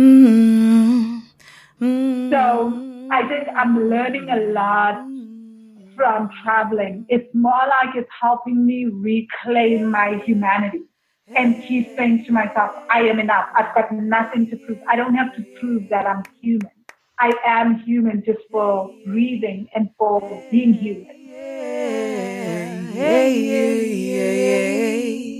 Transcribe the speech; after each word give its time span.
Mm-hmm. 0.00 1.18
Mm-hmm. 1.84 2.32
So 2.32 2.82
I 3.10 3.28
think 3.28 3.48
I'm 3.56 3.88
learning 3.90 4.28
a 4.30 4.52
lot 4.52 5.06
from 5.96 6.30
traveling. 6.42 7.04
It's 7.08 7.28
more 7.34 7.66
like 7.82 7.94
it's 7.96 8.08
helping 8.20 8.64
me 8.66 8.86
reclaim 8.86 9.90
my 9.90 10.20
humanity 10.24 10.82
and 11.36 11.62
keep 11.66 11.92
saying 11.98 12.24
to 12.26 12.32
myself, 12.32 12.70
I 12.90 13.02
am 13.02 13.20
enough. 13.20 13.46
I've 13.56 13.74
got 13.74 13.92
nothing 13.92 14.48
to 14.50 14.56
prove. 14.56 14.78
I 14.90 14.96
don't 14.96 15.14
have 15.14 15.34
to 15.36 15.42
prove 15.60 15.88
that 15.90 16.06
I'm 16.06 16.24
human. 16.42 16.70
I 17.18 17.32
am 17.46 17.80
human 17.80 18.22
just 18.24 18.40
for 18.50 18.96
breathing 19.04 19.68
and 19.74 19.90
for 19.98 20.44
being 20.50 20.74
human. 20.74 21.06
Yeah, 22.88 23.26
yeah, 23.28 23.74
yeah, 23.74 25.39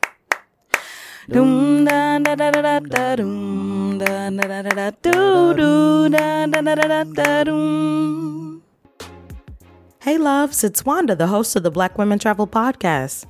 Hey 10.01 10.17
loves, 10.17 10.61
it's 10.65 10.85
Wanda, 10.85 11.15
the 11.15 11.27
host 11.27 11.55
of 11.55 11.63
the 11.63 11.71
Black 11.71 11.97
Women 11.97 12.19
Travel 12.19 12.47
Podcast. 12.47 13.27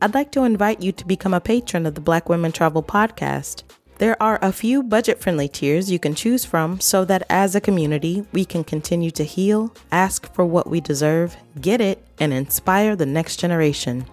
I'd 0.00 0.14
like 0.14 0.32
to 0.32 0.44
invite 0.44 0.80
you 0.80 0.92
to 0.92 1.06
become 1.06 1.34
a 1.34 1.42
patron 1.42 1.84
of 1.84 1.94
the 1.94 2.00
Black 2.00 2.30
Women 2.30 2.52
Travel 2.52 2.82
Podcast. 2.82 3.64
There 3.98 4.20
are 4.22 4.38
a 4.40 4.50
few 4.50 4.82
budget 4.82 5.20
friendly 5.20 5.48
tiers 5.48 5.90
you 5.90 5.98
can 5.98 6.14
choose 6.14 6.46
from 6.46 6.80
so 6.80 7.04
that 7.04 7.26
as 7.28 7.54
a 7.54 7.60
community, 7.60 8.26
we 8.32 8.46
can 8.46 8.64
continue 8.64 9.10
to 9.10 9.24
heal, 9.24 9.74
ask 9.90 10.32
for 10.32 10.46
what 10.46 10.70
we 10.70 10.80
deserve, 10.80 11.36
get 11.60 11.82
it, 11.82 12.02
and 12.18 12.32
inspire 12.32 12.96
the 12.96 13.04
next 13.04 13.36
generation. 13.36 14.06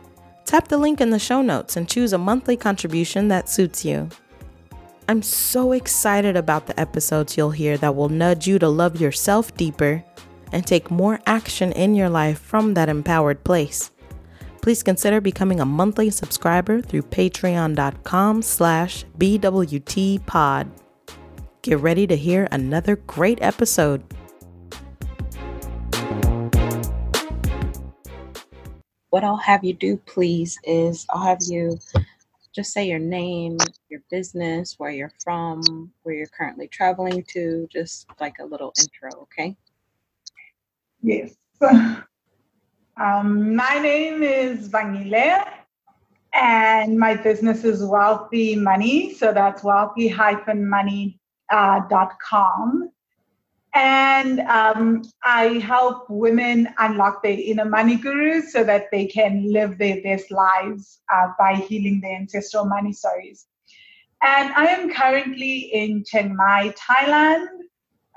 Tap 0.50 0.68
the 0.68 0.80
link 0.80 1.00
in 1.00 1.12
the 1.12 1.20
show 1.20 1.44
notes 1.44 1.78
and 1.78 1.88
choose 1.88 2.12
a 2.12 2.18
monthly 2.18 2.58
contribution 2.58 3.28
that 3.28 3.48
suits 3.48 3.86
you. 3.86 4.10
I'm 5.08 5.22
so 5.22 5.74
excited 5.74 6.36
about 6.36 6.66
the 6.66 6.80
episodes 6.80 7.38
you'll 7.38 7.52
hear 7.52 7.78
that 7.78 7.96
will 7.96 8.10
nudge 8.10 8.48
you 8.48 8.58
to 8.58 8.68
love 8.68 9.00
yourself 9.00 9.56
deeper 9.56 10.04
and 10.52 10.66
take 10.66 10.90
more 10.90 11.20
action 11.28 11.72
in 11.74 11.94
your 11.94 12.10
life 12.10 12.40
from 12.40 12.74
that 12.74 12.90
empowered 12.90 13.44
place. 13.44 13.92
Please 14.64 14.82
consider 14.82 15.22
becoming 15.22 15.60
a 15.60 15.66
monthly 15.66 16.10
subscriber 16.10 16.82
through 16.82 17.04
patreon.com 17.04 18.42
slash 18.42 19.06
bwtpod. 19.20 20.68
Get 21.62 21.80
ready 21.80 22.08
to 22.08 22.18
hear 22.18 22.48
another 22.52 22.96
great 22.96 23.38
episode. 23.44 24.04
What 29.10 29.24
I'll 29.24 29.38
have 29.38 29.64
you 29.64 29.74
do, 29.74 29.98
please, 29.98 30.60
is 30.64 31.06
I'll 31.10 31.26
have 31.26 31.40
you 31.42 31.78
just 32.54 32.74
say 32.74 32.88
your 32.88 33.00
name, 33.00 33.58
your 33.90 34.02
business, 34.10 34.76
where 34.78 34.92
you're 34.92 35.14
from, 35.24 35.92
where 36.04 36.16
you're 36.16 36.28
currently 36.28 36.68
traveling 36.68 37.24
to, 37.30 37.68
just 37.72 38.08
like 38.20 38.36
a 38.40 38.46
little 38.46 38.74
intro, 38.80 39.22
okay? 39.24 39.56
Yes. 41.02 41.36
Um, 43.00 43.56
my 43.56 43.80
name 43.80 44.24
is 44.24 44.68
Vanille, 44.68 45.46
and 46.34 47.00
my 47.00 47.16
business 47.16 47.64
is 47.64 47.82
Wealthy 47.82 48.58
Money. 48.58 49.14
So 49.14 49.32
that's 49.32 49.64
wealthy-money.com. 49.64 51.18
Uh, 51.50 52.88
and 53.76 54.40
um, 54.42 55.04
I 55.24 55.60
help 55.60 56.06
women 56.10 56.70
unlock 56.80 57.22
their 57.22 57.38
inner 57.38 57.66
money 57.66 57.98
gurus 57.98 58.52
so 58.52 58.64
that 58.64 58.86
they 58.92 59.06
can 59.06 59.52
live 59.52 59.78
their 59.78 60.02
best 60.02 60.32
lives 60.32 61.02
uh, 61.14 61.28
by 61.38 61.54
healing 61.56 62.02
their 62.02 62.16
ancestral 62.16 62.66
money 62.66 62.94
stories. 62.94 63.46
And 64.22 64.52
I 64.54 64.66
am 64.66 64.92
currently 64.94 65.70
in 65.72 66.04
Chiang 66.06 66.36
Mai, 66.36 66.74
Thailand. 66.78 67.48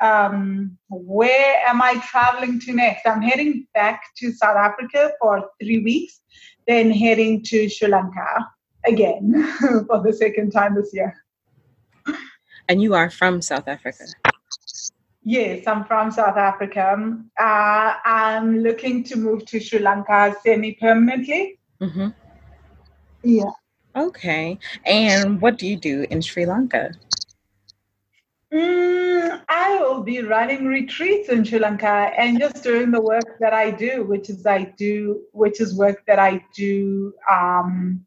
Um, 0.00 0.78
where 0.88 1.62
am 1.66 1.80
I 1.80 2.02
traveling 2.10 2.58
to 2.60 2.72
next? 2.72 3.06
I'm 3.06 3.22
heading 3.22 3.68
back 3.72 4.02
to 4.16 4.32
South 4.32 4.56
Africa 4.56 5.12
for 5.20 5.48
three 5.62 5.78
weeks, 5.78 6.20
then 6.66 6.90
heading 6.90 7.42
to 7.44 7.68
Sri 7.68 7.88
Lanka 7.88 8.48
again 8.84 9.44
for 9.86 10.02
the 10.02 10.12
second 10.12 10.50
time 10.50 10.74
this 10.74 10.90
year. 10.92 11.14
And 12.68 12.82
you 12.82 12.94
are 12.94 13.10
from 13.10 13.42
South 13.42 13.68
Africa? 13.68 14.04
Yes, 15.24 15.66
I'm 15.66 15.84
from 15.84 16.10
South 16.10 16.36
Africa. 16.36 17.16
Uh, 17.38 17.94
I'm 18.04 18.58
looking 18.58 19.04
to 19.04 19.16
move 19.16 19.44
to 19.46 19.60
Sri 19.60 19.78
Lanka 19.78 20.34
semi 20.42 20.74
permanently. 20.74 21.58
Mm-hmm. 21.80 22.08
Yeah. 23.22 23.52
Okay. 23.94 24.58
And 24.84 25.40
what 25.40 25.58
do 25.58 25.66
you 25.66 25.76
do 25.76 26.06
in 26.10 26.22
Sri 26.22 26.44
Lanka? 26.44 26.92
Mm, 28.52 29.40
I 29.48 29.78
will 29.80 30.02
be 30.02 30.20
running 30.20 30.66
retreats 30.66 31.28
in 31.28 31.44
Sri 31.44 31.58
Lanka 31.58 32.10
and 32.18 32.38
just 32.38 32.62
doing 32.62 32.90
the 32.90 33.00
work 33.00 33.38
that 33.38 33.54
I 33.54 33.70
do, 33.70 34.04
which 34.04 34.28
is 34.28 34.44
I 34.44 34.64
do, 34.76 35.22
which 35.32 35.60
is 35.60 35.74
work 35.74 36.02
that 36.06 36.18
I 36.18 36.44
do 36.54 37.14
um, 37.30 38.04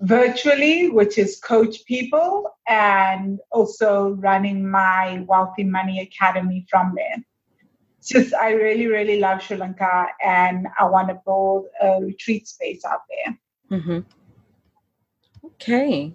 virtually, 0.00 0.90
which 0.90 1.18
is 1.18 1.38
coach 1.38 1.84
people, 1.84 2.50
and 2.68 3.40
also 3.50 4.10
running 4.10 4.68
my 4.68 5.24
Wealthy 5.26 5.64
Money 5.64 6.00
Academy 6.00 6.66
from 6.70 6.94
there. 6.96 7.24
just, 8.04 8.34
I 8.34 8.52
really, 8.52 8.86
really 8.86 9.18
love 9.18 9.42
Sri 9.42 9.56
Lanka, 9.56 10.06
and 10.24 10.68
I 10.78 10.84
want 10.84 11.08
to 11.08 11.20
build 11.24 11.66
a 11.82 12.00
retreat 12.00 12.46
space 12.46 12.84
out 12.84 13.00
there. 13.08 13.78
Mm-hmm. 13.78 15.46
Okay. 15.46 16.14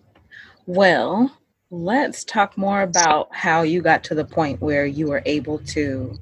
Well, 0.65 1.35
let's 1.69 2.23
talk 2.23 2.57
more 2.57 2.81
about 2.81 3.33
how 3.33 3.63
you 3.63 3.81
got 3.81 4.03
to 4.05 4.15
the 4.15 4.25
point 4.25 4.61
where 4.61 4.85
you 4.85 5.07
were 5.07 5.23
able 5.25 5.59
to 5.59 6.17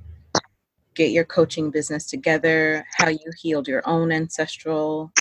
get 0.96 1.12
your 1.12 1.26
coaching 1.26 1.70
business 1.70 2.06
together, 2.06 2.86
how 2.98 3.10
you 3.10 3.32
healed 3.40 3.68
your 3.68 3.88
own 3.88 4.12
ancestral 4.12 5.12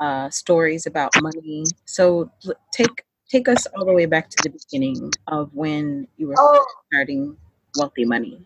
uh, 0.00 0.30
stories 0.30 0.86
about 0.86 1.10
money. 1.20 1.64
So 1.84 2.30
take 2.72 3.04
take 3.28 3.48
us 3.48 3.66
all 3.76 3.84
the 3.84 3.92
way 3.92 4.06
back 4.06 4.30
to 4.30 4.36
the 4.42 4.50
beginning 4.50 5.12
of 5.26 5.50
when 5.54 6.08
you 6.16 6.28
were 6.28 6.34
oh. 6.38 6.66
starting 6.90 7.36
Wealthy 7.76 8.04
Money. 8.04 8.40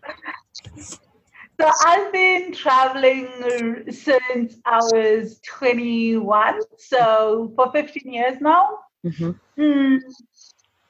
So 1.59 1.71
I've 1.85 2.11
been 2.11 2.51
traveling 2.51 3.85
since 3.89 4.55
I 4.65 4.79
was 4.91 5.39
21, 5.47 6.61
so 6.77 7.53
for 7.55 7.71
15 7.71 8.11
years 8.11 8.41
now. 8.41 8.79
Mm-hmm. 9.05 9.61
Mm. 9.61 9.99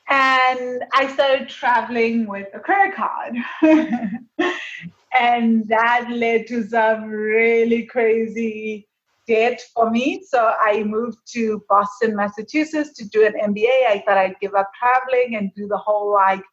And 0.10 0.84
I 0.94 1.12
started 1.14 1.50
traveling 1.50 2.28
with 2.28 2.48
a 2.54 2.60
credit 2.60 2.96
card. 2.96 3.36
and 5.20 5.68
that 5.68 6.10
led 6.10 6.48
to 6.48 6.64
some 6.64 7.06
really 7.06 7.86
crazy 7.86 8.88
debt 9.28 9.62
for 9.74 9.90
me. 9.90 10.24
So 10.28 10.54
I 10.62 10.84
moved 10.84 11.20
to 11.34 11.64
Boston, 11.70 12.16
Massachusetts 12.16 12.94
to 12.98 13.08
do 13.08 13.26
an 13.26 13.34
MBA. 13.34 13.88
I 13.88 14.04
thought 14.06 14.18
I'd 14.18 14.40
give 14.40 14.54
up 14.56 14.70
traveling 14.78 15.36
and 15.36 15.52
do 15.56 15.68
the 15.68 15.78
whole 15.78 16.12
like 16.12 16.44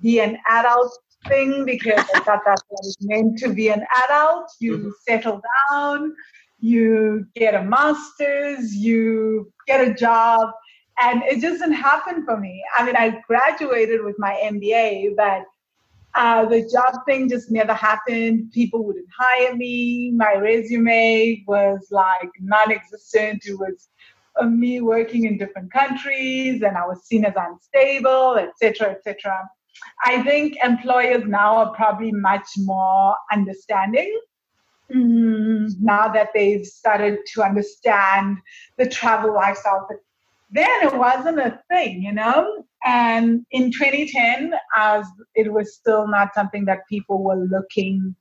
be 0.00 0.20
an 0.20 0.38
adult 0.48 0.96
thing 1.28 1.64
because 1.64 2.04
I 2.14 2.20
thought 2.20 2.42
that's 2.44 2.62
what 2.68 2.80
it 2.84 2.96
meant 3.00 3.38
to 3.38 3.52
be 3.52 3.68
an 3.68 3.84
adult. 4.04 4.50
You 4.60 4.78
mm-hmm. 4.78 4.88
settle 5.08 5.40
down, 5.70 6.14
you 6.58 7.26
get 7.34 7.54
a 7.54 7.62
master's, 7.62 8.74
you 8.74 9.52
get 9.66 9.86
a 9.86 9.94
job. 9.94 10.50
And 11.00 11.22
it 11.24 11.40
just 11.40 11.60
didn't 11.60 11.74
happen 11.74 12.24
for 12.24 12.38
me. 12.38 12.62
I 12.76 12.86
mean, 12.86 12.96
I 12.96 13.20
graduated 13.26 14.02
with 14.02 14.16
my 14.18 14.40
MBA, 14.42 15.14
but 15.16 15.42
uh, 16.16 16.46
the 16.46 16.68
job 16.72 17.04
thing 17.06 17.28
just 17.28 17.50
never 17.50 17.74
happened. 17.74 18.50
People 18.52 18.84
wouldn't 18.84 19.08
hire 19.16 19.54
me. 19.54 20.12
My 20.16 20.34
resume 20.34 21.44
was 21.46 21.86
like 21.90 22.30
non-existent. 22.40 23.44
It 23.46 23.58
was 23.58 23.88
uh, 24.40 24.46
me 24.46 24.80
working 24.80 25.24
in 25.24 25.36
different 25.36 25.72
countries, 25.72 26.62
and 26.62 26.76
I 26.76 26.86
was 26.86 27.06
seen 27.06 27.24
as 27.24 27.34
unstable, 27.36 28.36
etc., 28.36 28.92
etc. 28.92 29.48
I 30.04 30.22
think 30.22 30.56
employers 30.64 31.24
now 31.26 31.56
are 31.56 31.74
probably 31.74 32.12
much 32.12 32.48
more 32.58 33.14
understanding 33.30 34.18
mm, 34.94 35.68
now 35.80 36.08
that 36.08 36.30
they've 36.34 36.64
started 36.64 37.18
to 37.34 37.42
understand 37.42 38.38
the 38.78 38.88
travel 38.88 39.34
lifestyle. 39.34 39.86
Then 40.50 40.68
it 40.82 40.96
wasn't 40.96 41.38
a 41.38 41.60
thing, 41.68 42.02
you 42.02 42.12
know. 42.12 42.64
And 42.84 43.44
in 43.50 43.72
2010, 43.72 44.54
as 44.76 45.06
it 45.34 45.52
was 45.52 45.74
still 45.74 46.06
not 46.06 46.34
something 46.34 46.64
that 46.66 46.86
people 46.88 47.22
were 47.22 47.36
looking 47.36 48.14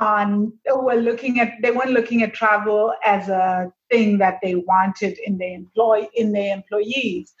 on 0.00 0.52
were 0.74 0.94
looking 0.94 1.38
at 1.40 1.52
they 1.60 1.70
weren't 1.70 1.90
looking 1.90 2.22
at 2.22 2.32
travel 2.32 2.94
as 3.04 3.28
a 3.28 3.70
thing 3.90 4.16
that 4.18 4.38
they 4.42 4.54
wanted 4.54 5.18
in 5.26 5.36
their 5.36 5.54
employ 5.54 6.08
in 6.14 6.32
their 6.32 6.54
employees. 6.54 7.34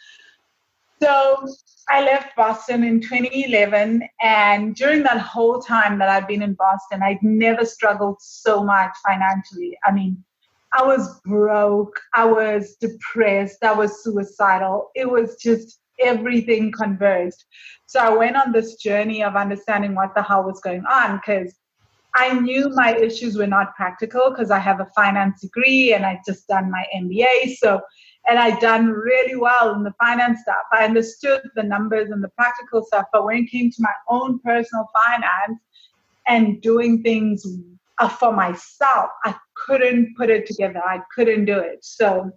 So 1.02 1.46
I 1.88 2.02
left 2.02 2.36
Boston 2.36 2.84
in 2.84 3.00
2011, 3.00 4.02
and 4.20 4.74
during 4.76 5.02
that 5.02 5.18
whole 5.18 5.60
time 5.60 5.98
that 5.98 6.08
I've 6.08 6.28
been 6.28 6.42
in 6.42 6.54
Boston, 6.54 7.02
I'd 7.02 7.22
never 7.22 7.64
struggled 7.64 8.18
so 8.20 8.62
much 8.62 8.92
financially. 9.04 9.76
I 9.84 9.90
mean, 9.90 10.22
I 10.74 10.84
was 10.84 11.20
broke, 11.20 12.00
I 12.14 12.24
was 12.24 12.76
depressed, 12.80 13.62
I 13.62 13.72
was 13.72 14.02
suicidal. 14.02 14.90
It 14.94 15.10
was 15.10 15.36
just 15.36 15.80
everything 16.00 16.72
converged. 16.72 17.44
So 17.86 18.00
I 18.00 18.10
went 18.10 18.36
on 18.36 18.52
this 18.52 18.76
journey 18.76 19.22
of 19.22 19.36
understanding 19.36 19.94
what 19.94 20.14
the 20.14 20.22
hell 20.22 20.44
was 20.44 20.60
going 20.60 20.84
on 20.86 21.18
because 21.18 21.54
I 22.14 22.38
knew 22.40 22.70
my 22.70 22.94
issues 22.96 23.36
were 23.36 23.46
not 23.46 23.74
practical 23.74 24.30
because 24.30 24.50
I 24.50 24.58
have 24.58 24.80
a 24.80 24.88
finance 24.94 25.40
degree 25.40 25.94
and 25.94 26.04
I 26.04 26.20
just 26.26 26.46
done 26.46 26.70
my 26.70 26.84
MBA. 26.94 27.56
So, 27.56 27.80
and 28.28 28.38
I 28.38 28.58
done 28.60 28.86
really 28.86 29.36
well 29.36 29.74
in 29.74 29.82
the 29.82 29.94
finance 29.98 30.40
stuff. 30.42 30.64
I 30.72 30.84
understood 30.84 31.42
the 31.54 31.62
numbers 31.62 32.10
and 32.10 32.22
the 32.22 32.28
practical 32.30 32.84
stuff, 32.84 33.06
but 33.12 33.24
when 33.24 33.38
it 33.38 33.50
came 33.50 33.70
to 33.70 33.76
my 33.80 33.92
own 34.08 34.38
personal 34.40 34.88
finance 35.04 35.58
and 36.28 36.60
doing 36.60 37.02
things 37.02 37.46
uh, 37.98 38.08
for 38.08 38.32
myself, 38.32 39.10
I 39.24 39.34
couldn't 39.66 40.16
put 40.16 40.30
it 40.30 40.46
together. 40.46 40.80
I 40.84 41.00
couldn't 41.14 41.44
do 41.44 41.58
it. 41.58 41.84
So, 41.84 42.30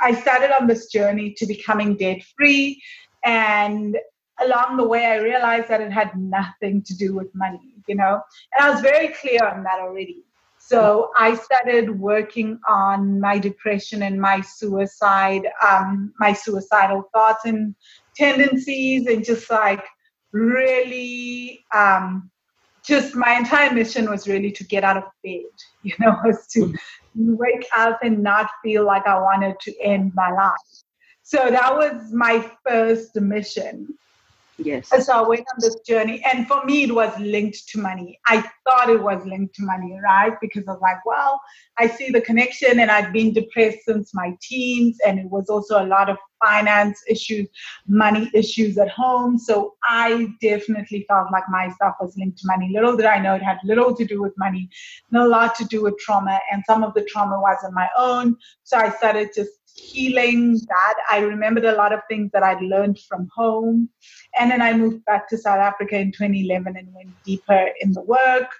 I 0.00 0.14
started 0.14 0.50
on 0.58 0.66
this 0.66 0.86
journey 0.86 1.34
to 1.38 1.46
becoming 1.46 1.96
debt 1.96 2.22
free 2.36 2.80
and 3.24 3.96
along 4.40 4.76
the 4.76 4.86
way, 4.86 5.06
I 5.06 5.16
realized 5.16 5.68
that 5.68 5.80
it 5.80 5.92
had 5.92 6.16
nothing 6.16 6.82
to 6.82 6.96
do 6.96 7.14
with 7.14 7.34
money, 7.34 7.74
you 7.86 7.94
know, 7.94 8.20
and 8.52 8.66
I 8.66 8.70
was 8.70 8.80
very 8.80 9.08
clear 9.08 9.44
on 9.44 9.62
that 9.64 9.80
already. 9.80 10.24
So 10.58 11.10
I 11.16 11.34
started 11.34 11.98
working 11.98 12.58
on 12.68 13.20
my 13.20 13.38
depression 13.38 14.02
and 14.02 14.20
my 14.20 14.40
suicide, 14.40 15.48
um, 15.66 16.12
my 16.18 16.32
suicidal 16.32 17.08
thoughts 17.12 17.44
and 17.44 17.74
tendencies, 18.14 19.06
and 19.06 19.24
just 19.24 19.50
like 19.50 19.84
really, 20.32 21.64
um, 21.74 22.30
just 22.88 23.14
my 23.14 23.36
entire 23.36 23.72
mission 23.72 24.08
was 24.08 24.26
really 24.26 24.50
to 24.50 24.64
get 24.64 24.82
out 24.82 24.96
of 24.96 25.04
bed, 25.22 25.42
you 25.82 25.94
know, 26.00 26.16
was 26.24 26.46
to 26.48 26.60
mm. 26.60 26.74
wake 27.14 27.66
up 27.76 27.98
and 28.02 28.22
not 28.22 28.48
feel 28.64 28.84
like 28.84 29.06
I 29.06 29.20
wanted 29.20 29.60
to 29.60 29.80
end 29.80 30.12
my 30.14 30.30
life. 30.32 30.54
So 31.22 31.50
that 31.50 31.76
was 31.76 32.10
my 32.12 32.50
first 32.66 33.14
mission. 33.16 33.94
Yes. 34.58 34.92
And 34.92 35.02
so 35.02 35.12
I 35.12 35.28
went 35.28 35.46
on 35.54 35.60
this 35.60 35.76
journey. 35.86 36.22
And 36.30 36.46
for 36.48 36.64
me, 36.64 36.84
it 36.84 36.94
was 36.94 37.16
linked 37.20 37.68
to 37.68 37.80
money. 37.80 38.18
I 38.26 38.42
thought 38.64 38.90
it 38.90 39.00
was 39.00 39.24
linked 39.24 39.54
to 39.56 39.62
money, 39.62 39.98
right? 40.02 40.32
Because 40.40 40.66
I 40.66 40.72
was 40.72 40.80
like, 40.80 41.04
well, 41.06 41.40
I 41.78 41.86
see 41.86 42.10
the 42.10 42.20
connection 42.20 42.80
and 42.80 42.90
I've 42.90 43.12
been 43.12 43.32
depressed 43.32 43.84
since 43.84 44.12
my 44.14 44.36
teens. 44.42 44.98
And 45.06 45.18
it 45.18 45.30
was 45.30 45.48
also 45.48 45.82
a 45.82 45.86
lot 45.86 46.10
of 46.10 46.16
finance 46.44 47.02
issues, 47.08 47.48
money 47.86 48.30
issues 48.34 48.78
at 48.78 48.88
home. 48.88 49.38
So 49.38 49.74
I 49.84 50.28
definitely 50.40 51.04
felt 51.08 51.30
like 51.32 51.44
my 51.48 51.68
stuff 51.70 51.94
was 52.00 52.16
linked 52.16 52.38
to 52.38 52.46
money. 52.46 52.70
Little 52.72 52.96
did 52.96 53.06
I 53.06 53.18
know 53.18 53.34
it 53.34 53.42
had 53.42 53.58
little 53.64 53.94
to 53.94 54.04
do 54.04 54.20
with 54.20 54.36
money, 54.38 54.68
and 55.10 55.22
a 55.22 55.26
lot 55.26 55.54
to 55.56 55.64
do 55.64 55.82
with 55.82 55.98
trauma. 55.98 56.40
And 56.52 56.64
some 56.66 56.82
of 56.82 56.94
the 56.94 57.02
trauma 57.04 57.40
wasn't 57.40 57.74
my 57.74 57.88
own. 57.96 58.36
So 58.64 58.76
I 58.76 58.90
started 58.90 59.30
just 59.34 59.57
healing 59.78 60.58
that. 60.68 60.94
I 61.10 61.18
remembered 61.20 61.64
a 61.64 61.76
lot 61.76 61.92
of 61.92 62.00
things 62.08 62.30
that 62.32 62.42
I'd 62.42 62.60
learned 62.60 62.98
from 63.08 63.28
home. 63.34 63.88
And 64.38 64.50
then 64.50 64.62
I 64.62 64.72
moved 64.72 65.04
back 65.04 65.28
to 65.30 65.38
South 65.38 65.58
Africa 65.58 65.98
in 65.98 66.12
2011 66.12 66.76
and 66.76 66.94
went 66.94 67.10
deeper 67.24 67.68
in 67.80 67.92
the 67.92 68.02
work. 68.02 68.50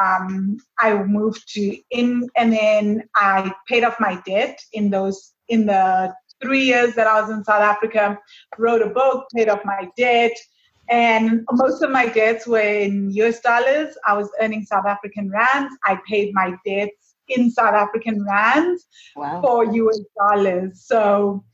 Um, 0.00 0.58
I 0.80 0.94
moved 1.04 1.48
to 1.54 1.78
in, 1.90 2.28
and 2.36 2.52
then 2.52 3.04
I 3.14 3.52
paid 3.68 3.84
off 3.84 3.96
my 4.00 4.20
debt 4.26 4.58
in 4.72 4.90
those 4.90 5.34
in 5.48 5.66
the 5.66 6.12
three 6.42 6.64
years 6.64 6.94
that 6.94 7.06
I 7.06 7.20
was 7.20 7.30
in 7.30 7.44
South 7.44 7.62
Africa. 7.62 8.18
Wrote 8.58 8.82
a 8.82 8.88
book, 8.90 9.26
paid 9.34 9.48
off 9.48 9.60
my 9.64 9.88
debt, 9.96 10.36
and 10.88 11.46
most 11.52 11.82
of 11.82 11.90
my 11.90 12.06
debts 12.06 12.46
were 12.46 12.58
in 12.58 13.10
US 13.12 13.40
dollars. 13.40 13.96
I 14.06 14.14
was 14.14 14.30
earning 14.40 14.64
South 14.64 14.86
African 14.86 15.30
rands. 15.30 15.74
I 15.84 15.98
paid 16.08 16.34
my 16.34 16.54
debts 16.66 17.03
in 17.28 17.50
South 17.50 17.74
African 17.74 18.24
rands 18.24 18.86
wow. 19.16 19.40
for 19.40 19.64
US 19.64 20.00
dollars. 20.18 20.84
So 20.86 21.44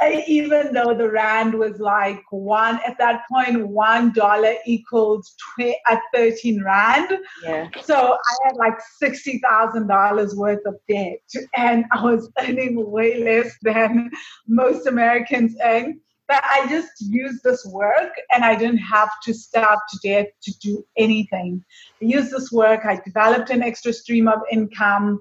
I, 0.00 0.24
even 0.26 0.74
though 0.74 0.94
the 0.94 1.10
rand 1.10 1.54
was 1.54 1.78
like 1.78 2.22
one 2.30 2.78
at 2.86 2.98
that 2.98 3.22
point, 3.30 3.66
one 3.66 4.12
dollar 4.12 4.54
equals 4.66 5.34
tw- 5.38 5.72
at 5.86 5.98
uh, 5.98 6.00
thirteen 6.12 6.62
rand. 6.62 7.18
Yeah. 7.42 7.68
So 7.82 7.94
I 7.94 8.46
had 8.46 8.56
like 8.56 8.78
sixty 8.98 9.38
thousand 9.38 9.86
dollars 9.86 10.34
worth 10.36 10.64
of 10.66 10.74
debt, 10.88 11.20
and 11.54 11.86
I 11.92 12.02
was 12.02 12.30
earning 12.38 12.90
way 12.90 13.22
less 13.22 13.56
than 13.62 14.10
most 14.46 14.86
Americans 14.86 15.56
earn. 15.64 16.00
But 16.28 16.42
I 16.44 16.66
just 16.68 16.90
used 17.00 17.44
this 17.44 17.64
work 17.66 18.12
and 18.32 18.44
I 18.44 18.56
didn't 18.56 18.78
have 18.78 19.10
to 19.24 19.32
start 19.32 19.78
to 19.90 19.98
debt 20.02 20.32
to 20.42 20.58
do 20.58 20.84
anything. 20.96 21.64
I 22.02 22.04
used 22.04 22.32
this 22.32 22.50
work, 22.50 22.80
I 22.84 23.00
developed 23.04 23.50
an 23.50 23.62
extra 23.62 23.92
stream 23.92 24.26
of 24.26 24.40
income. 24.50 25.20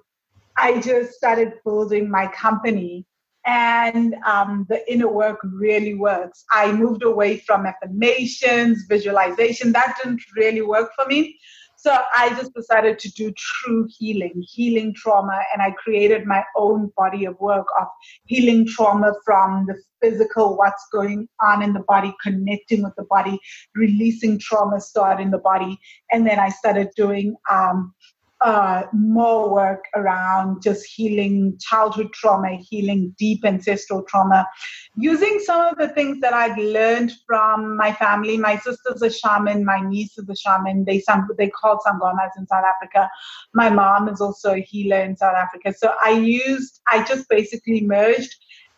I 0.58 0.80
just 0.82 1.14
started 1.14 1.54
building 1.64 2.10
my 2.10 2.28
company 2.28 3.06
and 3.46 4.16
um, 4.26 4.66
the 4.70 4.92
inner 4.92 5.08
work 5.08 5.40
really 5.44 5.94
works. 5.94 6.44
I 6.52 6.72
moved 6.72 7.04
away 7.04 7.38
from 7.38 7.66
affirmations, 7.66 8.86
visualization. 8.90 9.72
That 9.72 9.96
didn't 10.04 10.22
really 10.36 10.62
work 10.62 10.92
for 10.96 11.06
me. 11.06 11.38
So 11.86 11.96
I 12.16 12.30
just 12.30 12.52
decided 12.56 12.98
to 12.98 13.12
do 13.12 13.32
true 13.38 13.88
healing, 14.00 14.44
healing 14.52 14.96
trauma, 14.96 15.40
and 15.54 15.62
I 15.62 15.70
created 15.70 16.26
my 16.26 16.44
own 16.58 16.92
body 16.98 17.26
of 17.26 17.40
work 17.40 17.68
of 17.80 17.86
healing 18.26 18.66
trauma 18.66 19.14
from 19.24 19.68
the 19.68 19.76
physical, 20.02 20.58
what's 20.58 20.84
going 20.92 21.28
on 21.42 21.62
in 21.62 21.74
the 21.74 21.84
body, 21.88 22.12
connecting 22.24 22.82
with 22.82 22.94
the 22.98 23.04
body, 23.04 23.40
releasing 23.76 24.40
trauma 24.40 24.82
stored 24.82 25.20
in 25.20 25.30
the 25.30 25.38
body. 25.38 25.78
And 26.12 26.26
then 26.26 26.40
I 26.40 26.50
started 26.50 26.90
doing 26.98 27.36
um, 27.52 27.94
uh, 28.42 28.84
more 28.94 29.52
work 29.52 29.86
around 29.96 30.62
just 30.62 30.86
healing 30.86 31.58
childhood 31.60 32.12
trauma, 32.14 32.58
healing 32.58 33.16
deep 33.18 33.46
ancestral 33.46 34.04
trauma, 34.04 34.48
using 34.96 35.40
some 35.40 35.62
of 35.62 35.78
the 35.78 35.90
things 35.90 36.20
that 36.20 36.34
I'd 36.34 36.58
learned 36.58 37.12
from 37.26 37.78
my 37.78 37.94
family. 37.94 38.38
My 38.38 38.58
sister's 38.58 39.02
a 39.02 39.10
shaman, 39.10 39.64
my 39.64 39.80
niece 39.80 40.18
is 40.18 40.30
a 40.30 40.36
shaman. 40.36 40.86
They 40.86 41.00
some 41.00 41.28
they 41.38 41.50
call 41.50 41.80
sangomas 41.86 42.32
in 42.38 42.46
South 42.48 42.66
Africa. 42.66 43.10
My 43.54 43.70
mom 43.70 44.10
is 44.10 44.22
also 44.22 44.54
a 44.54 44.62
healer 44.62 45.00
in 45.02 45.16
South 45.16 45.36
Africa. 45.36 45.74
So 45.74 45.94
I 46.04 46.12
used, 46.12 46.82
I 46.88 47.04
just 47.04 47.30
basically 47.30 47.82
merged 47.82 48.36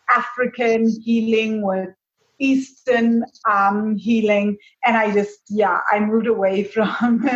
African 0.08 0.88
healing 1.02 1.62
with 1.62 1.90
Eastern 2.38 3.24
um, 3.48 3.96
healing. 3.96 4.56
And 4.84 4.96
I 4.96 5.12
just, 5.12 5.40
yeah, 5.48 5.78
I 5.90 6.00
moved 6.00 6.26
away 6.26 6.64
from 6.74 7.28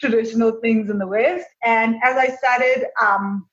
traditional 0.00 0.52
things 0.60 0.90
in 0.90 0.98
the 0.98 1.06
West. 1.06 1.46
And 1.64 1.96
as 2.02 2.16
I 2.16 2.28
started, 2.28 2.86
um, 3.00 3.46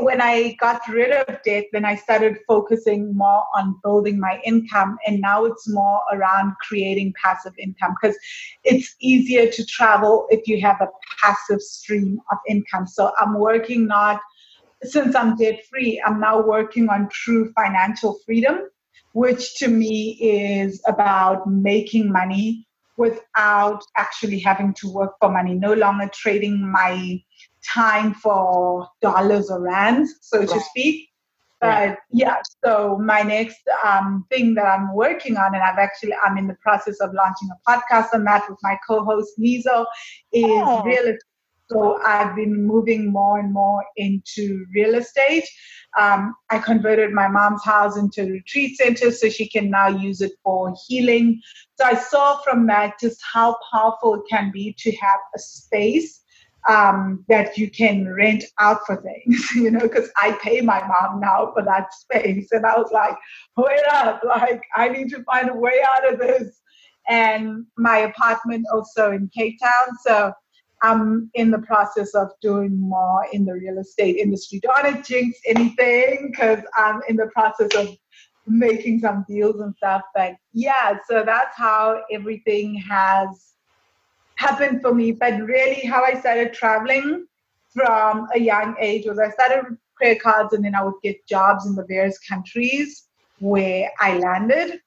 when 0.00 0.20
I 0.20 0.56
got 0.60 0.86
rid 0.88 1.12
of 1.12 1.40
debt, 1.44 1.66
then 1.72 1.84
I 1.84 1.94
started 1.94 2.38
focusing 2.48 3.16
more 3.16 3.44
on 3.56 3.78
building 3.82 4.18
my 4.18 4.40
income. 4.44 4.98
And 5.06 5.20
now 5.20 5.44
it's 5.44 5.68
more 5.68 6.00
around 6.12 6.54
creating 6.66 7.14
passive 7.22 7.54
income 7.58 7.94
because 8.00 8.16
it's 8.64 8.96
easier 9.00 9.48
to 9.50 9.64
travel 9.66 10.26
if 10.30 10.48
you 10.48 10.60
have 10.60 10.80
a 10.80 10.88
passive 11.22 11.62
stream 11.62 12.20
of 12.32 12.38
income. 12.48 12.86
So 12.86 13.12
I'm 13.20 13.38
working 13.38 13.86
not, 13.86 14.20
since 14.82 15.14
I'm 15.14 15.36
debt 15.36 15.64
free, 15.70 16.02
I'm 16.04 16.20
now 16.20 16.40
working 16.42 16.88
on 16.88 17.08
true 17.10 17.52
financial 17.52 18.18
freedom 18.26 18.62
which 19.12 19.56
to 19.56 19.68
me 19.68 20.18
is 20.20 20.82
about 20.86 21.48
making 21.48 22.12
money 22.12 22.66
without 22.96 23.82
actually 23.96 24.40
having 24.40 24.74
to 24.74 24.92
work 24.92 25.12
for 25.20 25.30
money, 25.30 25.54
no 25.54 25.72
longer 25.72 26.10
trading 26.12 26.70
my 26.70 27.20
time 27.64 28.12
for 28.14 28.88
dollars 29.00 29.50
or 29.50 29.60
rands, 29.60 30.14
so 30.20 30.40
right. 30.40 30.48
to 30.48 30.60
speak. 30.60 31.08
But 31.60 31.98
yeah, 32.12 32.36
so 32.64 32.98
my 32.98 33.22
next 33.22 33.58
um, 33.84 34.24
thing 34.30 34.54
that 34.54 34.64
I'm 34.64 34.94
working 34.94 35.36
on, 35.36 35.54
and 35.54 35.62
I've 35.62 35.78
actually 35.78 36.12
I'm 36.24 36.38
in 36.38 36.46
the 36.46 36.56
process 36.62 37.00
of 37.00 37.12
launching 37.12 37.48
a 37.50 37.70
podcast 37.70 38.14
on 38.14 38.24
that 38.24 38.48
with 38.48 38.58
my 38.62 38.78
co-host 38.86 39.32
Nizo, 39.40 39.84
is 40.32 40.44
oh. 40.44 40.82
real 40.84 41.02
estate 41.02 41.18
so 41.70 42.00
I've 42.04 42.34
been 42.34 42.66
moving 42.66 43.12
more 43.12 43.38
and 43.38 43.52
more 43.52 43.84
into 43.96 44.64
real 44.74 44.94
estate. 44.94 45.44
Um, 45.98 46.34
I 46.50 46.58
converted 46.58 47.12
my 47.12 47.28
mom's 47.28 47.64
house 47.64 47.96
into 47.96 48.22
a 48.22 48.30
retreat 48.30 48.76
center 48.76 49.10
so 49.10 49.28
she 49.28 49.48
can 49.48 49.70
now 49.70 49.88
use 49.88 50.20
it 50.20 50.32
for 50.42 50.74
healing. 50.86 51.40
So 51.78 51.84
I 51.84 51.94
saw 51.94 52.38
from 52.38 52.66
that 52.68 52.94
just 53.00 53.20
how 53.32 53.56
powerful 53.72 54.14
it 54.14 54.22
can 54.30 54.50
be 54.52 54.74
to 54.78 54.92
have 54.92 55.20
a 55.34 55.38
space 55.38 56.22
um, 56.68 57.24
that 57.28 57.56
you 57.56 57.70
can 57.70 58.08
rent 58.12 58.44
out 58.58 58.80
for 58.86 59.02
things, 59.02 59.50
you 59.54 59.70
know, 59.70 59.80
because 59.80 60.10
I 60.16 60.38
pay 60.42 60.60
my 60.60 60.80
mom 60.86 61.20
now 61.20 61.52
for 61.54 61.62
that 61.64 61.92
space. 61.94 62.48
And 62.52 62.66
I 62.66 62.76
was 62.78 62.90
like, 62.92 63.16
wait 63.56 63.80
up, 63.90 64.22
like, 64.26 64.62
I 64.74 64.88
need 64.88 65.10
to 65.10 65.22
find 65.24 65.50
a 65.50 65.54
way 65.54 65.80
out 65.96 66.12
of 66.12 66.18
this. 66.18 66.60
And 67.08 67.64
my 67.78 67.98
apartment 67.98 68.66
also 68.72 69.12
in 69.12 69.30
Cape 69.34 69.58
Town. 69.60 69.96
So 70.04 70.32
I'm 70.82 71.30
in 71.34 71.50
the 71.50 71.58
process 71.58 72.14
of 72.14 72.28
doing 72.40 72.78
more 72.78 73.26
in 73.32 73.44
the 73.44 73.54
real 73.54 73.78
estate 73.78 74.16
industry. 74.16 74.60
Don't 74.60 74.84
want 74.84 75.04
to 75.04 75.12
jinx 75.12 75.38
anything 75.46 76.30
because 76.30 76.60
I'm 76.76 77.00
in 77.08 77.16
the 77.16 77.28
process 77.34 77.74
of 77.74 77.96
making 78.46 79.00
some 79.00 79.24
deals 79.28 79.60
and 79.60 79.74
stuff. 79.76 80.02
But 80.14 80.36
yeah, 80.52 80.98
so 81.08 81.22
that's 81.24 81.56
how 81.56 82.02
everything 82.12 82.74
has 82.88 83.54
happened 84.36 84.82
for 84.82 84.94
me. 84.94 85.12
But 85.12 85.40
really, 85.42 85.86
how 85.86 86.04
I 86.04 86.18
started 86.18 86.52
traveling 86.52 87.26
from 87.74 88.26
a 88.34 88.38
young 88.38 88.74
age 88.80 89.06
was 89.06 89.18
I 89.18 89.30
started 89.30 89.64
with 89.68 89.78
credit 89.96 90.22
cards 90.22 90.54
and 90.54 90.64
then 90.64 90.74
I 90.74 90.82
would 90.82 90.94
get 91.02 91.26
jobs 91.26 91.66
in 91.66 91.74
the 91.74 91.84
various 91.86 92.18
countries 92.18 93.08
where 93.38 93.90
I 94.00 94.18
landed. 94.18 94.80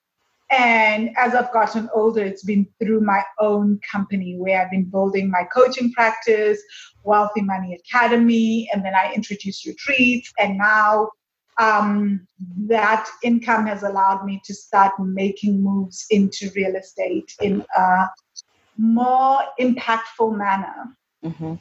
And 0.51 1.11
as 1.17 1.33
I've 1.33 1.51
gotten 1.53 1.89
older, 1.93 2.23
it's 2.23 2.43
been 2.43 2.67
through 2.77 3.01
my 3.01 3.23
own 3.39 3.79
company 3.89 4.35
where 4.37 4.61
I've 4.61 4.71
been 4.71 4.83
building 4.83 5.29
my 5.29 5.43
coaching 5.53 5.93
practice, 5.93 6.61
Wealthy 7.03 7.41
Money 7.41 7.79
Academy, 7.85 8.69
and 8.73 8.83
then 8.83 8.93
I 8.93 9.13
introduced 9.13 9.65
retreats. 9.65 10.31
And 10.37 10.57
now 10.57 11.09
um, 11.57 12.27
that 12.67 13.07
income 13.23 13.65
has 13.67 13.83
allowed 13.83 14.25
me 14.25 14.41
to 14.43 14.53
start 14.53 14.93
making 14.99 15.63
moves 15.63 16.05
into 16.09 16.51
real 16.53 16.75
estate 16.75 17.33
in 17.41 17.63
a 17.77 18.07
more 18.77 19.39
impactful 19.59 20.37
manner. 20.37 20.95
Mm-hmm. 21.23 21.55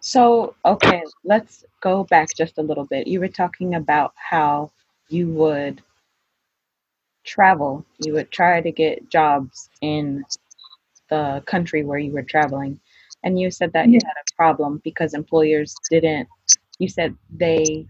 So, 0.00 0.54
okay, 0.64 1.02
let's 1.24 1.64
go 1.80 2.04
back 2.04 2.28
just 2.36 2.58
a 2.58 2.62
little 2.62 2.84
bit. 2.84 3.08
You 3.08 3.20
were 3.20 3.28
talking 3.28 3.74
about 3.74 4.12
how 4.16 4.70
you 5.08 5.28
would 5.28 5.82
travel, 7.26 7.84
you 7.98 8.14
would 8.14 8.30
try 8.30 8.60
to 8.60 8.70
get 8.70 9.10
jobs 9.10 9.68
in 9.82 10.24
the 11.10 11.42
country 11.46 11.84
where 11.84 11.98
you 11.98 12.12
were 12.12 12.22
traveling. 12.22 12.80
And 13.24 13.38
you 13.38 13.50
said 13.50 13.72
that 13.72 13.86
yeah. 13.88 13.94
you 13.94 14.00
had 14.04 14.14
a 14.20 14.36
problem 14.36 14.80
because 14.84 15.14
employers 15.14 15.74
didn't, 15.90 16.28
you 16.78 16.88
said 16.88 17.14
they 17.36 17.86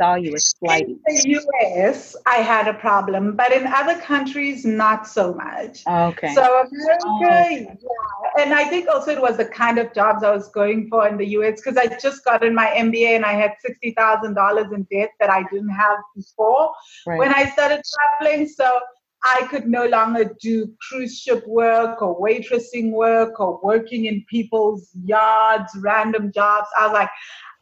saw 0.00 0.14
you 0.14 0.34
as 0.34 0.52
flighty. 0.58 0.98
In 1.06 1.16
the 1.16 1.40
US, 1.62 2.16
I 2.26 2.36
had 2.36 2.68
a 2.68 2.74
problem, 2.74 3.36
but 3.36 3.52
in 3.52 3.66
other 3.66 4.00
countries, 4.00 4.64
not 4.64 5.06
so 5.06 5.34
much. 5.34 5.82
Okay. 5.86 6.34
So 6.34 6.42
America, 6.42 7.04
oh, 7.04 7.24
okay. 7.24 7.66
yeah. 7.66 8.42
And 8.42 8.54
I 8.54 8.64
think 8.64 8.88
also 8.88 9.10
it 9.10 9.20
was 9.20 9.36
the 9.36 9.44
kind 9.44 9.78
of 9.78 9.92
jobs 9.92 10.22
I 10.22 10.30
was 10.30 10.48
going 10.48 10.88
for 10.88 11.06
in 11.06 11.16
the 11.18 11.26
US 11.38 11.60
because 11.60 11.76
I 11.76 11.86
just 11.98 12.24
got 12.24 12.44
in 12.44 12.54
my 12.54 12.68
MBA 12.68 13.16
and 13.16 13.24
I 13.24 13.32
had 13.32 13.54
$60,000 13.66 14.74
in 14.74 14.86
debt 14.90 15.10
that 15.20 15.30
I 15.30 15.42
didn't 15.52 15.70
have 15.84 15.98
before 16.16 16.72
right. 17.06 17.18
when 17.18 17.34
I 17.34 17.50
started 17.50 17.82
traveling. 17.94 18.48
So 18.48 18.80
I 19.22 19.46
could 19.50 19.68
no 19.68 19.86
longer 19.86 20.34
do 20.40 20.72
cruise 20.88 21.18
ship 21.18 21.46
work 21.46 22.00
or 22.00 22.18
waitressing 22.20 22.90
work 22.92 23.38
or 23.38 23.60
working 23.62 24.06
in 24.06 24.24
people's 24.30 24.88
yards, 25.04 25.70
random 25.80 26.32
jobs. 26.32 26.68
I 26.78 26.86
was 26.86 26.94
like, 26.94 27.10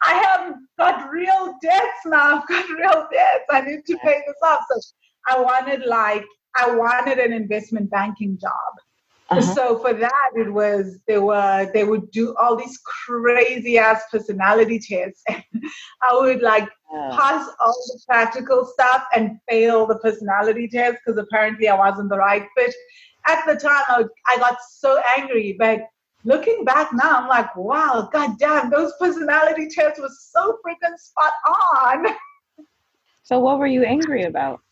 I 0.02 0.14
have 0.14 0.54
got 0.78 1.10
real 1.10 1.54
debts 1.62 2.06
now. 2.06 2.38
I've 2.38 2.48
got 2.48 2.68
real 2.68 3.06
debts. 3.12 3.44
I 3.50 3.62
need 3.62 3.84
to 3.86 3.96
pay 3.98 4.22
this 4.26 4.36
off. 4.44 4.60
So 4.70 4.80
I 5.28 5.40
wanted 5.40 5.84
like 5.86 6.24
I 6.56 6.74
wanted 6.74 7.18
an 7.18 7.32
investment 7.32 7.90
banking 7.90 8.38
job. 8.38 8.52
Uh-huh. 9.30 9.54
So 9.54 9.78
for 9.78 9.92
that, 9.92 10.30
it 10.36 10.50
was 10.50 11.00
they 11.06 11.18
were 11.18 11.70
they 11.74 11.84
would 11.84 12.10
do 12.12 12.34
all 12.36 12.56
these 12.56 12.78
crazy 13.06 13.76
ass 13.76 14.02
personality 14.10 14.78
tests. 14.78 15.22
I 15.28 16.14
would 16.14 16.40
like 16.40 16.68
pass 16.90 17.46
all 17.60 17.84
the 17.88 18.00
practical 18.06 18.64
stuff 18.64 19.04
and 19.14 19.38
fail 19.48 19.86
the 19.86 19.98
personality 19.98 20.66
test 20.68 20.98
because 21.04 21.18
apparently 21.18 21.68
I 21.68 21.76
wasn't 21.76 22.08
the 22.08 22.16
right 22.16 22.46
fit. 22.56 22.74
At 23.26 23.44
the 23.46 23.56
time, 23.56 23.82
I, 23.88 23.98
would, 23.98 24.08
I 24.26 24.38
got 24.38 24.56
so 24.70 24.98
angry, 25.18 25.54
but 25.58 25.80
looking 26.24 26.64
back 26.64 26.92
now, 26.92 27.20
I'm 27.20 27.28
like, 27.28 27.54
wow, 27.56 28.08
god 28.12 28.38
damn, 28.38 28.70
those 28.70 28.92
personality 29.00 29.68
tests 29.68 30.00
were 30.00 30.10
so 30.10 30.58
freaking 30.66 30.96
spot 30.98 31.32
on. 31.46 32.06
So 33.24 33.38
what 33.40 33.58
were 33.58 33.66
you 33.66 33.84
angry 33.84 34.22
about? 34.22 34.62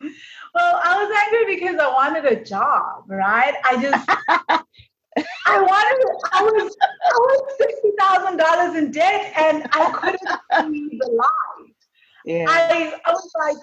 Well, 0.00 0.80
I 0.82 1.04
was 1.04 1.14
angry 1.26 1.56
because 1.56 1.78
I 1.78 1.88
wanted 1.88 2.24
a 2.24 2.42
job, 2.42 3.04
right? 3.06 3.52
I 3.66 3.82
just 3.82 4.02
I 4.08 5.60
wanted 5.60 6.06
I 6.32 6.42
was 6.42 6.76
I 6.80 7.18
was 7.18 7.54
sixty 7.58 7.90
thousand 7.98 8.38
dollars 8.38 8.76
in 8.76 8.90
debt 8.90 9.34
and 9.36 9.68
I 9.72 9.90
couldn't 9.90 10.72
see 10.72 10.98
the 10.98 11.10
light. 11.12 11.74
Yeah. 12.24 12.46
I 12.48 12.98
I 13.04 13.12
was 13.12 13.30
like 13.38 13.62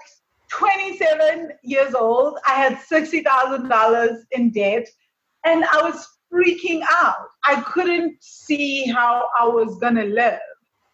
27 0.52 1.52
years 1.64 1.94
old. 1.94 2.40
I 2.48 2.54
had 2.54 2.78
$60,000 2.78 4.18
in 4.32 4.52
debt 4.52 4.88
and 5.46 5.66
I 5.66 5.82
was 5.82 6.08
freaking 6.34 6.82
out. 6.90 7.28
I 7.46 7.62
couldn't 7.62 8.18
see 8.22 8.88
how 8.88 9.28
I 9.40 9.48
was 9.48 9.78
gonna 9.80 10.06
live, 10.06 10.40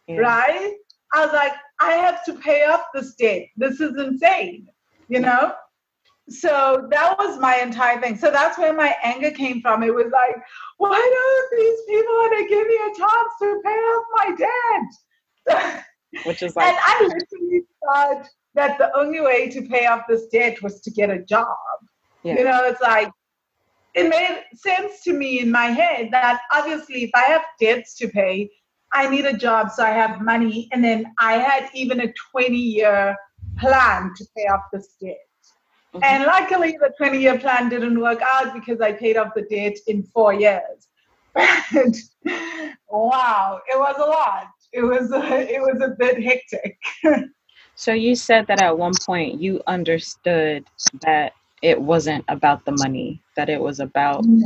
yeah. 0.08 0.18
right? 0.18 0.76
I 1.14 1.26
was 1.26 1.34
like, 1.34 1.54
I 1.80 1.92
have 1.94 2.24
to 2.26 2.34
pay 2.34 2.66
off 2.66 2.82
this 2.94 3.14
debt. 3.16 3.44
This 3.56 3.80
is 3.80 3.98
insane, 3.98 4.68
you 5.10 5.20
know? 5.20 5.54
So 6.30 6.88
that 6.90 7.18
was 7.18 7.40
my 7.40 7.58
entire 7.58 8.00
thing. 8.00 8.18
So 8.18 8.32
that's 8.32 8.58
where 8.58 8.74
my 8.74 8.96
anger 9.04 9.32
came 9.32 9.62
from. 9.62 9.84
It 9.84 9.94
was 9.94 10.12
like, 10.12 10.36
why 10.78 10.98
don't 10.98 11.60
these 11.60 11.80
people 11.88 12.14
want 12.14 12.38
to 12.38 12.48
give 12.48 12.68
me 12.68 12.76
a 12.76 12.96
chance 12.98 13.34
to 13.42 13.62
pay 13.64 13.70
off 13.70 14.06
my 14.16 14.36
debt? 15.46 15.84
Which 16.26 16.44
is 16.44 16.56
like, 16.56 16.68
and 16.68 16.78
I 16.80 17.02
literally 17.04 17.64
thought 17.84 18.28
that 18.56 18.78
the 18.78 18.96
only 18.98 19.20
way 19.20 19.50
to 19.50 19.62
pay 19.64 19.86
off 19.88 20.04
this 20.08 20.28
debt 20.28 20.62
was 20.62 20.80
to 20.82 20.92
get 20.92 21.10
a 21.10 21.24
job. 21.24 21.48
Yeah. 22.24 22.38
You 22.38 22.44
know, 22.46 22.64
it's 22.64 22.82
like 22.82 23.10
it 23.96 24.10
made 24.10 24.44
sense 24.56 25.04
to 25.04 25.14
me 25.14 25.40
in 25.40 25.52
my 25.52 25.68
head 25.68 26.10
that 26.12 26.42
obviously 26.52 27.04
if 27.04 27.12
I 27.14 27.24
have 27.24 27.44
debts 27.60 27.96
to 27.98 28.08
pay, 28.08 28.50
I 28.92 29.10
need 29.10 29.26
a 29.26 29.36
job 29.36 29.72
so 29.72 29.84
I 29.84 29.90
have 29.90 30.22
money. 30.22 30.70
And 30.72 30.84
then 30.84 31.14
I 31.20 31.34
had 31.34 31.70
even 31.74 32.00
a 32.02 32.14
20 32.32 32.56
year 32.56 33.16
plan 33.60 34.12
to 34.16 34.26
pay 34.36 34.44
off 34.44 34.62
this 34.72 34.96
debt. 35.02 35.18
Mm-hmm. 35.94 36.04
And 36.04 36.24
luckily, 36.24 36.76
the 36.80 36.92
20 36.98 37.20
year 37.20 37.38
plan 37.38 37.70
didn't 37.70 38.00
work 38.00 38.20
out 38.22 38.54
because 38.54 38.82
I 38.82 38.94
paid 38.94 39.18
off 39.18 39.34
the 39.36 39.44
debt 39.44 39.78
in 39.88 40.04
four 40.04 40.34
years. 40.34 40.88
But 41.74 41.96
wow, 42.90 43.60
it 43.68 43.78
was 43.78 43.96
a 43.98 44.06
lot. 44.06 44.48
It 44.72 44.84
was 44.84 45.12
a, 45.12 45.54
it 45.54 45.60
was 45.60 45.82
a 45.82 45.96
bit 45.98 46.24
hectic. 46.24 46.78
so 47.76 47.92
you 47.92 48.16
said 48.16 48.48
that 48.48 48.62
at 48.62 48.78
one 48.78 48.94
point 49.06 49.42
you 49.42 49.62
understood 49.66 50.66
that 51.02 51.34
it 51.64 51.82
wasn't 51.82 52.24
about 52.28 52.66
the 52.66 52.74
money, 52.74 53.22
that 53.38 53.50
it 53.50 53.60
was 53.60 53.80
about 53.80 54.24
yeah. 54.28 54.46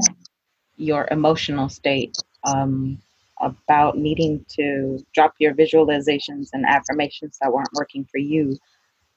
your 0.78 1.08
emotional 1.12 1.68
state, 1.68 2.16
um, 2.44 3.02
about 3.42 3.98
needing 3.98 4.46
to 4.50 5.00
drop 5.14 5.34
your 5.40 5.54
visualizations 5.54 6.50
and 6.54 6.66
affirmations 6.66 7.38
that 7.42 7.52
weren't 7.52 7.74
working 7.74 8.06
for 8.06 8.20
you 8.20 8.56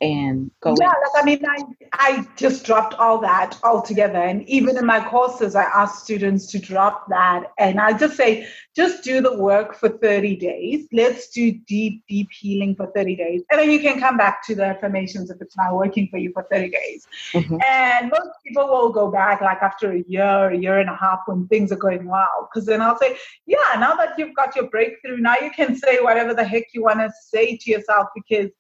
and 0.01 0.51
go 0.61 0.75
yeah 0.81 0.89
like 0.89 1.23
i 1.23 1.25
mean 1.25 1.41
I, 1.47 1.63
I 1.93 2.27
just 2.37 2.65
dropped 2.65 2.95
all 2.95 3.19
that 3.21 3.59
altogether. 3.63 4.17
And 4.17 4.49
even 4.49 4.79
in 4.79 4.87
my 4.87 5.07
courses 5.07 5.55
i 5.55 5.65
ask 5.65 6.03
students 6.03 6.47
to 6.53 6.59
drop 6.59 7.09
that. 7.09 7.45
And 7.59 7.81
i 7.81 7.97
just 7.97 8.17
say 8.17 8.47
just 8.75 9.05
do 9.05 9.21
the 9.21 9.37
work 9.37 9.75
for 9.75 9.89
30 9.89 10.37
days. 10.37 10.87
Let's 10.93 11.29
do 11.31 11.53
deep 11.67 12.03
deep 12.09 12.29
healing 12.33 12.75
for 12.77 12.87
30 12.95 13.17
days. 13.17 13.43
And 13.51 13.61
then 13.61 13.71
you 13.71 13.81
can 13.81 14.01
come 14.01 14.17
back 14.17 14.47
to 14.47 14.55
the 14.55 14.65
affirmations 14.65 15.31
if 15.31 15.41
it's 15.41 15.57
not 15.57 15.75
working 15.75 16.09
for 16.09 16.19
you 16.19 16.33
for 16.33 16.47
30 16.51 16.71
days. 16.71 17.07
Mm-hmm. 17.33 17.59
and 17.69 18.11
most 18.11 18.31
people 18.47 18.67
will 18.69 18.91
go 18.91 19.11
back 19.11 19.41
like 19.41 19.63
after 19.63 19.93
a 19.93 20.03
year 20.09 20.51
a 20.51 20.57
year 20.57 20.79
and 20.79 20.89
a 20.89 20.97
half 20.97 21.21
when 21.27 21.47
things 21.49 21.73
are 21.73 21.77
going 21.77 22.07
well. 22.07 22.49
Because 22.49 22.67
then 22.67 22.81
i'll 22.81 22.99
say 22.99 23.17
yeah 23.47 23.79
now 23.79 23.95
that 23.95 24.19
you've 24.19 24.35
got 24.35 24.57
your 24.57 24.69
breakthrough 24.69 25.19
now 25.19 25.35
you 25.43 25.51
can 25.51 25.77
say 25.77 26.01
whatever 26.01 26.33
the 26.33 26.45
heck 26.45 26.65
you 26.73 26.83
want 26.83 27.01
to 27.01 27.11
say 27.29 27.57
to 27.57 27.71
yourself 27.71 28.09
because 28.15 28.51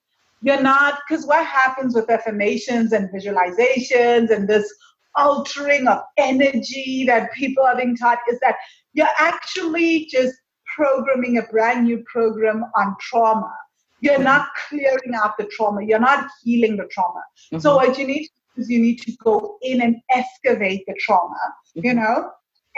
you're 0.42 0.62
not, 0.62 0.98
because 1.08 1.26
what 1.26 1.44
happens 1.46 1.94
with 1.94 2.10
affirmations 2.10 2.92
and 2.92 3.10
visualizations 3.10 4.30
and 4.30 4.48
this 4.48 4.72
altering 5.16 5.86
of 5.86 6.00
energy 6.16 7.04
that 7.06 7.32
people 7.32 7.64
are 7.64 7.76
being 7.76 7.96
taught 7.96 8.18
is 8.30 8.38
that 8.40 8.56
you're 8.92 9.06
actually 9.18 10.06
just 10.06 10.34
programming 10.76 11.38
a 11.38 11.42
brand 11.42 11.84
new 11.84 12.02
program 12.06 12.64
on 12.76 12.94
trauma. 13.00 13.52
You're 14.00 14.18
not 14.18 14.48
clearing 14.68 15.14
out 15.14 15.36
the 15.36 15.44
trauma. 15.44 15.84
You're 15.84 15.98
not 15.98 16.28
healing 16.42 16.76
the 16.76 16.86
trauma. 16.90 17.20
Mm-hmm. 17.52 17.58
So 17.58 17.76
what 17.76 17.98
you 17.98 18.06
need 18.06 18.28
is 18.56 18.70
you 18.70 18.78
need 18.80 19.00
to 19.02 19.12
go 19.22 19.58
in 19.62 19.82
and 19.82 19.96
excavate 20.10 20.84
the 20.86 20.94
trauma, 20.98 21.36
mm-hmm. 21.76 21.86
you 21.86 21.94
know? 21.94 22.30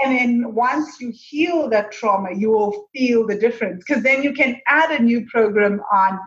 And 0.03 0.19
then 0.19 0.55
once 0.55 1.01
you 1.01 1.13
heal 1.15 1.69
that 1.69 1.93
trauma, 1.93 2.31
you 2.35 2.51
will 2.51 2.89
feel 2.93 3.27
the 3.27 3.37
difference 3.39 3.85
because 3.87 4.03
then 4.03 4.23
you 4.23 4.33
can 4.33 4.61
add 4.67 4.91
a 4.91 5.03
new 5.03 5.27
program 5.27 5.81
on 5.93 6.19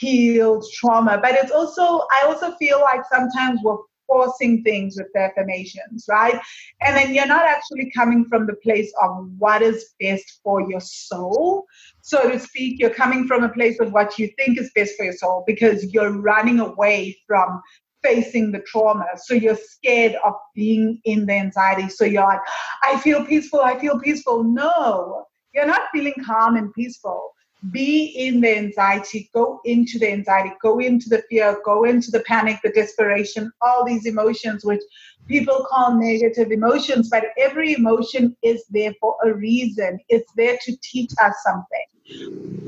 healed 0.00 0.64
trauma. 0.74 1.18
But 1.22 1.34
it's 1.34 1.52
also, 1.52 2.06
I 2.12 2.24
also 2.26 2.54
feel 2.56 2.80
like 2.80 3.02
sometimes 3.12 3.60
we're 3.62 3.76
forcing 4.06 4.62
things 4.64 4.96
with 4.96 5.06
the 5.14 5.20
affirmations, 5.20 6.06
right? 6.08 6.40
And 6.80 6.96
then 6.96 7.14
you're 7.14 7.26
not 7.26 7.46
actually 7.46 7.92
coming 7.96 8.24
from 8.24 8.46
the 8.46 8.56
place 8.56 8.92
of 9.02 9.30
what 9.38 9.62
is 9.62 9.94
best 10.00 10.40
for 10.42 10.68
your 10.68 10.80
soul, 10.80 11.64
so 12.00 12.28
to 12.28 12.38
speak. 12.38 12.80
You're 12.80 12.90
coming 12.90 13.26
from 13.28 13.44
a 13.44 13.48
place 13.48 13.78
of 13.78 13.92
what 13.92 14.18
you 14.18 14.28
think 14.36 14.58
is 14.58 14.70
best 14.74 14.96
for 14.96 15.04
your 15.04 15.14
soul 15.14 15.44
because 15.46 15.92
you're 15.92 16.20
running 16.20 16.58
away 16.58 17.16
from 17.26 17.60
facing 18.02 18.50
the 18.50 18.60
trauma. 18.60 19.06
So 19.16 19.34
you're 19.34 19.56
scared 19.56 20.16
of 20.24 20.32
being 20.54 21.00
in 21.04 21.26
the 21.26 21.34
anxiety. 21.34 21.88
So 21.88 22.04
you're 22.04 22.24
like, 22.24 22.40
I 22.82 22.98
feel 22.98 23.24
peaceful, 23.24 23.60
I 23.60 23.78
feel 23.78 24.00
peaceful. 24.00 24.42
No, 24.42 25.26
you're 25.54 25.66
not 25.66 25.82
feeling 25.92 26.14
calm 26.26 26.56
and 26.56 26.72
peaceful. 26.72 27.30
Be 27.70 28.06
in 28.06 28.40
the 28.40 28.56
anxiety, 28.56 29.30
go 29.34 29.60
into 29.64 29.98
the 29.98 30.10
anxiety, 30.10 30.52
go 30.62 30.78
into 30.78 31.08
the 31.08 31.22
fear, 31.28 31.60
go 31.64 31.84
into 31.84 32.10
the 32.10 32.20
panic, 32.20 32.58
the 32.64 32.70
desperation, 32.70 33.52
all 33.60 33.84
these 33.84 34.06
emotions, 34.06 34.64
which 34.64 34.80
people 35.28 35.66
call 35.68 35.94
negative 35.94 36.50
emotions, 36.52 37.10
but 37.10 37.26
every 37.38 37.74
emotion 37.74 38.34
is 38.42 38.64
there 38.70 38.94
for 39.00 39.14
a 39.24 39.34
reason. 39.34 39.98
It's 40.08 40.32
there 40.36 40.58
to 40.64 40.76
teach 40.82 41.10
us 41.22 41.34
something 41.46 41.86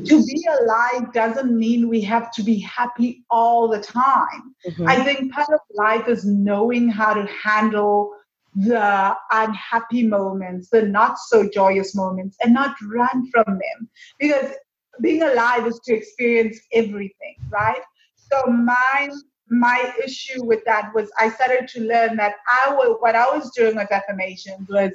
to 0.04 0.24
be 0.24 0.46
alive 0.60 1.12
doesn't 1.12 1.56
mean 1.56 1.88
we 1.88 2.00
have 2.00 2.30
to 2.32 2.42
be 2.42 2.58
happy 2.58 3.24
all 3.30 3.68
the 3.68 3.80
time. 3.80 4.54
Mm-hmm. 4.66 4.88
I 4.88 5.02
think 5.02 5.32
part 5.32 5.48
of 5.52 5.60
life 5.74 6.08
is 6.08 6.24
knowing 6.24 6.88
how 6.88 7.14
to 7.14 7.26
handle 7.26 8.12
the 8.54 9.16
unhappy 9.30 10.06
moments, 10.06 10.68
the 10.70 10.82
not 10.82 11.18
so 11.18 11.48
joyous 11.48 11.94
moments, 11.94 12.36
and 12.42 12.52
not 12.52 12.74
run 12.84 13.30
from 13.30 13.44
them. 13.46 13.88
Because 14.18 14.52
being 15.00 15.22
alive 15.22 15.66
is 15.66 15.80
to 15.84 15.94
experience 15.94 16.58
everything, 16.72 17.36
right? 17.50 17.82
So 18.16 18.50
my 18.50 19.10
my 19.50 19.92
issue 20.02 20.44
with 20.44 20.64
that 20.64 20.90
was 20.94 21.10
I 21.18 21.28
started 21.28 21.68
to 21.68 21.80
learn 21.80 22.16
that 22.16 22.36
I 22.64 22.72
was 22.72 22.96
what 23.00 23.14
I 23.14 23.30
was 23.36 23.50
doing 23.54 23.76
with 23.76 23.92
affirmations 23.92 24.68
was 24.68 24.92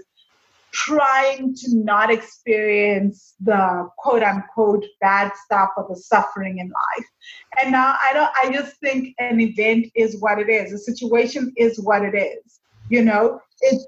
trying 0.74 1.56
to 1.56 1.76
not 1.76 2.12
experience 2.12 3.36
the 3.40 3.90
quote 3.98 4.24
unquote 4.24 4.86
bad 5.02 5.32
stuff 5.46 5.70
or 5.78 5.86
the 5.90 5.96
suffering 5.96 6.60
in 6.60 6.68
life. 6.68 7.06
And 7.60 7.72
now 7.72 7.96
I 8.02 8.14
don't 8.14 8.32
I 8.42 8.52
just 8.52 8.78
think 8.80 9.16
an 9.20 9.40
event 9.40 9.88
is 9.96 10.20
what 10.20 10.40
it 10.40 10.50
is. 10.50 10.74
A 10.74 10.78
situation 10.78 11.54
is 11.58 11.80
what 11.80 12.04
it 12.04 12.16
is. 12.16 12.60
You 12.90 13.04
know, 13.04 13.40
it's 13.62 13.86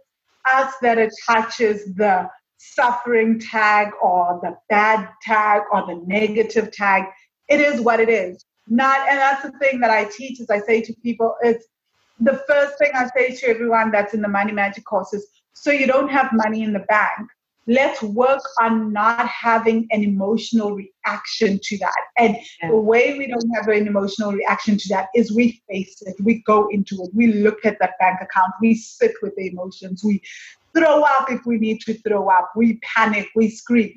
us 0.53 0.73
that 0.81 0.97
attaches 0.97 1.93
the 1.95 2.29
suffering 2.59 3.39
tag 3.39 3.89
or 4.01 4.39
the 4.43 4.55
bad 4.69 5.09
tag 5.21 5.63
or 5.71 5.87
the 5.87 6.01
negative 6.05 6.71
tag. 6.71 7.05
It 7.47 7.61
is 7.61 7.81
what 7.81 7.99
it 7.99 8.09
is. 8.09 8.45
Not 8.67 9.07
and 9.09 9.17
that's 9.17 9.41
the 9.43 9.57
thing 9.57 9.79
that 9.79 9.89
I 9.89 10.05
teach 10.05 10.39
is 10.39 10.49
I 10.49 10.59
say 10.59 10.81
to 10.81 10.93
people, 11.01 11.35
it's 11.41 11.65
the 12.19 12.43
first 12.47 12.77
thing 12.77 12.91
I 12.93 13.09
say 13.15 13.33
to 13.33 13.47
everyone 13.47 13.91
that's 13.91 14.13
in 14.13 14.21
the 14.21 14.27
money 14.27 14.51
magic 14.51 14.85
course 14.85 15.13
is 15.13 15.25
so 15.53 15.71
you 15.71 15.87
don't 15.87 16.09
have 16.09 16.29
money 16.33 16.63
in 16.63 16.73
the 16.73 16.79
bank. 16.79 17.29
Let's 17.65 18.01
work 18.01 18.41
on 18.61 18.91
not 18.91 19.27
having 19.27 19.87
an 19.91 20.03
emotional 20.03 20.71
reaction 20.71 21.59
to 21.61 21.77
that. 21.77 22.01
And 22.17 22.35
yeah. 22.61 22.69
the 22.69 22.75
way 22.75 23.17
we 23.17 23.27
don't 23.27 23.49
have 23.55 23.67
an 23.67 23.87
emotional 23.87 24.31
reaction 24.31 24.77
to 24.77 24.89
that 24.89 25.09
is 25.15 25.31
we 25.31 25.61
face 25.69 26.01
it, 26.01 26.15
we 26.23 26.41
go 26.47 26.67
into 26.69 26.95
it, 27.03 27.11
we 27.13 27.27
look 27.33 27.65
at 27.65 27.77
that 27.79 27.93
bank 27.99 28.19
account, 28.21 28.53
we 28.59 28.73
sit 28.73 29.13
with 29.21 29.35
the 29.35 29.49
emotions, 29.49 30.03
we 30.03 30.21
throw 30.75 31.01
up 31.01 31.31
if 31.31 31.45
we 31.45 31.57
need 31.57 31.81
to 31.81 31.93
throw 31.95 32.29
up, 32.29 32.51
we 32.55 32.79
panic, 32.95 33.27
we 33.35 33.49
scream. 33.49 33.93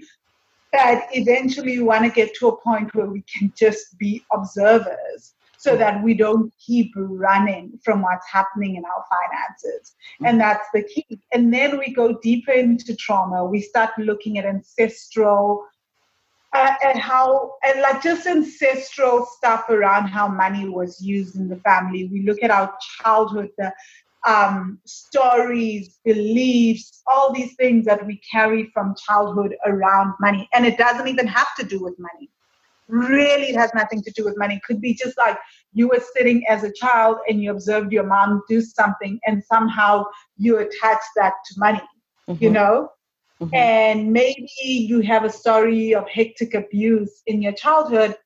But 0.72 1.06
eventually, 1.12 1.78
we 1.78 1.84
want 1.84 2.04
to 2.04 2.10
get 2.10 2.34
to 2.36 2.48
a 2.48 2.56
point 2.56 2.94
where 2.94 3.06
we 3.06 3.22
can 3.22 3.52
just 3.56 3.98
be 3.98 4.24
observers 4.32 5.34
so 5.62 5.76
that 5.76 6.02
we 6.02 6.12
don't 6.12 6.52
keep 6.58 6.90
running 6.96 7.78
from 7.84 8.02
what's 8.02 8.26
happening 8.28 8.74
in 8.74 8.82
our 8.84 9.04
finances. 9.08 9.92
Mm-hmm. 9.92 10.26
And 10.26 10.40
that's 10.40 10.66
the 10.74 10.82
key. 10.82 11.20
And 11.32 11.54
then 11.54 11.78
we 11.78 11.92
go 11.92 12.18
deeper 12.20 12.50
into 12.50 12.96
trauma. 12.96 13.44
We 13.44 13.60
start 13.60 13.90
looking 13.96 14.38
at 14.38 14.44
ancestral 14.44 15.64
uh, 16.52 16.74
and 16.84 16.98
how 16.98 17.54
and 17.64 17.80
like 17.80 18.02
just 18.02 18.26
ancestral 18.26 19.26
stuff 19.36 19.68
around 19.70 20.08
how 20.08 20.28
money 20.28 20.68
was 20.68 21.00
used 21.00 21.36
in 21.36 21.48
the 21.48 21.56
family. 21.56 22.08
We 22.12 22.22
look 22.22 22.42
at 22.42 22.50
our 22.50 22.76
childhood, 23.00 23.50
the 23.56 23.72
um, 24.26 24.78
stories, 24.84 25.98
beliefs, 26.04 27.02
all 27.06 27.32
these 27.32 27.54
things 27.56 27.84
that 27.86 28.06
we 28.06 28.20
carry 28.30 28.70
from 28.72 28.94
childhood 29.08 29.56
around 29.66 30.14
money. 30.20 30.48
And 30.52 30.64
it 30.64 30.78
doesn't 30.78 31.08
even 31.08 31.26
have 31.26 31.54
to 31.56 31.64
do 31.64 31.82
with 31.82 31.98
money 31.98 32.30
really 32.92 33.48
it 33.48 33.56
has 33.56 33.70
nothing 33.74 34.02
to 34.02 34.10
do 34.12 34.24
with 34.24 34.36
money. 34.36 34.56
It 34.56 34.62
could 34.62 34.80
be 34.80 34.94
just 34.94 35.16
like 35.16 35.38
you 35.72 35.88
were 35.88 36.02
sitting 36.14 36.46
as 36.46 36.62
a 36.62 36.72
child 36.72 37.18
and 37.28 37.42
you 37.42 37.50
observed 37.50 37.92
your 37.92 38.04
mom 38.04 38.42
do 38.48 38.60
something 38.60 39.18
and 39.26 39.42
somehow 39.44 40.04
you 40.36 40.58
attach 40.58 41.00
that 41.16 41.32
to 41.46 41.54
money, 41.58 41.82
mm-hmm. 42.28 42.42
you 42.42 42.50
know? 42.50 42.90
Mm-hmm. 43.40 43.54
And 43.54 44.12
maybe 44.12 44.48
you 44.58 45.00
have 45.00 45.24
a 45.24 45.32
story 45.32 45.94
of 45.94 46.08
hectic 46.08 46.54
abuse 46.54 47.22
in 47.26 47.42
your 47.42 47.52
childhood. 47.52 48.16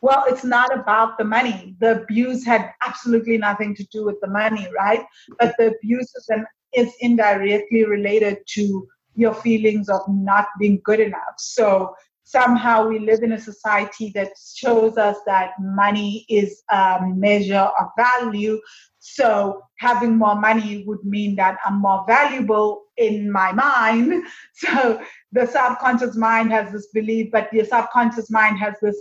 Well, 0.00 0.24
it's 0.28 0.44
not 0.44 0.76
about 0.76 1.16
the 1.18 1.24
money. 1.24 1.76
The 1.80 2.02
abuse 2.02 2.44
had 2.44 2.70
absolutely 2.86 3.38
nothing 3.38 3.74
to 3.76 3.84
do 3.84 4.04
with 4.04 4.20
the 4.20 4.28
money, 4.28 4.68
right? 4.76 5.04
But 5.38 5.54
the 5.58 5.68
abuse 5.68 6.14
is, 6.14 6.26
an, 6.28 6.46
is 6.74 6.92
indirectly 7.00 7.84
related 7.84 8.38
to 8.48 8.86
your 9.14 9.34
feelings 9.34 9.88
of 9.88 10.00
not 10.08 10.48
being 10.58 10.80
good 10.84 11.00
enough. 11.00 11.34
So 11.38 11.94
somehow 12.24 12.88
we 12.88 12.98
live 12.98 13.22
in 13.22 13.32
a 13.32 13.40
society 13.40 14.10
that 14.14 14.32
shows 14.54 14.96
us 14.96 15.16
that 15.26 15.52
money 15.60 16.26
is 16.28 16.62
a 16.70 17.00
measure 17.14 17.70
of 17.80 17.88
value. 17.96 18.60
So 19.06 19.60
having 19.80 20.16
more 20.16 20.34
money 20.34 20.82
would 20.86 21.04
mean 21.04 21.36
that 21.36 21.58
I'm 21.66 21.82
more 21.82 22.06
valuable 22.08 22.84
in 22.96 23.30
my 23.30 23.52
mind. 23.52 24.24
So 24.54 25.02
the 25.32 25.46
subconscious 25.46 26.16
mind 26.16 26.50
has 26.52 26.72
this 26.72 26.86
belief, 26.86 27.30
but 27.30 27.52
your 27.52 27.66
subconscious 27.66 28.30
mind 28.30 28.58
has 28.60 28.74
this 28.80 28.96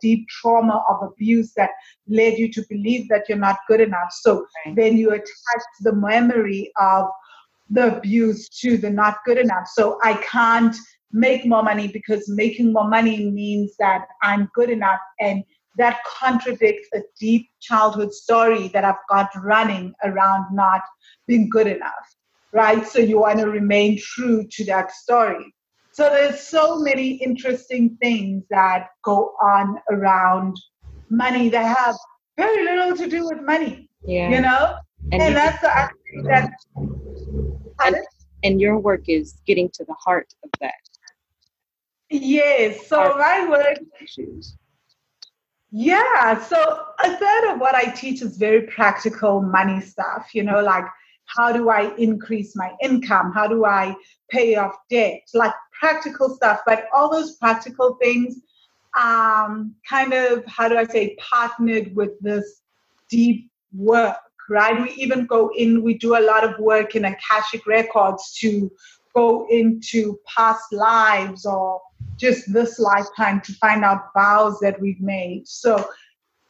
deep 0.00 0.26
trauma 0.28 0.82
of 0.88 1.08
abuse 1.08 1.52
that 1.54 1.70
led 2.08 2.38
you 2.38 2.50
to 2.54 2.64
believe 2.68 3.08
that 3.08 3.28
you're 3.28 3.38
not 3.38 3.58
good 3.68 3.80
enough. 3.80 4.10
So 4.10 4.46
right. 4.64 4.74
then 4.74 4.96
you 4.96 5.10
attach 5.10 5.64
the 5.82 5.92
memory 5.92 6.72
of 6.80 7.06
the 7.70 7.98
abuse 7.98 8.48
to 8.62 8.76
the 8.76 8.90
not 8.90 9.18
good 9.26 9.38
enough. 9.38 9.68
So 9.74 9.98
I 10.02 10.14
can't 10.14 10.74
make 11.12 11.46
more 11.46 11.62
money 11.62 11.86
because 11.86 12.28
making 12.28 12.72
more 12.72 12.88
money 12.88 13.30
means 13.30 13.76
that 13.78 14.06
I'm 14.22 14.50
good 14.54 14.70
enough. 14.70 15.00
And 15.20 15.44
that 15.76 15.98
contradicts 16.04 16.88
a 16.94 17.00
deep 17.18 17.48
childhood 17.60 18.12
story 18.12 18.68
that 18.68 18.84
I've 18.84 18.94
got 19.10 19.30
running 19.36 19.92
around 20.04 20.46
not 20.52 20.82
being 21.26 21.48
good 21.48 21.66
enough, 21.66 22.16
right? 22.52 22.86
So 22.86 22.98
you 22.98 23.20
want 23.20 23.38
to 23.40 23.50
remain 23.50 23.98
true 23.98 24.46
to 24.50 24.64
that 24.66 24.92
story. 24.92 25.54
So 25.92 26.10
there's 26.10 26.40
so 26.40 26.78
many 26.78 27.12
interesting 27.12 27.96
things 28.02 28.44
that 28.50 28.88
go 29.02 29.34
on 29.42 29.78
around 29.90 30.56
money 31.08 31.48
that 31.48 31.76
have 31.76 31.96
very 32.36 32.64
little 32.64 32.96
to 32.96 33.08
do 33.08 33.26
with 33.26 33.40
money. 33.42 33.88
Yeah. 34.04 34.30
You 34.30 34.40
know? 34.40 34.76
And, 35.12 35.22
and 35.22 35.36
that's 35.36 35.60
the 35.60 35.74
aspect 35.74 35.96
that 36.24 36.50
and, 37.84 37.96
and 38.42 38.60
your 38.60 38.78
work 38.78 39.08
is 39.08 39.40
getting 39.46 39.70
to 39.74 39.84
the 39.84 39.94
heart 39.94 40.26
of 40.42 40.50
that 40.60 40.74
Yes. 42.10 42.86
So 42.86 43.16
my 43.18 43.48
work. 43.48 43.78
Issues. 44.00 44.56
Yeah. 45.70 46.42
So 46.44 46.86
a 47.02 47.16
third 47.16 47.52
of 47.52 47.60
what 47.60 47.74
I 47.74 47.86
teach 47.86 48.22
is 48.22 48.36
very 48.36 48.62
practical 48.62 49.42
money 49.42 49.80
stuff. 49.80 50.30
You 50.32 50.44
know, 50.44 50.60
like 50.60 50.84
how 51.26 51.52
do 51.52 51.68
I 51.70 51.94
increase 51.96 52.56
my 52.56 52.72
income? 52.80 53.32
How 53.32 53.46
do 53.46 53.64
I 53.64 53.94
pay 54.30 54.56
off 54.56 54.74
debt? 54.90 55.22
Like 55.34 55.52
practical 55.78 56.34
stuff. 56.34 56.60
But 56.66 56.86
all 56.94 57.10
those 57.10 57.36
practical 57.36 57.98
things, 58.00 58.36
um, 58.96 59.74
kind 59.88 60.12
of 60.12 60.44
how 60.46 60.68
do 60.68 60.76
I 60.78 60.84
say, 60.84 61.16
partnered 61.18 61.94
with 61.94 62.18
this 62.20 62.62
deep 63.10 63.50
work. 63.74 64.16
Right. 64.48 64.80
We 64.80 64.90
even 64.92 65.26
go 65.26 65.50
in. 65.56 65.82
We 65.82 65.94
do 65.98 66.16
a 66.16 66.22
lot 66.24 66.44
of 66.44 66.56
work 66.60 66.94
in 66.94 67.04
Akashic 67.04 67.66
records 67.66 68.32
to 68.40 68.70
go 69.16 69.46
into 69.48 70.18
past 70.36 70.72
lives 70.72 71.46
or 71.46 71.80
just 72.16 72.52
this 72.52 72.78
lifetime 72.78 73.40
to 73.42 73.52
find 73.54 73.84
out 73.84 74.10
vows 74.14 74.58
that 74.60 74.80
we've 74.80 75.00
made. 75.00 75.48
So 75.48 75.88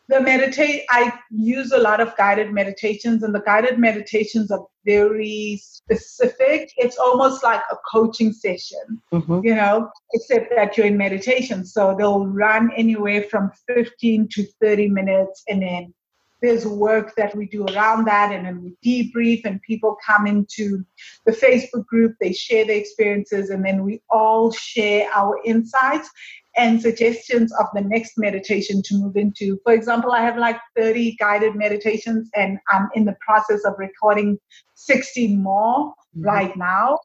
the 0.09 0.21
meditate 0.21 0.85
I 0.91 1.13
use 1.31 1.73
a 1.73 1.79
lot 1.79 2.01
of 2.01 2.17
guided 2.17 2.53
meditations 2.53 3.23
and 3.23 3.35
the 3.35 3.41
guided 3.41 3.79
meditations 3.79 4.51
are 4.51 4.65
very 4.85 5.61
specific. 5.63 6.71
It's 6.77 6.97
almost 6.97 7.43
like 7.43 7.61
a 7.71 7.77
coaching 7.91 8.33
session, 8.33 9.03
mm-hmm. 9.13 9.41
you 9.43 9.55
know, 9.55 9.91
except 10.15 10.53
that 10.55 10.77
you're 10.77 10.87
in 10.87 10.97
meditation. 10.97 11.65
So 11.65 11.97
they'll 11.99 12.27
run 12.27 12.71
anywhere 12.77 13.25
from 13.25 13.51
15 13.67 14.29
to 14.33 14.47
30 14.61 14.89
minutes 14.89 15.43
and 15.49 15.63
then 15.63 15.95
there's 16.43 16.67
work 16.67 17.15
that 17.17 17.35
we 17.35 17.47
do 17.47 17.65
around 17.67 18.05
that 18.07 18.33
and 18.33 18.47
then 18.47 18.63
we 18.63 18.77
debrief 18.85 19.45
and 19.45 19.61
people 19.63 19.97
come 20.07 20.27
into 20.27 20.85
the 21.25 21.33
facebook 21.33 21.87
group 21.87 22.15
they 22.21 22.33
share 22.33 22.65
their 22.65 22.77
experiences 22.77 23.51
and 23.51 23.65
then 23.65 23.83
we 23.85 24.01
all 24.11 24.53
share 24.53 25.09
our 25.15 25.39
insights 25.45 26.11
and 26.57 26.81
suggestions 26.81 27.53
of 27.61 27.67
the 27.75 27.83
next 27.83 28.17
meditation 28.17 28.81
to 28.83 28.95
move 28.95 29.17
into. 29.17 29.59
For 29.65 29.73
example 29.73 30.13
i 30.13 30.23
have 30.23 30.39
like 30.39 30.59
30 30.77 31.17
guided 31.17 31.55
meditations 31.55 32.31
and 32.35 32.59
i'm 32.71 32.89
in 32.95 33.05
the 33.05 33.17
process 33.21 33.65
of 33.65 33.75
recording 33.79 34.39
60 34.77 35.37
more 35.37 35.91
mm-hmm. 35.91 36.23
right 36.23 36.57
now. 36.57 36.99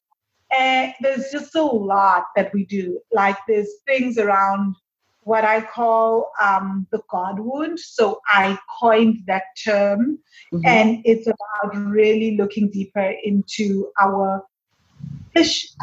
And 0.54 0.94
there's 1.00 1.32
just 1.32 1.56
a 1.56 1.63
lot 1.63 2.26
that 2.36 2.54
we 2.54 2.65
do. 2.65 3.00
Like 3.13 3.38
there's 3.48 3.70
things 3.88 4.17
around 4.17 4.76
what 5.24 5.44
I 5.46 5.62
call 5.62 6.32
um, 6.42 6.88
the 6.92 7.02
God 7.10 7.40
wound. 7.40 7.80
So 7.80 8.22
I 8.28 8.58
coined 8.80 9.24
that 9.28 9.44
term, 9.64 10.20
mm-hmm. 10.54 10.66
and 10.66 11.02
it's 11.06 11.28
about 11.28 11.76
really 11.76 12.38
looking 12.38 12.70
deeper 12.70 13.14
into 13.24 13.92
our 14.02 14.44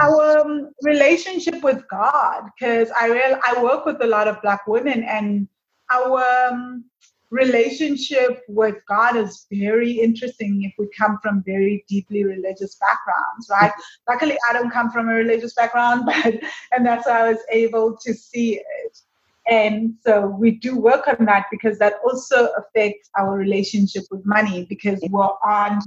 our 0.01 0.39
um, 0.41 0.71
relationship 0.83 1.63
with 1.63 1.83
God. 1.89 2.51
Because 2.59 2.91
I 2.99 3.07
real 3.09 3.39
I 3.45 3.63
work 3.63 3.87
with 3.87 4.03
a 4.03 4.07
lot 4.07 4.29
of 4.29 4.43
Black 4.43 4.67
women, 4.67 5.03
and 5.05 5.49
our 5.91 6.49
um, 6.51 6.85
relationship 7.31 8.43
with 8.49 8.77
God 8.89 9.17
is 9.17 9.47
very 9.53 9.93
interesting 9.93 10.63
if 10.63 10.73
we 10.79 10.89
come 10.97 11.19
from 11.23 11.43
very 11.45 11.85
deeply 11.89 12.25
religious 12.25 12.77
backgrounds, 12.77 13.49
right? 13.51 13.73
Luckily, 14.09 14.37
I 14.49 14.53
don't 14.53 14.71
come 14.71 14.91
from 14.91 15.09
a 15.09 15.15
religious 15.15 15.55
background, 15.55 16.05
but 16.07 16.41
and 16.73 16.85
that's 16.85 17.07
how 17.07 17.25
I 17.25 17.33
was 17.33 17.43
able 17.51 17.97
to 17.99 18.15
see 18.15 18.57
it. 18.57 18.99
And 19.49 19.95
so 20.05 20.27
we 20.27 20.53
do 20.53 20.77
work 20.77 21.09
on 21.09 21.25
that 21.25 21.47
because 21.51 21.79
that 21.79 21.95
also 22.05 22.49
affects 22.59 23.09
our 23.19 23.35
relationship 23.35 24.05
with 24.11 24.25
money 24.27 24.67
because 24.69 25.01
we're 25.11 25.23
on 25.45 25.81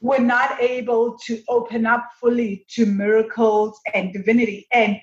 we're 0.00 0.18
not 0.18 0.60
able 0.60 1.18
to 1.26 1.42
open 1.48 1.84
up 1.84 2.08
fully 2.18 2.64
to 2.70 2.86
miracles 2.86 3.78
and 3.92 4.12
divinity 4.12 4.66
and 4.72 4.96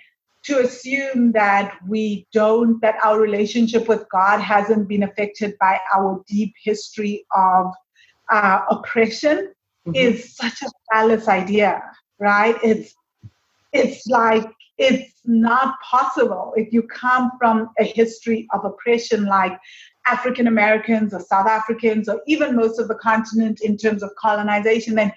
to 0.44 0.60
assume 0.60 1.34
that 1.34 1.78
we 1.88 2.26
don't 2.34 2.82
that 2.82 2.96
our 3.04 3.20
relationship 3.20 3.88
with 3.88 4.06
god 4.12 4.40
hasn't 4.40 4.88
been 4.88 5.04
affected 5.04 5.56
by 5.60 5.80
our 5.96 6.24
deep 6.28 6.54
history 6.64 7.26
of 7.36 7.72
uh, 8.32 8.62
oppression 8.72 9.54
mm-hmm. 9.88 9.96
is 9.96 10.36
such 10.36 10.62
a 10.64 10.70
false 10.92 11.28
idea 11.28 11.82
right 12.20 12.56
it's 12.64 12.96
it's 13.74 14.08
like 14.08 14.50
it's 14.78 15.22
not 15.26 15.76
possible 15.82 16.54
if 16.56 16.72
you 16.72 16.84
come 16.84 17.32
from 17.40 17.70
a 17.80 17.84
history 17.84 18.48
of 18.54 18.64
oppression 18.64 19.26
like 19.26 19.58
African 20.06 20.48
Americans 20.48 21.14
or 21.14 21.20
South 21.20 21.48
Africans 21.48 22.08
or 22.08 22.22
even 22.28 22.56
most 22.56 22.80
of 22.80 22.88
the 22.88 22.96
continent 22.96 23.62
in 23.62 23.78
terms 23.78 24.04
of 24.04 24.12
colonization, 24.16 24.96
then 24.96 25.12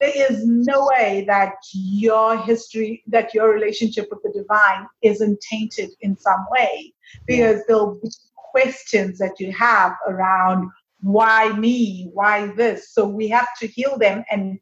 there 0.00 0.12
is 0.14 0.44
no 0.46 0.90
way 0.92 1.24
that 1.28 1.54
your 1.72 2.36
history, 2.36 3.02
that 3.06 3.32
your 3.32 3.50
relationship 3.52 4.08
with 4.10 4.22
the 4.22 4.32
divine 4.38 4.86
isn't 5.02 5.40
tainted 5.40 5.90
in 6.00 6.16
some 6.18 6.44
way 6.50 6.92
because 7.26 7.62
there'll 7.66 7.98
be 8.02 8.10
questions 8.34 9.18
that 9.18 9.40
you 9.40 9.52
have 9.52 9.92
around 10.06 10.70
why 11.00 11.52
me, 11.52 12.10
why 12.12 12.48
this. 12.56 12.90
So 12.90 13.06
we 13.06 13.28
have 13.28 13.48
to 13.60 13.66
heal 13.66 13.96
them 13.98 14.24
and 14.30 14.58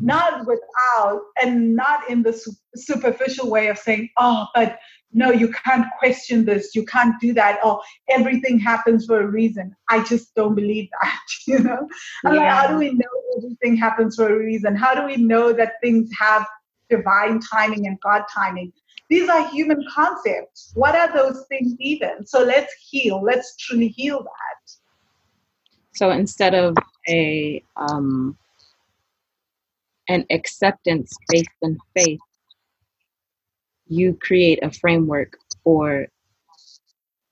not 0.00 0.46
without 0.46 1.22
and 1.42 1.74
not 1.74 2.08
in 2.08 2.22
the 2.22 2.54
superficial 2.74 3.50
way 3.50 3.68
of 3.68 3.78
saying, 3.78 4.10
oh, 4.16 4.46
but 4.54 4.78
no, 5.12 5.30
you 5.30 5.50
can't 5.64 5.86
question 5.98 6.44
this, 6.44 6.74
you 6.74 6.84
can't 6.84 7.18
do 7.20 7.32
that, 7.32 7.58
oh, 7.64 7.80
everything 8.10 8.58
happens 8.58 9.06
for 9.06 9.20
a 9.20 9.26
reason. 9.26 9.74
I 9.88 10.04
just 10.04 10.34
don't 10.34 10.54
believe 10.54 10.88
that, 11.02 11.20
you 11.46 11.58
know? 11.60 11.88
Yeah. 12.24 12.30
like, 12.30 12.50
how 12.50 12.66
do 12.68 12.76
we 12.76 12.92
know 12.92 13.08
everything 13.38 13.76
happens 13.76 14.16
for 14.16 14.28
a 14.28 14.38
reason? 14.38 14.76
How 14.76 14.94
do 14.94 15.04
we 15.06 15.16
know 15.16 15.52
that 15.52 15.74
things 15.82 16.10
have 16.18 16.46
divine 16.90 17.40
timing 17.40 17.86
and 17.86 17.98
God 18.00 18.24
timing? 18.32 18.72
These 19.08 19.28
are 19.28 19.48
human 19.48 19.84
concepts. 19.94 20.72
What 20.74 20.94
are 20.96 21.12
those 21.12 21.46
things 21.48 21.74
even? 21.78 22.26
So 22.26 22.42
let's 22.42 22.74
heal. 22.90 23.22
Let's 23.22 23.56
truly 23.56 23.88
heal 23.88 24.18
that. 24.18 24.72
So 25.94 26.10
instead 26.10 26.54
of 26.54 26.76
a 27.08 27.62
um, 27.76 28.36
an 30.08 30.24
acceptance 30.30 31.12
based 31.28 31.48
in 31.62 31.78
faith, 31.96 32.20
you 33.88 34.14
create 34.20 34.62
a 34.62 34.70
framework 34.70 35.36
for 35.62 36.06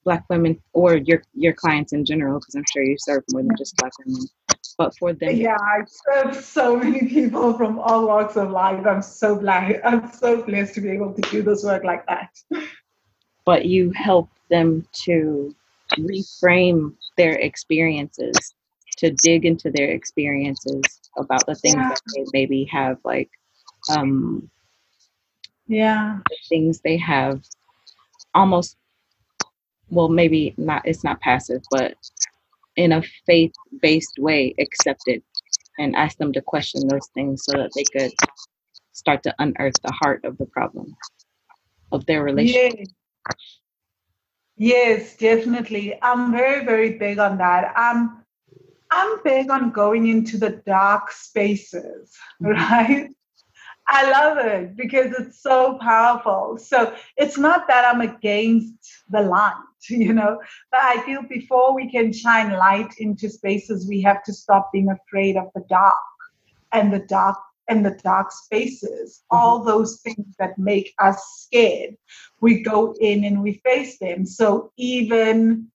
black 0.05 0.25
women 0.29 0.61
or 0.73 0.97
your 0.97 1.23
your 1.33 1.53
clients 1.53 1.93
in 1.93 2.05
general 2.05 2.39
because 2.39 2.55
i'm 2.55 2.65
sure 2.73 2.83
you 2.83 2.97
serve 2.99 3.23
more 3.31 3.43
than 3.43 3.57
just 3.57 3.75
black 3.79 3.93
women 4.05 4.21
but 4.77 4.95
for 4.99 5.13
them 5.15 5.35
yeah 5.35 5.57
i 5.59 5.81
serve 5.87 6.37
so 6.37 6.77
many 6.77 7.09
people 7.09 7.55
from 7.55 7.79
all 7.79 8.07
walks 8.07 8.37
of 8.37 8.51
life. 8.51 8.87
I'm 8.87 9.03
so 9.03 9.37
glad 9.37 9.81
i'm 9.85 10.13
so 10.13 10.43
blessed 10.43 10.75
to 10.75 10.81
be 10.81 10.91
able 10.91 11.15
to 11.15 11.23
do 11.31 11.43
this 11.43 11.65
work 11.65 11.85
like 11.85 12.07
that. 12.07 12.31
But 13.47 13.67
you 13.67 13.93
help 13.95 14.31
them 14.51 14.87
to 15.05 15.55
reframe 15.99 16.95
their 17.17 17.33
experiences 17.33 18.55
to 18.97 19.11
dig 19.23 19.45
into 19.45 19.71
their 19.71 19.91
experiences 19.91 20.83
about 21.19 21.45
the 21.47 21.55
things 21.55 21.75
yeah. 21.77 21.89
that 21.89 22.01
they 22.15 22.25
maybe 22.33 22.65
have 22.65 22.99
like 23.05 23.31
um 23.91 24.49
yeah 25.67 26.19
the 26.29 26.37
things 26.49 26.81
they 26.81 26.97
have 26.97 27.43
almost 28.35 28.77
well 29.91 30.09
maybe 30.09 30.55
not 30.57 30.83
it's 30.85 31.05
not 31.05 31.21
passive 31.21 31.63
but 31.71 31.95
in 32.77 32.93
a 32.93 33.03
faith-based 33.27 34.19
way 34.19 34.55
accepted 34.59 35.23
and 35.79 35.95
ask 35.97 36.17
them 36.19 36.33
to 36.33 36.41
question 36.41 36.87
those 36.89 37.09
things 37.15 37.45
so 37.45 37.53
that 37.53 37.71
they 37.75 37.85
could 37.85 38.13
start 38.93 39.23
to 39.23 39.35
unearth 39.39 39.81
the 39.83 39.93
heart 39.93 40.25
of 40.25 40.37
the 40.39 40.47
problem 40.47 40.97
of 41.93 42.05
their 42.07 42.23
relationship 42.23 42.87
yes. 44.59 45.07
yes 45.07 45.17
definitely 45.17 45.99
i'm 46.03 46.33
very 46.33 46.65
very 46.65 46.99
big 46.99 47.19
on 47.19 47.39
that 47.39 47.73
i'm 47.77 48.24
i'm 48.95 49.23
big 49.23 49.51
on 49.51 49.71
going 49.71 50.09
into 50.09 50.39
the 50.39 50.63
dark 50.67 51.11
spaces 51.13 52.13
mm-hmm. 52.43 52.53
right 52.53 53.11
I 53.87 54.11
love 54.11 54.39
it 54.39 54.77
because 54.77 55.13
it's 55.19 55.43
so 55.43 55.79
powerful. 55.81 56.57
So 56.59 56.95
it's 57.17 57.37
not 57.37 57.69
that 57.69 57.85
I'm 57.85 58.01
against 58.01 59.05
the 59.11 59.21
light, 59.21 59.55
you 59.89 60.13
know, 60.13 60.41
but 60.71 60.81
I 60.81 61.03
feel 61.05 61.23
before 61.23 61.75
we 61.75 61.91
can 61.91 62.13
shine 62.13 62.53
light 62.53 62.95
into 62.99 63.29
spaces, 63.29 63.87
we 63.89 64.01
have 64.03 64.23
to 64.25 64.33
stop 64.33 64.71
being 64.73 64.89
afraid 64.89 65.37
of 65.37 65.49
the 65.55 65.65
dark 65.69 65.95
and 66.73 66.93
the 66.93 67.01
dark 67.01 67.37
and 67.69 67.85
the 67.85 67.99
dark 68.03 68.31
spaces, 68.33 69.23
mm-hmm. 69.31 69.37
all 69.37 69.63
those 69.63 70.01
things 70.01 70.35
that 70.39 70.59
make 70.59 70.95
us 70.99 71.23
scared. 71.41 71.97
We 72.41 72.63
go 72.63 72.95
in 73.01 73.25
and 73.25 73.43
we 73.43 73.61
face 73.65 73.99
them. 73.99 74.25
So 74.27 74.73
even 74.77 75.71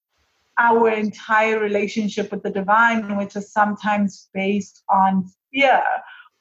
our 0.59 0.89
entire 0.89 1.59
relationship 1.59 2.31
with 2.31 2.43
the 2.43 2.51
divine, 2.51 3.17
which 3.17 3.35
is 3.35 3.51
sometimes 3.51 4.29
based 4.33 4.83
on 4.89 5.25
fear, 5.51 5.81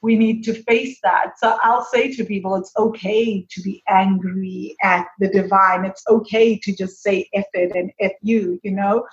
we 0.01 0.15
need 0.15 0.43
to 0.43 0.53
face 0.63 0.99
that. 1.03 1.31
So 1.37 1.57
I'll 1.63 1.85
say 1.85 2.13
to 2.13 2.25
people, 2.25 2.55
it's 2.55 2.73
okay 2.77 3.45
to 3.49 3.61
be 3.61 3.81
angry 3.87 4.75
at 4.83 5.07
the 5.19 5.29
divine. 5.29 5.85
It's 5.85 6.03
okay 6.07 6.57
to 6.59 6.75
just 6.75 7.01
say 7.01 7.29
F 7.33 7.45
it 7.53 7.75
and 7.75 7.91
F 7.99 8.11
you, 8.21 8.59
you 8.63 8.71
know, 8.71 9.05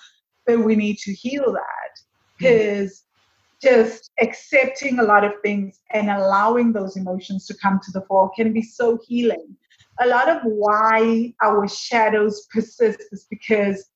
but 0.45 0.61
we 0.61 0.77
need 0.77 0.99
to 0.99 1.12
heal 1.12 1.53
that 1.53 1.92
mm. 1.95 2.38
because 2.38 3.03
just 3.62 4.11
accepting 4.21 4.99
a 4.99 5.03
lot 5.03 5.25
of 5.25 5.33
things 5.42 5.81
and 5.92 6.11
allowing 6.11 6.73
those 6.73 6.97
emotions 6.97 7.47
to 7.47 7.55
come 7.55 7.81
to 7.83 7.90
the 7.92 8.03
fore 8.03 8.31
can 8.37 8.53
be 8.53 8.62
so 8.62 8.99
healing. 9.07 9.57
A 10.01 10.07
lot 10.07 10.29
of 10.29 10.42
why 10.45 11.33
our 11.42 11.66
shadows 11.66 12.47
persist 12.53 13.03
is 13.12 13.27
because 13.31 13.88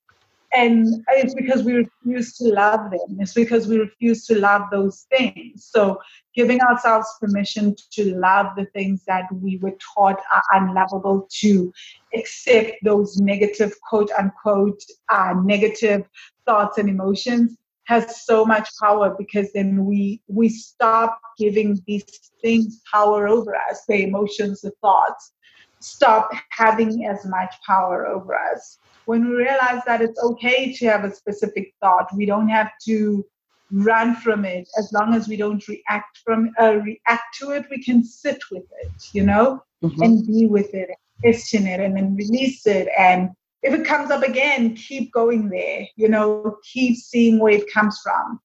and 0.53 1.05
it's 1.11 1.35
because 1.35 1.63
we 1.63 1.75
refuse 1.75 2.37
to 2.39 2.49
love 2.49 2.91
them. 2.91 3.19
It's 3.21 3.35
because 3.35 3.69
we 3.69 3.79
refuse 3.79 4.27
to 4.27 4.39
love 4.39 4.63
those 4.73 5.07
things. 5.17 5.69
So 5.73 6.01
giving 6.35 6.61
ourselves 6.61 7.07
permission 7.21 7.77
to 7.93 8.17
love 8.17 8.57
the 8.57 8.67
things 8.67 9.05
that 9.07 9.27
we 9.33 9.59
were 9.59 9.77
taught 9.95 10.21
are 10.33 10.43
unlovable 10.53 11.29
to 11.41 11.73
accept 12.15 12.73
those 12.83 13.19
negative 13.19 13.73
quote 13.89 14.11
unquote 14.19 14.83
uh, 15.09 15.35
negative 15.45 16.05
thoughts 16.47 16.79
and 16.79 16.89
emotions 16.89 17.57
has 17.85 18.25
so 18.25 18.45
much 18.45 18.69
power 18.81 19.15
because 19.19 19.53
then 19.53 19.85
we 19.85 20.21
we 20.29 20.49
stop 20.49 21.21
giving 21.39 21.81
these 21.87 22.05
things 22.43 22.81
power 22.93 23.29
over 23.29 23.55
us 23.55 23.85
the 23.89 24.05
emotions 24.05 24.61
the 24.63 24.73
thoughts. 24.81 25.33
Stop 25.81 26.31
having 26.51 27.07
as 27.07 27.25
much 27.25 27.55
power 27.67 28.07
over 28.07 28.35
us 28.35 28.79
when 29.07 29.29
we 29.29 29.37
realize 29.37 29.83
that 29.87 30.01
it's 30.01 30.23
okay 30.23 30.73
to 30.75 30.87
have 30.87 31.05
a 31.05 31.15
specific 31.15 31.75
thought, 31.81 32.09
we 32.15 32.27
don't 32.27 32.49
have 32.49 32.71
to 32.87 33.25
run 33.71 34.17
from 34.17 34.45
it. 34.45 34.69
As 34.79 34.93
long 34.93 35.15
as 35.15 35.29
we 35.29 35.37
don't 35.37 35.67
react 35.69 36.19
from 36.25 36.51
uh, 36.61 36.77
react 36.77 37.37
to 37.41 37.51
it 37.51 37.67
we 37.71 37.83
can 37.83 38.03
sit 38.05 38.39
with 38.51 38.65
it 38.83 38.93
you 39.13 39.23
know 39.23 39.63
mm-hmm. 39.83 40.03
and 40.03 40.27
be 40.27 40.47
with 40.47 40.75
it 40.75 40.91
question 41.21 41.67
it 41.67 41.81
and 41.81 41.97
then 41.97 42.17
release 42.17 42.67
it. 42.67 42.89
And 42.99 43.31
if 43.63 43.75
it 43.75 43.87
comes 43.87 44.11
up 44.11 44.23
again 44.23 44.75
keep 44.75 45.13
going 45.13 45.49
there 45.49 45.87
you 45.97 46.09
know 46.09 46.57
keep 46.73 46.97
seeing 46.97 47.39
where 47.39 47.55
it 47.55 47.73
comes 47.73 48.01
from. 48.03 48.41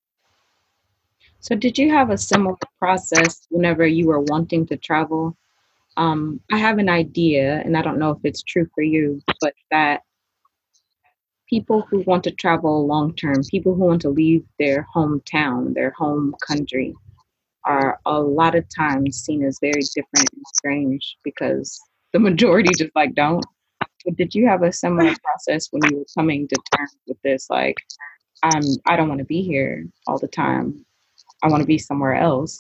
So 1.39 1.55
did 1.55 1.77
you 1.77 1.91
have 1.91 2.09
a 2.09 2.17
similar 2.17 2.55
process 2.79 3.47
whenever 3.49 3.85
you 3.85 4.07
were 4.07 4.21
wanting 4.21 4.65
to 4.67 4.77
travel? 4.77 5.37
Um, 5.97 6.41
i 6.51 6.57
have 6.57 6.77
an 6.77 6.89
idea 6.89 7.61
and 7.63 7.77
i 7.77 7.81
don't 7.81 7.97
know 7.97 8.11
if 8.11 8.17
it's 8.25 8.43
true 8.43 8.67
for 8.75 8.83
you 8.83 9.21
but 9.39 9.53
that 9.71 10.01
people 11.49 11.85
who 11.89 12.01
want 12.01 12.23
to 12.23 12.31
travel 12.31 12.85
long 12.87 13.15
term, 13.15 13.41
people 13.49 13.75
who 13.75 13.83
want 13.85 14.01
to 14.01 14.09
leave 14.09 14.43
their 14.59 14.87
hometown, 14.95 15.73
their 15.73 15.91
home 15.91 16.35
country, 16.45 16.93
are 17.65 17.99
a 18.05 18.19
lot 18.19 18.55
of 18.55 18.65
times 18.75 19.17
seen 19.17 19.43
as 19.43 19.57
very 19.59 19.81
different 19.95 20.29
and 20.33 20.43
strange 20.53 21.17
because 21.23 21.79
the 22.13 22.19
majority 22.19 22.69
just 22.77 22.95
like 22.95 23.15
don't. 23.15 23.43
did 24.15 24.35
you 24.35 24.47
have 24.47 24.63
a 24.63 24.71
similar 24.71 25.13
process 25.23 25.67
when 25.71 25.81
you 25.89 25.97
were 25.97 26.05
coming 26.15 26.47
to 26.47 26.55
terms 26.75 26.95
with 27.07 27.21
this? 27.23 27.49
Like, 27.49 27.75
I'm 28.43 28.63
I 28.87 28.95
don't 28.95 29.09
want 29.09 29.19
to 29.19 29.25
be 29.25 29.41
here 29.41 29.87
all 30.07 30.19
the 30.19 30.27
time. 30.27 30.85
I 31.43 31.47
want 31.47 31.61
to 31.61 31.67
be 31.67 31.77
somewhere 31.77 32.15
else. 32.15 32.57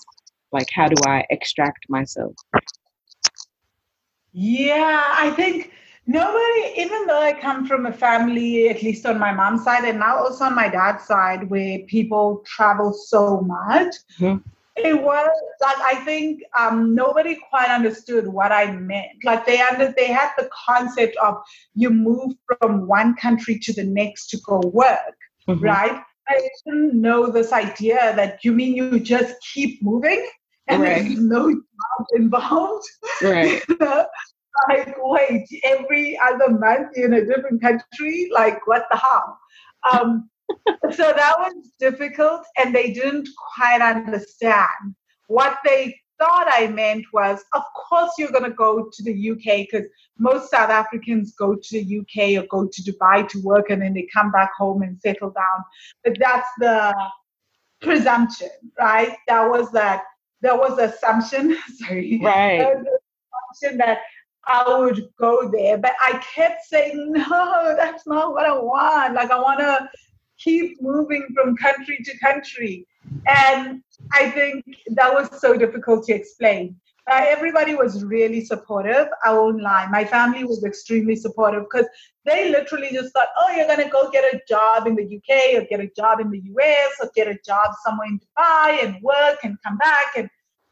Like, 0.51 0.67
how 0.73 0.87
do 0.87 0.95
I 1.05 1.25
extract 1.29 1.85
myself? 1.89 2.33
Yeah, 4.31 5.03
I 5.11 5.31
think 5.31 5.71
nobody, 6.07 6.73
even 6.77 7.07
though 7.07 7.21
I 7.21 7.33
come 7.33 7.65
from 7.65 7.85
a 7.85 7.93
family, 7.93 8.69
at 8.69 8.83
least 8.83 9.05
on 9.05 9.19
my 9.19 9.33
mom's 9.33 9.63
side, 9.63 9.83
and 9.85 9.99
now 9.99 10.17
also 10.17 10.45
on 10.45 10.55
my 10.55 10.67
dad's 10.67 11.03
side, 11.05 11.49
where 11.49 11.79
people 11.87 12.43
travel 12.45 12.93
so 12.93 13.41
much, 13.41 13.95
mm-hmm. 14.19 14.37
it 14.75 15.01
was 15.01 15.29
like 15.61 15.77
I 15.77 15.95
think 16.05 16.41
um, 16.57 16.93
nobody 16.95 17.37
quite 17.49 17.69
understood 17.69 18.27
what 18.27 18.51
I 18.51 18.71
meant. 18.71 19.23
Like 19.23 19.45
they 19.45 19.61
under 19.61 19.93
they 19.95 20.07
had 20.07 20.31
the 20.37 20.49
concept 20.67 21.15
of 21.17 21.37
you 21.73 21.89
move 21.89 22.33
from 22.59 22.87
one 22.87 23.15
country 23.15 23.59
to 23.59 23.73
the 23.73 23.83
next 23.83 24.27
to 24.29 24.37
go 24.41 24.59
work, 24.59 25.15
mm-hmm. 25.47 25.63
right? 25.63 26.01
I 26.27 26.49
didn't 26.65 26.99
know 26.99 27.31
this 27.31 27.51
idea 27.51 28.13
that 28.15 28.43
you 28.43 28.51
mean 28.51 28.75
you 28.75 28.99
just 28.99 29.35
keep 29.53 29.83
moving 29.83 30.27
and 30.67 30.81
right. 30.81 31.03
there's 31.03 31.19
no 31.19 31.51
job 31.51 32.07
involved. 32.15 32.85
Right. 33.21 33.61
like, 34.69 34.95
wait, 34.97 35.47
every 35.63 36.17
other 36.17 36.51
month 36.51 36.89
you're 36.95 37.07
in 37.07 37.13
a 37.13 37.25
different 37.25 37.61
country? 37.61 38.29
Like, 38.33 38.65
what 38.67 38.85
the 38.91 38.97
hell? 38.97 39.39
Um, 39.91 40.29
so 40.91 41.13
that 41.15 41.33
was 41.39 41.71
difficult, 41.79 42.41
and 42.57 42.73
they 42.73 42.91
didn't 42.91 43.29
quite 43.55 43.81
understand. 43.81 44.95
What 45.27 45.57
they 45.65 45.95
thought 46.19 46.47
I 46.49 46.67
meant 46.67 47.05
was, 47.13 47.43
of 47.53 47.63
course, 47.89 48.11
you're 48.17 48.31
going 48.31 48.43
to 48.43 48.51
go 48.51 48.89
to 48.91 49.03
the 49.03 49.31
UK 49.31 49.67
because 49.69 49.87
most 50.17 50.51
South 50.51 50.69
Africans 50.69 51.33
go 51.33 51.55
to 51.55 51.83
the 51.83 51.99
UK 51.99 52.41
or 52.41 52.47
go 52.47 52.69
to 52.71 52.81
Dubai 52.81 53.27
to 53.29 53.41
work 53.41 53.69
and 53.69 53.81
then 53.81 53.93
they 53.93 54.07
come 54.13 54.31
back 54.31 54.51
home 54.57 54.81
and 54.81 54.99
settle 55.01 55.31
down. 55.31 55.63
But 56.03 56.17
that's 56.19 56.47
the 56.59 56.95
presumption, 57.81 58.49
right? 58.79 59.15
That 59.27 59.49
was 59.49 59.71
that. 59.71 60.03
That 60.41 60.57
was 60.57 60.77
the 60.77 60.93
assumption. 60.93 61.57
Sorry. 61.77 62.19
Right. 62.21 62.59
the 62.59 62.99
assumption 63.61 63.77
that 63.79 63.99
I 64.47 64.77
would 64.77 65.07
go 65.19 65.49
there, 65.49 65.77
but 65.77 65.93
I 66.01 66.21
kept 66.35 66.65
saying, 66.65 67.11
no, 67.11 67.75
that's 67.77 68.05
not 68.07 68.33
what 68.33 68.45
I 68.45 68.53
want. 68.53 69.15
Like 69.15 69.31
I 69.31 69.39
want 69.39 69.59
to 69.59 69.89
keep 70.37 70.81
moving 70.81 71.27
from 71.33 71.55
country 71.57 71.97
to 72.03 72.17
country. 72.19 72.87
And 73.27 73.81
I 74.13 74.29
think 74.31 74.65
that 74.89 75.13
was 75.13 75.29
so 75.39 75.57
difficult 75.57 76.05
to 76.05 76.13
explain. 76.13 76.75
Uh, 77.09 77.23
everybody 77.27 77.75
was 77.75 78.03
really 78.03 78.43
supportive. 78.43 79.07
I 79.23 79.31
won't 79.31 79.61
lie. 79.61 79.87
My 79.91 80.03
family 80.03 80.43
was 80.43 80.63
extremely 80.63 81.15
supportive 81.15 81.63
because 81.71 81.87
they 82.25 82.49
literally 82.49 82.89
just 82.91 83.13
thought, 83.13 83.27
oh, 83.37 83.51
you're 83.55 83.67
going 83.67 83.83
to 83.83 83.89
go 83.89 84.09
get 84.09 84.23
a 84.23 84.41
job 84.49 84.87
in 84.87 84.95
the 84.95 85.03
UK 85.03 85.61
or 85.61 85.67
get 85.67 85.79
a 85.79 85.89
job 85.95 86.19
in 86.19 86.31
the 86.31 86.41
US 86.55 86.93
or 86.99 87.11
get 87.15 87.27
a 87.27 87.37
job 87.45 87.73
somewhere 87.85 88.07
in 88.07 88.19
Dubai 88.19 88.83
and 88.83 88.95
work 89.03 89.37
and 89.43 89.55
come 89.63 89.77
back 89.77 90.17
and 90.17 90.27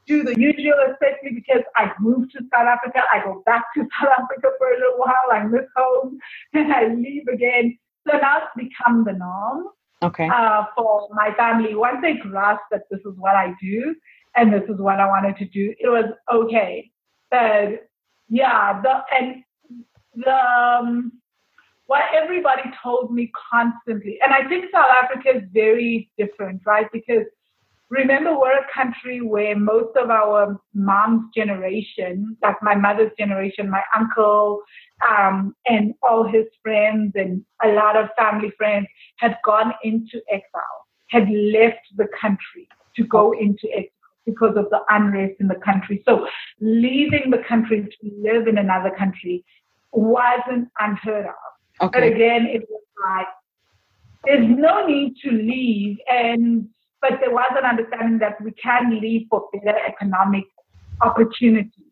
do 0.08 0.24
the 0.24 0.40
usual, 0.40 0.76
especially 0.92 1.36
because 1.36 1.64
I 1.76 1.92
moved 2.00 2.32
to 2.34 2.40
South 2.54 2.68
Africa. 2.68 3.02
I 3.14 3.24
go 3.24 3.44
back 3.46 3.66
to 3.76 3.82
South 4.02 4.12
Africa 4.20 4.50
for 4.58 4.68
a 4.68 4.78
little 4.78 4.98
while. 4.98 5.32
I 5.32 5.44
miss 5.44 5.66
home 5.76 6.20
and 6.54 6.74
I 6.74 6.88
leave 6.88 7.28
again. 7.28 7.78
So 8.10 8.18
now 8.18 8.40
it's 8.40 8.70
become 8.70 9.06
the 9.06 9.14
norm 9.14 9.68
okay. 10.04 10.28
uh, 10.28 10.66
for 10.76 11.08
my 11.12 11.34
family. 11.36 11.76
Once 11.76 11.98
they 12.02 12.16
grasped 12.16 12.66
that 12.72 12.84
this 12.92 13.00
is 13.00 13.14
what 13.18 13.36
I 13.36 13.54
do 13.62 13.96
and 14.36 14.54
this 14.54 14.64
is 14.70 14.80
what 14.80 15.00
I 15.00 15.08
wanted 15.08 15.38
to 15.38 15.46
do, 15.46 15.74
it 15.80 15.90
was 15.90 16.06
okay. 16.32 16.92
But 17.32 17.88
yeah, 18.30 18.82
the 18.82 19.02
and 19.18 19.44
the 20.16 20.36
um, 20.36 21.12
what 21.88 22.04
everybody 22.14 22.64
told 22.82 23.14
me 23.14 23.32
constantly, 23.52 24.20
and 24.24 24.34
I 24.34 24.48
think 24.48 24.66
South 24.72 24.88
Africa 25.04 25.38
is 25.38 25.44
very 25.52 26.10
different, 26.18 26.62
right? 26.66 26.88
Because 26.92 27.26
remember 27.94 28.38
we're 28.38 28.58
a 28.58 28.66
country 28.74 29.22
where 29.22 29.58
most 29.58 29.96
of 29.96 30.10
our 30.10 30.60
mom's 30.74 31.30
generation, 31.36 32.36
like 32.42 32.56
my 32.62 32.76
mother's 32.76 33.12
generation, 33.18 33.70
my 33.70 33.84
uncle, 33.96 34.62
um, 35.08 35.56
and 35.68 35.94
all 36.02 36.24
his 36.24 36.46
friends 36.62 37.14
and 37.16 37.44
a 37.64 37.70
lot 37.70 37.96
of 37.96 38.10
family 38.18 38.52
friends 38.58 38.88
had 39.18 39.38
gone 39.46 39.74
into 39.84 40.22
exile, 40.32 40.88
had 41.08 41.30
left 41.30 41.86
the 41.96 42.08
country 42.20 42.68
to 42.96 43.04
go 43.04 43.32
into 43.32 43.68
exile 43.72 43.90
because 44.26 44.56
of 44.56 44.70
the 44.72 44.80
unrest 44.90 45.36
in 45.40 45.48
the 45.48 45.60
country. 45.64 46.02
So 46.08 46.28
leaving 46.60 47.30
the 47.30 47.44
country 47.48 47.84
to 47.84 48.12
live 48.18 48.48
in 48.48 48.58
another 48.58 48.92
country 48.98 49.46
wasn't 49.92 50.70
unheard 50.80 51.28
of. 51.28 51.88
Okay. 51.88 52.00
But 52.00 52.04
again, 52.04 52.48
it 52.48 52.68
was 52.70 52.82
like, 53.06 53.28
there's 54.26 54.48
no 54.48 54.88
need 54.88 55.16
to 55.24 55.32
leave 55.32 55.98
and 56.08 56.68
but 57.04 57.20
there 57.20 57.32
was 57.32 57.52
an 57.58 57.66
understanding 57.66 58.18
that 58.20 58.42
we 58.42 58.52
can 58.54 59.02
leave 59.02 59.28
for 59.30 59.50
better 59.52 59.78
economic 59.86 60.46
opportunities, 61.02 61.92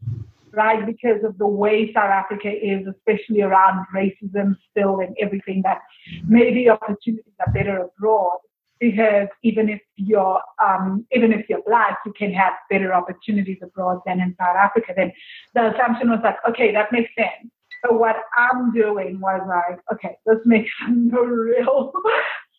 right? 0.53 0.85
Because 0.85 1.21
of 1.25 1.37
the 1.37 1.45
way 1.45 1.91
South 1.93 2.09
Africa 2.09 2.49
is, 2.49 2.87
especially 2.87 3.41
around 3.41 3.85
racism 3.93 4.55
still 4.69 5.01
and 5.01 5.13
everything, 5.21 5.63
that 5.65 5.79
maybe 6.25 6.69
opportunities 6.69 7.33
are 7.45 7.51
better 7.51 7.89
abroad. 7.89 8.37
Because 8.79 9.27
even 9.43 9.67
if 9.67 9.81
you're 9.97 10.41
um, 10.65 11.05
even 11.11 11.33
if 11.33 11.47
you're 11.49 11.61
black, 11.67 11.99
you 12.05 12.13
can 12.17 12.31
have 12.31 12.53
better 12.69 12.93
opportunities 12.93 13.57
abroad 13.61 13.99
than 14.05 14.21
in 14.21 14.33
South 14.39 14.55
Africa. 14.55 14.93
Then 14.95 15.11
the 15.53 15.75
assumption 15.75 16.09
was 16.09 16.21
like, 16.23 16.37
okay, 16.49 16.71
that 16.71 16.91
makes 16.93 17.11
sense. 17.15 17.51
So 17.85 17.93
what 17.93 18.15
I'm 18.37 18.71
doing 18.73 19.19
was 19.19 19.41
like, 19.47 19.79
okay, 19.93 20.15
this 20.25 20.37
makes 20.45 20.71
no 20.89 21.19
real 21.21 21.91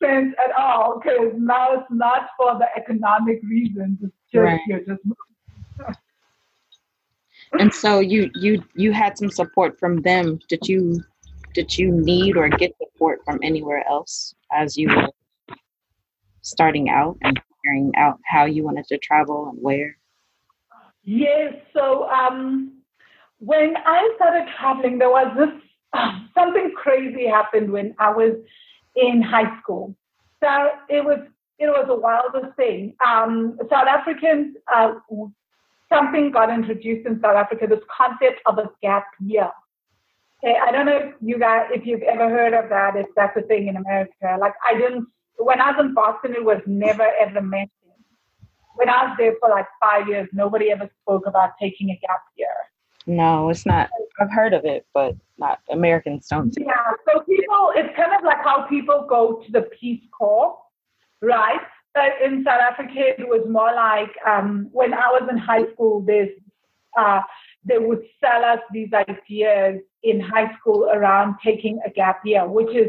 sense 0.03 0.35
at 0.45 0.53
all 0.57 1.01
because 1.01 1.33
now 1.37 1.73
it's 1.75 1.91
not 1.91 2.29
for 2.37 2.59
the 2.59 2.67
economic 2.77 3.41
reasons. 3.43 3.99
It's 4.03 4.13
just 4.33 4.43
right. 4.43 4.61
you're 4.67 4.81
just. 4.81 5.01
and 7.59 7.73
so 7.73 8.01
you 8.01 8.31
you 8.35 8.63
you 8.75 8.93
had 8.93 9.17
some 9.17 9.31
support 9.31 9.79
from 9.79 10.03
them. 10.03 10.39
Did 10.49 10.69
you 10.69 11.03
did 11.55 11.77
you 11.77 11.91
need 11.91 12.37
or 12.37 12.49
get 12.49 12.73
support 12.79 13.21
from 13.25 13.39
anywhere 13.43 13.85
else 13.89 14.35
as 14.53 14.77
you 14.77 14.89
were 14.89 15.09
starting 16.43 16.89
out 16.89 17.17
and 17.23 17.41
figuring 17.63 17.93
out 17.97 18.19
how 18.25 18.45
you 18.45 18.65
wanted 18.65 18.87
to 18.87 18.99
travel 18.99 19.49
and 19.49 19.59
where? 19.61 19.97
Yes. 21.05 21.55
So 21.73 22.09
um, 22.11 22.73
when 23.39 23.75
I 23.77 24.13
started 24.17 24.49
traveling, 24.59 24.99
there 24.99 25.11
was 25.11 25.35
this 25.37 25.51
uh, 25.93 26.21
something 26.35 26.73
crazy 26.77 27.27
happened 27.27 27.71
when 27.71 27.95
I 27.99 28.11
was 28.11 28.35
in 28.97 29.23
high 29.23 29.59
school. 29.61 29.95
So 30.43 30.49
it 30.89 31.05
was 31.05 31.19
it 31.59 31.67
was 31.67 31.87
a 31.89 31.95
wildest 31.95 32.57
thing. 32.57 32.95
Um, 33.07 33.57
South 33.71 33.87
Africans, 33.87 34.57
uh, 34.75 34.95
something 35.89 36.31
got 36.33 36.51
introduced 36.51 37.07
in 37.07 37.21
South 37.21 37.37
Africa. 37.37 37.67
This 37.69 37.85
concept 37.97 38.41
of 38.47 38.59
a 38.59 38.71
gap 38.83 39.07
year. 39.21 39.51
Okay, 40.43 40.57
I 40.61 40.73
don't 40.73 40.87
know 40.87 40.97
if 40.97 41.15
you 41.21 41.39
guys 41.39 41.69
if 41.73 41.87
you've 41.87 42.03
ever 42.03 42.29
heard 42.29 42.53
of 42.53 42.69
that. 42.71 42.97
If 42.97 43.07
that's 43.15 43.37
a 43.37 43.43
thing 43.43 43.69
in 43.69 43.77
America, 43.77 44.37
like 44.41 44.55
I 44.67 44.75
didn't 44.75 45.07
when 45.39 45.61
I 45.61 45.71
was 45.71 45.81
in 45.81 45.95
Boston, 45.95 46.35
it 46.35 46.45
was 46.45 46.61
never 46.67 47.07
ever 47.21 47.41
mentioned. 47.41 47.71
When 48.75 48.89
I 48.89 49.05
was 49.05 49.17
there 49.19 49.35
for 49.41 49.51
like 49.51 49.67
five 49.81 50.09
years, 50.09 50.29
nobody 50.33 50.71
ever 50.71 50.91
spoke 51.03 51.27
about 51.27 51.51
taking 51.61 51.91
a 51.91 51.99
gap 52.01 52.23
year. 52.37 52.49
No, 53.07 53.49
it's 53.49 53.67
not. 53.67 53.91
I've 54.21 54.31
heard 54.31 54.55
of 54.55 54.65
it, 54.65 54.87
but 54.95 55.17
not 55.39 55.61
Americans 55.71 56.29
don't. 56.29 56.55
Yeah, 56.59 56.75
so 57.07 57.21
people, 57.21 57.73
it's 57.75 57.95
kind 57.97 58.13
of 58.17 58.25
like 58.25 58.43
how 58.45 58.67
people 58.69 59.07
go 59.09 59.43
to 59.45 59.53
the 59.53 59.63
Peace 59.81 60.03
Corps, 60.17 60.57
right? 61.21 61.61
But 61.95 62.13
in 62.25 62.45
South 62.45 62.61
Africa, 62.61 62.93
it 63.19 63.29
was 63.29 63.47
more 63.51 63.75
like 63.75 64.11
um, 64.27 64.69
when 64.73 64.95
I 64.95 65.09
was 65.09 65.29
in 65.31 65.37
high 65.37 65.71
school, 65.73 66.01
there's, 66.01 66.31
uh, 66.99 67.21
they 67.65 67.79
would 67.79 68.03
sell 68.21 68.45
us 68.45 68.61
these 68.73 68.91
ideas 68.93 69.81
in 70.03 70.21
high 70.21 70.55
school 70.59 70.91
around 70.93 71.37
taking 71.45 71.81
a 71.87 71.91
gap 71.91 72.21
year, 72.25 72.49
which 72.49 72.75
is 72.75 72.89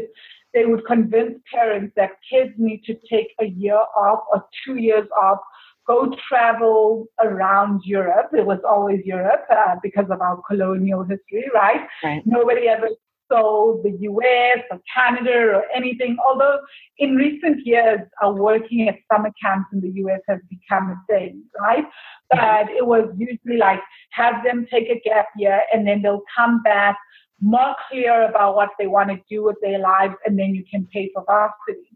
they 0.52 0.64
would 0.64 0.86
convince 0.86 1.38
parents 1.52 1.92
that 1.96 2.10
kids 2.30 2.52
need 2.56 2.82
to 2.84 2.94
take 3.10 3.34
a 3.40 3.46
year 3.46 3.76
off 3.96 4.24
or 4.32 4.46
two 4.64 4.76
years 4.76 5.06
off 5.20 5.38
go 5.86 6.14
travel 6.28 7.06
around 7.22 7.82
Europe. 7.84 8.30
It 8.32 8.46
was 8.46 8.58
always 8.68 9.00
Europe 9.04 9.44
uh, 9.50 9.76
because 9.82 10.06
of 10.10 10.20
our 10.20 10.40
colonial 10.48 11.04
history, 11.04 11.44
right? 11.54 11.86
right? 12.02 12.22
Nobody 12.24 12.68
ever 12.68 12.88
saw 13.30 13.82
the 13.82 13.90
US 13.90 14.64
or 14.70 14.80
Canada 14.94 15.54
or 15.54 15.64
anything. 15.74 16.16
Although 16.26 16.60
in 16.98 17.16
recent 17.16 17.66
years, 17.66 18.00
uh, 18.24 18.30
working 18.30 18.88
at 18.88 18.96
summer 19.12 19.30
camps 19.42 19.68
in 19.72 19.80
the 19.80 19.90
US 20.02 20.20
has 20.28 20.40
become 20.48 20.90
a 20.90 21.12
thing, 21.12 21.42
right? 21.60 21.84
But 22.30 22.70
it 22.70 22.86
was 22.86 23.08
usually 23.16 23.58
like 23.58 23.80
have 24.10 24.44
them 24.44 24.66
take 24.70 24.88
a 24.88 25.00
gap 25.00 25.26
year 25.36 25.60
and 25.72 25.86
then 25.86 26.02
they'll 26.02 26.24
come 26.36 26.62
back 26.62 26.96
more 27.40 27.74
clear 27.90 28.28
about 28.28 28.54
what 28.54 28.70
they 28.78 28.86
want 28.86 29.10
to 29.10 29.18
do 29.28 29.42
with 29.42 29.56
their 29.60 29.78
lives 29.78 30.14
and 30.24 30.38
then 30.38 30.54
you 30.54 30.64
can 30.70 30.86
pay 30.92 31.10
for 31.12 31.24
varsity. 31.26 31.90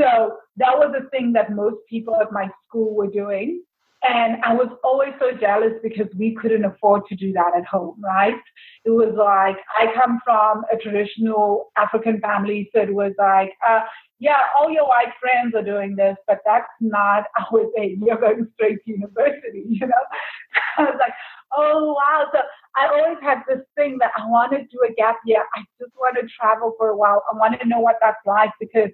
So 0.00 0.36
that 0.56 0.78
was 0.78 0.94
the 0.98 1.08
thing 1.10 1.32
that 1.32 1.52
most 1.52 1.78
people 1.88 2.16
at 2.20 2.32
my 2.32 2.48
school 2.66 2.94
were 2.94 3.08
doing. 3.08 3.62
And 4.08 4.40
I 4.44 4.54
was 4.54 4.68
always 4.84 5.12
so 5.18 5.32
jealous 5.32 5.72
because 5.82 6.06
we 6.16 6.36
couldn't 6.40 6.64
afford 6.64 7.02
to 7.08 7.16
do 7.16 7.32
that 7.32 7.52
at 7.56 7.66
home, 7.66 7.96
right? 8.00 8.36
It 8.84 8.90
was 8.90 9.12
like, 9.16 9.56
I 9.76 9.92
come 10.00 10.20
from 10.24 10.62
a 10.72 10.76
traditional 10.76 11.72
African 11.76 12.20
family, 12.20 12.70
so 12.72 12.80
it 12.80 12.94
was 12.94 13.12
like, 13.18 13.50
uh, 13.68 13.80
yeah, 14.20 14.38
all 14.56 14.70
your 14.70 14.86
white 14.86 15.12
friends 15.20 15.54
are 15.56 15.64
doing 15.64 15.96
this, 15.96 16.16
but 16.28 16.38
that's 16.46 16.68
not 16.80 17.24
our 17.52 17.70
thing. 17.76 18.00
You're 18.04 18.20
going 18.20 18.46
straight 18.54 18.84
to 18.84 18.90
university, 18.90 19.64
you 19.68 19.86
know? 19.86 20.04
I 20.78 20.82
was 20.82 20.96
like, 21.00 21.14
oh, 21.56 21.94
wow. 21.94 22.26
So 22.32 22.38
I 22.76 22.86
always 22.86 23.18
had 23.20 23.42
this 23.48 23.64
thing 23.76 23.98
that 23.98 24.12
I 24.16 24.26
want 24.28 24.52
to 24.52 24.58
do 24.58 24.78
a 24.88 24.94
gap 24.94 25.16
year. 25.26 25.44
I 25.56 25.64
just 25.80 25.92
want 25.96 26.16
to 26.20 26.28
travel 26.38 26.74
for 26.78 26.90
a 26.90 26.96
while. 26.96 27.24
I 27.32 27.36
want 27.36 27.60
to 27.60 27.66
know 27.66 27.80
what 27.80 27.96
that's 28.00 28.24
like 28.26 28.50
because 28.60 28.90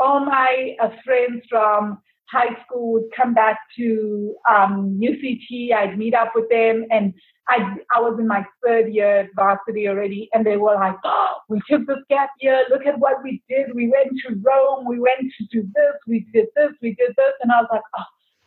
all 0.00 0.24
my 0.24 0.76
uh, 0.82 0.90
friends 1.04 1.42
from 1.48 2.00
high 2.30 2.56
school 2.64 2.92
would 2.92 3.10
come 3.16 3.34
back 3.34 3.58
to 3.76 4.34
um, 4.48 5.00
UCT. 5.02 5.72
I'd 5.74 5.98
meet 5.98 6.14
up 6.14 6.32
with 6.34 6.48
them, 6.48 6.86
and 6.90 7.12
I 7.48 7.76
I 7.94 8.00
was 8.00 8.18
in 8.18 8.26
my 8.26 8.44
third 8.64 8.92
year 8.92 9.20
at 9.20 9.28
varsity 9.34 9.88
already, 9.88 10.28
and 10.32 10.46
they 10.46 10.56
were 10.56 10.74
like, 10.74 10.96
"Oh, 11.04 11.34
we 11.48 11.60
took 11.68 11.86
this 11.86 11.98
gap 12.08 12.30
year. 12.40 12.64
Look 12.70 12.86
at 12.86 12.98
what 12.98 13.22
we 13.22 13.42
did. 13.48 13.74
We 13.74 13.88
went 13.88 14.10
to 14.26 14.40
Rome. 14.42 14.86
We 14.86 14.98
went 14.98 15.32
to 15.38 15.44
do 15.52 15.62
this. 15.62 15.94
We 16.06 16.26
did 16.32 16.46
this. 16.56 16.70
We 16.80 16.94
did 16.94 17.10
this." 17.16 17.34
And 17.42 17.52
I 17.52 17.60
was 17.60 17.68
like, 17.72 17.82
"Oh, 17.98 18.04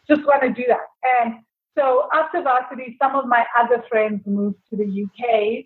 just 0.10 0.26
want 0.26 0.42
to 0.44 0.50
do 0.50 0.64
that." 0.68 0.88
And 1.22 1.36
so 1.78 2.08
after 2.14 2.42
varsity, 2.42 2.98
some 3.02 3.16
of 3.16 3.28
my 3.28 3.46
other 3.60 3.84
friends 3.90 4.22
moved 4.26 4.58
to 4.70 4.78
the 4.78 4.86
UK 4.86 5.66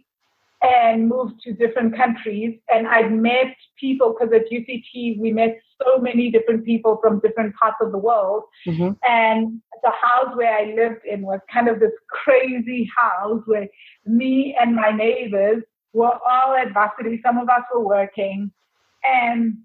and 0.67 1.07
moved 1.07 1.41
to 1.43 1.53
different 1.53 1.95
countries. 1.95 2.59
And 2.69 2.87
I 2.87 3.07
met 3.07 3.55
people 3.79 4.13
because 4.13 4.33
at 4.33 4.49
UCT 4.51 5.19
we 5.19 5.31
met 5.31 5.59
so 5.81 5.99
many 5.99 6.31
different 6.31 6.65
people 6.65 6.99
from 7.01 7.19
different 7.19 7.55
parts 7.55 7.77
of 7.81 7.91
the 7.91 7.97
world. 7.97 8.43
Mm-hmm. 8.65 8.91
And 9.07 9.61
the 9.83 9.91
house 9.91 10.35
where 10.35 10.53
I 10.53 10.73
lived 10.75 11.05
in 11.05 11.21
was 11.21 11.39
kind 11.51 11.67
of 11.67 11.79
this 11.79 11.91
crazy 12.09 12.89
house 12.95 13.41
where 13.45 13.67
me 14.05 14.55
and 14.59 14.75
my 14.75 14.91
neighbors 14.91 15.63
were 15.93 16.17
all 16.29 16.55
at 16.55 16.73
varsity. 16.73 17.21
Some 17.23 17.37
of 17.37 17.49
us 17.49 17.61
were 17.73 17.85
working. 17.85 18.51
And 19.03 19.57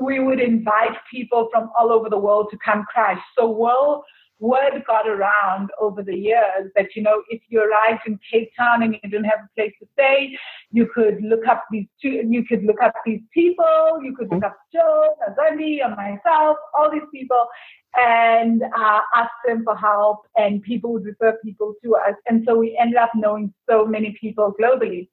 we 0.00 0.20
would 0.20 0.40
invite 0.40 0.96
people 1.10 1.48
from 1.52 1.70
all 1.78 1.90
over 1.90 2.10
the 2.10 2.18
world 2.18 2.48
to 2.50 2.58
come 2.64 2.84
crash. 2.92 3.20
So 3.38 3.48
well 3.48 4.04
word 4.38 4.82
got 4.86 5.08
around 5.08 5.70
over 5.80 6.02
the 6.02 6.14
years 6.14 6.70
that, 6.74 6.94
you 6.94 7.02
know, 7.02 7.22
if 7.28 7.40
you 7.48 7.60
arrived 7.60 8.02
in 8.06 8.18
Cape 8.30 8.50
Town 8.58 8.82
and 8.82 8.94
you 8.94 9.10
didn't 9.10 9.24
have 9.24 9.40
a 9.40 9.48
place 9.54 9.72
to 9.80 9.88
stay, 9.94 10.36
you 10.70 10.86
could 10.94 11.22
look 11.22 11.46
up 11.46 11.64
these 11.70 11.86
two, 12.00 12.22
you 12.28 12.44
could 12.44 12.64
look 12.64 12.82
up 12.82 12.92
these 13.04 13.22
people, 13.32 14.00
you 14.02 14.14
could 14.16 14.30
look 14.30 14.44
up 14.44 14.56
Joe, 14.72 15.14
Azandi, 15.28 15.78
or 15.84 15.94
myself, 15.96 16.56
all 16.76 16.90
these 16.90 17.08
people, 17.12 17.46
and 17.94 18.62
uh, 18.62 19.00
ask 19.14 19.30
them 19.46 19.64
for 19.64 19.74
help, 19.76 20.18
and 20.36 20.62
people 20.62 20.92
would 20.92 21.04
refer 21.04 21.38
people 21.42 21.74
to 21.82 21.94
us. 21.94 22.14
And 22.28 22.44
so 22.46 22.58
we 22.58 22.76
ended 22.78 22.96
up 22.96 23.10
knowing 23.14 23.54
so 23.68 23.86
many 23.86 24.16
people 24.20 24.54
globally 24.60 25.08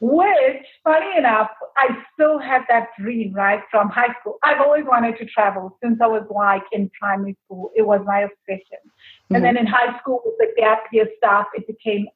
which, 0.00 0.64
funny 0.82 1.18
enough, 1.18 1.50
I 1.76 1.88
still 2.14 2.38
had 2.38 2.62
that 2.70 2.88
dream, 2.98 3.34
right, 3.34 3.60
from 3.70 3.90
high 3.90 4.14
school. 4.20 4.38
I've 4.42 4.60
always 4.60 4.84
wanted 4.86 5.18
to 5.18 5.26
travel 5.26 5.76
since 5.82 5.98
I 6.02 6.06
was 6.06 6.26
like 6.30 6.62
in 6.72 6.90
primary 6.98 7.36
school. 7.44 7.70
It 7.76 7.86
was 7.86 8.00
my 8.06 8.20
obsession. 8.20 8.80
Mm-hmm. 8.82 9.34
And 9.36 9.44
then 9.44 9.56
in 9.58 9.66
high 9.66 9.98
school, 10.00 10.22
with 10.24 10.36
the 10.38 10.54
gap 10.60 10.84
year 10.90 11.06
stuff, 11.18 11.46
it 11.54 11.66
became 11.66 12.06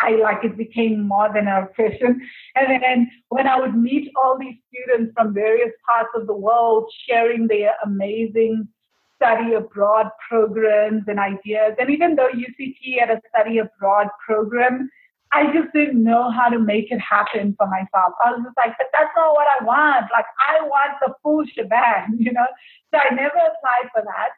I 0.00 0.10
like 0.16 0.44
it 0.44 0.56
became 0.56 1.06
more 1.06 1.30
than 1.32 1.48
an 1.48 1.64
obsession. 1.64 2.20
And 2.54 2.82
then 2.82 3.10
when 3.28 3.46
I 3.46 3.58
would 3.58 3.74
meet 3.74 4.10
all 4.16 4.38
these 4.38 4.56
students 4.68 5.12
from 5.16 5.32
various 5.32 5.72
parts 5.88 6.10
of 6.14 6.26
the 6.26 6.34
world 6.34 6.90
sharing 7.08 7.46
their 7.46 7.74
amazing 7.84 8.68
study 9.16 9.54
abroad 9.54 10.08
programs 10.28 11.04
and 11.06 11.18
ideas, 11.18 11.72
and 11.78 11.88
even 11.88 12.14
though 12.14 12.28
UCT 12.28 13.00
had 13.00 13.10
a 13.10 13.20
study 13.30 13.58
abroad 13.58 14.08
program, 14.26 14.90
I 15.32 15.52
just 15.52 15.72
didn't 15.72 16.02
know 16.02 16.30
how 16.30 16.48
to 16.48 16.58
make 16.58 16.90
it 16.90 16.98
happen 16.98 17.54
for 17.58 17.66
myself. 17.66 18.14
I 18.24 18.32
was 18.32 18.42
just 18.44 18.56
like, 18.56 18.74
but 18.78 18.86
that's 18.92 19.10
not 19.16 19.34
what 19.34 19.46
I 19.60 19.64
want. 19.64 20.06
Like, 20.12 20.26
I 20.48 20.62
want 20.62 20.92
the 21.00 21.14
full 21.22 21.44
shebang, 21.46 22.16
you 22.18 22.32
know? 22.32 22.46
So 22.92 22.98
I 22.98 23.14
never 23.14 23.34
applied 23.34 23.90
for 23.92 24.02
that. 24.02 24.30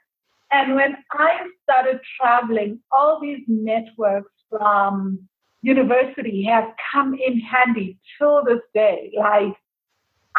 And 0.51 0.75
when 0.75 0.97
I 1.13 1.47
started 1.63 2.01
traveling, 2.19 2.81
all 2.91 3.21
these 3.21 3.43
networks 3.47 4.33
from 4.49 5.29
university 5.61 6.43
have 6.45 6.73
come 6.93 7.15
in 7.15 7.39
handy 7.39 7.99
till 8.17 8.43
this 8.45 8.61
day. 8.73 9.13
Like, 9.17 9.55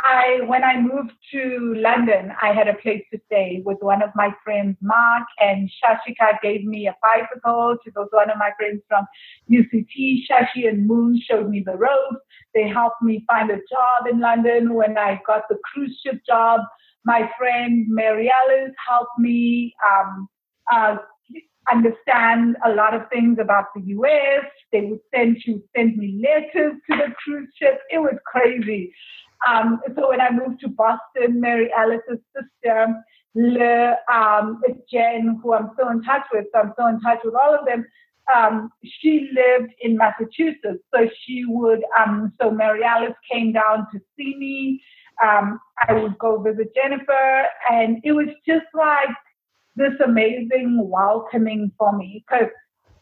I 0.04 0.42
when 0.46 0.64
I 0.64 0.80
moved 0.80 1.12
to 1.32 1.74
London, 1.78 2.32
I 2.42 2.54
had 2.54 2.68
a 2.68 2.76
place 2.76 3.04
to 3.12 3.20
stay 3.28 3.62
with 3.66 3.78
one 3.82 4.02
of 4.02 4.10
my 4.16 4.34
friends, 4.44 4.78
Mark 4.82 5.28
and 5.40 5.70
Shashika 5.70 6.40
gave 6.42 6.66
me 6.66 6.88
a 6.88 6.96
bicycle. 7.02 7.78
She 7.84 7.92
was 7.96 8.08
one 8.12 8.30
of 8.30 8.38
my 8.38 8.52
friends 8.58 8.82
from 8.88 9.06
UCT. 9.50 10.26
Shashi 10.30 10.68
and 10.68 10.88
Moon 10.88 11.20
showed 11.30 11.50
me 11.50 11.64
the 11.66 11.76
ropes. 11.76 12.24
They 12.54 12.68
helped 12.68 13.02
me 13.02 13.24
find 13.28 13.50
a 13.52 13.56
job 13.56 14.08
in 14.12 14.20
London 14.20 14.74
when 14.74 14.98
I 14.98 15.22
got 15.26 15.44
the 15.50 15.58
cruise 15.64 16.00
ship 16.06 16.22
job. 16.26 16.62
My 17.06 17.30
friend 17.38 17.86
Mary 17.88 18.32
Alice 18.44 18.74
helped 18.88 19.18
me 19.20 19.74
um, 19.90 20.30
uh, 20.72 20.98
understand 21.72 22.58
a 22.66 22.72
lot 22.72 22.94
of 22.94 23.10
things 23.10 23.38
about 23.40 23.66
the 23.76 23.82
US. 23.96 24.46
They 24.72 24.82
would 24.82 25.00
send 25.14 25.38
you 25.46 25.64
send 25.76 25.98
me 25.98 26.22
letters 26.24 26.76
to 26.90 26.98
the 26.98 27.14
cruise 27.24 27.50
ship. 27.60 27.80
It 27.92 28.00
was 28.00 28.16
crazy. 28.26 28.94
Um, 29.48 29.80
so 29.96 30.10
when 30.10 30.22
I 30.22 30.32
moved 30.32 30.60
to 30.62 30.68
Boston, 30.68 31.40
Mary 31.40 31.72
Alice's 31.72 32.20
sister, 32.36 32.88
Le, 33.36 33.96
um, 34.12 34.62
Jen, 34.92 35.40
who 35.42 35.54
I'm 35.54 35.70
still 35.74 35.90
in 35.90 36.02
touch 36.04 36.24
with, 36.34 36.46
so 36.54 36.62
I'm 36.62 36.74
still 36.74 36.88
in 36.88 37.00
touch 37.00 37.20
with 37.24 37.36
all 37.36 37.56
of 37.56 37.66
them. 37.66 37.86
Um, 38.36 38.72
she 38.84 39.30
lived 39.34 39.74
in 39.82 39.98
Massachusetts, 39.98 40.84
so 40.94 41.10
she 41.24 41.46
would. 41.48 41.82
Um, 41.98 42.34
so 42.42 42.52
Mary 42.52 42.84
Alice 42.84 43.16
came 43.32 43.54
down 43.54 43.88
to 43.92 44.00
see 44.18 44.36
me. 44.38 44.82
Um, 45.24 45.60
I 45.88 45.94
would 45.94 46.18
go 46.18 46.42
visit 46.42 46.74
Jennifer, 46.76 47.46
and 47.72 48.00
it 48.04 48.12
was 48.12 48.28
just 48.48 48.66
like 48.74 49.10
this 49.76 49.94
amazing 50.04 50.90
welcoming 50.90 51.72
for 51.78 51.96
me 51.96 52.24
because 52.28 52.50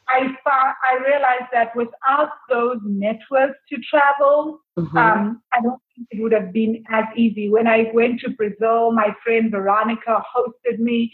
I 0.10 0.20
found 0.20 0.76
I 0.84 0.98
realized 1.06 1.50
that 1.54 1.76
without 1.76 2.30
those 2.50 2.80
networks 2.84 3.60
to 3.70 3.78
travel, 3.89 4.60
mm-hmm. 4.78 4.98
um, 4.98 5.41
I 5.54 5.62
don't 5.62 5.82
think 5.96 6.08
it 6.12 6.22
would 6.22 6.32
have 6.32 6.54
been 6.54 6.84
as 6.89 7.06
easy. 7.15 7.50
When 7.50 7.67
I 7.67 7.91
went 7.93 8.22
to 8.22 8.30
Brazil, 8.30 8.91
my 8.91 9.15
friend 9.24 9.52
Veronica 9.52 10.24
hosted 10.36 10.80
me. 10.80 11.12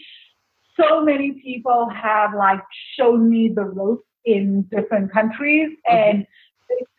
So 0.80 1.04
many 1.04 1.32
people 1.32 1.88
have 1.90 2.34
like 2.34 2.62
shown 2.98 3.28
me 3.28 3.52
the 3.54 3.64
ropes 3.64 4.06
in 4.24 4.62
different 4.70 5.12
countries 5.12 5.70
mm-hmm. 5.88 5.96
and 5.96 6.26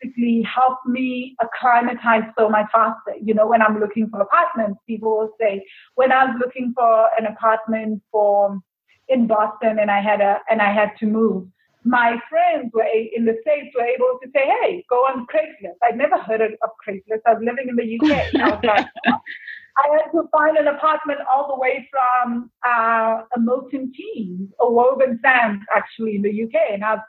basically 0.02 0.42
helped 0.42 0.86
me 0.86 1.34
acclimatize 1.40 2.24
so 2.38 2.48
much 2.48 2.66
faster. 2.72 3.14
You 3.20 3.34
know, 3.34 3.46
when 3.46 3.62
I'm 3.62 3.80
looking 3.80 4.08
for 4.08 4.20
apartments, 4.20 4.80
people 4.86 5.10
will 5.10 5.30
say, 5.40 5.64
when 5.94 6.12
I 6.12 6.26
was 6.26 6.36
looking 6.38 6.72
for 6.74 7.08
an 7.18 7.26
apartment 7.26 8.02
for 8.12 8.60
in 9.08 9.26
Boston 9.26 9.78
and 9.78 9.90
I 9.90 10.00
had 10.00 10.20
a 10.20 10.40
and 10.50 10.60
I 10.60 10.72
had 10.72 10.90
to 10.98 11.06
move 11.06 11.48
my 11.86 12.20
friends 12.28 12.72
were 12.74 12.86
in 13.14 13.24
the 13.24 13.36
States 13.42 13.74
were 13.74 13.84
able 13.84 14.18
to 14.22 14.28
say, 14.34 14.50
hey, 14.60 14.84
go 14.90 14.96
on 14.96 15.26
Craigslist. 15.26 15.76
I'd 15.84 15.96
never 15.96 16.18
heard 16.18 16.40
of 16.40 16.70
Craigslist. 16.86 17.20
I 17.26 17.34
was 17.34 17.42
living 17.44 17.68
in 17.68 17.76
the 17.76 17.98
UK. 17.98 18.34
I 18.42 18.50
was 18.50 18.64
like, 18.64 18.86
I 19.06 19.88
had 19.92 20.10
to 20.12 20.28
find 20.32 20.56
an 20.56 20.66
apartment 20.66 21.20
all 21.32 21.48
the 21.48 21.60
way 21.60 21.88
from 21.90 22.50
uh, 22.66 23.22
a 23.36 23.40
Milton 23.40 23.92
Keynes, 23.96 24.50
a 24.60 24.70
Woburn 24.70 25.20
Sands, 25.22 25.64
actually, 25.74 26.16
in 26.16 26.22
the 26.22 26.42
UK. 26.44 26.72
And 26.72 26.84
I 26.84 26.94
was, 26.94 27.04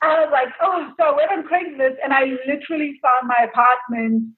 I 0.00 0.20
was 0.20 0.30
like, 0.32 0.48
oh, 0.62 0.92
so 0.98 1.04
I 1.04 1.16
went 1.16 1.32
on 1.32 1.44
Craigslist 1.44 1.96
and 2.02 2.14
I 2.14 2.36
literally 2.46 2.98
found 3.02 3.28
my 3.28 3.44
apartment 3.44 4.32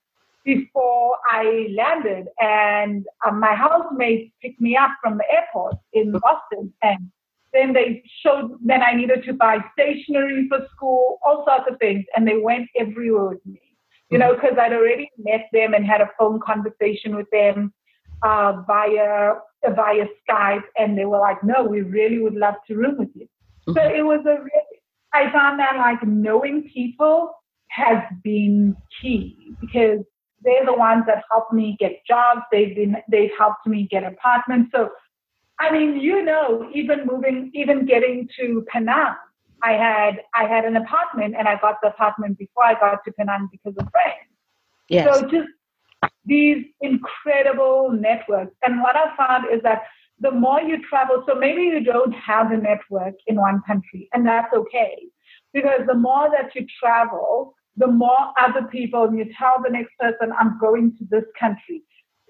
before 0.44 1.16
I 1.30 1.68
landed. 1.76 2.26
And 2.40 3.06
um, 3.24 3.38
my 3.38 3.54
housemate 3.54 4.32
picked 4.42 4.60
me 4.60 4.76
up 4.76 4.90
from 5.00 5.18
the 5.18 5.24
airport 5.30 5.76
in 5.92 6.12
Boston. 6.12 6.72
And 6.82 7.10
then 7.52 7.72
they 7.72 8.02
showed, 8.22 8.56
then 8.64 8.82
I 8.82 8.94
needed 8.94 9.24
to 9.24 9.32
buy 9.32 9.58
stationery 9.72 10.46
for 10.48 10.66
school, 10.74 11.18
all 11.24 11.44
sorts 11.46 11.64
of 11.70 11.78
things. 11.78 12.04
And 12.16 12.26
they 12.26 12.36
went 12.36 12.68
everywhere 12.78 13.30
with 13.30 13.44
me, 13.46 13.60
you 14.10 14.18
know, 14.18 14.34
because 14.34 14.56
I'd 14.58 14.72
already 14.72 15.10
met 15.18 15.48
them 15.52 15.74
and 15.74 15.84
had 15.84 16.00
a 16.00 16.10
phone 16.18 16.40
conversation 16.44 17.16
with 17.16 17.26
them 17.32 17.72
uh, 18.22 18.62
via, 18.66 19.34
via 19.74 20.06
Skype. 20.28 20.62
And 20.78 20.96
they 20.96 21.04
were 21.04 21.18
like, 21.18 21.42
no, 21.42 21.64
we 21.64 21.82
really 21.82 22.18
would 22.18 22.34
love 22.34 22.54
to 22.68 22.74
room 22.76 22.98
with 22.98 23.10
you. 23.14 23.26
Mm-hmm. 23.68 23.72
So 23.74 23.82
it 23.82 24.02
was 24.02 24.20
a 24.26 24.40
really, 24.40 24.80
I 25.12 25.32
found 25.32 25.58
that 25.58 25.76
like 25.76 26.02
knowing 26.06 26.70
people 26.72 27.32
has 27.70 28.02
been 28.22 28.76
key 29.00 29.36
because 29.60 30.04
they're 30.42 30.64
the 30.64 30.72
ones 30.72 31.04
that 31.06 31.24
helped 31.30 31.52
me 31.52 31.76
get 31.78 32.00
jobs. 32.06 32.40
They've 32.50 32.74
been, 32.74 32.96
they've 33.10 33.30
helped 33.36 33.66
me 33.66 33.88
get 33.90 34.04
apartments. 34.04 34.70
So 34.74 34.90
I 35.60 35.70
mean, 35.70 36.00
you 36.00 36.24
know, 36.24 36.68
even 36.74 37.06
moving, 37.06 37.50
even 37.54 37.84
getting 37.84 38.28
to 38.38 38.64
Penang, 38.72 39.14
I 39.62 39.72
had 39.72 40.22
I 40.34 40.44
had 40.46 40.64
an 40.64 40.76
apartment, 40.76 41.34
and 41.38 41.46
I 41.46 41.56
got 41.60 41.76
the 41.82 41.88
apartment 41.88 42.38
before 42.38 42.64
I 42.64 42.74
got 42.74 43.04
to 43.04 43.12
Penang 43.12 43.48
because 43.52 43.76
of 43.78 43.86
friends. 43.90 44.28
Yes. 44.88 45.04
So 45.04 45.28
just 45.28 45.48
these 46.24 46.64
incredible 46.80 47.90
networks, 47.92 48.54
and 48.66 48.80
what 48.80 48.96
I 48.96 49.14
found 49.16 49.44
is 49.52 49.62
that 49.62 49.82
the 50.20 50.30
more 50.30 50.60
you 50.60 50.82
travel, 50.88 51.24
so 51.26 51.34
maybe 51.34 51.62
you 51.62 51.84
don't 51.84 52.12
have 52.12 52.52
a 52.52 52.56
network 52.56 53.14
in 53.26 53.36
one 53.36 53.62
country, 53.66 54.08
and 54.12 54.26
that's 54.26 54.52
okay. 54.54 54.96
Because 55.52 55.80
the 55.86 55.94
more 55.94 56.30
that 56.30 56.54
you 56.54 56.66
travel, 56.78 57.54
the 57.76 57.86
more 57.86 58.32
other 58.40 58.62
people, 58.62 59.04
and 59.04 59.18
you 59.18 59.26
tell 59.36 59.56
the 59.62 59.70
next 59.70 59.92
person, 59.98 60.32
I'm 60.38 60.58
going 60.58 60.96
to 60.98 61.04
this 61.10 61.24
country. 61.38 61.82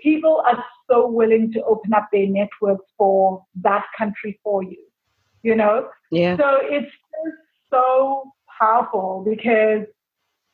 People 0.02 0.42
are 0.46 0.64
so 0.90 1.06
willing 1.06 1.52
to 1.52 1.62
open 1.64 1.94
up 1.94 2.08
their 2.12 2.26
networks 2.26 2.84
for 2.96 3.44
that 3.62 3.84
country 3.96 4.38
for 4.42 4.62
you, 4.62 4.82
you 5.42 5.54
know? 5.54 5.88
Yeah. 6.10 6.36
So 6.36 6.58
it's 6.62 6.86
just 6.90 7.36
so 7.70 8.32
powerful 8.58 9.24
because 9.28 9.86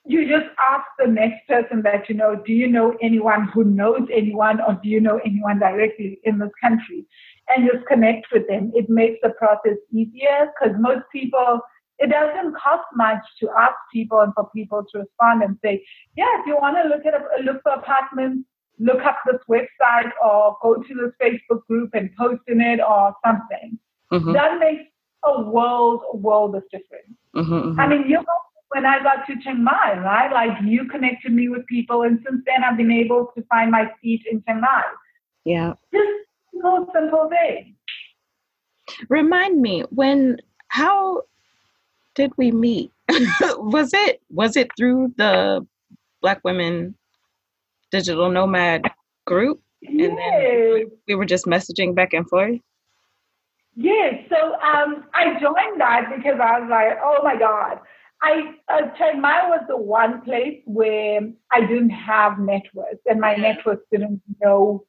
you 0.09 0.29
just 0.29 0.47
ask 0.71 0.85
the 0.99 1.07
next 1.07 1.47
person 1.49 1.83
that 1.83 2.09
you 2.09 2.15
know, 2.15 2.41
do 2.47 2.53
you 2.53 2.69
know 2.69 2.97
anyone 3.03 3.49
who 3.53 3.65
knows 3.65 4.07
anyone 4.13 4.61
or 4.61 4.79
do 4.83 4.89
you 4.89 5.01
know 5.01 5.21
anyone 5.25 5.59
directly 5.59 6.21
in 6.23 6.39
this 6.39 6.51
country? 6.63 7.05
And 7.49 7.69
just 7.73 7.87
connect 7.87 8.27
with 8.33 8.47
them. 8.49 8.73
It 8.75 8.89
makes 8.89 9.19
the 9.23 9.31
process 9.31 9.77
easier 9.93 10.51
because 10.55 10.77
most 10.79 11.03
people, 11.13 11.61
it 11.99 12.11
doesn't 12.11 12.55
cost 12.57 12.87
much 12.95 13.23
to 13.41 13.49
ask 13.59 13.75
people 13.93 14.21
and 14.21 14.33
for 14.35 14.49
people 14.55 14.85
to 14.93 14.99
respond 15.01 15.43
and 15.43 15.57
say, 15.65 15.85
yeah, 16.17 16.27
if 16.41 16.47
you 16.47 16.57
want 16.61 16.77
to 16.77 16.89
look 16.89 17.05
at 17.05 17.15
a, 17.15 17.43
look 17.43 17.63
for 17.63 17.73
apartments, 17.73 18.49
look 18.79 19.03
up 19.05 19.19
this 19.27 19.41
website 19.49 20.11
or 20.23 20.57
go 20.63 20.75
to 20.75 20.95
this 20.95 21.13
Facebook 21.21 21.67
group 21.67 21.91
and 21.95 22.15
post 22.17 22.43
in 22.49 22.61
it 22.61 22.81
or 22.81 23.15
something. 23.25 23.79
Mm-hmm. 24.13 24.33
That 24.33 24.59
makes 24.59 24.85
a 25.25 25.43
world, 25.43 26.03
a 26.13 26.17
world 26.17 26.55
of 26.55 26.63
difference. 26.71 27.17
Mm-hmm, 27.35 27.53
mm-hmm. 27.53 27.81
I 27.81 27.89
mean, 27.89 28.03
you 28.03 28.17
know 28.17 28.25
when 28.71 28.85
I 28.85 29.03
got 29.03 29.27
to 29.27 29.37
Chiang 29.43 29.63
Mai, 29.63 29.99
right? 29.99 30.33
Like 30.33 30.59
you 30.65 30.87
connected 30.89 31.33
me 31.33 31.49
with 31.49 31.67
people, 31.67 32.03
and 32.03 32.21
since 32.29 32.43
then 32.47 32.65
I've 32.65 32.77
been 32.77 32.93
able 32.93 33.33
to 33.37 33.43
find 33.45 33.71
my 33.71 33.91
feet 34.03 34.23
in 34.31 34.43
Chiang 34.43 34.61
Mai. 34.61 34.83
Yeah. 35.45 35.75
Just 35.93 36.09
no 36.53 36.89
simple 36.93 37.31
thing. 37.31 37.75
Remind 39.09 39.61
me 39.61 39.85
when 39.91 40.39
how 40.69 41.23
did 42.15 42.33
we 42.37 42.51
meet? 42.51 42.91
was 43.57 43.93
it 43.95 44.21
was 44.31 44.57
it 44.57 44.69
through 44.77 45.15
the 45.17 45.67
Black 46.21 46.41
Women 46.45 46.97
Digital 47.91 48.31
Nomad 48.31 48.91
group? 49.27 49.61
Yes. 49.81 50.11
And 50.11 50.19
then 50.19 50.91
we 51.07 51.15
were 51.15 51.27
just 51.27 51.47
messaging 51.47 51.95
back 51.95 52.13
and 52.13 52.29
forth? 52.29 52.59
Yes. 53.77 54.15
So 54.31 54.55
um, 54.55 55.05
I 55.15 55.39
joined 55.41 55.81
that 55.81 56.11
because 56.17 56.41
I 56.41 56.61
was 56.61 56.69
like, 56.71 56.99
oh 57.03 57.21
my 57.23 57.39
God, 57.39 57.81
I 58.23 58.55
uh, 58.69 58.97
Chiang 58.97 59.21
Mai 59.21 59.49
was 59.49 59.61
the 59.69 59.77
one 59.77 60.23
place 60.23 60.63
where 60.65 61.21
I 61.53 61.61
didn't 61.61 61.91
have 61.91 62.39
networks, 62.39 63.03
and 63.07 63.21
my 63.21 63.35
networks 63.35 63.85
didn't 63.93 64.23
know 64.43 64.85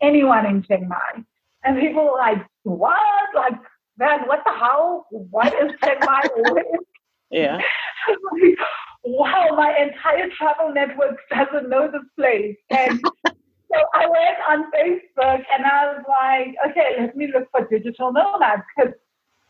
anyone 0.00 0.46
in 0.46 0.62
Chiang 0.64 0.88
Mai. 0.88 1.22
And 1.64 1.78
people 1.78 2.04
were 2.04 2.18
like, 2.18 2.44
"What? 2.64 2.98
Like, 3.34 3.54
man, 3.98 4.26
what 4.26 4.42
the 4.44 4.52
hell? 4.52 5.06
What 5.10 5.54
is 5.62 5.72
Chiang 5.82 5.98
Mai?" 6.04 6.22
yeah. 7.30 7.60
wow, 9.04 9.48
my 9.56 9.76
entire 9.76 10.28
travel 10.36 10.72
network 10.72 11.16
doesn't 11.30 11.68
know 11.68 11.90
this 11.90 12.02
place. 12.16 12.56
And 12.70 13.00
so 13.26 13.78
I 13.94 14.06
went 14.06 14.38
on 14.48 14.70
Facebook 14.72 15.42
and 15.54 15.64
I 15.64 15.94
was 15.94 16.04
like, 16.08 16.70
okay, 16.70 16.96
let 17.00 17.16
me 17.16 17.30
look 17.32 17.48
for 17.50 17.66
digital 17.68 18.12
nomads 18.12 18.62
because 18.76 18.92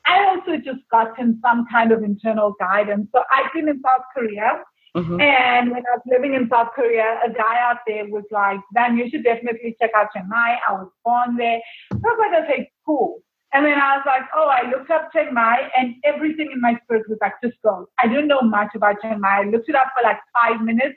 I 0.07 0.25
also 0.25 0.57
just 0.57 0.81
gotten 0.91 1.39
some 1.43 1.67
kind 1.71 1.93
of 1.93 2.03
internal 2.03 2.55
guidance. 2.59 3.09
So 3.15 3.23
I've 3.35 3.53
been 3.53 3.69
in 3.69 3.81
South 3.83 4.05
Korea. 4.15 4.63
Mm-hmm. 4.97 5.21
And 5.21 5.71
when 5.71 5.83
I 5.87 5.97
was 5.97 6.03
living 6.07 6.35
in 6.35 6.49
South 6.51 6.69
Korea, 6.75 7.19
a 7.25 7.33
guy 7.33 7.59
out 7.61 7.79
there 7.87 8.05
was 8.07 8.25
like, 8.31 8.61
Dan, 8.75 8.99
you 8.99 9.09
should 9.09 9.25
definitely 9.25 9.75
check 9.81 9.91
out 9.97 10.09
Chiang 10.13 10.29
Mai. 10.29 10.59
I 10.69 10.73
was 10.73 10.91
born 11.05 11.37
there. 11.37 11.61
So 11.93 11.99
I 11.99 11.99
was 11.99 12.31
like, 12.31 12.45
okay, 12.45 12.71
cool. 12.85 13.23
And 13.55 13.67
then 13.67 13.79
I 13.79 13.97
was 13.97 14.05
like, 14.07 14.23
oh, 14.35 14.49
I 14.49 14.69
looked 14.71 14.91
up 14.91 15.13
Chiang 15.13 15.35
Mai 15.35 15.69
and 15.77 15.95
everything 16.05 16.51
in 16.53 16.61
my 16.61 16.79
spirit 16.85 17.05
was 17.09 17.19
like, 17.21 17.35
just 17.45 17.57
go. 17.63 17.87
I 18.03 18.07
didn't 18.09 18.29
know 18.29 18.41
much 18.41 18.69
about 18.75 19.01
Chiang 19.03 19.21
Mai. 19.21 19.41
I 19.41 19.45
looked 19.45 19.69
it 19.69 19.75
up 19.75 19.89
for 19.97 20.03
like 20.03 20.19
five 20.33 20.63
minutes, 20.63 20.97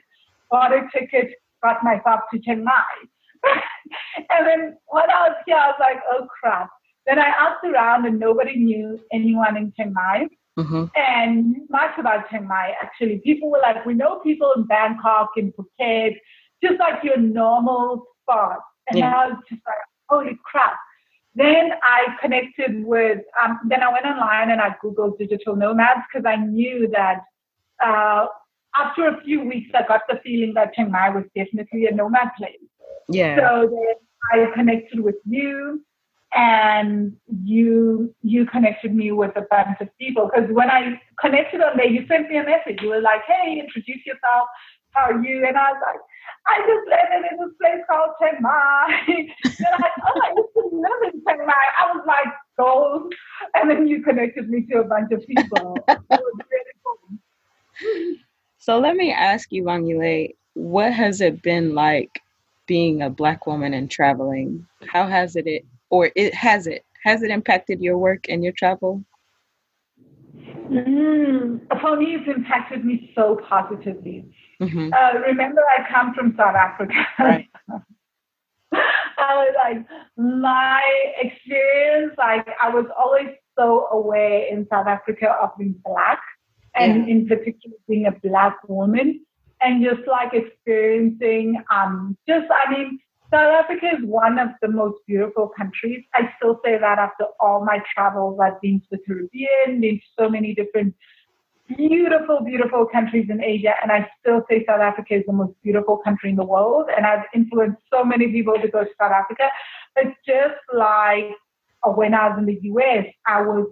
bought 0.50 0.72
a 0.72 0.88
ticket, 0.92 1.32
got 1.62 1.84
myself 1.84 2.20
to 2.32 2.40
Chiang 2.40 2.64
Mai. 2.64 2.94
and 4.30 4.46
then 4.46 4.76
when 4.86 5.10
I 5.10 5.28
was 5.28 5.36
here, 5.46 5.56
I 5.56 5.68
was 5.68 5.76
like, 5.78 6.00
oh 6.10 6.26
crap. 6.40 6.70
Then 7.06 7.18
I 7.18 7.26
asked 7.28 7.64
around 7.64 8.06
and 8.06 8.18
nobody 8.18 8.56
knew 8.56 8.98
anyone 9.12 9.56
in 9.56 9.72
Chiang 9.76 9.92
Mai. 9.92 10.26
Mm-hmm. 10.58 10.84
And 10.96 11.56
much 11.68 11.98
about 11.98 12.30
Chiang 12.30 12.48
Mai, 12.48 12.72
actually. 12.82 13.20
People 13.22 13.50
were 13.50 13.60
like, 13.60 13.84
we 13.84 13.92
know 13.92 14.20
people 14.20 14.52
in 14.56 14.64
Bangkok, 14.64 15.28
in 15.36 15.52
Phuket, 15.52 16.14
just 16.64 16.80
like 16.80 17.04
your 17.04 17.18
normal 17.18 18.06
spot. 18.22 18.60
And 18.88 18.98
yeah. 18.98 19.14
I 19.14 19.26
was 19.28 19.36
just 19.48 19.60
like, 19.66 19.76
holy 20.08 20.38
crap. 20.44 20.76
Then 21.36 21.72
I 21.82 22.16
connected 22.20 22.82
with, 22.84 23.18
um, 23.42 23.60
then 23.68 23.82
I 23.82 23.92
went 23.92 24.06
online 24.06 24.50
and 24.50 24.60
I 24.60 24.74
Googled 24.82 25.18
digital 25.18 25.54
nomads 25.54 26.00
because 26.10 26.24
I 26.26 26.36
knew 26.36 26.88
that 26.92 27.20
uh, 27.84 28.26
after 28.74 29.08
a 29.08 29.22
few 29.22 29.44
weeks, 29.44 29.70
I 29.74 29.86
got 29.86 30.00
the 30.08 30.18
feeling 30.24 30.54
that 30.54 30.72
Chiang 30.72 30.90
Mai 30.90 31.10
was 31.10 31.24
definitely 31.36 31.86
a 31.86 31.94
nomad 31.94 32.30
place. 32.38 32.56
Yeah. 33.08 33.36
So 33.36 33.68
then 33.68 33.94
I 34.32 34.50
connected 34.54 35.00
with 35.00 35.16
you 35.26 35.84
and 36.34 37.16
you 37.44 38.14
you 38.22 38.46
connected 38.46 38.94
me 38.94 39.12
with 39.12 39.36
a 39.36 39.46
bunch 39.50 39.80
of 39.80 39.88
people 39.98 40.30
because 40.32 40.50
when 40.50 40.70
I 40.70 41.00
connected 41.20 41.60
on 41.60 41.76
there, 41.76 41.86
you 41.86 42.06
sent 42.08 42.28
me 42.28 42.38
a 42.38 42.44
message. 42.44 42.80
You 42.82 42.88
were 42.88 43.00
like, 43.00 43.22
"Hey, 43.26 43.60
introduce 43.60 44.04
yourself. 44.04 44.48
How 44.90 45.12
are 45.12 45.22
you?" 45.22 45.46
And 45.46 45.56
I 45.56 45.72
was 45.72 45.82
like, 45.84 46.00
"I 46.46 46.58
just 46.60 46.88
landed 46.90 47.32
in 47.32 47.38
this 47.38 47.54
place 47.60 47.82
called 47.90 48.10
Chiang 48.20 48.40
Mai." 48.40 49.02
They're 49.44 49.78
like, 49.80 49.92
"Oh, 50.06 50.20
I 50.22 50.34
used 50.36 50.54
to 50.54 50.62
live 50.72 51.14
in 51.14 51.22
Chiang 51.26 51.46
Mai." 51.46 51.66
I 51.80 51.92
was 51.94 52.04
like, 52.06 52.32
"Gold!" 52.56 53.14
And 53.54 53.70
then 53.70 53.86
you 53.86 54.02
connected 54.02 54.48
me 54.48 54.66
to 54.72 54.80
a 54.80 54.84
bunch 54.84 55.12
of 55.12 55.20
people. 55.26 55.76
it 55.88 56.00
was 56.10 56.38
really 56.50 56.74
cool. 56.84 58.16
So 58.58 58.78
let 58.78 58.96
me 58.96 59.12
ask 59.12 59.52
you, 59.52 59.62
Wangile, 59.64 60.34
what 60.54 60.92
has 60.92 61.20
it 61.20 61.42
been 61.42 61.74
like 61.74 62.20
being 62.66 63.02
a 63.02 63.10
black 63.10 63.46
woman 63.46 63.74
and 63.74 63.90
traveling? 63.90 64.66
How 64.88 65.06
has 65.06 65.36
it 65.36 65.64
or 65.90 66.10
it 66.16 66.34
has 66.34 66.66
it 66.66 66.84
has 67.04 67.22
it 67.22 67.30
impacted 67.30 67.80
your 67.80 67.98
work 67.98 68.26
and 68.28 68.42
your 68.42 68.52
travel? 68.52 69.04
Mm, 70.68 71.60
for 71.80 71.96
me, 71.96 72.16
it's 72.16 72.28
impacted 72.28 72.84
me 72.84 73.12
so 73.14 73.40
positively. 73.48 74.24
Mm-hmm. 74.60 74.92
Uh, 74.92 75.20
remember, 75.20 75.62
I 75.62 75.90
come 75.90 76.14
from 76.14 76.34
South 76.36 76.54
Africa. 76.54 76.94
Right. 77.18 77.48
I 79.18 79.34
was 79.34 79.54
like 79.64 79.86
my 80.16 80.82
experience, 81.20 82.14
like 82.18 82.46
I 82.60 82.68
was 82.68 82.86
always 82.98 83.28
so 83.58 83.86
aware 83.90 84.46
in 84.46 84.66
South 84.70 84.86
Africa 84.86 85.34
of 85.42 85.50
being 85.58 85.74
black, 85.84 86.20
and 86.74 87.06
yeah. 87.06 87.14
in 87.14 87.26
particular 87.26 87.76
being 87.88 88.06
a 88.06 88.28
black 88.28 88.56
woman, 88.68 89.24
and 89.60 89.84
just 89.84 90.06
like 90.06 90.34
experiencing, 90.34 91.62
um, 91.70 92.16
just 92.28 92.46
I 92.50 92.70
mean, 92.70 92.98
South 93.30 93.64
Africa 93.64 93.86
is 93.86 94.04
one 94.04 94.38
of 94.38 94.48
the 94.62 94.68
most 94.68 94.98
beautiful 95.06 95.50
countries. 95.56 96.04
I 96.14 96.32
still 96.36 96.60
say 96.64 96.78
that 96.78 96.98
after 96.98 97.24
all 97.40 97.64
my 97.64 97.82
travels. 97.94 98.38
I've 98.40 98.60
been 98.60 98.80
to 98.80 98.86
the 98.90 98.98
Caribbean, 99.06 99.80
been 99.80 99.96
to 99.96 100.06
so 100.18 100.28
many 100.28 100.54
different 100.54 100.94
beautiful, 101.68 102.40
beautiful 102.44 102.86
countries 102.86 103.26
in 103.30 103.42
Asia, 103.42 103.74
and 103.82 103.90
I 103.90 104.08
still 104.20 104.42
say 104.48 104.64
South 104.66 104.80
Africa 104.80 105.14
is 105.14 105.24
the 105.26 105.32
most 105.32 105.54
beautiful 105.62 105.98
country 105.98 106.30
in 106.30 106.36
the 106.36 106.44
world. 106.44 106.88
And 106.94 107.06
I've 107.06 107.24
influenced 107.34 107.82
so 107.92 108.04
many 108.04 108.28
people 108.28 108.54
to 108.60 108.68
go 108.68 108.84
to 108.84 108.90
South 109.00 109.12
Africa. 109.12 109.48
But 109.94 110.06
just 110.26 110.60
like 110.74 111.30
uh, 111.82 111.90
when 111.90 112.14
I 112.14 112.28
was 112.28 112.38
in 112.38 112.46
the 112.46 112.58
US, 112.62 113.06
I 113.26 113.42
was 113.42 113.68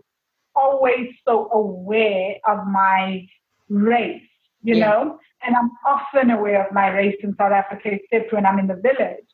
always 0.54 1.08
so 1.26 1.50
aware 1.52 2.36
of 2.46 2.66
my 2.66 3.26
race, 3.68 4.22
you 4.62 4.76
yeah. 4.76 4.86
know? 4.86 5.18
And 5.42 5.54
I'm 5.56 5.70
often 5.86 6.30
aware 6.30 6.66
of 6.66 6.72
my 6.72 6.88
race 6.88 7.16
in 7.22 7.34
South 7.36 7.52
Africa, 7.52 7.90
except 7.92 8.32
when 8.32 8.46
I'm 8.46 8.58
in 8.58 8.66
the 8.66 8.76
village. 8.76 9.26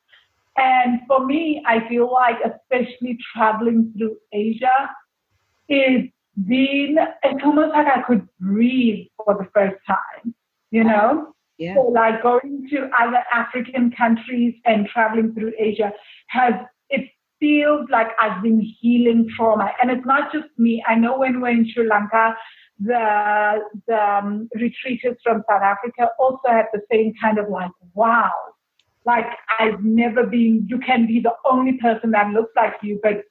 And 0.57 1.01
for 1.07 1.25
me, 1.25 1.63
I 1.67 1.89
feel 1.89 2.13
like, 2.13 2.37
especially 2.45 3.19
traveling 3.33 3.93
through 3.97 4.17
Asia, 4.33 4.91
is 5.69 6.11
being, 6.47 6.97
it's 7.22 7.45
almost 7.45 7.70
like 7.70 7.86
I 7.86 8.03
could 8.03 8.28
breathe 8.38 9.07
for 9.24 9.34
the 9.34 9.49
first 9.55 9.76
time, 9.86 10.34
you 10.70 10.84
know? 10.84 11.34
Yeah. 11.59 11.74
So, 11.74 11.82
like 11.82 12.22
going 12.22 12.68
to 12.70 12.88
other 12.99 13.22
African 13.34 13.93
countries 13.93 14.55
and 14.64 14.86
traveling 14.86 15.34
through 15.34 15.53
Asia 15.59 15.93
has, 16.28 16.55
it 16.88 17.11
feels 17.38 17.86
like 17.91 18.09
I've 18.20 18.43
been 18.43 18.61
healing 18.80 19.28
trauma. 19.36 19.70
And 19.82 19.91
it's 19.91 20.07
not 20.07 20.32
just 20.32 20.47
me. 20.57 20.82
I 20.88 20.95
know 20.95 21.18
when 21.18 21.41
we're 21.41 21.51
in 21.51 21.70
Sri 21.70 21.86
Lanka, 21.86 22.34
the, 22.78 23.59
the 23.86 24.03
um, 24.03 24.49
retreaters 24.57 25.16
from 25.22 25.43
South 25.49 25.62
Africa 25.62 26.09
also 26.18 26.49
had 26.49 26.66
the 26.72 26.80
same 26.91 27.12
kind 27.20 27.38
of 27.38 27.51
like, 27.51 27.70
wow, 27.93 28.30
like 29.05 29.26
I've 29.59 29.82
never 29.84 30.24
been, 30.24 30.66
you 30.68 30.78
can 30.78 31.07
be 31.07 31.20
the 31.20 31.34
only 31.45 31.74
person 31.74 32.11
that 32.12 32.30
looks 32.30 32.53
like 32.57 32.74
you, 32.82 32.99
but 33.03 33.24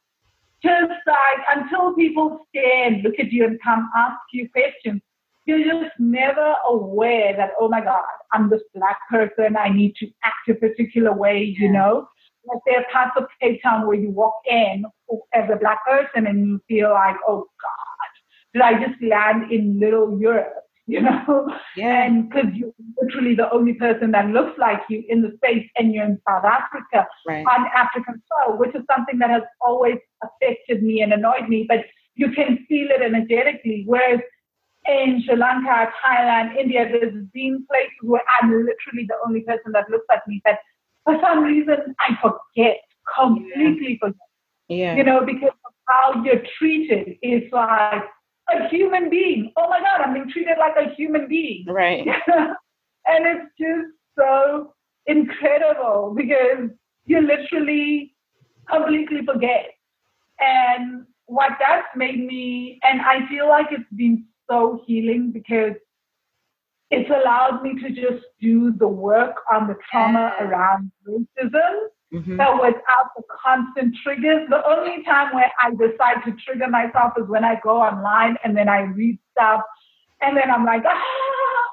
just 0.63 0.91
like 1.07 1.57
until 1.57 1.93
people 1.95 2.45
stare 2.49 2.87
and 2.87 3.03
look 3.03 3.15
at 3.19 3.31
you 3.31 3.45
and 3.45 3.59
come 3.63 3.89
ask 3.95 4.19
you 4.33 4.49
questions, 4.49 5.01
you're 5.45 5.63
just 5.63 5.95
never 5.99 6.55
aware 6.67 7.35
that, 7.35 7.51
oh 7.59 7.69
my 7.69 7.81
God, 7.81 8.03
I'm 8.33 8.49
this 8.49 8.61
black 8.75 8.97
person, 9.09 9.57
I 9.57 9.69
need 9.69 9.95
to 9.95 10.07
act 10.23 10.49
a 10.49 10.55
particular 10.55 11.13
way, 11.13 11.55
you 11.57 11.71
know? 11.71 12.07
like 12.47 12.59
there 12.65 12.79
are 12.79 12.85
parts 12.91 13.11
of 13.17 13.25
Cape 13.41 13.61
Town 13.61 13.87
where 13.87 13.97
you 13.97 14.09
walk 14.09 14.35
in 14.49 14.85
as 15.33 15.49
a 15.51 15.57
black 15.57 15.85
person 15.85 16.27
and 16.27 16.47
you 16.47 16.61
feel 16.67 16.91
like, 16.91 17.15
oh 17.27 17.45
God, 17.61 18.53
did 18.53 18.61
I 18.61 18.85
just 18.85 19.01
land 19.01 19.51
in 19.51 19.79
little 19.79 20.19
Europe? 20.19 20.53
You 20.93 21.01
know? 21.01 21.47
Yeah. 21.75 22.03
And 22.05 22.29
because 22.29 22.49
you're 22.55 22.73
literally 22.99 23.35
the 23.35 23.51
only 23.51 23.73
person 23.73 24.09
that 24.11 24.27
looks 24.29 24.57
like 24.57 24.81
you 24.89 25.03
in 25.07 25.21
the 25.21 25.31
space 25.37 25.69
and 25.77 25.93
you're 25.93 26.05
in 26.05 26.19
South 26.27 26.45
Africa 26.45 27.07
Right. 27.27 27.45
on 27.45 27.67
African 27.75 28.21
soil, 28.29 28.57
which 28.57 28.73
is 28.73 28.81
something 28.93 29.19
that 29.19 29.29
has 29.29 29.43
always 29.61 29.97
affected 30.23 30.81
me 30.81 31.01
and 31.01 31.13
annoyed 31.13 31.47
me, 31.47 31.65
but 31.67 31.85
you 32.15 32.31
can 32.31 32.65
feel 32.67 32.87
it 32.89 33.01
energetically. 33.03 33.83
Whereas 33.85 34.19
in 34.87 35.21
Sri 35.25 35.35
Lanka, 35.35 35.91
Thailand, 36.03 36.57
India, 36.57 36.89
there's 36.91 37.13
been 37.33 37.65
places 37.69 37.99
where 38.01 38.23
I'm 38.41 38.49
literally 38.49 39.05
the 39.07 39.17
only 39.25 39.41
person 39.41 39.71
that 39.73 39.89
looks 39.91 40.05
like 40.09 40.25
me, 40.27 40.41
but 40.43 40.57
for 41.05 41.19
some 41.21 41.43
reason 41.43 41.77
I 41.99 42.17
forget, 42.21 42.77
completely 43.15 43.97
forget, 44.01 44.17
Yeah. 44.67 44.95
you 44.95 45.03
know, 45.03 45.23
because 45.23 45.55
of 45.65 45.73
how 45.87 46.23
you're 46.23 46.41
treated 46.57 47.17
is 47.21 47.43
like 47.51 48.03
a 48.53 48.67
human 48.69 49.09
being. 49.09 49.51
Oh 49.57 49.69
my 49.69 49.79
God, 49.79 50.01
I'm 50.01 50.13
being 50.13 50.29
treated 50.29 50.57
like 50.59 50.75
a 50.77 50.93
human 50.95 51.27
being. 51.27 51.65
Right. 51.67 52.07
and 53.05 53.25
it's 53.25 53.51
just 53.59 53.93
so 54.17 54.73
incredible 55.05 56.13
because 56.15 56.69
you 57.05 57.21
literally 57.21 58.15
completely 58.69 59.25
forget. 59.25 59.71
And 60.39 61.05
what 61.25 61.51
that's 61.59 61.87
made 61.95 62.25
me, 62.25 62.79
and 62.83 63.01
I 63.01 63.27
feel 63.27 63.47
like 63.47 63.67
it's 63.71 63.83
been 63.95 64.25
so 64.49 64.81
healing 64.85 65.31
because 65.31 65.73
it's 66.91 67.09
allowed 67.09 67.61
me 67.61 67.79
to 67.81 67.89
just 67.89 68.25
do 68.41 68.73
the 68.77 68.87
work 68.87 69.35
on 69.51 69.67
the 69.67 69.75
trauma 69.91 70.33
around 70.39 70.91
racism 71.07 71.89
Mhm. 72.13 72.37
but 72.37 72.55
without 72.61 73.07
the 73.15 73.23
constant 73.43 73.95
triggers. 74.03 74.49
The 74.49 74.65
only 74.67 75.03
time 75.03 75.33
where 75.35 75.51
I 75.61 75.69
decide 75.71 76.23
to 76.25 76.31
trigger 76.43 76.67
myself 76.67 77.13
is 77.17 77.27
when 77.27 77.43
I 77.43 77.59
go 77.61 77.77
online 77.81 78.35
and 78.43 78.57
then 78.57 78.67
I 78.67 78.79
read 78.81 79.19
stuff 79.31 79.61
and 80.21 80.35
then 80.35 80.49
I'm 80.49 80.65
like, 80.65 80.83
ah! 80.85 81.63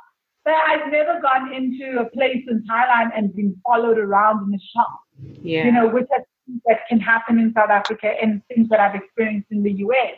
But 0.44 0.54
I've 0.54 0.92
never 0.92 1.20
gone 1.20 1.52
into 1.52 1.98
a 1.98 2.08
place 2.10 2.44
in 2.48 2.62
Thailand 2.70 3.10
and 3.16 3.34
been 3.34 3.56
followed 3.66 3.98
around 3.98 4.46
in 4.48 4.54
a 4.54 4.58
shop, 4.74 5.00
Yeah. 5.42 5.64
you 5.64 5.72
know, 5.72 5.88
which 5.88 6.06
I 6.12 6.18
think 6.46 6.62
that 6.66 6.86
can 6.88 7.00
happen 7.00 7.38
in 7.40 7.52
South 7.54 7.70
Africa 7.70 8.08
and 8.22 8.42
things 8.48 8.68
that 8.68 8.78
I've 8.78 8.94
experienced 8.94 9.48
in 9.50 9.62
the 9.62 9.72
US. 9.72 10.14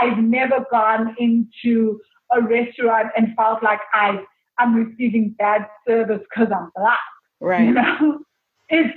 I've 0.00 0.18
never 0.18 0.64
gone 0.70 1.16
into 1.18 2.00
a 2.30 2.40
restaurant 2.40 3.08
and 3.16 3.34
felt 3.36 3.62
like 3.62 3.80
I, 3.92 4.22
I'm 4.58 4.74
receiving 4.74 5.34
bad 5.38 5.66
service 5.86 6.22
because 6.30 6.52
I'm 6.52 6.70
black 6.76 7.00
Right. 7.40 7.64
you 7.66 7.72
know 7.72 8.20
it's 8.68 8.94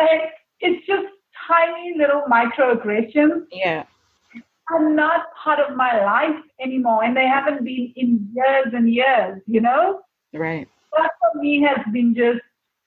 like 0.00 0.32
it's 0.60 0.86
just 0.86 1.06
tiny 1.48 1.94
little 1.96 2.22
microaggressions 2.30 3.44
Yeah. 3.52 3.84
are 4.70 4.88
not 4.92 5.26
part 5.42 5.60
of 5.60 5.76
my 5.76 6.02
life 6.04 6.42
anymore 6.60 7.04
and 7.04 7.16
they 7.16 7.26
haven't 7.26 7.64
been 7.64 7.92
in 7.96 8.28
years 8.34 8.72
and 8.72 8.92
years 8.92 9.40
you 9.46 9.60
know 9.60 10.00
Right. 10.32 10.68
that 10.96 11.10
for 11.20 11.40
me 11.40 11.62
has 11.62 11.84
been 11.92 12.14
just 12.14 12.40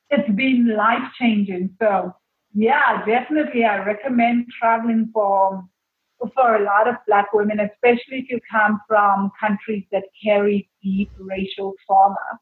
it's 0.09 0.29
been 0.35 0.75
life 0.75 1.03
changing 1.19 1.75
so 1.81 2.13
yeah 2.53 3.05
definitely 3.05 3.63
i 3.65 3.77
recommend 3.83 4.45
traveling 4.59 5.09
for 5.13 5.63
for 6.35 6.55
a 6.55 6.63
lot 6.63 6.87
of 6.87 6.95
black 7.07 7.31
women 7.33 7.59
especially 7.61 8.17
if 8.19 8.29
you 8.29 8.39
come 8.51 8.81
from 8.87 9.31
countries 9.39 9.83
that 9.91 10.03
carry 10.23 10.69
deep 10.83 11.09
racial 11.19 11.73
trauma 11.85 12.39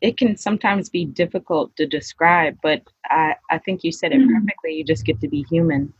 It 0.00 0.16
can 0.16 0.36
sometimes 0.36 0.88
be 0.88 1.04
difficult 1.04 1.76
to 1.76 1.86
describe, 1.86 2.56
but 2.62 2.82
I, 3.06 3.34
I 3.50 3.58
think 3.58 3.84
you 3.84 3.92
said 3.92 4.12
it 4.12 4.20
Mhm. 4.20 4.32
perfectly. 4.34 4.72
You 4.74 4.84
just 4.84 5.04
get 5.04 5.20
to 5.20 5.28
be 5.28 5.44
human 5.50 5.92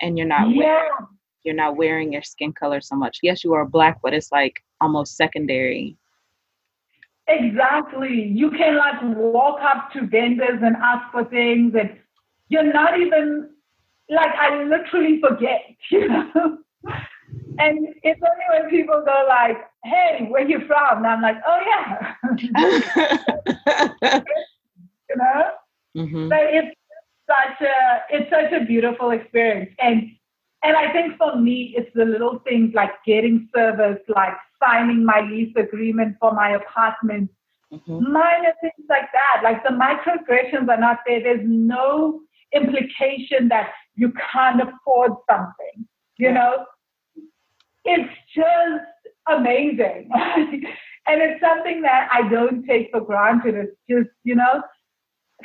and 0.00 0.18
you're 0.18 0.26
not 0.26 0.54
wearing, 0.54 0.90
you're 1.44 1.54
not 1.54 1.76
wearing 1.76 2.12
your 2.12 2.22
skin 2.22 2.52
color 2.52 2.80
so 2.80 2.96
much. 2.96 3.18
Yes, 3.22 3.44
you 3.44 3.54
are 3.54 3.64
black, 3.64 4.00
but 4.02 4.12
it's 4.14 4.32
like 4.32 4.62
almost 4.80 5.16
secondary. 5.16 5.96
Exactly. 7.28 8.22
You 8.34 8.50
can 8.50 8.76
like 8.76 9.00
walk 9.02 9.60
up 9.62 9.92
to 9.92 10.06
vendors 10.06 10.60
and 10.62 10.76
ask 10.76 11.10
for 11.12 11.24
things, 11.24 11.74
and 11.78 11.90
you're 12.48 12.72
not 12.72 12.98
even 12.98 13.50
like 14.08 14.34
I 14.34 14.62
literally 14.64 15.20
forget, 15.20 15.62
you 15.90 16.08
know. 16.08 16.58
And 17.58 17.88
it's 18.02 18.20
only 18.22 18.62
when 18.62 18.70
people 18.70 19.02
go 19.04 19.24
like, 19.28 19.58
"Hey, 19.84 20.26
where 20.30 20.46
you 20.46 20.60
from?" 20.66 20.98
And 20.98 21.06
I'm 21.06 21.22
like, 21.22 21.36
"Oh 21.46 21.60
yeah," 21.66 22.14
you 25.08 25.16
know. 25.16 25.50
hmm 25.94 26.28
So 26.28 26.36
it's 26.40 26.76
such 27.28 27.60
a 27.60 28.02
it's 28.10 28.30
such 28.30 28.52
a 28.52 28.64
beautiful 28.64 29.10
experience, 29.10 29.70
and 29.78 30.10
and 30.64 30.76
I 30.76 30.92
think 30.92 31.16
for 31.18 31.36
me, 31.36 31.74
it's 31.76 31.90
the 31.94 32.04
little 32.04 32.38
things 32.40 32.72
like 32.74 32.92
getting 33.04 33.48
service, 33.54 33.98
like 34.08 34.34
signing 34.62 35.04
my 35.04 35.20
lease 35.20 35.54
agreement 35.56 36.16
for 36.20 36.32
my 36.32 36.50
apartment 36.50 37.30
hmm 37.70 37.98
minor 38.00 38.52
things 38.60 38.86
like 38.88 39.08
that. 39.12 39.40
Like 39.42 39.62
the 39.64 39.70
microaggressions 39.70 40.68
are 40.68 40.80
not 40.80 40.98
there. 41.06 41.22
There's 41.22 41.46
no 41.46 42.20
implication 42.54 43.48
that 43.48 43.70
you 43.94 44.12
can't 44.32 44.60
afford 44.60 45.12
something. 45.30 45.86
You 46.18 46.32
know, 46.32 46.66
it's 47.84 48.12
just 48.34 49.16
amazing. 49.28 50.08
and 50.14 51.20
it's 51.22 51.40
something 51.40 51.82
that 51.82 52.08
I 52.12 52.28
don't 52.28 52.64
take 52.66 52.90
for 52.92 53.00
granted. 53.00 53.54
It's 53.54 53.76
just, 53.88 54.10
you 54.24 54.34
know, 54.34 54.62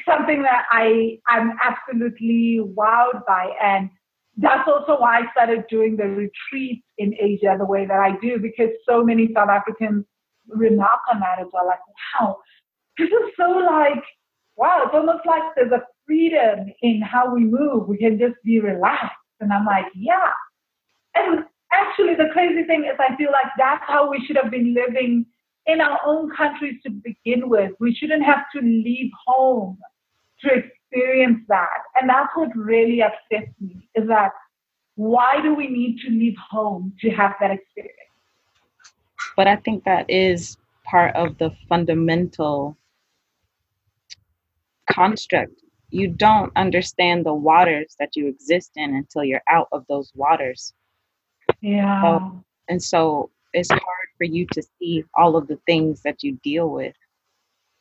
something 0.07 0.43
that 0.43 0.65
I 0.71 1.19
I'm 1.27 1.53
absolutely 1.63 2.61
wowed 2.63 3.25
by. 3.27 3.51
And 3.61 3.89
that's 4.37 4.67
also 4.67 4.99
why 4.99 5.19
I 5.19 5.31
started 5.31 5.65
doing 5.69 5.97
the 5.97 6.05
retreats 6.05 6.85
in 6.97 7.15
Asia 7.19 7.55
the 7.57 7.65
way 7.65 7.85
that 7.85 7.99
I 7.99 8.17
do, 8.21 8.37
because 8.39 8.69
so 8.87 9.03
many 9.03 9.29
South 9.33 9.49
Africans 9.49 10.05
remark 10.47 10.99
on 11.11 11.19
that 11.19 11.39
as 11.39 11.47
well. 11.51 11.65
Like, 11.65 11.79
wow, 12.19 12.37
this 12.97 13.07
is 13.09 13.33
so 13.35 13.49
like, 13.49 14.03
wow, 14.55 14.83
it's 14.85 14.93
almost 14.93 15.25
like 15.25 15.41
there's 15.55 15.71
a 15.71 15.83
freedom 16.05 16.71
in 16.81 17.01
how 17.01 17.33
we 17.33 17.43
move. 17.43 17.87
We 17.87 17.97
can 17.97 18.19
just 18.19 18.35
be 18.43 18.59
relaxed. 18.59 19.15
And 19.39 19.51
I'm 19.51 19.65
like, 19.65 19.85
yeah. 19.95 20.31
And 21.15 21.45
actually, 21.71 22.15
the 22.15 22.29
crazy 22.33 22.63
thing 22.63 22.85
is, 22.85 22.97
I 22.99 23.15
feel 23.15 23.31
like 23.31 23.51
that's 23.57 23.83
how 23.87 24.09
we 24.09 24.23
should 24.25 24.37
have 24.41 24.51
been 24.51 24.73
living 24.73 25.25
in 25.65 25.81
our 25.81 25.99
own 26.05 26.31
countries 26.35 26.75
to 26.83 26.89
begin 26.89 27.49
with. 27.49 27.71
We 27.79 27.93
shouldn't 27.93 28.23
have 28.23 28.45
to 28.55 28.61
leave 28.61 29.11
home 29.25 29.77
to 30.41 30.49
experience 30.53 31.39
that. 31.49 31.79
And 31.95 32.09
that's 32.09 32.29
what 32.35 32.55
really 32.55 33.01
upsets 33.01 33.51
me 33.59 33.87
is 33.95 34.07
that 34.07 34.31
why 34.95 35.41
do 35.41 35.53
we 35.53 35.67
need 35.67 35.99
to 36.05 36.09
leave 36.09 36.35
home 36.49 36.93
to 37.01 37.09
have 37.11 37.33
that 37.39 37.51
experience? 37.51 37.93
But 39.35 39.47
I 39.47 39.57
think 39.57 39.83
that 39.83 40.09
is 40.09 40.57
part 40.83 41.15
of 41.15 41.37
the 41.37 41.51
fundamental 41.69 42.75
construct. 44.89 45.53
You 45.89 46.07
don't 46.07 46.51
understand 46.55 47.25
the 47.25 47.33
waters 47.33 47.95
that 47.99 48.15
you 48.15 48.27
exist 48.27 48.71
in 48.75 48.95
until 48.95 49.23
you're 49.23 49.43
out 49.47 49.67
of 49.71 49.85
those 49.87 50.11
waters. 50.15 50.73
Yeah. 51.61 52.19
And 52.69 52.81
so 52.81 53.31
it's 53.53 53.69
hard 53.69 54.09
for 54.17 54.25
you 54.25 54.45
to 54.53 54.63
see 54.79 55.03
all 55.15 55.35
of 55.37 55.47
the 55.47 55.59
things 55.65 56.01
that 56.03 56.23
you 56.23 56.33
deal 56.43 56.69
with 56.69 56.95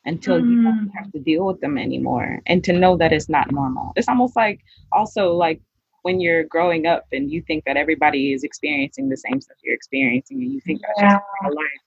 until 0.05 0.39
you 0.39 0.61
don't 0.63 0.89
Mm. 0.89 0.95
have 0.95 1.11
to 1.11 1.19
deal 1.19 1.45
with 1.45 1.61
them 1.61 1.77
anymore 1.77 2.41
and 2.47 2.63
to 2.63 2.73
know 2.73 2.97
that 2.97 3.13
it's 3.13 3.29
not 3.29 3.51
normal. 3.51 3.93
It's 3.95 4.07
almost 4.09 4.35
like 4.35 4.61
also 4.91 5.33
like 5.33 5.61
when 6.03 6.19
you're 6.21 6.43
growing 6.45 6.87
up 6.87 7.05
and 7.11 7.31
you 7.31 7.41
think 7.43 7.65
that 7.65 7.77
everybody 7.77 8.33
is 8.33 8.43
experiencing 8.43 9.09
the 9.09 9.17
same 9.17 9.41
stuff 9.41 9.57
you're 9.63 9.75
experiencing 9.75 10.41
and 10.41 10.51
you 10.53 10.61
think 10.61 10.81
that's 10.81 11.01
just 11.01 11.15
Yeah. 11.15 11.19
real 11.43 11.55
life 11.55 11.81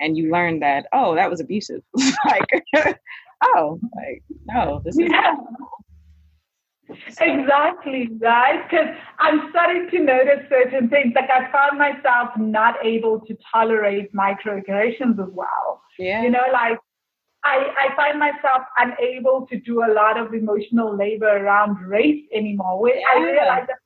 and 0.00 0.16
you 0.16 0.30
learn 0.32 0.60
that 0.60 0.86
oh 0.92 1.14
that 1.16 1.30
was 1.30 1.40
abusive 1.40 1.82
like 2.26 2.50
oh 3.44 3.80
like 3.96 4.22
no 4.46 4.82
this 4.84 4.98
is 4.98 5.10
Yeah. 5.10 5.36
Exactly, 7.20 8.08
right? 8.20 8.62
Because 8.68 8.88
I'm 9.18 9.48
starting 9.50 9.88
to 9.90 9.98
notice 9.98 10.44
certain 10.48 10.88
things. 10.88 11.12
Like 11.14 11.30
I 11.30 11.50
found 11.50 11.78
myself 11.78 12.30
not 12.36 12.74
able 12.84 13.20
to 13.20 13.36
tolerate 13.52 14.12
microaggressions 14.14 15.18
as 15.20 15.30
well. 15.32 15.82
yeah 15.98 16.22
You 16.22 16.30
know, 16.30 16.44
like 16.52 16.78
I, 17.44 17.66
I 17.78 17.96
find 17.96 18.18
myself 18.18 18.62
unable 18.78 19.46
to 19.48 19.58
do 19.60 19.84
a 19.84 19.90
lot 19.92 20.18
of 20.18 20.32
emotional 20.34 20.96
labor 20.96 21.28
around 21.44 21.76
race 21.86 22.24
anymore. 22.34 22.80
Where 22.80 22.94
I 22.94 23.18
Yeah. 23.18 23.32
realize 23.32 23.66
that 23.66 23.78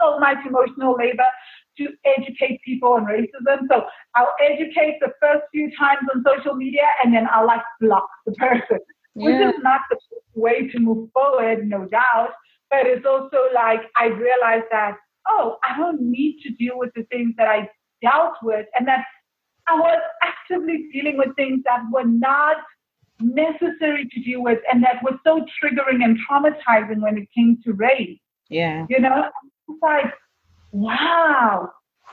so 0.00 0.18
much 0.18 0.38
emotional 0.46 0.94
labor 0.98 1.30
to 1.78 1.88
educate 2.04 2.60
people 2.62 2.92
on 2.92 3.04
racism. 3.04 3.66
So 3.70 3.84
I'll 4.14 4.34
educate 4.40 4.98
the 5.00 5.12
first 5.20 5.42
few 5.52 5.70
times 5.78 6.08
on 6.14 6.24
social 6.26 6.54
media 6.54 6.86
and 7.02 7.14
then 7.14 7.26
I'll 7.32 7.46
like 7.46 7.62
block 7.80 8.08
the 8.26 8.32
person 8.32 8.78
which 9.14 9.34
is 9.34 9.54
not 9.62 9.80
the 9.90 9.98
way 10.34 10.68
to 10.68 10.78
move 10.78 11.10
forward, 11.12 11.66
no 11.66 11.86
doubt. 11.86 12.30
But 12.70 12.86
it's 12.86 13.04
also 13.04 13.38
like 13.54 13.80
I 13.98 14.06
realized 14.06 14.66
that, 14.70 14.96
oh, 15.28 15.56
I 15.68 15.76
don't 15.76 16.00
need 16.00 16.38
to 16.42 16.50
deal 16.50 16.78
with 16.78 16.90
the 16.94 17.04
things 17.04 17.34
that 17.36 17.48
I 17.48 17.68
dealt 18.00 18.34
with, 18.42 18.66
and 18.78 18.86
that 18.88 19.04
I 19.68 19.74
was 19.74 20.00
actively 20.22 20.88
dealing 20.92 21.18
with 21.18 21.34
things 21.36 21.60
that 21.64 21.82
were 21.92 22.04
not 22.04 22.56
necessary 23.20 24.08
to 24.10 24.20
deal 24.22 24.42
with 24.42 24.58
and 24.72 24.82
that 24.82 25.02
was 25.02 25.14
so 25.24 25.44
triggering 25.62 26.02
and 26.02 26.18
traumatizing 26.28 27.00
when 27.00 27.18
it 27.18 27.28
came 27.36 27.58
to 27.64 27.72
race. 27.72 28.18
Yeah. 28.48 28.86
You 28.88 29.00
know, 29.00 29.30
it's 29.68 29.82
like, 29.82 30.12
wow, 30.72 31.70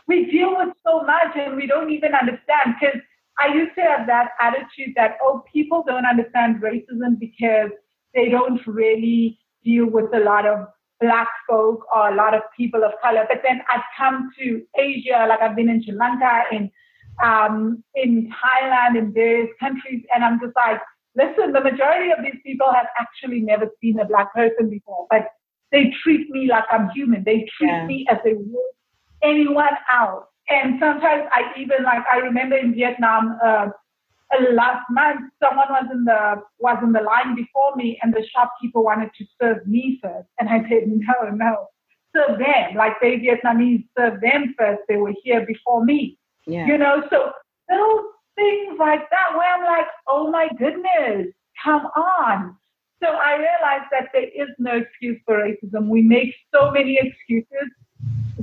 we 0.07 0.29
deal 0.29 0.55
with 0.57 0.73
so 0.85 1.01
much 1.01 1.35
and 1.35 1.55
we 1.55 1.65
don't 1.65 1.91
even 1.91 2.13
understand. 2.13 2.75
Because 2.79 3.01
I 3.39 3.53
used 3.53 3.75
to 3.75 3.81
have 3.81 4.07
that 4.07 4.29
attitude 4.39 4.93
that, 4.95 5.17
oh, 5.21 5.43
people 5.51 5.83
don't 5.85 6.05
understand 6.05 6.61
racism 6.61 7.19
because 7.19 7.71
they 8.13 8.29
don't 8.29 8.65
really 8.65 9.39
deal 9.63 9.85
with 9.85 10.13
a 10.13 10.19
lot 10.19 10.47
of 10.47 10.67
black 10.99 11.27
folk 11.47 11.85
or 11.93 12.09
a 12.09 12.15
lot 12.15 12.33
of 12.33 12.41
people 12.55 12.83
of 12.83 12.91
color. 13.01 13.25
But 13.29 13.41
then 13.43 13.61
I've 13.71 13.83
come 13.97 14.31
to 14.39 14.61
Asia, 14.79 15.25
like 15.29 15.41
I've 15.41 15.55
been 15.55 15.69
in 15.69 15.83
Sri 15.83 15.93
Lanka, 15.93 16.43
in 16.51 16.71
um, 17.23 17.83
in 17.95 18.29
Thailand, 18.29 18.97
in 18.97 19.11
various 19.11 19.49
countries, 19.59 20.03
and 20.13 20.23
I'm 20.23 20.39
just 20.39 20.55
like, 20.55 20.79
listen, 21.15 21.51
the 21.51 21.61
majority 21.61 22.11
of 22.11 22.19
these 22.23 22.39
people 22.45 22.67
have 22.71 22.85
actually 22.99 23.39
never 23.39 23.65
seen 23.81 23.99
a 23.99 24.05
black 24.05 24.31
person 24.35 24.69
before, 24.69 25.07
but 25.09 25.27
they 25.71 25.91
treat 26.03 26.29
me 26.29 26.47
like 26.47 26.63
I'm 26.71 26.89
human. 26.91 27.23
They 27.23 27.47
treat 27.57 27.69
yeah. 27.69 27.87
me 27.87 28.05
as 28.09 28.17
they 28.23 28.33
would 28.33 28.71
anyone 29.23 29.75
else. 29.91 30.25
And 30.49 30.79
sometimes 30.79 31.23
I 31.33 31.51
even 31.59 31.83
like 31.83 32.03
I 32.11 32.17
remember 32.17 32.55
in 32.57 32.73
Vietnam 32.73 33.37
uh, 33.43 33.67
last 34.53 34.85
month, 34.89 35.31
someone 35.43 35.67
was 35.69 35.85
in 35.91 36.05
the 36.05 36.41
was 36.59 36.77
in 36.83 36.93
the 36.93 37.01
line 37.01 37.35
before 37.35 37.75
me, 37.75 37.99
and 38.01 38.13
the 38.13 38.25
shopkeeper 38.33 38.81
wanted 38.81 39.09
to 39.17 39.25
serve 39.41 39.65
me 39.67 39.99
first, 40.01 40.27
and 40.39 40.49
I 40.49 40.61
said 40.69 40.87
no, 40.87 41.29
no, 41.31 41.67
serve 42.15 42.39
them. 42.39 42.75
Like 42.75 42.93
they 43.01 43.17
Vietnamese 43.17 43.85
serve 43.97 44.21
them 44.21 44.55
first. 44.57 44.81
They 44.87 44.97
were 44.97 45.13
here 45.23 45.45
before 45.45 45.83
me. 45.83 46.17
Yeah. 46.45 46.65
You 46.65 46.77
know, 46.77 47.03
so 47.09 47.31
those 47.69 48.03
things 48.35 48.77
like 48.79 49.09
that 49.09 49.37
where 49.37 49.53
I'm 49.53 49.65
like, 49.65 49.87
oh 50.07 50.31
my 50.31 50.47
goodness, 50.57 51.33
come 51.63 51.85
on. 51.87 52.55
So 53.03 53.09
I 53.09 53.33
realized 53.35 53.89
that 53.91 54.09
there 54.13 54.23
is 54.23 54.49
no 54.57 54.77
excuse 54.77 55.19
for 55.25 55.37
racism. 55.37 55.89
We 55.89 56.01
make 56.01 56.33
so 56.53 56.71
many 56.71 56.97
excuses 56.99 57.71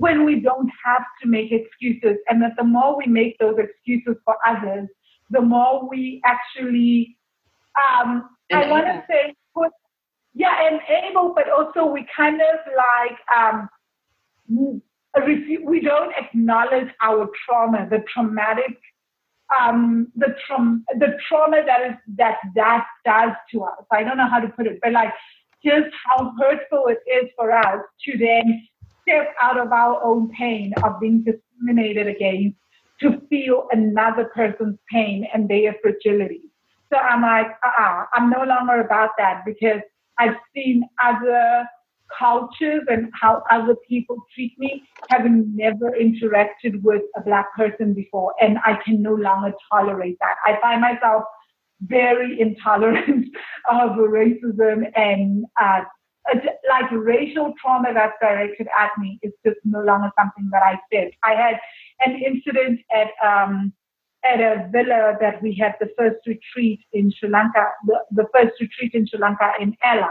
when 0.05 0.27
we 0.27 0.35
don't 0.39 0.71
have 0.85 1.05
to 1.23 1.27
make 1.27 1.51
excuses. 1.51 2.19
And 2.29 2.43
that 2.43 2.53
the 2.59 2.65
more 2.77 2.95
we 2.95 3.07
make 3.07 3.39
those 3.39 3.57
excuses 3.59 4.17
for 4.27 4.37
others, 4.47 4.87
the 5.31 5.41
more 5.41 5.89
we 5.89 6.21
actually, 6.27 7.17
um, 7.83 8.29
I 8.53 8.69
want 8.69 8.85
to 8.85 9.03
say, 9.09 9.35
put, 9.55 9.73
yeah, 10.35 10.69
enable, 10.69 11.33
but 11.35 11.47
also 11.51 11.87
we 11.87 12.07
kind 12.15 12.39
of 12.51 12.57
like, 12.77 13.19
um, 13.35 13.69
we 14.47 15.81
don't 15.81 16.13
acknowledge 16.23 16.91
our 17.03 17.31
trauma, 17.47 17.89
the 17.89 18.05
traumatic, 18.13 18.77
um, 19.59 20.09
the 20.17 20.37
trauma, 20.47 20.81
the 20.99 21.17
trauma 21.27 21.63
that 21.65 21.81
is 21.89 21.97
that 22.19 22.37
that 22.55 22.85
does 23.07 23.33
to 23.53 23.63
us. 23.63 23.85
I 23.91 24.03
don't 24.03 24.19
know 24.19 24.29
how 24.29 24.41
to 24.41 24.49
put 24.49 24.67
it, 24.67 24.81
but 24.83 24.93
like 24.93 25.13
just 25.65 25.95
how 26.05 26.35
hurtful 26.39 26.89
it 26.89 27.01
is 27.11 27.31
for 27.37 27.53
us 27.53 27.81
to 28.05 28.19
then 28.19 28.67
step 29.07 29.35
out 29.41 29.59
of 29.59 29.73
our 29.73 30.03
own 30.03 30.31
pain 30.31 30.73
of 30.83 31.01
being 31.01 31.25
discriminated 31.25 32.09
against 32.09 32.57
to 33.01 33.21
feel 33.29 33.69
another 33.73 34.27
person's 34.35 34.79
pain 34.91 35.27
and 35.33 35.49
their 35.49 35.75
fragility. 35.83 36.43
So 36.93 36.99
I'm 36.99 37.23
like, 37.23 37.47
uh-uh, 37.65 38.05
I'm 38.15 38.31
no 38.31 38.45
longer 38.45 38.81
about 38.81 39.11
that 39.19 39.43
because 39.45 39.81
I've 40.19 40.37
seen 40.55 40.85
other 41.03 41.67
cultures 42.17 42.83
and 42.89 43.11
how 43.21 43.43
other 43.51 43.75
people 43.89 44.17
treat 44.35 44.53
me, 44.59 44.83
having 45.09 45.57
never 45.57 45.91
interacted 45.91 46.83
with 46.83 47.03
a 47.17 47.23
black 47.23 47.55
person 47.57 47.95
before, 47.95 48.33
and 48.41 48.59
I 48.65 48.79
can 48.85 49.03
no 49.03 49.15
longer 49.15 49.53
tolerate 49.73 50.19
that. 50.21 50.37
I 50.45 50.61
find 50.61 50.81
myself 50.81 51.25
very 51.83 52.41
intolerant 52.41 53.27
of 53.71 53.91
racism 53.93 54.85
and 54.95 55.45
uh, 55.61 55.81
like 56.69 56.91
racial 56.91 57.53
trauma 57.61 57.93
that's 57.93 58.15
directed 58.21 58.67
at 58.79 58.91
me 58.99 59.19
is 59.23 59.33
just 59.45 59.59
no 59.65 59.83
longer 59.83 60.11
something 60.19 60.49
that 60.53 60.63
I 60.63 60.79
fit. 60.91 61.15
I 61.23 61.33
had 61.33 61.61
an 62.01 62.21
incident 62.21 62.81
at 62.95 63.09
um, 63.25 63.73
at 64.25 64.41
a 64.41 64.69
villa 64.73 65.17
that 65.21 65.43
we 65.43 65.55
had 65.55 65.75
the 65.81 65.91
first 65.99 66.17
retreat 66.27 66.81
in 66.93 67.13
Sri 67.13 67.29
Lanka, 67.29 67.67
the, 67.87 68.01
the 68.11 68.27
first 68.33 68.59
retreat 68.59 68.95
in 68.95 69.07
Sri 69.07 69.19
Lanka 69.19 69.53
in 69.61 69.77
Ella, 69.85 70.11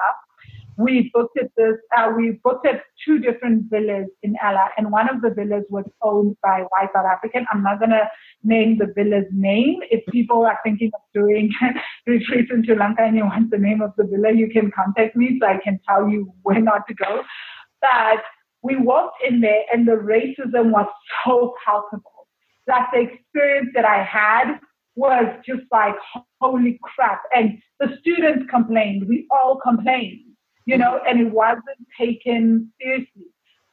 we 0.77 1.11
booked 1.13 1.37
at 1.37 1.51
this, 1.55 1.75
uh, 1.95 2.11
we 2.15 2.39
booked 2.43 2.65
at 2.65 2.83
two 3.05 3.19
different 3.19 3.69
villas 3.69 4.07
in 4.23 4.35
Ella, 4.41 4.69
and 4.77 4.91
one 4.91 5.09
of 5.09 5.21
the 5.21 5.29
villas 5.29 5.65
was 5.69 5.85
owned 6.01 6.35
by 6.41 6.61
white 6.69 6.89
South 6.95 7.05
African. 7.05 7.45
I'm 7.51 7.63
not 7.63 7.79
gonna 7.79 8.09
name 8.43 8.77
the 8.77 8.91
villa's 8.95 9.25
name. 9.31 9.79
If 9.91 10.05
people 10.11 10.45
are 10.45 10.59
thinking 10.63 10.91
of 10.93 11.01
doing 11.13 11.51
retreats 12.07 12.51
in 12.51 12.63
Sri 12.65 12.75
Lanka 12.75 13.03
and 13.03 13.15
you 13.15 13.25
want 13.25 13.51
the 13.51 13.57
name 13.57 13.81
of 13.81 13.91
the 13.97 14.05
villa, 14.05 14.31
you 14.33 14.49
can 14.49 14.71
contact 14.71 15.15
me 15.15 15.37
so 15.39 15.47
I 15.47 15.59
can 15.63 15.79
tell 15.87 16.07
you 16.07 16.33
where 16.43 16.59
not 16.59 16.87
to 16.87 16.93
go. 16.93 17.23
But 17.81 18.23
we 18.61 18.75
walked 18.77 19.17
in 19.27 19.41
there, 19.41 19.63
and 19.71 19.87
the 19.87 19.93
racism 19.93 20.71
was 20.71 20.87
so 21.25 21.53
palpable. 21.65 22.27
Like 22.67 22.91
the 22.93 23.01
experience 23.01 23.69
that 23.75 23.85
I 23.85 24.03
had 24.03 24.59
was 24.95 25.25
just 25.45 25.63
like 25.71 25.95
holy 26.39 26.79
crap. 26.81 27.21
And 27.35 27.59
the 27.79 27.97
students 27.99 28.49
complained. 28.49 29.07
We 29.07 29.27
all 29.31 29.59
complained 29.59 30.32
you 30.65 30.77
know, 30.77 30.99
and 31.07 31.19
it 31.19 31.31
wasn't 31.31 31.87
taken 31.97 32.71
seriously. 32.81 33.27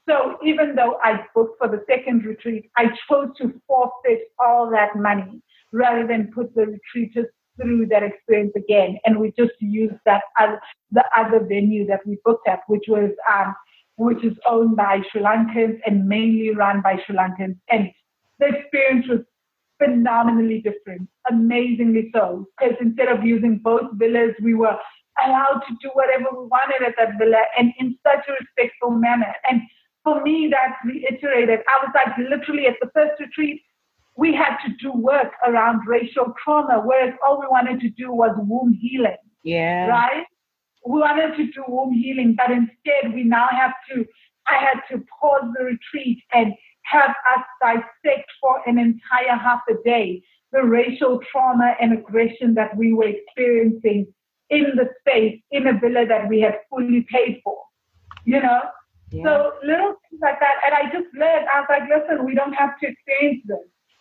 So 0.08 0.38
even 0.44 0.74
though 0.74 0.98
I 1.04 1.24
booked 1.34 1.58
for 1.58 1.68
the 1.68 1.84
second 1.88 2.24
retreat, 2.24 2.70
I 2.76 2.86
chose 3.08 3.28
to 3.38 3.60
forfeit 3.66 4.22
all 4.38 4.70
that 4.70 4.96
money 4.96 5.40
rather 5.72 6.06
than 6.06 6.32
put 6.34 6.54
the 6.54 6.78
retreaters 6.96 7.26
through 7.60 7.86
that 7.86 8.02
experience 8.02 8.52
again. 8.56 8.98
And 9.04 9.18
we 9.18 9.32
just 9.38 9.52
used 9.60 9.94
that 10.06 10.22
other, 10.38 10.60
the 10.90 11.04
other 11.16 11.40
venue 11.40 11.86
that 11.86 12.00
we 12.06 12.18
booked 12.24 12.48
at, 12.48 12.60
which 12.66 12.84
was 12.88 13.10
um, 13.32 13.54
which 13.96 14.24
is 14.24 14.32
owned 14.48 14.76
by 14.76 15.02
Sri 15.12 15.20
Lankans 15.20 15.78
and 15.84 16.08
mainly 16.08 16.54
run 16.54 16.80
by 16.80 16.96
Sri 17.04 17.14
Lankans. 17.14 17.56
And 17.68 17.90
the 18.38 18.46
experience 18.46 19.06
was 19.08 19.20
phenomenally 19.78 20.62
different, 20.62 21.08
amazingly 21.30 22.10
so. 22.14 22.46
Because 22.58 22.76
instead 22.80 23.08
of 23.08 23.24
using 23.24 23.58
both 23.58 23.90
villas, 23.94 24.34
we 24.42 24.54
were 24.54 24.76
allowed 25.26 25.62
to 25.68 25.74
do 25.80 25.90
whatever 25.94 26.26
we 26.32 26.46
wanted 26.46 26.86
at 26.86 26.94
that 26.98 27.18
villa 27.18 27.42
and 27.58 27.72
in 27.78 27.98
such 28.06 28.24
a 28.28 28.32
respectful 28.32 28.90
manner. 28.90 29.32
And 29.48 29.62
for 30.04 30.22
me, 30.22 30.48
that 30.50 30.76
reiterated, 30.84 31.60
I 31.60 31.84
was 31.84 31.92
like 31.94 32.16
literally 32.18 32.66
at 32.66 32.76
the 32.80 32.90
first 32.94 33.20
retreat, 33.20 33.62
we 34.16 34.34
had 34.34 34.56
to 34.66 34.72
do 34.80 34.92
work 34.92 35.32
around 35.46 35.80
racial 35.86 36.34
trauma, 36.42 36.82
whereas 36.84 37.14
all 37.26 37.40
we 37.40 37.46
wanted 37.48 37.80
to 37.80 37.90
do 37.90 38.12
was 38.12 38.34
womb 38.38 38.76
healing. 38.80 39.16
Yeah. 39.44 39.86
Right? 39.86 40.24
We 40.86 41.00
wanted 41.00 41.36
to 41.36 41.46
do 41.52 41.64
womb 41.68 41.92
healing, 41.92 42.34
but 42.36 42.50
instead 42.50 43.14
we 43.14 43.24
now 43.24 43.48
have 43.50 43.72
to, 43.90 44.04
I 44.48 44.56
had 44.56 44.80
to 44.90 45.04
pause 45.20 45.44
the 45.56 45.64
retreat 45.64 46.22
and 46.32 46.54
have 46.84 47.10
us 47.36 47.44
dissect 47.60 48.30
for 48.40 48.60
an 48.66 48.78
entire 48.78 49.36
half 49.36 49.60
a 49.70 49.74
day 49.84 50.22
the 50.52 50.62
racial 50.62 51.20
trauma 51.30 51.74
and 51.80 51.92
aggression 51.92 52.54
that 52.54 52.76
we 52.76 52.92
were 52.92 53.06
experiencing 53.06 54.06
in 54.50 54.72
the 54.76 54.88
space 55.00 55.40
in 55.50 55.66
a 55.66 55.78
villa 55.78 56.06
that 56.06 56.28
we 56.28 56.40
had 56.40 56.58
fully 56.68 57.06
paid 57.10 57.40
for, 57.42 57.56
you 58.24 58.40
know? 58.40 58.60
Yeah. 59.10 59.24
So 59.24 59.52
little 59.64 59.94
things 60.08 60.20
like 60.20 60.38
that. 60.40 60.54
And 60.64 60.74
I 60.74 60.84
just 60.92 61.12
learned, 61.14 61.46
I 61.52 61.60
was 61.60 61.66
like, 61.68 61.82
listen, 61.88 62.24
we 62.24 62.34
don't 62.34 62.52
have 62.52 62.78
to 62.80 62.88
experience 62.88 63.42
this. 63.46 63.58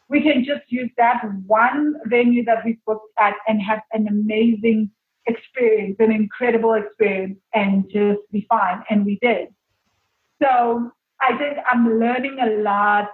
We 0.07 0.21
can 0.21 0.43
just 0.43 0.63
use 0.69 0.89
that 0.97 1.21
one 1.45 1.95
venue 2.05 2.43
that 2.45 2.65
we 2.65 2.79
booked 2.85 3.13
at 3.19 3.35
and 3.47 3.61
have 3.61 3.81
an 3.93 4.07
amazing 4.07 4.91
experience, 5.27 5.97
an 5.99 6.11
incredible 6.11 6.73
experience, 6.73 7.37
and 7.53 7.85
just 7.91 8.19
be 8.31 8.45
fine. 8.49 8.83
And 8.89 9.05
we 9.05 9.19
did. 9.21 9.49
So 10.41 10.91
I 11.21 11.37
think 11.37 11.57
I'm 11.71 11.99
learning 11.99 12.37
a 12.41 12.61
lot 12.61 13.09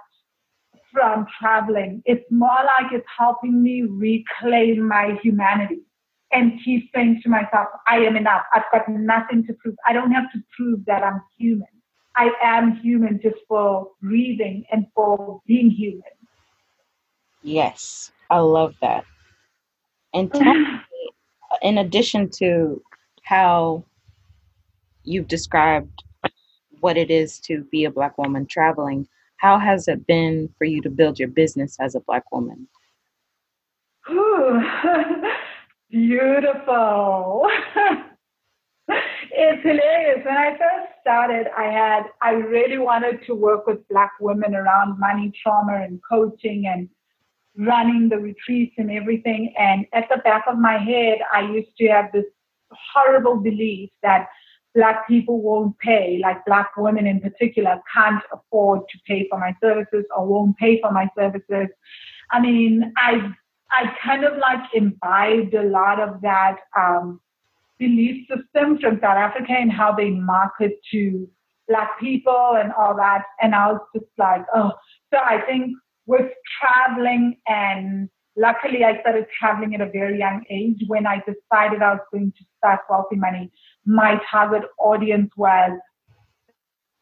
from 0.92 1.26
traveling. 1.38 2.02
It's 2.06 2.24
more 2.30 2.48
like 2.78 2.92
it's 2.92 3.06
helping 3.18 3.62
me 3.62 3.82
reclaim 3.82 4.86
my 4.88 5.18
humanity 5.22 5.85
and 6.32 6.60
keep 6.64 6.90
saying 6.94 7.20
to 7.22 7.28
myself, 7.28 7.68
I 7.88 7.98
am 7.98 8.16
enough. 8.16 8.42
I've 8.54 8.64
got 8.72 8.88
nothing 8.88 9.46
to 9.46 9.52
prove. 9.54 9.76
I 9.86 9.92
don't 9.92 10.10
have 10.10 10.30
to 10.32 10.38
prove 10.56 10.84
that 10.86 11.02
I'm 11.02 11.22
human. 11.38 11.66
I 12.16 12.30
am 12.42 12.76
human 12.76 13.20
just 13.22 13.36
for 13.46 13.90
breathing 14.02 14.64
and 14.72 14.86
for 14.94 15.40
being 15.46 15.70
human. 15.70 16.02
Yes, 17.42 18.10
I 18.30 18.38
love 18.38 18.74
that. 18.80 19.04
And 20.14 20.32
tell 20.32 20.54
me, 20.54 20.80
in 21.62 21.78
addition 21.78 22.30
to 22.38 22.82
how 23.22 23.84
you've 25.04 25.28
described 25.28 26.02
what 26.80 26.96
it 26.96 27.10
is 27.10 27.38
to 27.40 27.64
be 27.70 27.84
a 27.84 27.90
Black 27.90 28.18
woman 28.18 28.46
traveling, 28.46 29.06
how 29.36 29.58
has 29.58 29.86
it 29.88 30.06
been 30.06 30.48
for 30.58 30.64
you 30.64 30.80
to 30.82 30.90
build 30.90 31.18
your 31.18 31.28
business 31.28 31.76
as 31.78 31.94
a 31.94 32.00
Black 32.00 32.32
woman? 32.32 32.66
Beautiful. 35.90 37.48
it's 38.88 39.62
hilarious. 39.62 40.24
When 40.24 40.36
I 40.36 40.50
first 40.50 40.92
started, 41.00 41.46
I 41.56 41.64
had 41.64 42.04
I 42.20 42.32
really 42.32 42.78
wanted 42.78 43.24
to 43.26 43.34
work 43.34 43.66
with 43.66 43.86
black 43.88 44.12
women 44.20 44.54
around 44.54 44.98
money 44.98 45.32
trauma 45.42 45.82
and 45.82 46.00
coaching 46.08 46.66
and 46.66 46.88
running 47.56 48.08
the 48.08 48.18
retreats 48.18 48.74
and 48.78 48.90
everything. 48.90 49.54
And 49.58 49.86
at 49.92 50.08
the 50.08 50.18
back 50.18 50.44
of 50.48 50.58
my 50.58 50.78
head, 50.78 51.18
I 51.32 51.42
used 51.42 51.76
to 51.78 51.86
have 51.88 52.10
this 52.12 52.24
horrible 52.70 53.36
belief 53.36 53.90
that 54.02 54.28
black 54.74 55.08
people 55.08 55.40
won't 55.40 55.78
pay, 55.78 56.18
like 56.22 56.44
black 56.44 56.70
women 56.76 57.06
in 57.06 57.20
particular 57.20 57.80
can't 57.94 58.22
afford 58.32 58.80
to 58.90 58.98
pay 59.06 59.26
for 59.30 59.38
my 59.38 59.56
services 59.62 60.04
or 60.14 60.26
won't 60.26 60.56
pay 60.58 60.80
for 60.80 60.90
my 60.90 61.08
services. 61.16 61.68
I 62.30 62.40
mean, 62.40 62.92
I 62.96 63.32
I 63.70 63.92
kind 64.02 64.24
of 64.24 64.38
like 64.38 64.62
imbibed 64.74 65.54
a 65.54 65.62
lot 65.62 66.00
of 66.00 66.20
that 66.22 66.56
um, 66.76 67.20
belief 67.78 68.26
system 68.28 68.78
from 68.78 69.00
South 69.00 69.16
Africa 69.16 69.52
and 69.52 69.72
how 69.72 69.92
they 69.92 70.10
market 70.10 70.78
to 70.92 71.28
black 71.68 71.98
people 71.98 72.56
and 72.56 72.72
all 72.72 72.94
that. 72.96 73.22
And 73.40 73.54
I 73.54 73.72
was 73.72 73.80
just 73.94 74.06
like, 74.18 74.42
oh, 74.54 74.72
so 75.12 75.18
I 75.18 75.40
think 75.46 75.76
with 76.06 76.30
traveling 76.60 77.36
and 77.48 78.08
luckily 78.36 78.84
I 78.84 79.00
started 79.00 79.26
traveling 79.38 79.74
at 79.74 79.80
a 79.80 79.90
very 79.90 80.18
young 80.18 80.44
age 80.50 80.82
when 80.86 81.06
I 81.06 81.16
decided 81.18 81.82
I 81.82 81.94
was 81.94 82.00
going 82.12 82.32
to 82.38 82.44
start 82.58 82.80
Wealthy 82.88 83.16
Money. 83.16 83.50
My 83.84 84.20
target 84.30 84.62
audience 84.78 85.30
was 85.36 85.78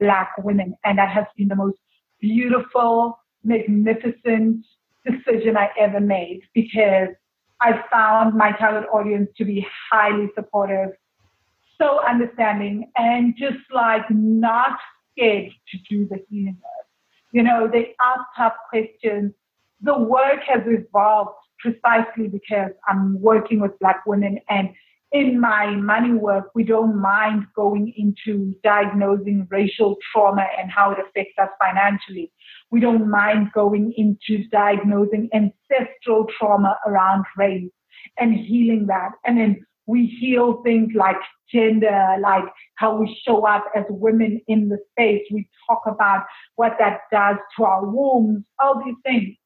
black 0.00 0.32
women. 0.38 0.74
And 0.84 0.98
that 0.98 1.10
has 1.10 1.24
been 1.36 1.48
the 1.48 1.56
most 1.56 1.78
beautiful, 2.20 3.18
magnificent 3.42 4.64
decision 5.04 5.56
I 5.56 5.70
ever 5.78 6.00
made 6.00 6.42
because 6.54 7.08
I 7.60 7.82
found 7.90 8.34
my 8.34 8.52
target 8.52 8.88
audience 8.92 9.30
to 9.36 9.44
be 9.44 9.66
highly 9.90 10.28
supportive, 10.34 10.90
so 11.80 12.00
understanding, 12.06 12.90
and 12.96 13.34
just 13.36 13.58
like 13.72 14.04
not 14.10 14.78
scared 15.12 15.50
to 15.70 15.78
do 15.88 16.06
the 16.06 16.22
healing 16.28 16.58
work. 16.62 16.86
You 17.32 17.42
know, 17.42 17.68
they 17.70 17.94
ask 18.04 18.20
tough 18.36 18.54
questions. 18.68 19.32
The 19.80 19.98
work 19.98 20.40
has 20.46 20.62
evolved 20.66 21.36
precisely 21.58 22.28
because 22.28 22.70
I'm 22.88 23.20
working 23.20 23.60
with 23.60 23.78
Black 23.78 24.04
women 24.06 24.38
and 24.48 24.70
in 25.14 25.40
my 25.40 25.70
money 25.70 26.12
work, 26.12 26.50
we 26.56 26.64
don't 26.64 27.00
mind 27.00 27.46
going 27.54 27.94
into 27.96 28.52
diagnosing 28.64 29.46
racial 29.48 29.96
trauma 30.12 30.44
and 30.58 30.68
how 30.72 30.90
it 30.90 30.98
affects 30.98 31.34
us 31.40 31.48
financially. 31.62 32.32
We 32.72 32.80
don't 32.80 33.08
mind 33.08 33.52
going 33.54 33.94
into 33.96 34.48
diagnosing 34.48 35.30
ancestral 35.32 36.26
trauma 36.36 36.76
around 36.84 37.24
race 37.38 37.70
and 38.18 38.34
healing 38.34 38.86
that. 38.88 39.12
And 39.24 39.38
then 39.38 39.64
we 39.86 40.06
heal 40.20 40.62
things 40.64 40.90
like 40.96 41.16
gender, 41.52 42.16
like 42.20 42.44
how 42.74 42.96
we 42.96 43.16
show 43.24 43.46
up 43.46 43.66
as 43.76 43.84
women 43.88 44.40
in 44.48 44.68
the 44.68 44.78
space. 44.90 45.22
We 45.30 45.48
talk 45.68 45.82
about 45.86 46.24
what 46.56 46.72
that 46.80 47.02
does 47.12 47.36
to 47.56 47.64
our 47.64 47.86
wombs, 47.86 48.42
all 48.58 48.82
these 48.84 48.96
things. 49.04 49.36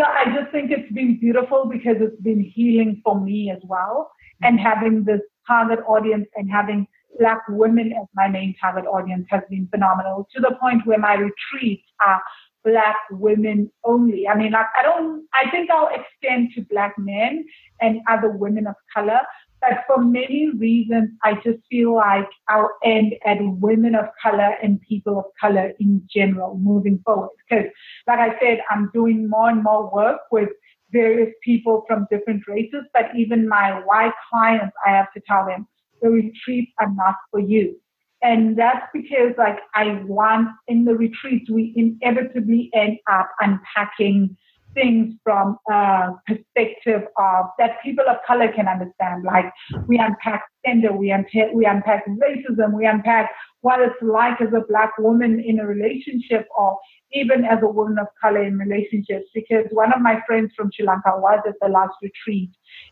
So 0.00 0.06
I 0.06 0.24
just 0.34 0.50
think 0.50 0.70
it's 0.70 0.90
been 0.92 1.20
beautiful 1.20 1.66
because 1.66 1.96
it's 2.00 2.20
been 2.22 2.40
healing 2.40 3.02
for 3.04 3.20
me 3.20 3.50
as 3.50 3.60
well. 3.64 4.10
And 4.44 4.60
having 4.60 5.04
this 5.04 5.20
target 5.46 5.80
audience 5.86 6.26
and 6.36 6.50
having 6.50 6.86
Black 7.18 7.42
women 7.48 7.92
as 7.92 8.06
my 8.14 8.28
main 8.28 8.54
target 8.60 8.86
audience 8.86 9.26
has 9.30 9.42
been 9.48 9.68
phenomenal 9.68 10.28
to 10.34 10.40
the 10.40 10.56
point 10.60 10.84
where 10.86 10.98
my 10.98 11.14
retreats 11.14 11.84
are 12.04 12.20
black 12.64 12.96
women 13.10 13.70
only. 13.84 14.26
I 14.26 14.36
mean, 14.36 14.52
like, 14.52 14.66
I 14.78 14.82
don't, 14.82 15.26
I 15.34 15.50
think 15.50 15.70
I'll 15.70 15.90
extend 15.94 16.50
to 16.54 16.62
black 16.62 16.94
men 16.98 17.44
and 17.80 18.00
other 18.08 18.30
women 18.30 18.66
of 18.66 18.74
color. 18.92 19.20
But 19.60 19.84
for 19.86 20.02
many 20.02 20.50
reasons, 20.58 21.10
I 21.22 21.34
just 21.34 21.60
feel 21.70 21.94
like 21.94 22.28
I'll 22.48 22.70
end 22.84 23.14
at 23.24 23.38
women 23.40 23.94
of 23.94 24.06
color 24.20 24.56
and 24.62 24.80
people 24.80 25.18
of 25.18 25.24
color 25.40 25.72
in 25.78 26.06
general 26.12 26.58
moving 26.58 27.00
forward. 27.04 27.30
Because, 27.48 27.66
like 28.06 28.18
I 28.18 28.38
said, 28.40 28.60
I'm 28.70 28.90
doing 28.92 29.28
more 29.28 29.50
and 29.50 29.62
more 29.62 29.90
work 29.90 30.20
with 30.30 30.50
various 30.94 31.32
people 31.42 31.84
from 31.86 32.06
different 32.10 32.42
races. 32.48 32.84
But 32.94 33.06
even 33.16 33.48
my 33.48 33.68
white 33.84 34.14
clients, 34.30 34.74
I 34.86 34.90
have 34.90 35.12
to 35.14 35.20
tell 35.28 35.44
them 35.46 35.66
the 36.00 36.10
retreats 36.10 36.72
are 36.80 36.92
not 36.94 37.16
for 37.30 37.40
you. 37.40 37.76
And 38.22 38.56
that's 38.56 38.86
because 38.94 39.32
like 39.36 39.58
I 39.74 40.00
want 40.06 40.48
in 40.66 40.86
the 40.86 40.94
retreats, 40.94 41.50
we 41.50 41.74
inevitably 41.76 42.70
end 42.72 42.96
up 43.12 43.28
unpacking 43.40 44.36
things 44.74 45.14
from 45.22 45.56
a 45.70 46.10
perspective 46.26 47.02
of 47.18 47.46
that 47.58 47.82
people 47.82 48.04
of 48.08 48.16
color 48.26 48.52
can 48.52 48.68
understand. 48.68 49.24
Like 49.24 49.46
we 49.86 49.98
unpack 49.98 50.44
gender, 50.66 50.92
we 50.92 51.10
unpack, 51.10 51.52
we 51.54 51.64
unpack 51.64 52.04
racism, 52.06 52.74
we 52.74 52.86
unpack 52.86 53.30
what 53.60 53.80
it's 53.80 53.94
like 54.02 54.40
as 54.40 54.52
a 54.54 54.66
black 54.68 54.90
woman 54.98 55.40
in 55.40 55.60
a 55.60 55.66
relationship 55.66 56.46
or 56.58 56.76
even 57.12 57.44
as 57.44 57.58
a 57.62 57.68
woman 57.68 57.98
of 57.98 58.08
color 58.20 58.42
in 58.42 58.58
relationships. 58.58 59.26
Because 59.34 59.66
one 59.70 59.92
of 59.92 60.00
my 60.00 60.20
friends 60.26 60.52
from 60.56 60.70
Sri 60.74 60.84
Lanka 60.84 61.12
was 61.16 61.40
at 61.46 61.54
the 61.62 61.68
last 61.68 61.94
retreat 62.02 62.50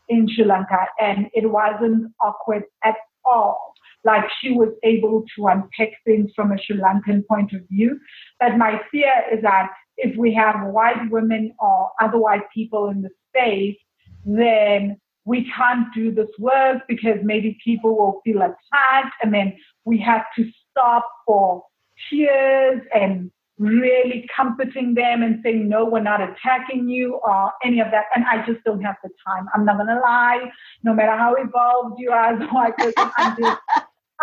in 0.08 0.28
Sri 0.34 0.44
Lanka 0.44 0.86
and 1.00 1.26
it 1.34 1.50
wasn't 1.50 2.12
awkward 2.22 2.62
at 2.84 2.96
all 3.24 3.72
like 4.04 4.24
she 4.40 4.50
was 4.50 4.70
able 4.82 5.24
to 5.36 5.46
unpack 5.46 5.92
things 6.04 6.30
from 6.34 6.52
a 6.52 6.58
Sri 6.58 6.76
Lankan 6.76 7.26
point 7.26 7.52
of 7.52 7.60
view. 7.68 7.98
But 8.40 8.56
my 8.56 8.80
fear 8.90 9.12
is 9.32 9.42
that 9.42 9.70
if 9.96 10.16
we 10.16 10.32
have 10.34 10.66
white 10.66 11.10
women 11.10 11.54
or 11.58 11.90
other 12.00 12.18
white 12.18 12.50
people 12.54 12.88
in 12.88 13.02
the 13.02 13.10
space, 13.28 13.76
then 14.24 14.98
we 15.24 15.50
can't 15.50 15.86
do 15.94 16.12
this 16.12 16.30
work 16.38 16.82
because 16.88 17.18
maybe 17.22 17.56
people 17.64 17.96
will 17.96 18.20
feel 18.24 18.42
attacked 18.42 19.14
and 19.22 19.32
then 19.32 19.56
we 19.84 19.98
have 19.98 20.24
to 20.36 20.50
stop 20.70 21.06
for 21.26 21.62
tears 22.10 22.82
and 22.94 23.30
really 23.58 24.28
comforting 24.34 24.94
them 24.94 25.22
and 25.22 25.40
saying, 25.44 25.68
no, 25.68 25.84
we're 25.84 26.00
not 26.00 26.20
attacking 26.20 26.88
you 26.88 27.20
or 27.24 27.52
any 27.64 27.80
of 27.80 27.88
that. 27.92 28.06
And 28.16 28.24
I 28.24 28.44
just 28.44 28.64
don't 28.64 28.82
have 28.82 28.96
the 29.04 29.10
time. 29.24 29.46
I'm 29.54 29.64
not 29.64 29.76
going 29.76 29.88
to 29.88 30.00
lie. 30.00 30.50
No 30.82 30.94
matter 30.94 31.16
how 31.16 31.34
evolved 31.34 31.96
you 31.98 32.10
are 32.10 32.34
as 32.34 32.40
a 32.40 32.46
white 32.46 32.76
person, 32.76 33.10
I'm 33.18 33.36
just 33.38 33.60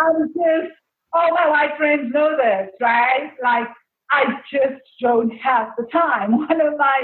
I'm 0.00 0.28
just, 0.28 0.72
all 1.12 1.30
my 1.34 1.48
white 1.48 1.76
friends 1.76 2.12
know 2.12 2.36
this, 2.36 2.70
right? 2.80 3.32
Like, 3.42 3.68
I 4.10 4.24
just 4.52 4.82
don't 5.00 5.30
have 5.38 5.68
the 5.78 5.84
time. 5.92 6.36
One 6.48 6.60
of 6.60 6.76
my 6.78 7.02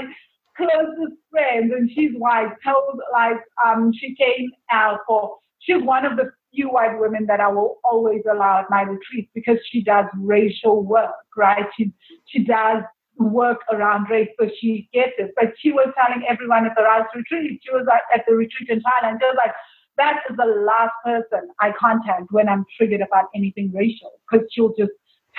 closest 0.55 1.17
friends, 1.31 1.71
and 1.75 1.89
she's 1.93 2.11
white, 2.17 2.51
told, 2.65 2.99
like, 3.13 3.37
um, 3.65 3.91
she 3.93 4.15
came 4.15 4.49
out 4.71 4.99
for, 5.07 5.37
she's 5.59 5.81
one 5.83 6.03
of 6.05 6.17
the 6.17 6.31
few 6.53 6.67
white 6.69 6.97
women 6.99 7.27
that 7.27 7.39
I 7.39 7.47
will 7.47 7.77
always 7.83 8.23
allow 8.29 8.59
at 8.59 8.65
my 8.69 8.81
retreats 8.81 9.29
because 9.35 9.57
she 9.71 9.83
does 9.83 10.05
racial 10.17 10.83
work, 10.83 11.13
right? 11.35 11.65
She, 11.77 11.93
she 12.25 12.43
does 12.43 12.81
work 13.17 13.59
around 13.71 14.09
race, 14.09 14.29
so 14.39 14.47
she 14.59 14.89
gets 14.93 15.13
it. 15.19 15.33
But 15.35 15.53
she 15.59 15.71
was 15.71 15.93
telling 16.01 16.25
everyone 16.27 16.65
at 16.65 16.73
the 16.75 16.81
last 16.81 17.13
retreat, 17.15 17.61
she 17.63 17.71
was 17.71 17.85
like, 17.87 18.01
at 18.13 18.25
the 18.27 18.35
retreat 18.35 18.69
in 18.69 18.79
Thailand, 18.79 19.19
she 19.19 19.25
was 19.25 19.37
like, 19.37 19.53
that 19.97 20.17
is 20.29 20.37
the 20.37 20.45
last 20.45 20.93
person 21.03 21.49
I 21.59 21.71
contact 21.77 22.31
when 22.31 22.47
I'm 22.47 22.65
triggered 22.77 23.01
about 23.01 23.25
anything 23.35 23.71
racial 23.73 24.11
because 24.29 24.47
she'll 24.51 24.73
just 24.77 24.91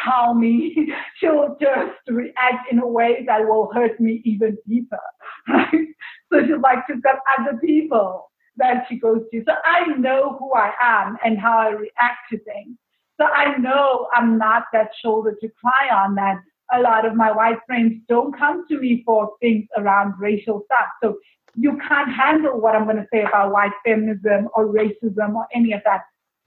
tell 0.05 0.35
me, 0.35 0.93
she'll 1.19 1.57
just 1.61 1.99
react 2.09 2.71
in 2.71 2.79
a 2.79 2.87
way 2.87 3.25
that 3.27 3.47
will 3.47 3.71
hurt 3.73 3.99
me 4.01 4.23
even 4.25 4.57
deeper. 4.69 5.01
Right? 5.49 5.89
So 6.31 6.43
she's 6.43 6.61
like, 6.63 6.81
she's 6.87 7.01
got 7.01 7.17
other 7.39 7.57
people 7.59 8.31
that 8.59 8.85
she 8.89 8.99
goes 8.99 9.23
to. 9.33 9.43
So 9.47 9.55
I 9.65 9.97
know 9.97 10.37
who 10.39 10.53
I 10.53 10.73
am 10.83 11.17
and 11.25 11.39
how 11.39 11.57
I 11.59 11.71
react 11.71 12.29
to 12.31 12.39
things. 12.39 12.77
So 13.19 13.27
I 13.27 13.57
know 13.57 14.09
I'm 14.15 14.37
not 14.37 14.65
that 14.75 14.91
shoulder 15.03 15.35
to 15.41 15.49
cry 15.49 15.89
on 15.91 16.15
that 16.17 16.41
a 16.73 16.81
lot 16.81 17.07
of 17.07 17.15
my 17.15 17.33
white 17.33 17.59
friends 17.67 17.95
don't 18.09 18.37
come 18.37 18.67
to 18.69 18.79
me 18.79 19.03
for 19.05 19.33
things 19.41 19.67
around 19.77 20.15
racial 20.19 20.63
stuff. 20.67 20.87
So 21.03 21.19
you 21.55 21.79
can't 21.89 22.13
handle 22.13 22.61
what 22.61 22.77
I'm 22.77 22.85
going 22.85 22.97
to 22.97 23.07
say 23.13 23.23
about 23.23 23.53
white 23.53 23.73
feminism 23.85 24.49
or 24.55 24.67
racism 24.67 25.35
or 25.35 25.47
any 25.55 25.73
of 25.73 25.81
that. 25.85 26.03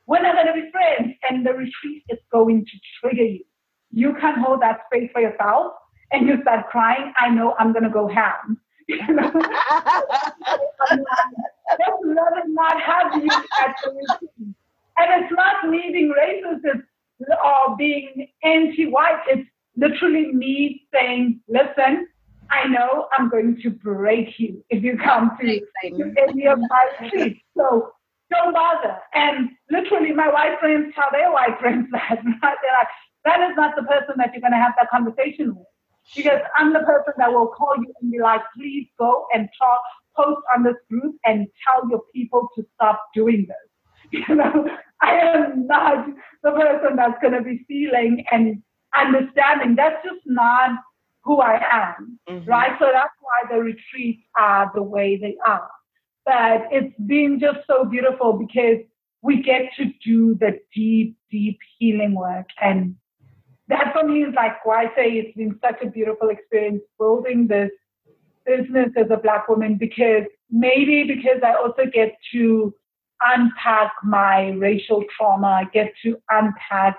We're 0.08 0.22
not 0.22 0.36
going 0.36 0.48
to 0.48 0.54
be 0.54 0.72
friends, 0.72 1.16
and 1.30 1.46
the 1.46 1.54
retreat 1.54 2.04
is 2.10 2.20
going 2.32 2.66
to 2.66 2.72
trigger 3.00 3.24
you. 3.24 3.44
You 3.92 4.16
can't 4.20 4.38
hold 4.38 4.62
that 4.62 4.80
space 4.88 5.10
for 5.14 5.22
yourself, 5.22 5.74
and 6.12 6.28
you 6.28 6.42
start 6.42 6.68
crying. 6.70 7.14
I 7.20 7.30
know 7.30 7.56
I'm 7.60 7.72
going 7.72 7.84
to 7.84 7.90
go 7.90 8.08
ham. 8.08 8.60
You 8.88 9.14
know? 9.14 9.32
Rather 12.04 12.44
not 12.48 12.82
have 12.82 13.24
you 13.24 13.30
at 13.62 13.76
the 13.84 13.92
retreat. 13.92 14.56
And 14.98 15.24
it's 15.24 15.34
not 15.34 15.70
me 15.70 15.90
being 15.94 16.14
racist 16.14 16.84
or 17.22 17.72
uh, 17.72 17.76
being 17.76 18.28
anti-white. 18.44 19.22
It's 19.28 19.50
literally 19.78 20.34
me 20.34 20.86
saying, 20.94 21.40
listen, 21.48 22.08
I 22.50 22.68
know 22.68 23.08
I'm 23.18 23.30
going 23.30 23.60
to 23.64 23.70
break 23.70 24.38
you 24.38 24.64
if 24.70 24.84
you 24.84 24.98
come 24.98 25.32
to, 25.40 25.60
to 25.60 26.14
any 26.28 26.48
of 26.48 26.60
my 26.60 27.08
streets. 27.08 27.40
So 27.56 27.94
don't 28.32 28.54
bother. 28.54 28.98
And 29.14 29.50
literally, 29.70 30.12
my 30.14 30.30
white 30.30 30.60
friends 30.60 30.94
tell 30.96 31.08
their 31.12 31.32
white 31.32 31.60
friends 31.60 31.88
that. 31.92 32.24
Right? 32.24 32.58
They're 32.62 32.78
like, 32.80 32.88
that 33.26 33.42
is 33.50 33.56
not 33.56 33.76
the 33.76 33.84
person 33.84 34.16
that 34.18 34.32
you're 34.34 34.42
going 34.42 34.54
to 34.54 34.58
have 34.58 34.74
that 34.80 34.90
conversation 34.90 35.56
with. 35.56 35.68
Because 36.16 36.40
I'm 36.58 36.74
the 36.74 36.80
person 36.80 37.14
that 37.18 37.32
will 37.32 37.48
call 37.48 37.76
you 37.78 37.94
and 38.02 38.12
be 38.12 38.20
like, 38.20 38.42
please 38.58 38.88
go 38.98 39.28
and 39.34 39.48
talk, 39.58 39.80
post 40.16 40.42
on 40.56 40.64
this 40.64 40.76
group 40.90 41.16
and 41.26 41.48
tell 41.64 41.88
your 41.90 42.02
people 42.14 42.50
to 42.56 42.66
stop 42.76 43.04
doing 43.14 43.48
this. 43.48 43.58
You 44.28 44.36
know, 44.36 44.68
I 45.02 45.14
am 45.14 45.68
not 45.68 46.06
the 46.44 46.52
person 46.52 46.98
that's 46.98 47.22
going 47.22 47.34
to 47.34 47.42
be 47.42 47.64
feeling 47.66 48.26
and 48.30 48.62
understanding. 48.98 49.76
That's 49.76 50.04
just 50.04 50.20
not 50.26 50.72
who 51.24 51.40
I 51.40 51.62
am, 51.72 52.20
mm-hmm. 52.30 52.50
right? 52.50 52.74
So 52.78 52.88
that's 52.92 53.14
why 53.22 53.56
the 53.56 53.62
retreats 53.62 54.24
are 54.38 54.70
the 54.76 54.84
way 54.84 55.18
they 55.18 55.38
are. 55.46 55.70
But 56.26 56.68
it's 56.72 56.96
been 57.06 57.40
just 57.40 57.60
so 57.68 57.86
beautiful 57.86 58.34
because 58.34 58.78
we 59.22 59.42
get 59.42 59.72
to 59.78 59.86
do 60.04 60.36
the 60.40 60.60
deep, 60.74 61.18
deep 61.30 61.60
healing 61.78 62.16
work. 62.16 62.48
And 62.62 62.96
that 63.68 63.94
for 63.94 64.08
me 64.08 64.24
is 64.24 64.34
like 64.36 64.66
why 64.66 64.84
I 64.84 64.96
say 64.96 65.10
it's 65.12 65.36
been 65.36 65.60
such 65.62 65.82
a 65.82 65.90
beautiful 65.90 66.30
experience 66.30 66.82
building 67.00 67.48
this 67.48 67.72
business 68.46 68.90
as 68.98 69.08
a 69.12 69.18
black 69.18 69.48
woman 69.48 69.78
because 69.78 70.24
maybe 70.50 71.04
because 71.04 71.42
I 71.44 71.54
also 71.54 71.84
get 71.92 72.16
to 72.34 72.74
unpack 73.22 73.92
my 74.04 74.50
racial 74.52 75.04
trauma, 75.16 75.48
I 75.48 75.64
get 75.72 75.94
to 76.04 76.18
unpack 76.30 76.98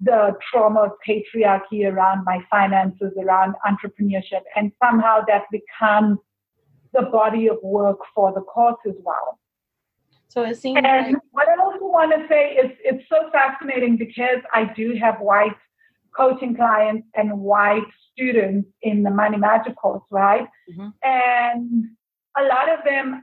the 0.00 0.36
trauma 0.50 0.80
of 0.82 0.92
patriarchy 1.06 1.90
around 1.90 2.24
my 2.24 2.38
finances, 2.50 3.12
around 3.20 3.54
entrepreneurship, 3.66 4.42
and 4.54 4.70
somehow 4.82 5.20
that 5.26 5.44
becomes 5.50 6.18
the 6.96 7.06
body 7.06 7.48
of 7.48 7.58
work 7.62 7.98
for 8.14 8.32
the 8.32 8.40
course 8.40 8.80
as 8.86 8.94
well. 9.02 9.38
So 10.28 10.42
it 10.42 10.56
seems. 10.56 10.78
And 10.82 11.14
like- 11.14 11.22
what 11.30 11.48
I 11.48 11.56
also 11.62 11.86
want 11.86 12.12
to 12.12 12.26
say 12.28 12.54
is 12.54 12.72
it's 12.84 13.08
so 13.08 13.30
fascinating 13.30 13.96
because 13.96 14.40
I 14.52 14.64
do 14.64 14.94
have 14.96 15.20
white 15.20 15.56
coaching 16.16 16.56
clients 16.56 17.06
and 17.14 17.40
white 17.40 17.86
students 18.12 18.68
in 18.82 19.02
the 19.02 19.10
Money 19.10 19.36
Magic 19.36 19.76
course, 19.76 20.02
right? 20.10 20.48
Mm-hmm. 20.70 20.88
And 21.02 21.90
a 22.38 22.44
lot 22.44 22.68
of 22.70 22.84
them, 22.84 23.20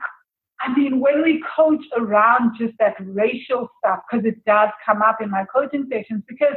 I 0.62 0.74
mean, 0.76 1.00
when 1.00 1.24
we 1.24 1.44
coach 1.56 1.84
around 1.98 2.56
just 2.58 2.74
that 2.80 2.96
racial 3.00 3.70
stuff, 3.80 4.00
because 4.10 4.26
it 4.26 4.44
does 4.46 4.70
come 4.86 5.02
up 5.02 5.22
in 5.22 5.30
my 5.30 5.46
coaching 5.46 5.88
sessions, 5.92 6.24
because 6.28 6.56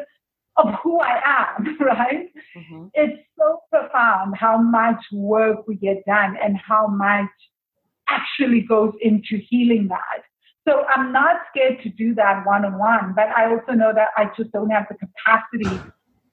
of 0.57 0.75
who 0.83 1.01
I 1.01 1.21
am, 1.25 1.79
right? 1.81 2.29
Mm-hmm. 2.57 2.87
It's 2.95 3.23
so 3.39 3.61
profound 3.71 4.37
how 4.37 4.59
much 4.59 5.03
work 5.13 5.67
we 5.67 5.77
get 5.77 6.05
done 6.07 6.37
and 6.43 6.57
how 6.57 6.87
much 6.87 7.31
actually 8.09 8.63
goes 8.63 8.93
into 9.01 9.39
healing 9.49 9.89
that. 9.89 10.23
So 10.67 10.85
I'm 10.95 11.13
not 11.13 11.37
scared 11.51 11.81
to 11.83 11.89
do 11.91 12.15
that 12.15 12.45
one 12.45 12.65
on 12.65 12.79
one, 12.79 13.13
but 13.15 13.29
I 13.29 13.51
also 13.51 13.73
know 13.73 13.93
that 13.95 14.09
I 14.17 14.31
just 14.37 14.51
don't 14.53 14.71
have 14.71 14.87
the 14.89 14.97
capacity 14.97 15.81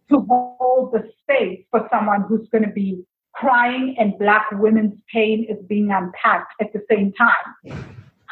to 0.09 0.19
hold 0.27 0.91
the 0.91 1.09
space 1.21 1.63
for 1.69 1.87
someone 1.91 2.25
who's 2.27 2.47
going 2.51 2.63
to 2.63 2.71
be 2.71 3.03
crying 3.33 3.95
and 3.99 4.17
black 4.17 4.47
women's 4.53 4.93
pain 5.11 5.45
is 5.49 5.57
being 5.67 5.91
unpacked 5.91 6.53
at 6.61 6.71
the 6.73 6.81
same 6.89 7.13
time. 7.13 7.77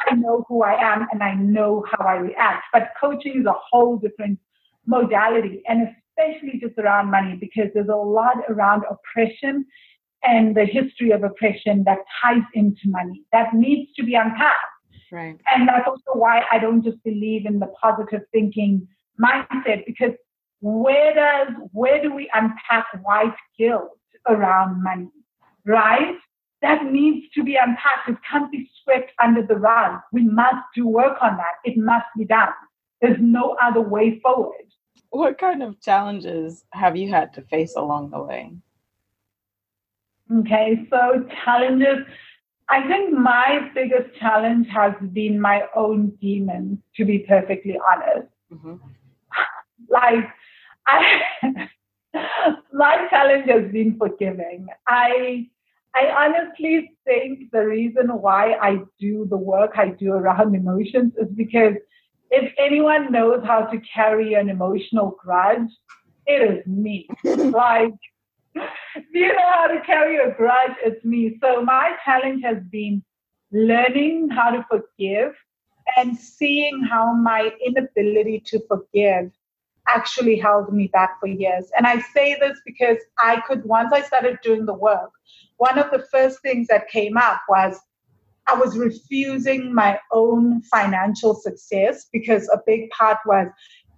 I 0.08 0.14
know 0.14 0.44
who 0.48 0.62
I 0.62 0.74
am 0.74 1.06
and 1.12 1.22
I 1.22 1.34
know 1.34 1.84
how 1.90 2.04
I 2.04 2.14
react. 2.14 2.64
But 2.72 2.90
coaching 3.00 3.40
is 3.40 3.46
a 3.46 3.54
whole 3.70 3.96
different 3.96 4.38
modality 4.86 5.62
and 5.66 5.88
especially 6.18 6.58
just 6.60 6.78
around 6.78 7.10
money 7.10 7.36
because 7.40 7.68
there's 7.74 7.88
a 7.88 7.94
lot 7.94 8.36
around 8.48 8.82
oppression 8.90 9.64
and 10.24 10.56
the 10.56 10.64
history 10.64 11.10
of 11.10 11.24
oppression 11.24 11.84
that 11.84 11.98
ties 12.22 12.42
into 12.54 12.80
money 12.86 13.24
that 13.32 13.54
needs 13.54 13.92
to 13.94 14.04
be 14.04 14.14
unpacked. 14.14 14.56
Right. 15.10 15.38
And 15.54 15.68
that's 15.68 15.86
also 15.86 16.18
why 16.18 16.42
I 16.50 16.58
don't 16.58 16.82
just 16.82 17.02
believe 17.04 17.44
in 17.44 17.58
the 17.58 17.70
positive 17.82 18.22
thinking 18.32 18.86
mindset 19.22 19.84
because 19.86 20.12
where 20.60 21.14
does 21.14 21.48
where 21.72 22.00
do 22.00 22.14
we 22.14 22.30
unpack 22.32 22.86
white 23.02 23.34
guilt 23.58 23.90
around 24.28 24.82
money? 24.82 25.10
Right? 25.66 26.16
That 26.62 26.84
needs 26.86 27.26
to 27.34 27.42
be 27.42 27.56
unpacked. 27.60 28.08
It 28.08 28.16
can't 28.28 28.50
be 28.50 28.70
swept 28.82 29.10
under 29.22 29.44
the 29.44 29.56
rug. 29.56 30.00
We 30.12 30.22
must 30.22 30.64
do 30.74 30.86
work 30.86 31.18
on 31.20 31.36
that. 31.36 31.54
It 31.64 31.76
must 31.76 32.06
be 32.16 32.24
done. 32.24 32.48
There's 33.02 33.18
no 33.20 33.56
other 33.60 33.80
way 33.80 34.20
forward. 34.20 34.72
What 35.10 35.36
kind 35.36 35.62
of 35.62 35.80
challenges 35.80 36.64
have 36.72 36.96
you 36.96 37.10
had 37.10 37.34
to 37.34 37.42
face 37.42 37.74
along 37.76 38.10
the 38.10 38.22
way? 38.22 38.52
Okay, 40.32 40.86
so 40.88 41.26
challenges. 41.44 42.06
I 42.68 42.86
think 42.86 43.12
my 43.12 43.70
biggest 43.74 44.16
challenge 44.18 44.68
has 44.68 44.94
been 45.12 45.38
my 45.38 45.64
own 45.76 46.16
demons, 46.20 46.78
to 46.96 47.04
be 47.04 47.18
perfectly 47.18 47.76
honest. 47.90 48.28
Mm-hmm. 48.52 48.76
Like, 49.90 50.24
I, 50.86 51.68
my 52.72 53.06
challenge 53.10 53.50
has 53.50 53.70
been 53.72 53.98
forgiving. 53.98 54.68
I, 54.86 55.48
I 55.94 56.06
honestly 56.24 56.92
think 57.04 57.50
the 57.50 57.66
reason 57.66 58.08
why 58.08 58.52
I 58.52 58.78
do 58.98 59.26
the 59.28 59.36
work 59.36 59.72
I 59.76 59.88
do 59.88 60.12
around 60.12 60.54
emotions 60.54 61.12
is 61.20 61.28
because 61.34 61.74
if 62.32 62.52
anyone 62.58 63.12
knows 63.12 63.44
how 63.44 63.60
to 63.66 63.78
carry 63.80 64.34
an 64.34 64.48
emotional 64.48 65.16
grudge, 65.22 65.68
it 66.26 66.50
is 66.50 66.66
me. 66.66 67.06
like, 67.24 67.92
you 69.12 69.28
know 69.28 69.52
how 69.52 69.66
to 69.66 69.80
carry 69.84 70.16
a 70.16 70.34
grudge? 70.34 70.72
It's 70.82 71.04
me. 71.04 71.36
So 71.42 71.62
my 71.62 71.94
challenge 72.04 72.42
has 72.42 72.56
been 72.70 73.04
learning 73.52 74.30
how 74.30 74.50
to 74.50 74.66
forgive 74.70 75.34
and 75.98 76.16
seeing 76.16 76.82
how 76.82 77.12
my 77.12 77.50
inability 77.64 78.42
to 78.46 78.60
forgive 78.66 79.30
actually 79.86 80.38
held 80.38 80.72
me 80.72 80.86
back 80.86 81.20
for 81.20 81.26
years. 81.26 81.70
And 81.76 81.86
I 81.86 82.00
say 82.00 82.36
this 82.40 82.58
because 82.64 82.96
I 83.18 83.42
could, 83.46 83.64
once 83.64 83.92
I 83.92 84.00
started 84.00 84.38
doing 84.42 84.64
the 84.64 84.72
work, 84.72 85.10
one 85.58 85.78
of 85.78 85.90
the 85.90 86.06
first 86.10 86.40
things 86.40 86.68
that 86.68 86.88
came 86.88 87.18
up 87.18 87.42
was 87.46 87.78
I 88.48 88.54
was 88.54 88.76
refusing 88.76 89.74
my 89.74 89.98
own 90.10 90.62
financial 90.62 91.34
success 91.34 92.06
because 92.12 92.48
a 92.48 92.60
big 92.66 92.90
part 92.90 93.18
was 93.26 93.48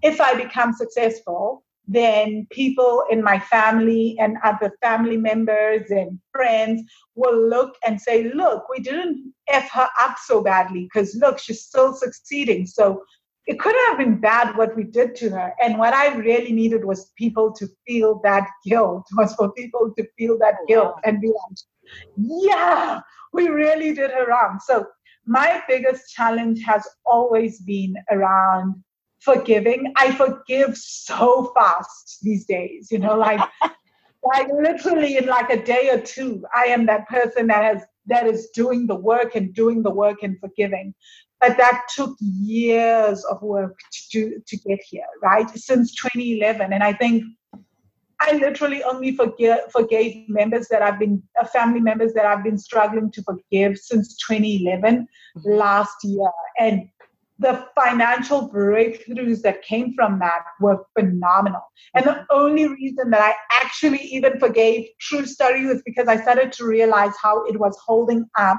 if 0.03 0.20
I 0.20 0.34
become 0.34 0.72
successful, 0.72 1.64
then 1.86 2.47
people 2.51 3.05
in 3.11 3.22
my 3.22 3.38
family 3.38 4.16
and 4.18 4.36
other 4.42 4.72
family 4.82 5.16
members 5.16 5.90
and 5.90 6.18
friends 6.32 6.82
will 7.14 7.49
look 7.49 7.74
and 7.86 8.01
say, 8.01 8.32
look, 8.32 8.64
we 8.70 8.80
didn't 8.80 9.34
F 9.49 9.70
her 9.70 9.88
up 10.01 10.16
so 10.18 10.42
badly 10.42 10.84
because 10.84 11.14
look, 11.16 11.38
she's 11.38 11.62
still 11.62 11.95
succeeding. 11.95 12.66
So 12.66 13.03
it 13.47 13.61
could 13.61 13.76
have 13.88 13.99
been 13.99 14.18
bad 14.18 14.57
what 14.57 14.74
we 14.74 14.84
did 14.84 15.14
to 15.16 15.28
her. 15.30 15.53
And 15.62 15.78
what 15.78 15.92
I 15.92 16.14
really 16.16 16.53
needed 16.53 16.84
was 16.84 17.12
people 17.18 17.53
to 17.55 17.68
feel 17.86 18.20
that 18.24 18.49
guilt, 18.64 19.07
was 19.16 19.34
for 19.34 19.53
people 19.53 19.92
to 19.97 20.07
feel 20.16 20.38
that 20.38 20.55
oh, 20.62 20.66
guilt 20.66 20.95
and 21.05 21.20
be 21.20 21.28
like, 21.28 21.59
yeah, 22.16 23.01
we 23.32 23.49
really 23.49 23.93
did 23.95 24.11
her 24.11 24.26
wrong. 24.26 24.59
So 24.64 24.87
my 25.26 25.62
biggest 25.68 26.12
challenge 26.12 26.62
has 26.64 26.87
always 27.05 27.61
been 27.61 27.95
around 28.11 28.82
forgiving. 29.20 29.93
I 29.97 30.14
forgive 30.14 30.76
so 30.76 31.53
fast 31.57 32.18
these 32.22 32.45
days, 32.45 32.89
you 32.91 32.99
know, 32.99 33.16
like 33.16 33.41
like 34.22 34.49
literally 34.53 35.16
in 35.16 35.26
like 35.26 35.51
a 35.51 35.62
day 35.62 35.91
or 35.91 36.01
two, 36.01 36.45
I 36.55 36.66
am 36.66 36.87
that 36.87 37.09
person 37.09 37.47
that 37.49 37.64
has 37.64 37.82
that 38.07 38.26
is 38.26 38.51
doing 38.55 38.87
the 38.87 38.95
work 38.95 39.35
and 39.35 39.55
doing 39.55 39.82
the 39.82 39.91
work 39.91 40.22
and 40.22 40.39
forgiving. 40.41 40.95
But 41.41 41.57
that 41.57 41.82
took 41.95 42.16
years 42.20 43.24
of 43.24 43.43
work 43.43 43.78
to 43.93 44.01
do 44.12 44.43
to 44.47 44.57
get 44.59 44.80
here, 44.89 45.05
right? 45.22 45.49
Since 45.51 45.95
2011. 45.95 46.72
And 46.72 46.82
I 46.82 46.93
think 46.93 47.24
I 48.26 48.32
literally 48.32 48.82
only 48.82 49.14
forgive, 49.14 49.58
forgave 49.70 50.28
members 50.28 50.68
that 50.68 50.82
I've 50.82 50.98
been, 50.98 51.22
uh, 51.40 51.44
family 51.46 51.80
members 51.80 52.14
that 52.14 52.24
I've 52.24 52.42
been 52.42 52.58
struggling 52.58 53.10
to 53.12 53.22
forgive 53.22 53.78
since 53.78 54.16
2011 54.26 55.06
mm-hmm. 55.36 55.50
last 55.50 55.96
year. 56.04 56.30
And 56.58 56.88
the 57.38 57.66
financial 57.74 58.48
breakthroughs 58.48 59.42
that 59.42 59.62
came 59.62 59.92
from 59.94 60.18
that 60.20 60.42
were 60.60 60.86
phenomenal. 60.98 61.62
And 61.94 62.06
the 62.06 62.24
only 62.30 62.68
reason 62.68 63.10
that 63.10 63.20
I 63.20 63.34
actually 63.62 63.98
even 63.98 64.38
forgave 64.38 64.86
True 65.00 65.26
Story 65.26 65.66
was 65.66 65.82
because 65.84 66.06
I 66.06 66.20
started 66.20 66.52
to 66.52 66.64
realize 66.64 67.12
how 67.20 67.44
it 67.44 67.58
was 67.58 67.76
holding 67.84 68.24
up 68.38 68.58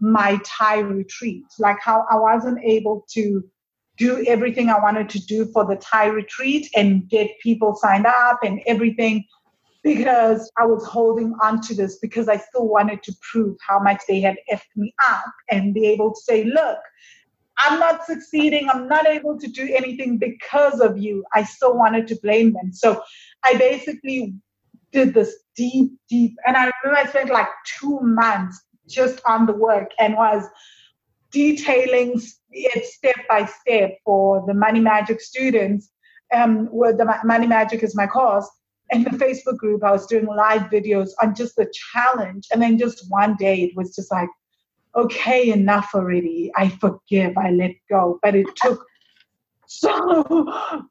my 0.00 0.40
Thai 0.44 0.80
retreat, 0.80 1.44
like 1.58 1.78
how 1.80 2.04
I 2.10 2.16
wasn't 2.16 2.58
able 2.64 3.04
to 3.12 3.44
do 3.96 4.24
everything 4.26 4.68
I 4.68 4.78
wanted 4.78 5.08
to 5.10 5.26
do 5.26 5.46
for 5.52 5.64
the 5.64 5.76
Thai 5.76 6.06
retreat 6.06 6.68
and 6.76 7.08
get 7.08 7.30
people 7.42 7.74
signed 7.76 8.06
up 8.06 8.40
and 8.44 8.60
everything 8.66 9.24
because 9.82 10.50
I 10.58 10.66
was 10.66 10.84
holding 10.84 11.34
on 11.42 11.60
to 11.62 11.74
this 11.74 11.98
because 11.98 12.28
I 12.28 12.36
still 12.38 12.66
wanted 12.66 13.02
to 13.04 13.14
prove 13.30 13.56
how 13.66 13.78
much 13.78 14.02
they 14.08 14.20
had 14.20 14.36
effed 14.52 14.74
me 14.74 14.92
up 15.08 15.32
and 15.50 15.72
be 15.72 15.86
able 15.86 16.12
to 16.12 16.20
say, 16.20 16.44
look, 16.44 16.78
I'm 17.58 17.78
not 17.78 18.04
succeeding. 18.04 18.68
I'm 18.68 18.88
not 18.88 19.06
able 19.06 19.38
to 19.38 19.46
do 19.46 19.72
anything 19.74 20.18
because 20.18 20.80
of 20.80 20.98
you. 20.98 21.24
I 21.34 21.44
still 21.44 21.76
wanted 21.76 22.06
to 22.08 22.18
blame 22.22 22.52
them. 22.52 22.72
So 22.72 23.02
I 23.44 23.56
basically 23.56 24.34
did 24.92 25.14
this 25.14 25.36
deep, 25.54 25.92
deep, 26.08 26.36
and 26.46 26.56
I 26.56 26.70
remember 26.82 27.00
I 27.00 27.08
spent 27.08 27.30
like 27.30 27.48
two 27.78 28.00
months 28.00 28.60
just 28.88 29.20
on 29.26 29.46
the 29.46 29.52
work 29.52 29.90
and 29.98 30.16
was 30.16 30.44
detailing 31.30 32.20
it 32.50 32.84
step 32.86 33.16
by 33.28 33.44
step 33.44 33.98
for 34.04 34.44
the 34.46 34.54
Money 34.54 34.80
Magic 34.80 35.20
students. 35.20 35.90
Um, 36.34 36.66
where 36.66 36.92
the 36.92 37.20
Money 37.24 37.46
Magic 37.46 37.84
is 37.84 37.94
my 37.94 38.06
course. 38.06 38.48
In 38.90 39.04
the 39.04 39.10
Facebook 39.10 39.58
group, 39.58 39.84
I 39.84 39.92
was 39.92 40.06
doing 40.06 40.26
live 40.26 40.62
videos 40.62 41.10
on 41.22 41.34
just 41.34 41.54
the 41.56 41.72
challenge. 41.92 42.46
And 42.52 42.60
then 42.60 42.78
just 42.78 43.04
one 43.08 43.36
day, 43.36 43.62
it 43.62 43.76
was 43.76 43.94
just 43.94 44.10
like, 44.10 44.28
okay, 44.96 45.50
enough 45.50 45.90
already. 45.94 46.50
I 46.56 46.68
forgive, 46.68 47.36
I 47.36 47.50
let 47.50 47.72
go. 47.88 48.18
But 48.22 48.34
it 48.34 48.46
took 48.56 48.84
so 49.68 50.24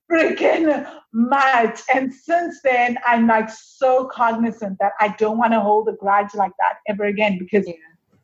freaking 0.09 0.89
much. 1.13 1.81
And 1.93 2.13
since 2.13 2.59
then, 2.63 2.97
I'm 3.05 3.27
like 3.27 3.49
so 3.49 4.05
cognizant 4.05 4.77
that 4.79 4.93
I 4.99 5.09
don't 5.17 5.37
want 5.37 5.53
to 5.53 5.59
hold 5.59 5.89
a 5.89 5.93
grudge 5.93 6.33
like 6.33 6.51
that 6.59 6.75
ever 6.87 7.05
again 7.05 7.37
because 7.39 7.67
yeah. 7.67 7.73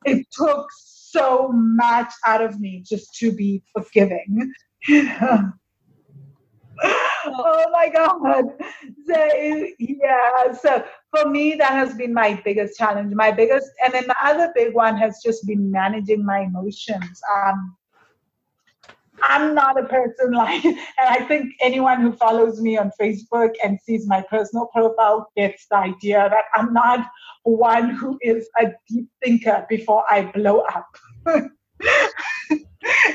it 0.05 0.28
took 0.32 0.68
so 1.12 1.51
much 1.53 2.12
out 2.26 2.41
of 2.41 2.59
me 2.59 2.84
just 2.88 3.16
to 3.16 3.32
be 3.32 3.64
forgiving. 3.74 4.53
oh 4.89 5.51
my 7.72 7.89
god. 7.89 8.45
So 9.07 9.68
yeah. 9.80 10.53
So 10.53 10.84
for 11.16 11.30
me 11.30 11.55
that 11.55 11.72
has 11.72 11.95
been 11.95 12.14
my 12.14 12.41
biggest 12.43 12.78
challenge. 12.78 13.14
My 13.14 13.32
biggest 13.32 13.70
and 13.84 13.93
then 13.93 14.05
the 14.07 14.16
other 14.24 14.51
big 14.55 14.74
one 14.74 14.97
has 14.97 15.22
just 15.24 15.47
been 15.47 15.72
managing 15.72 16.26
my 16.26 16.41
emotions. 16.41 17.22
Um 17.36 17.76
I'm 19.24 19.53
not 19.55 19.80
a 19.80 19.86
person 19.86 20.32
like, 20.34 20.63
and 20.63 20.78
I 20.97 21.24
think 21.26 21.53
anyone 21.61 22.01
who 22.01 22.11
follows 22.13 22.61
me 22.61 22.78
on 22.78 22.91
Facebook 22.99 23.53
and 23.63 23.80
sees 23.82 24.07
my 24.07 24.24
personal 24.30 24.67
profile 24.67 25.32
gets 25.36 25.67
the 25.67 25.78
idea 25.78 26.28
that 26.30 26.45
I'm 26.55 26.74
not 26.74 27.07
one 27.43 27.89
who 27.89 28.17
is 28.22 28.49
a 28.59 28.67
deep 28.88 29.07
thinker 29.24 29.65
before 29.69 30.03
I 30.09 30.24
blow 30.24 30.59
up. 30.59 30.97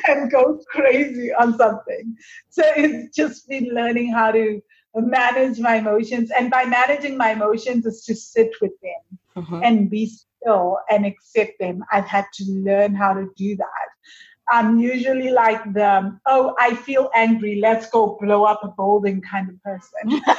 and 0.08 0.30
go 0.30 0.60
crazy 0.68 1.32
on 1.32 1.56
something. 1.56 2.16
So 2.50 2.62
it's 2.76 3.14
just 3.14 3.48
been 3.48 3.74
learning 3.74 4.12
how 4.12 4.32
to 4.32 4.60
manage 4.94 5.58
my 5.58 5.76
emotions. 5.76 6.30
And 6.36 6.50
by 6.50 6.64
managing 6.64 7.16
my 7.16 7.32
emotions 7.32 7.86
is 7.86 8.04
to 8.04 8.14
sit 8.14 8.50
with 8.60 8.72
them 8.82 9.18
mm-hmm. 9.44 9.60
and 9.62 9.90
be 9.90 10.06
still 10.06 10.78
and 10.90 11.04
accept 11.04 11.58
them. 11.60 11.84
I've 11.92 12.06
had 12.06 12.26
to 12.34 12.44
learn 12.48 12.94
how 12.94 13.14
to 13.14 13.28
do 13.36 13.56
that. 13.56 13.88
I'm 14.50 14.78
usually 14.78 15.30
like 15.30 15.62
the, 15.72 16.18
oh, 16.26 16.54
I 16.58 16.74
feel 16.74 17.10
angry, 17.14 17.60
let's 17.60 17.90
go 17.90 18.16
blow 18.20 18.44
up 18.44 18.62
a 18.62 18.68
building 18.68 19.20
kind 19.20 19.48
of 19.48 19.62
person. 19.62 20.22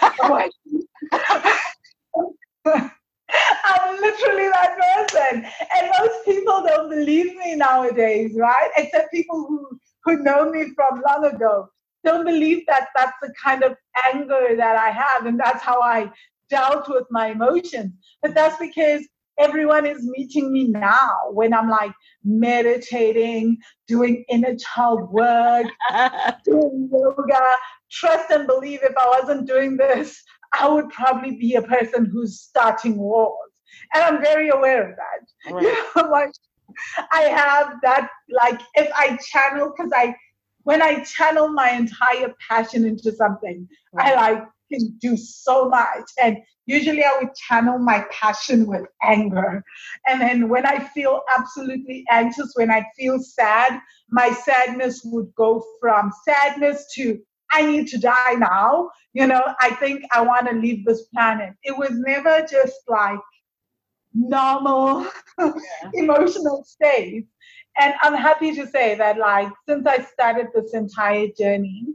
I'm 3.65 4.01
literally 4.01 4.49
that 4.49 4.77
person. 5.09 5.45
And 5.75 5.91
most 5.99 6.25
people 6.25 6.63
don't 6.65 6.89
believe 6.89 7.35
me 7.35 7.55
nowadays, 7.55 8.35
right? 8.37 8.69
Except 8.77 9.11
people 9.11 9.45
who, 9.47 9.79
who 10.03 10.23
know 10.23 10.49
me 10.49 10.71
from 10.75 11.01
long 11.07 11.25
ago 11.25 11.69
don't 12.03 12.25
believe 12.25 12.65
that 12.67 12.87
that's 12.95 13.17
the 13.21 13.33
kind 13.43 13.63
of 13.63 13.75
anger 14.13 14.55
that 14.55 14.77
I 14.77 14.89
have 14.91 15.25
and 15.25 15.39
that's 15.39 15.61
how 15.61 15.81
I 15.81 16.09
dealt 16.49 16.87
with 16.87 17.05
my 17.09 17.27
emotions. 17.27 17.91
But 18.21 18.33
that's 18.33 18.57
because 18.57 19.05
everyone 19.37 19.85
is 19.85 20.03
meeting 20.03 20.51
me 20.51 20.65
now 20.65 21.11
when 21.31 21.53
I'm 21.53 21.69
like 21.69 21.93
meditating, 22.23 23.57
doing 23.87 24.25
inner 24.29 24.55
child 24.55 25.11
work, 25.11 25.67
doing 26.43 26.89
yoga. 26.91 27.41
Trust 27.89 28.31
and 28.31 28.47
believe 28.47 28.79
if 28.83 28.93
I 28.97 29.19
wasn't 29.19 29.47
doing 29.47 29.77
this, 29.77 30.21
I 30.59 30.67
would 30.67 30.89
probably 30.89 31.37
be 31.37 31.55
a 31.55 31.61
person 31.61 32.09
who's 32.11 32.41
starting 32.41 32.97
wars. 32.97 33.33
And 33.93 34.03
I'm 34.03 34.21
very 34.21 34.49
aware 34.49 34.89
of 34.89 34.95
that. 34.95 35.51
Right. 35.53 35.63
You 35.63 35.85
know, 35.95 36.09
like 36.09 36.31
I 37.13 37.21
have 37.21 37.75
that 37.83 38.09
like 38.29 38.59
if 38.75 38.89
I 38.93 39.17
channel 39.25 39.73
because 39.75 39.91
I 39.95 40.15
when 40.63 40.81
I 40.81 41.03
channel 41.05 41.47
my 41.47 41.71
entire 41.71 42.33
passion 42.49 42.85
into 42.85 43.11
something, 43.13 43.67
right. 43.93 44.13
I 44.13 44.15
like 44.15 44.43
can 44.71 44.97
do 44.99 45.17
so 45.17 45.69
much. 45.69 46.09
And 46.21 46.37
usually 46.65 47.03
I 47.03 47.17
would 47.19 47.33
channel 47.35 47.79
my 47.79 48.05
passion 48.11 48.67
with 48.67 48.85
anger. 49.03 49.63
And 50.07 50.21
then 50.21 50.49
when 50.49 50.65
I 50.65 50.79
feel 50.79 51.21
absolutely 51.37 52.05
anxious, 52.09 52.51
when 52.55 52.71
I 52.71 52.85
feel 52.97 53.19
sad, 53.19 53.79
my 54.09 54.31
sadness 54.31 55.01
would 55.05 55.33
go 55.35 55.63
from 55.81 56.11
sadness 56.25 56.85
to 56.95 57.19
I 57.51 57.65
need 57.65 57.87
to 57.87 57.97
die 57.97 58.33
now. 58.33 58.89
You 59.13 59.27
know, 59.27 59.41
I 59.61 59.71
think 59.75 60.03
I 60.11 60.21
want 60.21 60.49
to 60.49 60.55
leave 60.55 60.85
this 60.85 61.03
planet. 61.13 61.53
It 61.63 61.77
was 61.77 61.91
never 61.91 62.45
just 62.49 62.75
like 62.87 63.19
normal 64.13 65.07
yeah. 65.39 65.53
emotional 65.93 66.63
state. 66.65 67.25
And 67.79 67.93
I'm 68.01 68.15
happy 68.15 68.55
to 68.55 68.67
say 68.67 68.95
that, 68.95 69.17
like, 69.17 69.49
since 69.67 69.85
I 69.85 70.01
started 70.03 70.47
this 70.53 70.73
entire 70.73 71.27
journey 71.37 71.85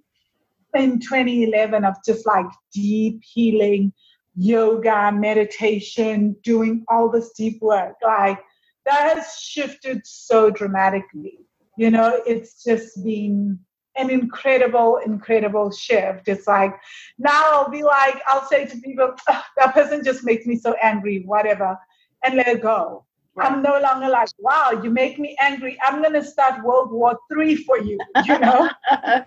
in 0.75 0.99
2011 1.01 1.85
of 1.85 1.95
just 2.05 2.27
like 2.27 2.47
deep 2.73 3.21
healing, 3.23 3.93
yoga, 4.37 5.13
meditation, 5.13 6.37
doing 6.43 6.85
all 6.89 7.11
this 7.11 7.33
deep 7.33 7.61
work, 7.61 7.95
like, 8.03 8.39
that 8.85 9.17
has 9.17 9.37
shifted 9.39 10.01
so 10.05 10.51
dramatically. 10.51 11.39
You 11.77 11.91
know, 11.91 12.21
it's 12.27 12.65
just 12.65 13.03
been 13.05 13.59
an 13.97 14.11
incredible, 14.11 14.99
incredible 15.05 15.71
shift. 15.71 16.29
It's 16.29 16.47
like 16.47 16.75
now 17.19 17.43
I'll 17.53 17.71
be 17.71 17.83
like, 17.83 18.21
I'll 18.27 18.47
say 18.47 18.65
to 18.67 18.77
people, 18.79 19.15
that 19.27 19.75
person 19.75 20.05
just 20.05 20.25
makes 20.25 20.47
me 20.47 20.57
so 20.57 20.75
angry, 20.83 21.23
whatever, 21.25 21.79
and 22.25 22.35
let 22.35 22.49
it 22.49 22.63
go. 22.63 23.05
Right. 23.35 23.51
I'm 23.51 23.63
no 23.63 23.81
longer 23.81 24.11
like, 24.11 24.29
wow, 24.39 24.79
you 24.83 24.91
make 24.91 25.19
me 25.19 25.37
angry. 25.41 25.79
I'm 25.87 26.03
gonna 26.03 26.25
start 26.25 26.63
World 26.63 26.91
War 26.91 27.19
Three 27.33 27.57
for 27.57 27.79
you, 27.79 27.99
you 28.27 28.39
know. 28.39 28.69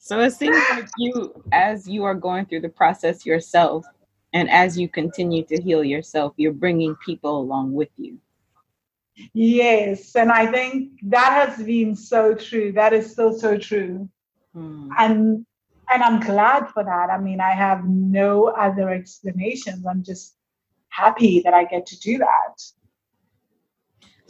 so 0.00 0.18
it 0.20 0.32
seems 0.32 0.56
like 0.70 0.88
you, 0.96 1.44
as 1.52 1.86
you 1.86 2.04
are 2.04 2.14
going 2.14 2.46
through 2.46 2.62
the 2.62 2.70
process 2.70 3.26
yourself, 3.26 3.84
and 4.32 4.50
as 4.50 4.78
you 4.78 4.88
continue 4.88 5.44
to 5.44 5.60
heal 5.60 5.84
yourself, 5.84 6.32
you're 6.36 6.52
bringing 6.52 6.96
people 6.96 7.38
along 7.38 7.74
with 7.74 7.90
you. 7.98 8.18
Yes, 9.34 10.16
and 10.16 10.32
I 10.32 10.50
think 10.50 10.92
that 11.02 11.48
has 11.48 11.64
been 11.64 11.94
so 11.94 12.34
true. 12.34 12.72
That 12.72 12.94
is 12.94 13.12
still 13.12 13.38
so 13.38 13.58
true. 13.58 14.08
Hmm. 14.54 14.88
And 14.98 15.46
and 15.92 16.02
I'm 16.02 16.20
glad 16.20 16.68
for 16.68 16.82
that. 16.82 17.10
I 17.10 17.18
mean, 17.18 17.40
I 17.40 17.50
have 17.50 17.84
no 17.84 18.46
other 18.46 18.88
explanations. 18.88 19.84
I'm 19.84 20.02
just 20.02 20.36
happy 20.88 21.42
that 21.44 21.52
I 21.52 21.64
get 21.64 21.84
to 21.86 22.00
do 22.00 22.16
that. 22.18 22.62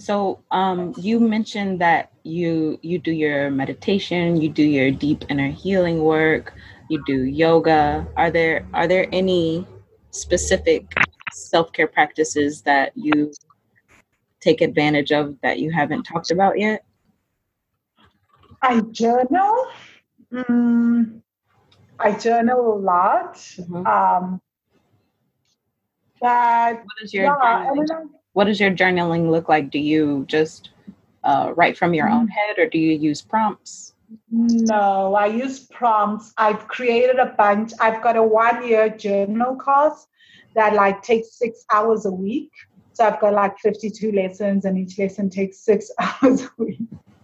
So, 0.01 0.43
um, 0.51 0.95
you 0.97 1.21
mentioned 1.21 1.79
that 1.83 2.11
you 2.23 2.79
you 2.81 2.99
do 2.99 3.13
your 3.13 3.51
meditation, 3.51 4.41
you 4.41 4.49
do 4.49 4.63
your 4.63 4.91
deep 4.91 5.27
inner 5.29 5.51
healing 5.51 6.03
work, 6.03 6.55
you 6.89 7.05
do 7.07 7.25
yoga. 7.25 8.09
Are 8.17 8.31
there 8.31 8.67
are 8.73 8.89
there 8.89 9.07
any 9.13 9.67
specific 10.11 10.91
self 11.33 11.71
care 11.75 11.87
practices 11.87 12.63
that 12.63 12.93
you 12.95 13.31
take 14.41 14.63
advantage 14.63 15.13
of 15.13 15.37
that 15.43 15.59
you 15.59 15.71
haven't 15.71 16.05
talked 16.05 16.31
about 16.31 16.59
yet? 16.59 16.83
I 18.63 18.81
journal. 18.81 19.67
Mm, 20.33 21.21
I 21.99 22.13
journal 22.13 22.73
a 22.73 22.79
lot. 22.79 23.35
Mm-hmm. 23.35 23.87
Um, 23.87 24.41
but 26.23 26.77
what 26.77 27.03
is 27.03 27.13
your 27.13 27.25
yeah, 27.27 28.05
what 28.33 28.45
does 28.45 28.61
your 28.61 28.71
journaling 28.71 29.31
look 29.31 29.49
like? 29.49 29.71
Do 29.71 29.79
you 29.79 30.25
just 30.29 30.71
uh, 31.25 31.53
write 31.57 31.77
from 31.77 31.95
your 31.95 32.09
own 32.09 32.29
head, 32.29 32.59
or 32.59 32.67
do 32.67 32.79
you 32.79 32.97
use 32.97 33.21
prompts? 33.23 33.95
No, 34.31 35.15
I 35.15 35.27
use 35.27 35.61
prompts. 35.67 36.33
I've 36.37 36.67
created 36.69 37.19
a 37.19 37.35
bunch. 37.37 37.73
I've 37.81 38.03
got 38.03 38.17
a 38.17 38.23
one-year 38.23 38.91
journal 38.91 39.57
course 39.57 40.07
that 40.55 40.75
like 40.75 41.03
takes 41.03 41.39
six 41.39 41.65
hours 41.73 42.07
a 42.07 42.11
week. 42.11 42.51
So 42.93 43.05
I've 43.07 43.21
got 43.21 43.35
like 43.35 43.59
52 43.59 44.13
lessons, 44.13 44.65
and 44.65 44.79
each 44.79 44.99
lesson 44.99 45.31
takes 45.31 45.59
six 45.59 45.91
hours 45.99 46.43
a 46.43 46.51
week. 46.59 46.79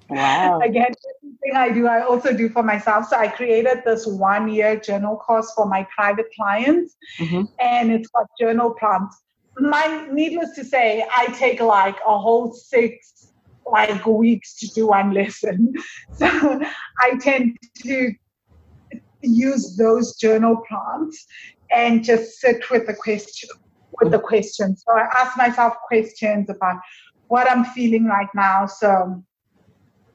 Wow. 0.08 0.60
Again, 0.60 0.94
thing 1.46 1.56
I 1.56 1.70
do, 1.70 1.86
I 1.86 2.02
also 2.02 2.32
do 2.32 2.48
for 2.48 2.62
myself. 2.62 3.08
So 3.08 3.16
I 3.16 3.28
created 3.28 3.82
this 3.84 4.06
one 4.06 4.48
year 4.52 4.78
journal 4.78 5.16
course 5.16 5.52
for 5.54 5.66
my 5.66 5.86
private 5.94 6.26
clients, 6.34 6.96
mm-hmm. 7.18 7.44
and 7.60 7.92
it's 7.92 8.08
got 8.08 8.26
journal 8.38 8.70
prompts. 8.70 9.22
My, 9.58 10.06
needless 10.12 10.54
to 10.56 10.64
say, 10.64 11.06
I 11.16 11.26
take 11.26 11.60
like 11.60 11.96
a 12.06 12.18
whole 12.18 12.52
six 12.52 13.32
like 13.66 14.06
weeks 14.06 14.54
to 14.60 14.68
do 14.68 14.88
one 14.88 15.12
lesson. 15.12 15.72
So 16.12 16.26
I 17.00 17.16
tend 17.20 17.56
to 17.82 18.12
use 19.22 19.76
those 19.76 20.16
journal 20.16 20.62
prompts 20.68 21.26
and 21.70 22.04
just 22.04 22.38
sit 22.38 22.70
with 22.70 22.86
the 22.86 22.94
question 22.94 23.50
with 24.00 24.12
the 24.12 24.18
questions. 24.18 24.84
So 24.86 24.96
I 24.96 25.08
ask 25.16 25.36
myself 25.36 25.74
questions 25.88 26.50
about 26.50 26.76
what 27.28 27.50
I'm 27.50 27.64
feeling 27.64 28.06
right 28.06 28.28
now. 28.34 28.66
So 28.66 29.22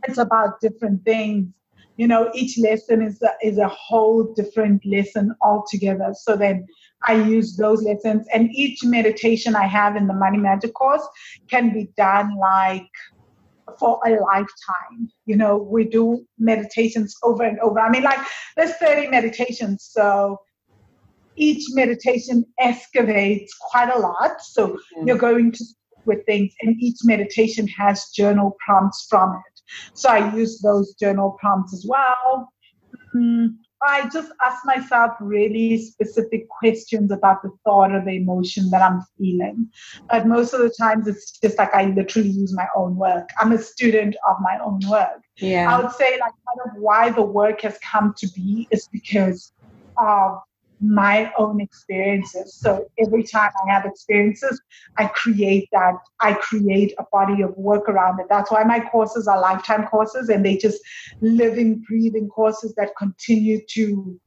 it's 0.07 0.17
about 0.17 0.61
different 0.61 1.03
things. 1.03 1.47
You 1.97 2.07
know, 2.07 2.31
each 2.33 2.57
lesson 2.57 3.01
is 3.01 3.21
a, 3.21 3.31
is 3.43 3.57
a 3.57 3.67
whole 3.67 4.33
different 4.35 4.85
lesson 4.85 5.35
altogether. 5.41 6.13
So 6.19 6.35
then 6.35 6.65
I 7.03 7.13
use 7.13 7.55
those 7.57 7.83
lessons, 7.83 8.27
and 8.33 8.49
each 8.53 8.83
meditation 8.83 9.55
I 9.55 9.65
have 9.65 9.95
in 9.95 10.07
the 10.07 10.13
Money 10.13 10.37
Magic 10.37 10.73
course 10.73 11.05
can 11.49 11.73
be 11.73 11.89
done 11.97 12.37
like 12.37 12.89
for 13.79 13.99
a 14.05 14.11
lifetime. 14.11 15.09
You 15.25 15.37
know, 15.37 15.57
we 15.57 15.85
do 15.85 16.25
meditations 16.37 17.15
over 17.23 17.43
and 17.43 17.59
over. 17.59 17.79
I 17.79 17.89
mean, 17.89 18.03
like 18.03 18.19
there's 18.55 18.75
30 18.75 19.07
meditations, 19.07 19.89
so 19.91 20.39
each 21.35 21.63
meditation 21.71 22.45
excavates 22.59 23.53
quite 23.59 23.89
a 23.89 23.99
lot. 23.99 24.41
So 24.41 24.67
mm-hmm. 24.67 25.07
you're 25.07 25.17
going 25.17 25.51
to 25.53 25.65
with 26.05 26.25
things, 26.25 26.53
and 26.61 26.75
each 26.81 26.97
meditation 27.03 27.67
has 27.67 28.09
journal 28.09 28.57
prompts 28.65 29.05
from 29.09 29.33
it. 29.33 29.61
So 29.93 30.09
I 30.09 30.33
use 30.35 30.59
those 30.61 30.93
journal 30.95 31.37
prompts 31.39 31.73
as 31.73 31.85
well. 31.87 32.51
Mm, 33.15 33.57
I 33.83 34.07
just 34.09 34.31
ask 34.45 34.65
myself 34.65 35.13
really 35.19 35.77
specific 35.77 36.47
questions 36.49 37.11
about 37.11 37.41
the 37.41 37.49
thought 37.63 37.91
or 37.91 38.03
the 38.03 38.11
emotion 38.11 38.69
that 38.69 38.81
I'm 38.81 39.01
feeling. 39.17 39.69
But 40.09 40.27
most 40.27 40.53
of 40.53 40.61
the 40.61 40.73
times 40.79 41.07
it's 41.07 41.39
just 41.39 41.57
like 41.57 41.73
I 41.73 41.85
literally 41.85 42.29
use 42.29 42.53
my 42.55 42.67
own 42.75 42.95
work. 42.95 43.29
I'm 43.39 43.51
a 43.51 43.57
student 43.57 44.15
of 44.27 44.37
my 44.41 44.59
own 44.63 44.81
work. 44.89 45.23
Yeah. 45.37 45.75
I 45.75 45.81
would 45.81 45.91
say 45.93 46.11
like 46.19 46.33
kind 46.47 46.61
of 46.65 46.81
why 46.81 47.09
the 47.09 47.23
work 47.23 47.61
has 47.61 47.77
come 47.79 48.13
to 48.17 48.27
be 48.35 48.67
is 48.71 48.87
because 48.91 49.51
of 49.97 50.39
my 50.81 51.31
own 51.37 51.61
experiences. 51.61 52.55
So 52.55 52.85
every 52.99 53.23
time 53.23 53.51
I 53.63 53.71
have 53.71 53.85
experiences, 53.85 54.59
I 54.97 55.05
create 55.07 55.69
that, 55.71 55.93
I 56.19 56.33
create 56.33 56.93
a 56.97 57.05
body 57.11 57.43
of 57.43 57.55
work 57.55 57.87
around 57.87 58.19
it. 58.19 58.25
That's 58.29 58.51
why 58.51 58.63
my 58.63 58.79
courses 58.79 59.27
are 59.27 59.39
lifetime 59.39 59.85
courses 59.87 60.29
and 60.29 60.43
they 60.43 60.57
just 60.57 60.81
living, 61.21 61.83
breathing 61.87 62.27
courses 62.27 62.73
that 62.75 62.89
continue 62.97 63.59
to 63.69 64.19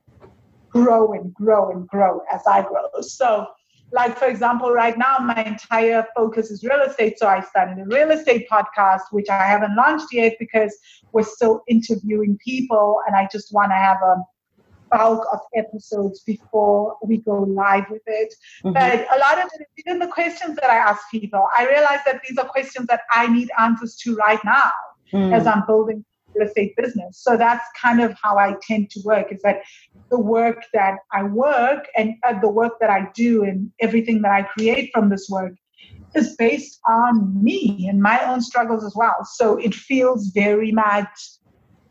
grow 0.70 1.12
and 1.12 1.34
grow 1.34 1.70
and 1.70 1.86
grow 1.88 2.20
as 2.32 2.42
I 2.46 2.62
grow. 2.62 2.86
So 3.00 3.46
like 3.92 4.18
for 4.18 4.26
example 4.26 4.72
right 4.72 4.98
now 4.98 5.18
my 5.18 5.44
entire 5.44 6.04
focus 6.16 6.50
is 6.50 6.64
real 6.64 6.80
estate 6.80 7.18
so 7.18 7.28
i 7.28 7.40
started 7.40 7.78
a 7.78 7.84
real 7.84 8.10
estate 8.10 8.46
podcast 8.50 9.02
which 9.12 9.28
i 9.28 9.44
haven't 9.44 9.76
launched 9.76 10.06
yet 10.10 10.34
because 10.38 10.74
we're 11.12 11.22
still 11.22 11.62
interviewing 11.68 12.36
people 12.44 13.00
and 13.06 13.14
i 13.14 13.28
just 13.30 13.52
want 13.52 13.70
to 13.70 13.76
have 13.76 13.98
a 14.02 14.16
bulk 14.96 15.26
of 15.32 15.40
episodes 15.56 16.20
before 16.20 16.96
we 17.02 17.18
go 17.18 17.42
live 17.42 17.84
with 17.90 18.02
it. 18.06 18.34
Mm-hmm. 18.64 18.72
But 18.72 19.06
a 19.14 19.18
lot 19.18 19.38
of 19.44 19.50
it, 19.58 19.66
even 19.78 19.98
the 19.98 20.08
questions 20.08 20.56
that 20.56 20.70
I 20.70 20.76
ask 20.76 21.00
people, 21.10 21.46
I 21.56 21.66
realize 21.68 22.00
that 22.06 22.20
these 22.26 22.38
are 22.38 22.46
questions 22.46 22.86
that 22.88 23.02
I 23.10 23.26
need 23.26 23.50
answers 23.58 23.96
to 24.02 24.14
right 24.16 24.42
now 24.44 24.72
mm. 25.12 25.32
as 25.32 25.46
I'm 25.46 25.64
building 25.66 26.04
real 26.34 26.46
estate 26.46 26.74
business. 26.76 27.18
So 27.22 27.36
that's 27.36 27.64
kind 27.80 28.00
of 28.00 28.14
how 28.22 28.36
I 28.38 28.54
tend 28.62 28.90
to 28.90 29.00
work 29.04 29.32
is 29.32 29.40
that 29.42 29.62
the 30.10 30.18
work 30.18 30.64
that 30.72 30.96
I 31.12 31.22
work 31.22 31.86
and 31.96 32.14
uh, 32.26 32.38
the 32.40 32.48
work 32.48 32.74
that 32.80 32.90
I 32.90 33.08
do 33.14 33.44
and 33.44 33.70
everything 33.80 34.22
that 34.22 34.32
I 34.32 34.42
create 34.42 34.90
from 34.92 35.08
this 35.08 35.28
work 35.30 35.54
is 36.14 36.36
based 36.36 36.80
on 36.88 37.42
me 37.42 37.86
and 37.88 38.00
my 38.00 38.22
own 38.30 38.40
struggles 38.40 38.84
as 38.84 38.94
well. 38.94 39.24
So 39.24 39.56
it 39.56 39.74
feels 39.74 40.28
very 40.28 40.70
much, 40.70 41.08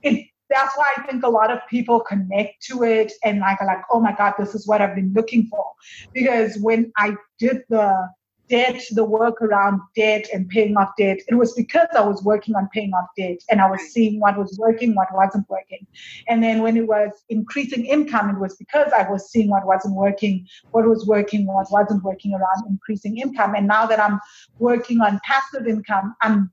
it 0.01 0.27
that's 0.53 0.77
why 0.77 0.93
I 0.97 1.01
think 1.03 1.23
a 1.23 1.29
lot 1.29 1.51
of 1.51 1.59
people 1.69 1.99
connect 1.99 2.63
to 2.67 2.83
it 2.83 3.11
and 3.23 3.39
like 3.39 3.61
like, 3.61 3.81
oh 3.91 3.99
my 3.99 4.13
God, 4.13 4.33
this 4.37 4.55
is 4.55 4.67
what 4.67 4.81
I've 4.81 4.95
been 4.95 5.13
looking 5.13 5.47
for. 5.47 5.65
Because 6.13 6.57
when 6.57 6.91
I 6.97 7.15
did 7.39 7.63
the 7.69 8.09
debt, 8.49 8.83
the 8.91 9.03
work 9.03 9.41
around 9.41 9.81
debt 9.95 10.27
and 10.33 10.47
paying 10.49 10.77
off 10.77 10.91
debt, 10.97 11.19
it 11.27 11.35
was 11.35 11.53
because 11.53 11.87
I 11.95 12.01
was 12.01 12.23
working 12.23 12.55
on 12.55 12.69
paying 12.73 12.91
off 12.93 13.07
debt 13.17 13.37
and 13.49 13.61
I 13.61 13.69
was 13.69 13.81
seeing 13.91 14.19
what 14.19 14.37
was 14.37 14.57
working, 14.59 14.93
what 14.95 15.07
wasn't 15.13 15.49
working. 15.49 15.87
And 16.27 16.43
then 16.43 16.61
when 16.61 16.77
it 16.77 16.87
was 16.87 17.11
increasing 17.29 17.85
income, 17.85 18.29
it 18.29 18.39
was 18.39 18.55
because 18.55 18.91
I 18.91 19.09
was 19.09 19.31
seeing 19.31 19.49
what 19.49 19.65
wasn't 19.65 19.95
working, 19.95 20.47
what 20.71 20.85
was 20.85 21.05
working, 21.05 21.47
what 21.47 21.71
wasn't 21.71 22.03
working 22.03 22.33
around 22.33 22.69
increasing 22.69 23.17
income. 23.17 23.55
And 23.55 23.67
now 23.67 23.85
that 23.87 23.99
I'm 23.99 24.19
working 24.59 25.01
on 25.01 25.19
passive 25.23 25.67
income, 25.67 26.15
I'm 26.21 26.51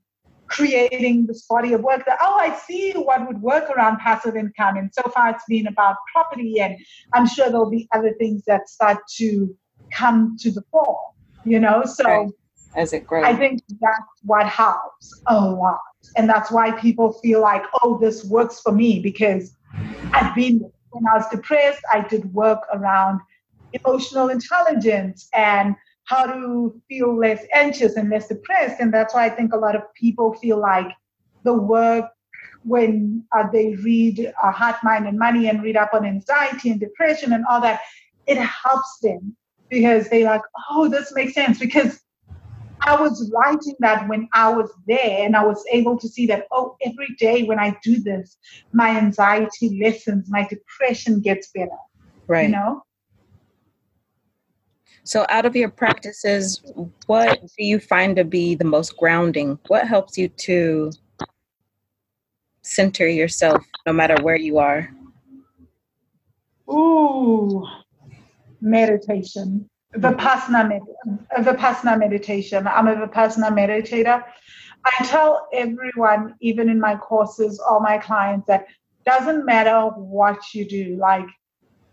creating 0.51 1.25
this 1.25 1.45
body 1.47 1.73
of 1.73 1.81
work 1.81 2.05
that, 2.05 2.17
oh, 2.21 2.37
I 2.39 2.55
see 2.67 2.91
what 2.91 3.25
would 3.25 3.41
work 3.41 3.69
around 3.69 3.97
passive 3.99 4.35
income. 4.35 4.77
And 4.77 4.91
so 4.93 5.09
far 5.09 5.29
it's 5.31 5.45
been 5.47 5.67
about 5.67 5.95
property, 6.13 6.59
and 6.59 6.77
I'm 7.13 7.27
sure 7.27 7.49
there'll 7.49 7.69
be 7.69 7.87
other 7.93 8.13
things 8.19 8.43
that 8.45 8.69
start 8.69 8.99
to 9.17 9.55
come 9.91 10.35
to 10.41 10.51
the 10.51 10.61
fore, 10.71 10.99
you 11.45 11.59
know? 11.59 11.83
So 11.85 12.03
right. 12.03 12.27
as 12.75 12.93
it 12.93 13.07
grows, 13.07 13.25
I 13.25 13.33
think 13.35 13.61
that's 13.79 14.11
what 14.23 14.45
helps 14.45 15.21
a 15.27 15.39
lot. 15.39 15.79
And 16.17 16.29
that's 16.29 16.51
why 16.51 16.71
people 16.71 17.13
feel 17.13 17.41
like, 17.41 17.63
oh, 17.81 17.97
this 17.99 18.25
works 18.25 18.59
for 18.59 18.71
me 18.71 18.99
because 18.99 19.55
I've 20.13 20.35
been, 20.35 20.59
when 20.89 21.03
I 21.07 21.17
was 21.17 21.27
depressed, 21.29 21.81
I 21.93 22.01
did 22.01 22.33
work 22.33 22.59
around 22.73 23.21
emotional 23.73 24.27
intelligence 24.29 25.29
and 25.33 25.75
how 26.11 26.25
to 26.25 26.81
feel 26.89 27.15
less 27.15 27.45
anxious 27.53 27.95
and 27.95 28.09
less 28.09 28.27
depressed. 28.27 28.81
And 28.81 28.93
that's 28.93 29.13
why 29.13 29.25
I 29.25 29.29
think 29.29 29.53
a 29.53 29.57
lot 29.57 29.77
of 29.77 29.83
people 29.93 30.33
feel 30.33 30.59
like 30.59 30.91
the 31.43 31.53
work 31.53 32.05
when 32.63 33.23
uh, 33.35 33.47
they 33.51 33.75
read 33.75 34.33
uh, 34.43 34.51
Heart, 34.51 34.77
Mind, 34.83 35.07
and 35.07 35.17
Money 35.17 35.47
and 35.47 35.63
read 35.63 35.77
up 35.77 35.93
on 35.93 36.05
anxiety 36.05 36.69
and 36.69 36.79
depression 36.79 37.31
and 37.33 37.45
all 37.49 37.61
that, 37.61 37.79
it 38.27 38.37
helps 38.37 38.99
them 39.01 39.35
because 39.69 40.09
they 40.09 40.25
like, 40.25 40.41
oh, 40.69 40.89
this 40.89 41.13
makes 41.15 41.33
sense. 41.33 41.57
Because 41.57 42.01
I 42.81 42.99
was 42.99 43.31
writing 43.33 43.75
that 43.79 44.07
when 44.09 44.27
I 44.33 44.49
was 44.53 44.69
there 44.87 45.25
and 45.25 45.35
I 45.35 45.45
was 45.45 45.63
able 45.71 45.97
to 45.97 46.09
see 46.09 46.27
that, 46.27 46.45
oh, 46.51 46.75
every 46.85 47.15
day 47.19 47.43
when 47.43 47.57
I 47.57 47.77
do 47.83 48.01
this, 48.01 48.37
my 48.73 48.89
anxiety 48.97 49.79
lessens, 49.81 50.29
my 50.29 50.45
depression 50.47 51.21
gets 51.21 51.51
better. 51.55 51.81
Right. 52.27 52.43
You 52.43 52.49
know? 52.49 52.83
So, 55.03 55.25
out 55.29 55.45
of 55.45 55.55
your 55.55 55.69
practices, 55.69 56.61
what 57.07 57.41
do 57.41 57.65
you 57.65 57.79
find 57.79 58.15
to 58.15 58.23
be 58.23 58.55
the 58.55 58.65
most 58.65 58.97
grounding? 58.97 59.57
What 59.67 59.87
helps 59.87 60.17
you 60.17 60.27
to 60.29 60.91
center 62.61 63.07
yourself 63.07 63.63
no 63.85 63.93
matter 63.93 64.21
where 64.21 64.35
you 64.35 64.59
are? 64.59 64.89
Ooh, 66.69 67.67
meditation. 68.61 69.67
Vipassana, 69.95 70.69
med- 70.69 71.45
Vipassana 71.45 71.97
meditation. 71.97 72.67
I'm 72.67 72.87
a 72.87 72.95
Vipassana 72.95 73.49
meditator. 73.51 74.23
I 74.85 75.05
tell 75.05 75.47
everyone, 75.53 76.35
even 76.41 76.69
in 76.69 76.79
my 76.79 76.95
courses, 76.95 77.59
all 77.59 77.81
my 77.81 77.97
clients, 77.97 78.47
that 78.47 78.67
doesn't 79.05 79.45
matter 79.45 79.87
what 79.95 80.53
you 80.53 80.67
do. 80.67 80.97
Like 80.99 81.27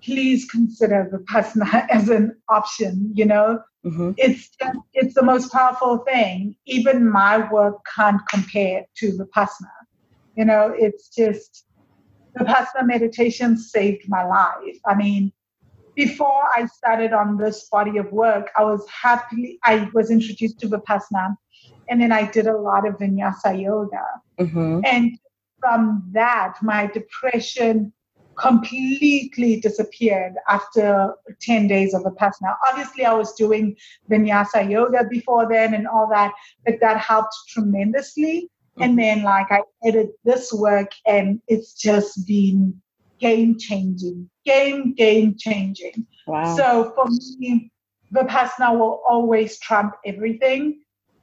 please 0.03 0.45
consider 0.47 1.11
Vipassana 1.13 1.87
as 1.91 2.09
an 2.09 2.37
option. 2.49 3.13
You 3.15 3.27
know, 3.27 3.61
mm-hmm. 3.85 4.13
it's 4.17 4.49
just, 4.61 4.79
it's 4.95 5.15
the 5.15 5.23
most 5.23 5.53
powerful 5.53 5.99
thing. 5.99 6.57
Even 6.67 7.11
my 7.11 7.51
work 7.51 7.77
can't 7.95 8.21
compare 8.31 8.85
to 8.97 9.13
Vipassana. 9.13 9.71
You 10.37 10.45
know, 10.45 10.73
it's 10.77 11.09
just 11.09 11.65
Vipassana 12.39 12.87
meditation 12.87 13.57
saved 13.57 14.05
my 14.09 14.25
life. 14.25 14.79
I 14.87 14.95
mean, 14.95 15.33
before 15.95 16.43
I 16.55 16.67
started 16.67 17.13
on 17.13 17.39
this 17.39 17.69
body 17.69 17.99
of 17.99 18.13
work, 18.13 18.51
I 18.57 18.63
was 18.63 18.87
happy. 18.89 19.59
I 19.65 19.91
was 19.93 20.13
introduced 20.13 20.61
to 20.61 20.69
Vipassana, 20.69 21.35
and 21.89 22.01
then 22.01 22.13
I 22.13 22.31
did 22.31 22.47
a 22.47 22.57
lot 22.57 22.87
of 22.87 22.99
Vinyasa 22.99 23.61
yoga. 23.61 24.05
Mm-hmm. 24.39 24.83
And 24.85 25.19
from 25.59 26.09
that, 26.13 26.55
my 26.63 26.87
depression 26.87 27.93
completely 28.39 29.61
disappeared 29.61 30.35
after 30.49 31.15
10 31.41 31.69
days 31.69 31.95
of 31.95 32.03
Vipassana. 32.03 32.57
Obviously, 32.69 33.05
I 33.05 33.13
was 33.13 33.35
doing 33.35 33.77
vinyasa 34.11 34.71
yoga 34.71 35.05
before 35.11 35.49
then 35.49 35.75
and 35.75 35.87
all 35.87 36.09
that, 36.11 36.33
but 36.65 36.77
that 36.81 36.99
helped 36.99 37.35
tremendously. 37.49 38.51
Mm-hmm. 38.79 38.83
And 38.83 38.99
then, 38.99 39.23
like, 39.23 39.49
I 39.51 39.63
did 39.91 40.09
this 40.25 40.53
work, 40.53 40.93
and 41.07 41.41
it's 41.49 41.75
just 41.75 42.27
been 42.27 42.81
game 43.19 43.59
changing, 43.59 44.31
game, 44.45 44.95
game 44.95 45.35
changing. 45.37 46.07
Wow. 46.27 46.57
So 46.57 46.93
for 46.95 47.07
me, 47.39 47.73
Vipassana 48.15 48.79
will 48.79 49.03
always 49.09 49.59
trump 49.59 49.95
everything 50.07 50.81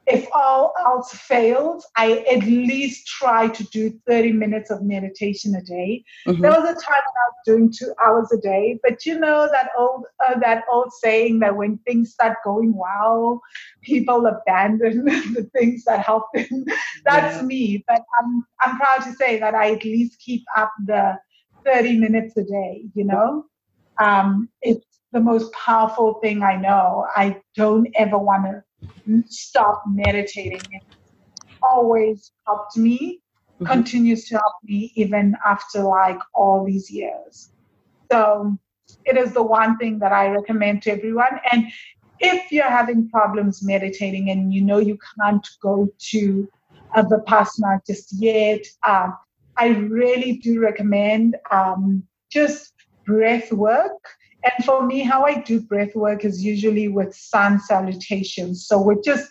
if 0.07 0.27
all 0.33 0.73
else 0.79 1.11
fails, 1.11 1.87
I 1.95 2.19
at 2.31 2.43
least 2.43 3.07
try 3.07 3.47
to 3.47 3.63
do 3.65 3.99
30 4.07 4.33
minutes 4.33 4.69
of 4.69 4.83
meditation 4.83 5.55
a 5.55 5.63
day. 5.63 6.03
Mm-hmm. 6.27 6.41
There 6.41 6.51
was 6.51 6.59
a 6.63 6.73
time 6.73 7.01
when 7.05 7.17
I 7.17 7.27
was 7.27 7.45
doing 7.45 7.71
two 7.71 7.93
hours 8.05 8.31
a 8.31 8.37
day, 8.37 8.79
but 8.83 9.05
you 9.05 9.19
know 9.19 9.47
that 9.51 9.69
old 9.77 10.05
uh, 10.25 10.37
that 10.39 10.63
old 10.71 10.91
saying 11.01 11.39
that 11.39 11.55
when 11.55 11.79
things 11.79 12.11
start 12.11 12.37
going 12.43 12.75
well, 12.75 13.41
people 13.81 14.27
abandon 14.27 15.05
the 15.05 15.49
things 15.53 15.83
that 15.85 16.05
help 16.05 16.25
them. 16.33 16.65
That's 17.05 17.37
yeah. 17.37 17.41
me, 17.41 17.83
but 17.87 18.01
I'm 18.19 18.45
I'm 18.61 18.77
proud 18.77 19.03
to 19.05 19.13
say 19.13 19.39
that 19.39 19.55
I 19.55 19.71
at 19.71 19.83
least 19.83 20.19
keep 20.19 20.43
up 20.55 20.71
the 20.85 21.17
30 21.65 21.97
minutes 21.97 22.37
a 22.37 22.43
day. 22.43 22.85
You 22.93 23.05
know, 23.05 23.45
um, 23.99 24.49
it's 24.61 24.85
the 25.13 25.19
most 25.19 25.51
powerful 25.53 26.15
thing 26.21 26.43
I 26.43 26.57
know. 26.57 27.07
I 27.15 27.41
don't 27.55 27.87
ever 27.95 28.19
want 28.19 28.45
to 28.45 28.63
stop 29.27 29.83
meditating. 29.87 30.61
It 30.71 30.83
always 31.61 32.31
helped 32.45 32.77
me, 32.77 33.21
mm-hmm. 33.55 33.65
continues 33.65 34.25
to 34.29 34.35
help 34.35 34.55
me 34.63 34.91
even 34.95 35.35
after 35.45 35.83
like 35.83 36.19
all 36.33 36.65
these 36.65 36.89
years. 36.89 37.51
So 38.11 38.57
it 39.05 39.17
is 39.17 39.33
the 39.33 39.43
one 39.43 39.77
thing 39.77 39.99
that 39.99 40.11
I 40.11 40.27
recommend 40.27 40.83
to 40.83 40.91
everyone. 40.91 41.39
And 41.51 41.65
if 42.19 42.51
you're 42.51 42.69
having 42.69 43.09
problems 43.09 43.63
meditating 43.63 44.29
and 44.29 44.53
you 44.53 44.61
know 44.61 44.79
you 44.79 44.97
can't 45.19 45.47
go 45.61 45.89
to 46.11 46.49
a 46.95 47.03
Vipassana 47.03 47.79
just 47.85 48.13
yet, 48.13 48.65
um, 48.87 49.17
I 49.57 49.67
really 49.67 50.37
do 50.37 50.59
recommend 50.59 51.35
um, 51.51 52.03
just 52.29 52.73
breath 53.05 53.51
work 53.51 54.01
and 54.45 54.63
for 54.63 54.85
me, 54.85 55.01
how 55.01 55.25
I 55.25 55.39
do 55.41 55.59
breath 55.59 55.95
work 55.95 56.23
is 56.23 56.43
usually 56.43 56.87
with 56.87 57.15
sun 57.15 57.59
salutations. 57.59 58.67
So 58.67 58.79
we're 58.79 59.01
just 59.01 59.27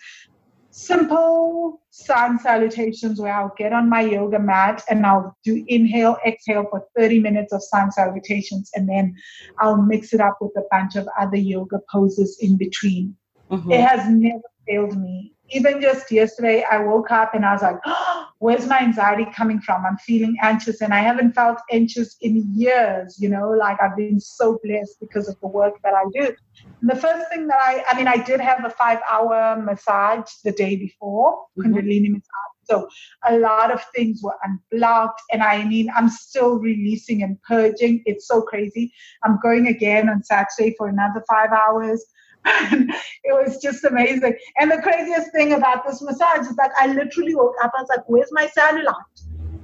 simple 0.70 1.80
sun 1.90 2.36
salutations 2.40 3.20
where 3.20 3.32
I'll 3.32 3.54
get 3.56 3.72
on 3.72 3.88
my 3.88 4.00
yoga 4.00 4.40
mat 4.40 4.82
and 4.90 5.06
I'll 5.06 5.36
do 5.44 5.64
inhale, 5.68 6.16
exhale 6.26 6.66
for 6.68 6.84
30 6.96 7.20
minutes 7.20 7.52
of 7.52 7.62
sun 7.62 7.92
salutations, 7.92 8.70
and 8.74 8.88
then 8.88 9.14
I'll 9.60 9.80
mix 9.80 10.12
it 10.12 10.20
up 10.20 10.38
with 10.40 10.52
a 10.56 10.64
bunch 10.72 10.96
of 10.96 11.08
other 11.18 11.36
yoga 11.36 11.78
poses 11.90 12.36
in 12.40 12.56
between. 12.56 13.14
Mm-hmm. 13.52 13.70
It 13.70 13.80
has 13.82 14.08
never 14.08 14.42
failed 14.66 15.00
me 15.00 15.33
even 15.50 15.80
just 15.80 16.10
yesterday, 16.10 16.64
I 16.70 16.78
woke 16.78 17.10
up 17.10 17.34
and 17.34 17.44
I 17.44 17.52
was 17.52 17.62
like, 17.62 17.76
oh, 17.84 18.28
where's 18.38 18.66
my 18.66 18.78
anxiety 18.78 19.26
coming 19.34 19.60
from? 19.60 19.84
I'm 19.86 19.96
feeling 19.98 20.36
anxious 20.42 20.80
and 20.80 20.92
I 20.92 21.00
haven't 21.00 21.32
felt 21.32 21.58
anxious 21.70 22.16
in 22.20 22.44
years, 22.54 23.16
you 23.18 23.28
know, 23.28 23.50
like 23.50 23.78
I've 23.80 23.96
been 23.96 24.20
so 24.20 24.58
blessed 24.62 25.00
because 25.00 25.28
of 25.28 25.38
the 25.40 25.46
work 25.46 25.74
that 25.82 25.94
I 25.94 26.04
do. 26.12 26.34
And 26.80 26.90
the 26.90 26.96
first 26.96 27.28
thing 27.30 27.46
that 27.48 27.58
I, 27.60 27.84
I 27.90 27.96
mean, 27.96 28.08
I 28.08 28.16
did 28.16 28.40
have 28.40 28.64
a 28.64 28.70
five 28.70 29.00
hour 29.10 29.60
massage 29.62 30.30
the 30.44 30.52
day 30.52 30.76
before, 30.76 31.38
mm-hmm. 31.58 31.74
Kundalini 31.74 32.10
massage. 32.10 32.54
So 32.64 32.88
a 33.26 33.38
lot 33.38 33.70
of 33.70 33.82
things 33.94 34.20
were 34.22 34.36
unblocked. 34.42 35.20
And 35.30 35.42
I 35.42 35.64
mean, 35.64 35.90
I'm 35.94 36.08
still 36.08 36.58
releasing 36.58 37.22
and 37.22 37.40
purging. 37.42 38.02
It's 38.06 38.26
so 38.26 38.42
crazy. 38.42 38.92
I'm 39.22 39.38
going 39.42 39.66
again 39.66 40.08
on 40.08 40.22
Saturday 40.22 40.74
for 40.78 40.88
another 40.88 41.22
five 41.28 41.50
hours. 41.50 42.04
It 42.44 43.32
was 43.32 43.60
just 43.62 43.84
amazing. 43.84 44.34
And 44.58 44.70
the 44.70 44.80
craziest 44.82 45.32
thing 45.32 45.52
about 45.54 45.86
this 45.86 46.02
massage 46.02 46.46
is 46.46 46.56
that 46.56 46.72
I 46.78 46.88
literally 46.88 47.34
woke 47.34 47.54
up. 47.62 47.72
I 47.76 47.82
was 47.82 47.88
like, 47.88 48.08
"Where's 48.08 48.30
my 48.32 48.48
cellulite?" 48.56 48.94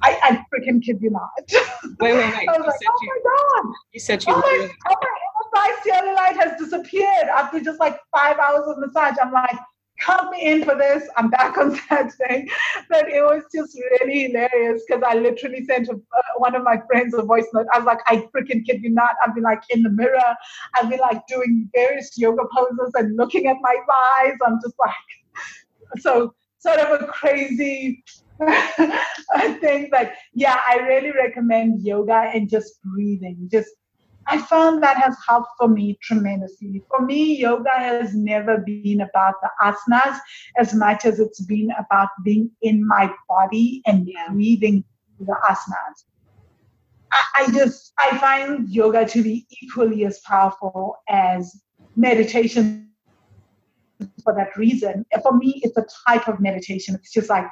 I, 0.02 0.18
I 0.22 0.44
freaking 0.52 0.82
kid 0.82 0.98
you 1.02 1.10
not. 1.10 1.30
Wait, 2.00 2.14
wait, 2.14 2.16
wait. 2.16 2.24
I 2.48 2.56
was 2.56 2.66
like, 2.66 2.76
"Oh 2.88 2.98
you, 3.02 3.08
my 3.08 3.62
god!" 3.62 3.74
You 3.92 4.00
said 4.00 4.24
you. 4.26 4.32
Oh 4.32 4.40
my, 4.40 4.70
oh 4.88 4.96
my, 5.02 5.10
my 5.52 5.76
cellulite 5.86 6.42
has 6.42 6.58
disappeared 6.58 7.28
after 7.32 7.60
just 7.60 7.80
like 7.80 7.98
five 8.14 8.38
hours 8.38 8.66
of 8.66 8.78
massage. 8.78 9.16
I'm 9.22 9.32
like, 9.32 9.58
count 10.00 10.30
me 10.30 10.42
in 10.42 10.64
for 10.64 10.74
this. 10.74 11.08
I'm 11.16 11.30
back 11.30 11.56
on 11.58 11.76
Saturday. 11.88 12.48
But 12.88 13.08
it 13.08 13.22
was 13.22 13.44
just 13.54 13.78
really 13.78 14.22
hilarious 14.24 14.82
because 14.86 15.02
I 15.06 15.14
literally 15.14 15.64
sent 15.64 15.88
a, 15.88 15.92
uh, 15.92 16.22
one 16.38 16.54
of 16.54 16.62
my 16.62 16.80
friends 16.86 17.14
a 17.14 17.22
voice 17.22 17.46
note. 17.52 17.66
I 17.72 17.78
was 17.78 17.86
like, 17.86 18.00
I 18.06 18.28
freaking 18.34 18.64
kid 18.64 18.82
you 18.82 18.90
not. 18.90 19.14
I'd 19.24 19.34
be 19.34 19.40
like 19.40 19.62
in 19.70 19.82
the 19.82 19.90
mirror. 19.90 20.34
I'd 20.76 20.90
be 20.90 20.96
like 20.98 21.26
doing 21.26 21.68
various 21.74 22.16
yoga 22.16 22.42
poses 22.54 22.92
and 22.94 23.16
looking 23.16 23.46
at 23.46 23.56
my 23.60 23.74
thighs. 23.74 24.38
I'm 24.46 24.58
just 24.62 24.78
like, 24.78 24.94
so 25.98 26.34
sort 26.58 26.78
of 26.78 27.00
a 27.00 27.06
crazy 27.06 28.02
thing. 29.60 29.88
But 29.90 30.12
yeah, 30.34 30.60
I 30.66 30.76
really 30.76 31.12
recommend 31.12 31.82
yoga 31.82 32.30
and 32.34 32.48
just 32.48 32.82
breathing. 32.82 33.48
Just 33.50 33.70
I 34.30 34.38
found 34.38 34.82
that 34.82 34.96
has 34.96 35.16
helped 35.28 35.50
for 35.58 35.66
me 35.66 35.98
tremendously. 36.02 36.84
For 36.88 37.04
me, 37.04 37.36
yoga 37.36 37.70
has 37.70 38.14
never 38.14 38.58
been 38.58 39.00
about 39.00 39.34
the 39.42 39.50
asanas 39.60 40.18
as 40.56 40.72
much 40.72 41.04
as 41.04 41.18
it's 41.18 41.40
been 41.40 41.70
about 41.78 42.08
being 42.24 42.50
in 42.62 42.86
my 42.86 43.12
body 43.28 43.82
and 43.86 44.08
breathing 44.30 44.84
the 45.18 45.36
asanas. 45.48 46.04
I, 47.12 47.22
I 47.38 47.50
just 47.52 47.92
I 47.98 48.16
find 48.18 48.68
yoga 48.68 49.04
to 49.06 49.22
be 49.22 49.46
equally 49.62 50.04
as 50.04 50.20
powerful 50.20 50.96
as 51.08 51.60
meditation 51.96 52.88
for 54.22 54.34
that 54.34 54.56
reason. 54.56 55.04
For 55.22 55.36
me, 55.36 55.60
it's 55.64 55.76
a 55.76 55.84
type 56.06 56.28
of 56.28 56.40
meditation. 56.40 56.94
It's 56.94 57.12
just 57.12 57.28
like 57.28 57.46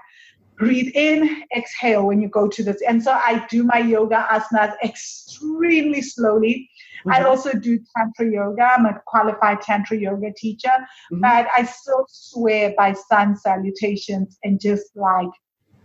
breathe 0.58 0.90
in, 0.94 1.42
exhale 1.56 2.06
when 2.06 2.20
you 2.20 2.28
go 2.28 2.48
to 2.48 2.62
this. 2.64 2.82
And 2.86 3.02
so 3.02 3.12
I 3.12 3.46
do 3.48 3.64
my 3.64 3.78
yoga 3.78 4.26
asanas 4.30 4.74
extremely 4.84 6.02
slowly. 6.02 6.68
Mm-hmm. 7.06 7.10
I 7.12 7.22
also 7.22 7.52
do 7.52 7.78
Tantra 7.96 8.30
yoga. 8.30 8.62
I'm 8.62 8.86
a 8.86 9.00
qualified 9.06 9.62
Tantra 9.62 9.96
yoga 9.96 10.32
teacher, 10.36 10.68
mm-hmm. 10.68 11.20
but 11.20 11.46
I 11.56 11.64
still 11.64 12.04
swear 12.08 12.74
by 12.76 12.92
sun 12.92 13.36
salutations 13.36 14.38
and 14.42 14.60
just 14.60 14.96
like 14.96 15.30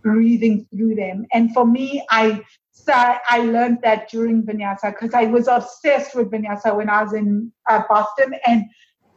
breathing 0.02 0.66
through 0.70 0.96
them. 0.96 1.26
And 1.32 1.54
for 1.54 1.66
me, 1.66 2.04
I 2.10 2.42
so 2.72 2.92
I 2.92 3.38
learned 3.38 3.78
that 3.82 4.10
during 4.10 4.42
vinyasa 4.42 4.92
because 4.92 5.14
I 5.14 5.26
was 5.26 5.46
obsessed 5.46 6.14
with 6.14 6.30
vinyasa 6.30 6.76
when 6.76 6.90
I 6.90 7.04
was 7.04 7.14
in 7.14 7.52
uh, 7.70 7.82
Boston, 7.88 8.34
and 8.46 8.64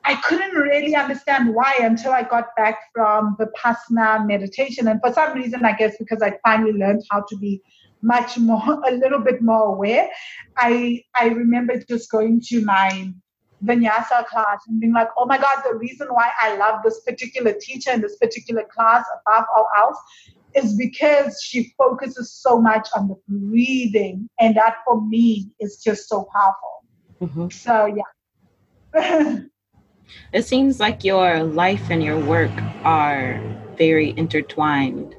I 0.08 0.16
couldn't 0.16 0.56
really 0.56 0.96
understand 0.96 1.54
why 1.54 1.76
until 1.82 2.14
I 2.14 2.24
got 2.24 2.56
back 2.56 2.80
from 2.94 3.36
the 3.38 3.48
Vipassana 3.48 4.26
meditation. 4.26 4.88
And 4.88 5.02
for 5.02 5.12
some 5.12 5.34
reason, 5.34 5.66
I 5.66 5.74
guess 5.74 5.98
because 6.00 6.22
I 6.22 6.38
finally 6.46 6.72
learned 6.72 7.04
how 7.12 7.26
to 7.28 7.36
be 7.36 7.62
much 8.02 8.38
more, 8.38 8.82
a 8.88 8.92
little 8.92 9.20
bit 9.20 9.42
more 9.42 9.76
aware, 9.76 10.10
I 10.56 11.04
I 11.14 11.28
remember 11.28 11.74
just 11.90 12.10
going 12.10 12.40
to 12.48 12.64
my 12.64 13.12
vinyasa 13.66 14.26
class 14.28 14.60
and 14.70 14.80
being 14.80 14.94
like, 14.94 15.10
oh 15.18 15.26
my 15.26 15.38
God, 15.38 15.62
the 15.66 15.76
reason 15.76 16.08
why 16.08 16.32
I 16.40 16.56
love 16.56 16.84
this 16.86 17.02
particular 17.02 17.54
teacher 17.60 17.92
in 17.92 18.00
this 18.00 18.16
particular 18.16 18.64
class 18.74 19.04
above 19.20 19.44
all 19.58 19.68
else 19.78 19.98
is 20.56 20.78
because 20.78 21.42
she 21.44 21.74
focuses 21.78 22.32
so 22.32 22.62
much 22.62 22.88
on 22.96 23.10
the 23.10 23.16
breathing. 23.28 24.30
And 24.40 24.56
that 24.56 24.78
for 24.86 25.06
me 25.06 25.52
is 25.60 25.82
just 25.84 26.08
so 26.08 26.30
powerful. 26.32 26.86
Mm-hmm. 27.22 27.50
So, 27.50 27.94
yeah. 28.94 29.40
It 30.34 30.46
seems 30.46 30.80
like 30.80 31.04
your 31.04 31.44
life 31.44 31.90
and 31.90 32.04
your 32.04 32.20
work 32.20 32.52
are 32.84 33.42
very 33.78 34.18
intertwined. 34.18 35.16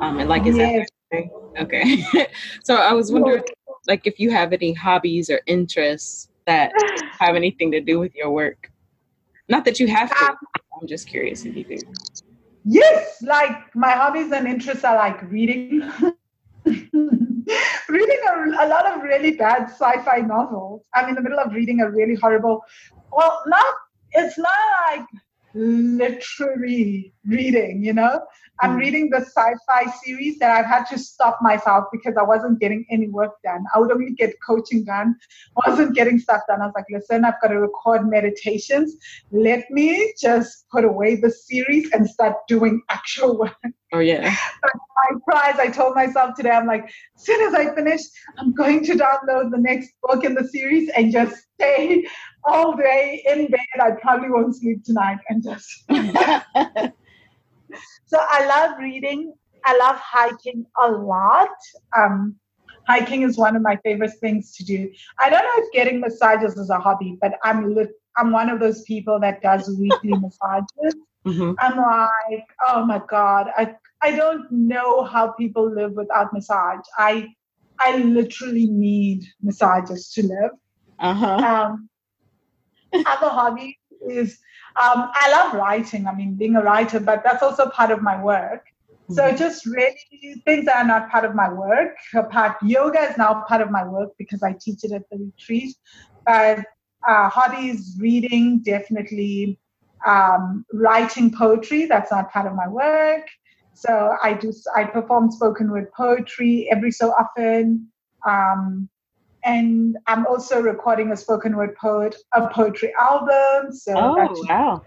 Um, 0.00 0.18
and 0.18 0.28
like, 0.28 0.46
is 0.46 0.56
yes. 0.56 0.88
that 1.10 1.24
okay? 1.60 2.04
so 2.64 2.76
I 2.76 2.92
was 2.92 3.12
wondering, 3.12 3.42
like, 3.86 4.06
if 4.06 4.18
you 4.18 4.30
have 4.30 4.52
any 4.52 4.72
hobbies 4.72 5.30
or 5.30 5.40
interests 5.46 6.28
that 6.46 6.72
have 7.18 7.36
anything 7.36 7.70
to 7.72 7.80
do 7.80 7.98
with 7.98 8.14
your 8.14 8.30
work. 8.30 8.70
Not 9.48 9.64
that 9.66 9.78
you 9.78 9.88
have 9.88 10.10
to. 10.10 10.24
Um, 10.24 10.36
I'm 10.80 10.86
just 10.86 11.06
curious 11.06 11.44
if 11.44 11.56
you 11.56 11.64
do. 11.64 11.78
Yes, 12.64 13.22
like 13.22 13.74
my 13.74 13.90
hobbies 13.90 14.32
and 14.32 14.46
interests 14.46 14.84
are 14.84 14.96
like 14.96 15.20
reading. 15.30 15.82
reading 16.64 18.20
a, 18.28 18.64
a, 18.64 18.66
lot 18.68 18.90
of 18.90 19.02
really 19.02 19.32
bad 19.32 19.64
sci-fi 19.64 20.18
novels. 20.18 20.86
I'm 20.94 21.10
in 21.10 21.14
the 21.14 21.20
middle 21.20 21.38
of 21.38 21.52
reading 21.52 21.82
a 21.82 21.90
really 21.90 22.14
horrible, 22.14 22.64
well, 23.12 23.42
not 23.46 23.74
it's 24.14 24.38
not 24.38 24.50
like 24.88 25.06
literary 25.54 27.12
reading, 27.26 27.84
you 27.84 27.92
know? 27.92 28.20
I'm 28.60 28.76
mm. 28.76 28.80
reading 28.80 29.10
the 29.10 29.20
sci-fi 29.20 29.90
series 30.04 30.38
that 30.38 30.50
I've 30.50 30.66
had 30.66 30.84
to 30.86 30.98
stop 30.98 31.38
myself 31.42 31.86
because 31.90 32.14
I 32.18 32.22
wasn't 32.22 32.60
getting 32.60 32.84
any 32.90 33.08
work 33.08 33.32
done. 33.42 33.64
I 33.74 33.78
would 33.78 33.90
only 33.90 34.12
get 34.12 34.34
coaching 34.46 34.84
done, 34.84 35.16
I 35.64 35.70
wasn't 35.70 35.94
getting 35.94 36.18
stuff 36.18 36.42
done. 36.48 36.62
I 36.62 36.66
was 36.66 36.74
like, 36.76 36.86
listen, 36.90 37.24
I've 37.24 37.40
got 37.40 37.48
to 37.48 37.58
record 37.58 38.08
meditations. 38.08 38.96
Let 39.32 39.68
me 39.70 40.14
just 40.20 40.66
put 40.70 40.84
away 40.84 41.16
the 41.16 41.30
series 41.30 41.90
and 41.92 42.08
start 42.08 42.36
doing 42.48 42.82
actual 42.90 43.38
work. 43.38 43.56
Oh 43.92 44.00
yeah. 44.00 44.34
prize, 45.24 45.58
I 45.58 45.68
told 45.68 45.94
myself 45.94 46.34
today, 46.36 46.50
I'm 46.50 46.66
like, 46.66 46.84
as 46.84 47.24
soon 47.24 47.40
as 47.42 47.54
I 47.54 47.74
finish, 47.74 48.00
I'm 48.38 48.52
going 48.52 48.84
to 48.84 48.92
download 48.94 49.50
the 49.50 49.58
next 49.58 49.92
book 50.02 50.24
in 50.24 50.34
the 50.34 50.46
series 50.46 50.90
and 50.90 51.12
just 51.12 51.36
stay 51.54 52.04
all 52.44 52.76
day 52.76 53.22
in 53.26 53.48
bed. 53.48 53.60
I 53.80 53.92
probably 53.92 54.30
won't 54.30 54.56
sleep 54.56 54.84
tonight 54.84 55.18
and 55.28 55.42
just. 55.42 55.84
so 58.06 58.18
I 58.20 58.46
love 58.46 58.78
reading. 58.78 59.34
I 59.64 59.76
love 59.78 59.96
hiking 59.96 60.66
a 60.82 60.90
lot. 60.90 61.48
Um, 61.96 62.36
hiking 62.86 63.22
is 63.22 63.36
one 63.38 63.56
of 63.56 63.62
my 63.62 63.76
favorite 63.84 64.12
things 64.20 64.54
to 64.56 64.64
do. 64.64 64.90
I 65.18 65.30
don't 65.30 65.42
know 65.42 65.64
if 65.64 65.72
getting 65.72 66.00
massages 66.00 66.56
is 66.56 66.70
a 66.70 66.78
hobby, 66.78 67.18
but 67.20 67.38
I'm 67.42 67.74
li- 67.74 67.88
I'm 68.16 68.30
one 68.30 68.48
of 68.48 68.60
those 68.60 68.82
people 68.82 69.18
that 69.20 69.42
does 69.42 69.68
weekly 69.78 70.10
massages. 70.20 70.94
Mm-hmm. 71.26 71.52
I'm 71.58 71.76
like, 71.76 72.46
oh 72.68 72.84
my 72.84 73.00
god, 73.08 73.48
I 73.56 73.74
I 74.04 74.10
don't 74.14 74.50
know 74.52 75.04
how 75.04 75.32
people 75.32 75.70
live 75.74 75.92
without 75.92 76.32
massage. 76.32 76.84
I 76.98 77.28
I 77.80 77.96
literally 77.98 78.66
need 78.66 79.24
massages 79.42 80.12
to 80.14 80.22
live. 80.22 80.50
Uh-huh. 80.98 81.36
Um, 81.50 81.88
other 83.06 83.30
hobby 83.30 83.78
is 84.08 84.38
um, 84.82 85.08
I 85.22 85.30
love 85.30 85.54
writing. 85.54 86.06
I 86.06 86.14
mean, 86.14 86.34
being 86.34 86.56
a 86.56 86.62
writer, 86.62 87.00
but 87.00 87.24
that's 87.24 87.42
also 87.42 87.68
part 87.70 87.90
of 87.90 88.02
my 88.02 88.22
work. 88.22 88.64
Mm-hmm. 88.66 89.14
So 89.14 89.32
just 89.36 89.64
really 89.66 90.42
things 90.44 90.66
that 90.66 90.76
are 90.76 90.86
not 90.86 91.10
part 91.10 91.24
of 91.24 91.34
my 91.34 91.50
work. 91.52 91.96
Part 92.30 92.56
yoga 92.62 93.10
is 93.10 93.16
now 93.16 93.42
part 93.48 93.62
of 93.62 93.70
my 93.70 93.84
work 93.86 94.10
because 94.18 94.42
I 94.42 94.54
teach 94.60 94.84
it 94.84 94.92
at 94.92 95.08
the 95.10 95.18
retreat. 95.18 95.76
But 96.26 96.58
uh, 97.08 97.28
hobbies, 97.30 97.96
reading, 97.98 98.60
definitely. 98.62 99.58
Um, 100.06 100.66
writing 100.74 101.32
poetry, 101.34 101.86
that's 101.86 102.10
not 102.10 102.30
part 102.30 102.46
of 102.46 102.54
my 102.54 102.68
work. 102.68 103.26
So 103.74 104.16
I 104.22 104.34
do. 104.34 104.52
I 104.74 104.84
perform 104.84 105.30
spoken 105.30 105.70
word 105.70 105.92
poetry 105.92 106.68
every 106.70 106.90
so 106.90 107.10
often. 107.10 107.88
Um, 108.26 108.88
and 109.44 109.96
I'm 110.06 110.26
also 110.26 110.62
recording 110.62 111.12
a 111.12 111.16
spoken 111.16 111.56
word 111.56 111.76
poet 111.76 112.16
a 112.32 112.48
poetry 112.48 112.92
album. 112.98 113.72
So 113.72 113.92
oh 113.96 114.34
should, 114.34 114.48
wow! 114.48 114.82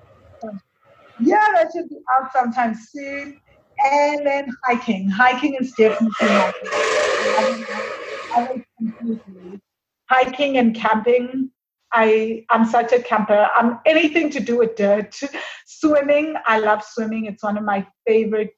Yeah, 1.19 1.45
that 1.53 1.71
should 1.75 1.89
be 1.89 1.97
out 2.15 2.31
sometime 2.31 2.75
soon. 2.75 3.39
And 3.85 4.25
then 4.25 4.47
hiking. 4.65 5.09
Hiking 5.09 5.55
is 5.59 5.71
definitely 5.73 6.27
my. 6.27 6.53
Hiking 10.09 10.57
and 10.57 10.73
camping 10.73 11.51
I 11.93 12.45
I'm 12.49 12.65
such 12.65 12.91
a 12.91 13.01
camper. 13.01 13.47
I'm 13.55 13.79
anything 13.85 14.29
to 14.31 14.39
do 14.39 14.57
with 14.57 14.75
dirt. 14.75 15.19
Swimming, 15.65 16.35
I 16.45 16.59
love 16.59 16.83
swimming. 16.83 17.25
It's 17.25 17.43
one 17.43 17.57
of 17.57 17.63
my 17.63 17.85
favorite 18.05 18.51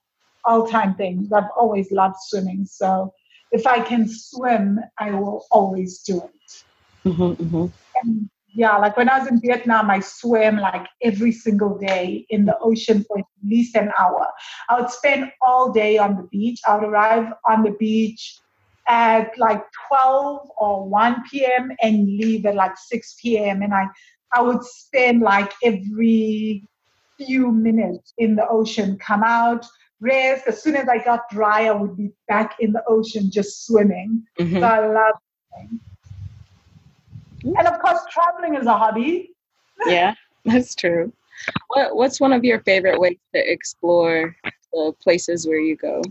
all-time 0.45 0.95
things. 0.95 1.31
I've 1.31 1.49
always 1.55 1.91
loved 1.91 2.17
swimming. 2.19 2.65
So 2.65 3.13
if 3.51 3.65
I 3.65 3.79
can 3.79 4.07
swim, 4.07 4.79
I 4.97 5.11
will 5.11 5.45
always 5.51 5.99
do 5.99 6.17
it. 6.17 6.63
Mm-hmm, 7.05 7.43
mm-hmm. 7.43 7.65
And 8.01 8.29
yeah, 8.53 8.77
like 8.77 8.97
when 8.97 9.09
I 9.09 9.19
was 9.19 9.27
in 9.27 9.39
Vietnam, 9.39 9.89
I 9.89 9.99
swam 9.99 10.57
like 10.57 10.87
every 11.03 11.31
single 11.31 11.77
day 11.77 12.25
in 12.29 12.45
the 12.45 12.57
ocean 12.59 13.05
for 13.07 13.19
at 13.19 13.25
least 13.43 13.75
an 13.75 13.91
hour. 13.97 14.27
I 14.69 14.79
would 14.79 14.89
spend 14.89 15.31
all 15.41 15.71
day 15.71 15.97
on 15.97 16.15
the 16.15 16.23
beach. 16.23 16.59
I 16.67 16.75
would 16.75 16.83
arrive 16.83 17.31
on 17.47 17.63
the 17.63 17.71
beach 17.71 18.39
at 18.87 19.37
like 19.37 19.63
12 19.87 20.49
or 20.57 20.89
1 20.89 21.23
p.m. 21.31 21.71
and 21.81 22.05
leave 22.07 22.45
at 22.45 22.55
like 22.55 22.75
6 22.75 23.15
p.m. 23.21 23.61
And 23.61 23.73
I, 23.73 23.85
I 24.33 24.41
would 24.41 24.63
spend 24.63 25.21
like 25.21 25.53
every 25.63 26.63
few 27.17 27.51
minutes 27.51 28.13
in 28.17 28.35
the 28.35 28.47
ocean, 28.47 28.97
come 28.97 29.23
out, 29.23 29.65
rest. 29.99 30.47
As 30.47 30.61
soon 30.61 30.75
as 30.75 30.87
I 30.87 31.03
got 31.03 31.29
dry, 31.29 31.67
I 31.67 31.71
would 31.71 31.97
be 31.97 32.11
back 32.27 32.55
in 32.59 32.71
the 32.71 32.83
ocean 32.87 33.29
just 33.31 33.65
swimming. 33.65 34.23
Mm-hmm. 34.39 34.59
So 34.59 34.65
I 34.65 34.87
love 34.87 35.15
swimming. 35.53 35.79
And 37.43 37.67
of 37.67 37.79
course, 37.79 37.99
traveling 38.11 38.55
is 38.55 38.65
a 38.65 38.73
hobby. 38.73 39.31
yeah, 39.85 40.13
that's 40.45 40.75
true. 40.75 41.11
What, 41.69 41.95
what's 41.95 42.19
one 42.19 42.33
of 42.33 42.43
your 42.43 42.59
favorite 42.61 42.99
ways 42.99 43.17
to 43.33 43.51
explore 43.51 44.35
the 44.73 44.93
places 45.01 45.47
where 45.47 45.59
you 45.59 45.77
go, 45.77 46.01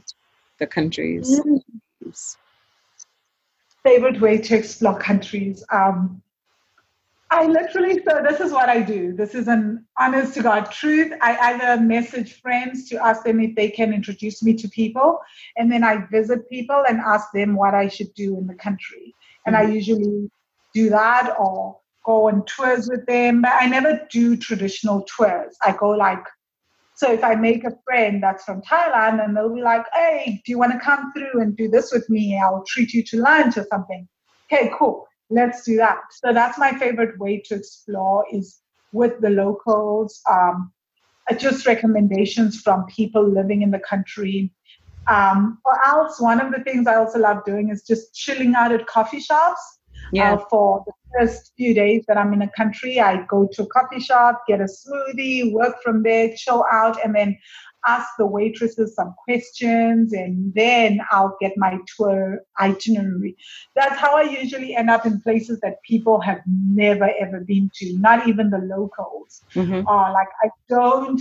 the 0.59 0.67
countries? 0.67 1.41
Mm-hmm. 1.41 2.09
Favorite 3.85 4.21
way 4.21 4.39
to 4.39 4.57
explore 4.57 4.99
countries. 4.99 5.65
Um, 5.71 6.23
I 7.31 7.47
literally, 7.47 8.03
so 8.09 8.23
this 8.27 8.41
is 8.41 8.53
what 8.53 8.71
I 8.71 8.81
do. 8.81 9.13
This 9.13 9.35
is 9.35 9.49
an 9.49 9.85
honest 9.99 10.35
to 10.35 10.43
God 10.43 10.73
truth. 10.73 11.13
I 11.21 11.37
either 11.53 11.83
message 11.83 12.41
friends 12.41 12.89
to 12.89 13.05
ask 13.05 13.23
them 13.23 13.39
if 13.41 13.55
they 13.55 13.69
can 13.69 13.93
introduce 13.93 14.43
me 14.43 14.55
to 14.55 14.69
people, 14.69 15.19
and 15.57 15.71
then 15.71 15.85
I 15.85 16.07
visit 16.11 16.49
people 16.49 16.85
and 16.89 17.01
ask 17.01 17.27
them 17.35 17.55
what 17.55 17.75
I 17.75 17.89
should 17.89 18.15
do 18.15 18.39
in 18.39 18.47
the 18.47 18.55
country. 18.55 19.15
And 19.45 19.55
mm-hmm. 19.55 19.71
I 19.71 19.75
usually 19.75 20.31
do 20.73 20.89
that 20.89 21.37
or 21.39 21.79
go 22.07 22.29
on 22.29 22.47
tours 22.47 22.89
with 22.89 23.05
them, 23.05 23.43
but 23.43 23.53
I 23.53 23.67
never 23.67 24.07
do 24.11 24.35
traditional 24.35 25.03
tours. 25.03 25.55
I 25.63 25.73
go 25.73 25.91
like, 25.91 26.25
so 26.95 27.13
if 27.13 27.23
I 27.23 27.35
make 27.35 27.65
a 27.65 27.77
friend 27.85 28.23
that's 28.23 28.45
from 28.45 28.63
Thailand 28.63 29.23
and 29.23 29.37
they'll 29.37 29.55
be 29.55 29.63
like, 29.63 29.85
hey, 29.93 30.41
do 30.45 30.51
you 30.51 30.59
want 30.59 30.73
to 30.73 30.79
come 30.79 31.13
through 31.13 31.43
and 31.43 31.57
do 31.57 31.69
this 31.69 31.93
with 31.93 32.09
me? 32.09 32.41
I'll 32.43 32.65
treat 32.67 32.95
you 32.95 33.05
to 33.05 33.19
lunch 33.19 33.59
or 33.59 33.67
something. 33.71 34.09
Okay, 34.51 34.73
cool. 34.79 35.08
Let's 35.31 35.65
do 35.65 35.77
that. 35.77 35.99
So 36.11 36.33
that's 36.33 36.59
my 36.59 36.73
favorite 36.79 37.19
way 37.19 37.43
to 37.47 37.55
explore 37.57 38.25
is 38.33 38.61
with 38.93 39.21
the 39.21 39.31
locals. 39.31 40.21
Um, 40.31 40.73
just 41.37 41.67
recommendations 41.67 42.63
from 42.63 42.87
people 42.87 43.23
living 43.23 43.63
in 43.63 43.71
the 43.71 43.81
country. 43.81 44.51
Um, 45.07 45.59
or 45.65 45.87
else, 45.87 46.21
one 46.21 46.41
of 46.41 46.53
the 46.53 46.63
things 46.65 46.87
I 46.87 46.97
also 46.97 47.19
love 47.19 47.45
doing 47.45 47.71
is 47.71 47.83
just 47.83 48.15
chilling 48.15 48.55
out 48.55 48.73
at 48.73 48.87
coffee 48.87 49.21
shops 49.21 49.79
yeah. 50.13 50.35
Uh, 50.35 50.45
for 50.49 50.85
the 50.87 50.93
first 51.19 51.53
few 51.57 51.75
days 51.75 52.05
that 52.09 52.17
I'm 52.17 52.33
in 52.33 52.43
a 52.43 52.51
country, 52.51 53.01
I 53.01 53.25
go 53.29 53.49
to 53.53 53.63
a 53.63 53.67
coffee 53.67 54.01
shop, 54.01 54.43
get 54.47 54.61
a 54.61 54.65
smoothie, 54.65 55.53
work 55.53 55.77
from 55.83 56.03
there, 56.03 56.33
chill 56.37 56.65
out, 56.71 57.03
and 57.05 57.15
then 57.15 57.37
ask 57.95 58.09
the 58.19 58.27
waitresses 58.27 58.95
some 58.95 59.15
questions, 59.25 60.13
and 60.13 60.53
then 60.55 61.01
I'll 61.11 61.37
get 61.41 61.53
my 61.57 61.73
tour 61.97 62.41
itinerary. 62.61 63.33
That's 63.77 63.99
how 63.99 64.13
I 64.17 64.25
usually 64.41 64.71
end 64.81 64.91
up 64.91 65.07
in 65.07 65.21
places 65.21 65.57
that 65.65 65.83
people 65.91 66.21
have 66.29 66.41
never 66.47 67.09
ever 67.25 67.41
been 67.41 67.71
to, 67.79 67.87
not 67.99 68.29
even 68.29 68.51
the 68.51 68.63
locals. 68.77 69.43
Mm-hmm. 69.55 69.87
Uh, 69.87 70.13
like 70.13 70.29
I 70.45 70.49
don't, 70.69 71.21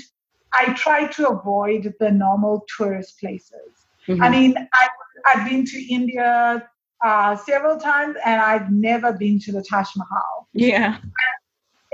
I 0.53 0.73
try 0.73 1.07
to 1.17 1.29
avoid 1.29 1.93
the 2.01 2.11
normal 2.11 2.65
tourist 2.75 3.19
places. 3.19 3.71
Mm-hmm. 4.07 4.23
I 4.23 4.29
mean, 4.29 4.51
I, 4.81 4.87
I've 5.27 5.49
been 5.49 5.65
to 5.65 5.93
India 5.93 6.67
uh, 7.03 7.35
several 7.35 7.77
times, 7.77 8.15
and 8.25 8.41
I've 8.41 8.71
never 8.71 9.09
been 9.13 9.39
to 9.45 9.51
the 9.51 9.63
Taj 9.63 9.87
Mahal. 9.95 10.47
Yeah. 10.53 10.97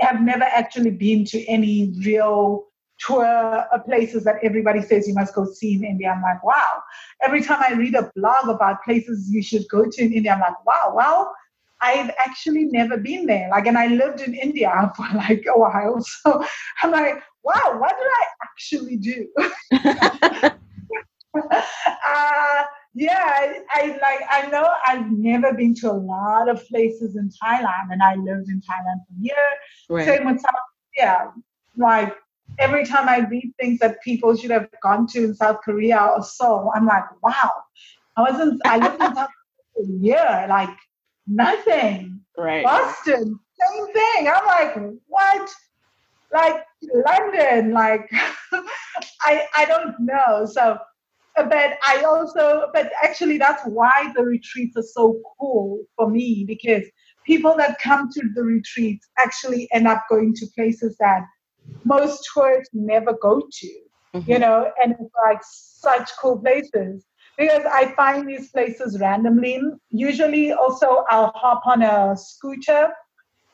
I 0.00 0.06
have 0.06 0.20
never 0.22 0.44
actually 0.44 0.90
been 0.90 1.24
to 1.26 1.44
any 1.46 1.94
real 2.04 2.66
tour 3.00 3.64
places 3.84 4.24
that 4.24 4.36
everybody 4.42 4.80
says 4.80 5.08
you 5.08 5.14
must 5.14 5.34
go 5.34 5.44
see 5.44 5.74
in 5.74 5.84
India. 5.84 6.12
I'm 6.14 6.22
like, 6.22 6.42
wow. 6.44 6.82
Every 7.22 7.42
time 7.42 7.62
I 7.66 7.72
read 7.74 7.94
a 7.94 8.10
blog 8.14 8.48
about 8.48 8.82
places 8.84 9.28
you 9.30 9.42
should 9.42 9.64
go 9.70 9.84
to 9.90 10.02
in 10.02 10.12
India, 10.12 10.32
I'm 10.32 10.40
like, 10.40 10.64
wow, 10.64 10.92
well, 10.94 11.34
I've 11.80 12.10
actually 12.18 12.64
never 12.64 12.96
been 12.96 13.26
there. 13.26 13.48
Like, 13.50 13.66
and 13.66 13.76
I 13.76 13.88
lived 13.88 14.20
in 14.22 14.34
India 14.34 14.92
for 14.96 15.06
like 15.14 15.44
a 15.48 15.58
while. 15.58 16.04
So 16.22 16.44
I'm 16.82 16.90
like, 16.90 17.22
wow, 17.42 17.76
what 17.78 17.94
did 17.98 18.08
I 18.08 18.24
actually 18.42 18.96
do? 18.96 19.28
uh, 21.34 22.62
yeah, 22.94 23.24
I, 23.26 23.60
I, 23.74 23.86
like 24.00 24.20
I 24.30 24.48
know 24.50 24.68
I've 24.86 25.10
never 25.10 25.52
been 25.52 25.74
to 25.76 25.90
a 25.90 25.92
lot 25.92 26.48
of 26.48 26.64
places 26.68 27.16
in 27.16 27.28
Thailand, 27.42 27.90
and 27.90 28.02
I 28.02 28.14
lived 28.14 28.48
in 28.48 28.60
Thailand 28.60 29.00
for 29.06 29.14
a 29.18 29.20
year. 29.20 29.36
Right. 29.90 30.06
Same 30.06 30.26
with 30.26 30.40
South 30.40 30.54
Korea. 30.96 31.32
Like 31.76 32.14
every 32.58 32.84
time 32.84 33.08
I 33.08 33.26
read 33.28 33.52
things 33.60 33.78
that 33.80 34.02
people 34.02 34.36
should 34.36 34.50
have 34.50 34.68
gone 34.82 35.06
to 35.08 35.24
in 35.24 35.34
South 35.34 35.58
Korea 35.64 35.98
or 35.98 36.22
so, 36.22 36.70
I'm 36.74 36.86
like, 36.86 37.04
wow. 37.22 37.50
I 38.16 38.22
wasn't. 38.22 38.60
I 38.64 38.78
lived 38.78 39.02
in 39.02 39.14
South 39.14 39.28
Korea 39.28 39.28
for 39.74 39.82
a 39.82 39.98
year, 40.00 40.46
like 40.48 40.76
nothing. 41.26 42.20
Right. 42.36 42.64
Boston, 42.64 43.38
same 43.60 43.92
thing. 43.92 44.28
I'm 44.28 44.46
like, 44.46 44.76
what? 45.06 45.50
Like 46.32 46.64
London, 46.82 47.72
like 47.72 48.10
I 49.22 49.46
I 49.56 49.64
don't 49.66 49.94
know. 50.00 50.46
So 50.46 50.78
but 51.36 51.78
I 51.82 52.04
also, 52.04 52.68
but 52.72 52.92
actually, 53.02 53.38
that's 53.38 53.62
why 53.66 54.12
the 54.14 54.22
retreats 54.22 54.76
are 54.76 54.82
so 54.82 55.20
cool 55.38 55.80
for 55.96 56.08
me 56.08 56.44
because 56.46 56.84
people 57.26 57.56
that 57.56 57.80
come 57.80 58.08
to 58.12 58.22
the 58.34 58.42
retreats 58.42 59.08
actually 59.18 59.68
end 59.72 59.88
up 59.88 60.04
going 60.08 60.34
to 60.34 60.46
places 60.54 60.96
that 61.00 61.22
most 61.84 62.28
tourists 62.32 62.74
never 62.74 63.12
go 63.20 63.40
to, 63.40 63.66
mm-hmm. 64.14 64.30
you 64.30 64.38
know, 64.38 64.70
and 64.82 64.92
it's 64.92 65.14
like 65.24 65.40
such 65.42 66.10
cool 66.20 66.38
places 66.38 67.04
because 67.36 67.64
I 67.70 67.92
find 67.94 68.28
these 68.28 68.50
places 68.50 68.98
randomly. 69.00 69.60
Usually, 69.90 70.52
also, 70.52 71.04
I'll 71.10 71.32
hop 71.34 71.62
on 71.66 71.82
a 71.82 72.16
scooter, 72.16 72.90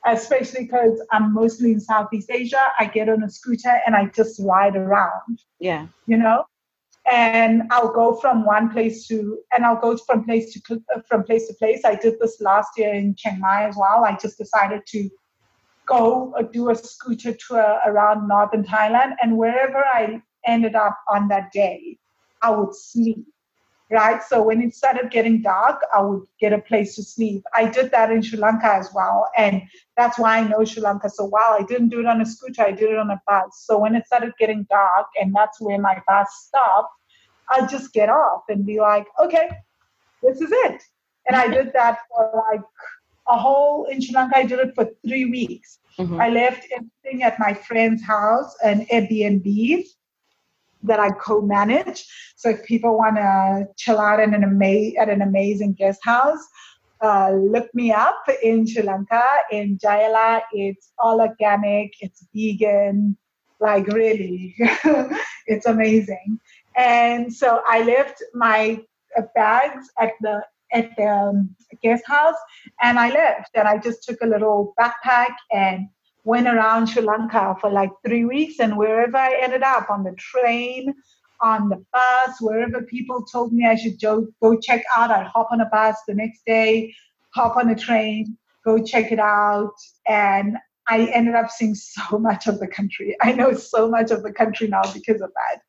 especially 0.06 0.64
because 0.64 1.02
I'm 1.10 1.32
mostly 1.32 1.72
in 1.72 1.80
Southeast 1.80 2.30
Asia. 2.30 2.64
I 2.78 2.86
get 2.86 3.08
on 3.08 3.22
a 3.22 3.30
scooter 3.30 3.80
and 3.86 3.96
I 3.96 4.06
just 4.06 4.40
ride 4.40 4.76
around. 4.76 5.42
Yeah. 5.58 5.86
You 6.06 6.18
know? 6.18 6.44
and 7.10 7.62
I'll 7.70 7.92
go 7.92 8.14
from 8.16 8.44
one 8.44 8.70
place 8.70 9.06
to 9.08 9.38
and 9.52 9.64
I'll 9.64 9.80
go 9.80 9.96
from 9.96 10.24
place 10.24 10.52
to 10.52 10.82
from 11.08 11.24
place 11.24 11.48
to 11.48 11.54
place. 11.54 11.84
I 11.84 11.94
did 11.94 12.18
this 12.20 12.40
last 12.40 12.70
year 12.76 12.92
in 12.92 13.14
Chiang 13.16 13.40
Mai 13.40 13.68
as 13.68 13.76
well. 13.76 14.04
I 14.04 14.16
just 14.16 14.38
decided 14.38 14.82
to 14.88 15.10
go 15.90 16.32
or 16.36 16.44
do 16.44 16.70
a 16.70 16.74
scooter 16.74 17.34
tour 17.34 17.78
around 17.84 18.28
northern 18.28 18.64
Thailand, 18.64 19.14
and 19.20 19.36
wherever 19.36 19.84
I 19.92 20.22
ended 20.46 20.74
up 20.74 20.96
on 21.10 21.28
that 21.28 21.52
day, 21.52 21.98
I 22.42 22.50
would 22.50 22.74
sleep. 22.74 23.26
Right, 23.92 24.22
so 24.22 24.40
when 24.40 24.62
it 24.62 24.72
started 24.72 25.10
getting 25.10 25.42
dark, 25.42 25.80
I 25.92 26.00
would 26.00 26.22
get 26.38 26.52
a 26.52 26.60
place 26.60 26.94
to 26.94 27.02
sleep. 27.02 27.42
I 27.56 27.68
did 27.68 27.90
that 27.90 28.12
in 28.12 28.22
Sri 28.22 28.38
Lanka 28.38 28.72
as 28.72 28.88
well, 28.94 29.28
and 29.36 29.62
that's 29.96 30.16
why 30.16 30.38
I 30.38 30.46
know 30.46 30.64
Sri 30.64 30.80
Lanka 30.80 31.10
so 31.10 31.24
well. 31.24 31.56
I 31.58 31.64
didn't 31.64 31.88
do 31.88 31.98
it 31.98 32.06
on 32.06 32.20
a 32.20 32.26
scooter; 32.26 32.62
I 32.62 32.70
did 32.70 32.90
it 32.90 32.98
on 32.98 33.10
a 33.10 33.20
bus. 33.26 33.64
So 33.66 33.78
when 33.78 33.96
it 33.96 34.06
started 34.06 34.32
getting 34.38 34.64
dark, 34.70 35.06
and 35.20 35.34
that's 35.34 35.60
where 35.60 35.80
my 35.80 36.00
bus 36.06 36.28
stopped, 36.46 36.94
I'd 37.50 37.68
just 37.68 37.92
get 37.92 38.08
off 38.08 38.42
and 38.48 38.64
be 38.64 38.78
like, 38.78 39.06
okay, 39.20 39.50
this 40.22 40.40
is 40.40 40.52
it. 40.52 40.82
And 41.26 41.36
I 41.36 41.48
did 41.56 41.72
that 41.72 41.98
for 42.10 42.44
like 42.52 42.62
a 43.31 43.39
whole 43.39 43.85
in 43.86 44.01
Sri 44.01 44.15
Lanka. 44.15 44.39
I 44.39 44.44
did 44.44 44.59
it 44.59 44.74
for 44.74 44.89
three 45.07 45.27
weeks. 45.27 45.78
Mm-hmm. 45.98 46.20
I 46.20 46.28
left 46.31 46.66
everything 46.74 47.23
at 47.23 47.39
my 47.39 47.55
friend's 47.55 48.02
house 48.02 48.55
and 48.65 48.86
Airbnb 48.89 49.85
that 50.82 50.98
I 50.98 51.11
co-manage. 51.11 52.07
So 52.36 52.51
if 52.51 52.65
people 52.65 52.97
want 52.97 53.16
to 53.16 53.66
chill 53.77 53.98
out 53.98 54.20
in 54.20 54.35
an 54.35 54.44
ama- 54.44 54.97
at 54.98 55.09
an 55.09 55.23
amazing 55.23 55.74
guest 55.74 56.01
house, 56.05 56.43
uh, 57.02 57.31
look 57.32 57.69
me 57.74 57.93
up 57.93 58.23
in 58.43 58.66
Sri 58.66 58.82
Lanka 58.82 59.24
in 59.51 59.78
Jayala. 59.78 60.43
It's 60.52 60.93
all 60.98 61.20
organic. 61.20 61.93
It's 62.01 62.27
vegan. 62.35 63.16
Like 63.59 63.86
really, 63.89 64.55
it's 65.47 65.66
amazing. 65.66 66.40
And 66.77 67.32
so 67.32 67.62
I 67.69 67.82
left 67.82 68.23
my 68.32 68.81
uh, 69.16 69.23
bags 69.35 69.90
at 69.98 70.12
the 70.23 70.43
at 70.72 70.94
the 70.97 71.06
um, 71.06 71.55
guest 71.82 72.05
house 72.06 72.36
and 72.82 72.98
I 72.98 73.10
left 73.10 73.51
and 73.55 73.66
I 73.66 73.78
just 73.78 74.02
took 74.02 74.20
a 74.22 74.26
little 74.26 74.74
backpack 74.78 75.34
and 75.52 75.88
went 76.24 76.47
around 76.47 76.86
Sri 76.86 77.02
Lanka 77.02 77.56
for 77.60 77.70
like 77.70 77.90
three 78.06 78.24
weeks 78.24 78.60
and 78.60 78.76
wherever 78.76 79.16
I 79.16 79.40
ended 79.40 79.62
up 79.62 79.90
on 79.90 80.05
the 80.05 80.14
train, 80.18 80.94
on 81.40 81.68
the 81.68 81.82
bus, 81.92 82.40
wherever 82.40 82.82
people 82.82 83.24
told 83.24 83.52
me 83.52 83.66
I 83.66 83.74
should 83.74 84.01
go, 84.01 84.26
go 84.42 84.59
check 84.59 84.82
out, 84.97 85.10
I'd 85.10 85.26
hop 85.26 85.48
on 85.51 85.60
a 85.60 85.66
bus 85.66 85.97
the 86.06 86.14
next 86.14 86.42
day, 86.47 86.94
hop 87.34 87.56
on 87.56 87.70
a 87.70 87.74
train. 87.74 88.36
go 88.64 88.82
check 88.82 89.10
it 89.10 89.18
out. 89.18 89.72
And 90.06 90.56
I 90.88 91.06
ended 91.06 91.34
up 91.34 91.51
seeing 91.51 91.74
so 91.74 92.18
much 92.18 92.47
of 92.47 92.60
the 92.60 92.68
country. 92.68 93.16
I 93.22 93.32
know 93.32 93.52
so 93.55 93.88
much 93.88 94.10
of 94.10 94.22
the 94.22 94.32
country 94.32 94.68
now 94.68 94.82
because 94.92 95.20
of 95.20 95.30
that. 95.34 95.62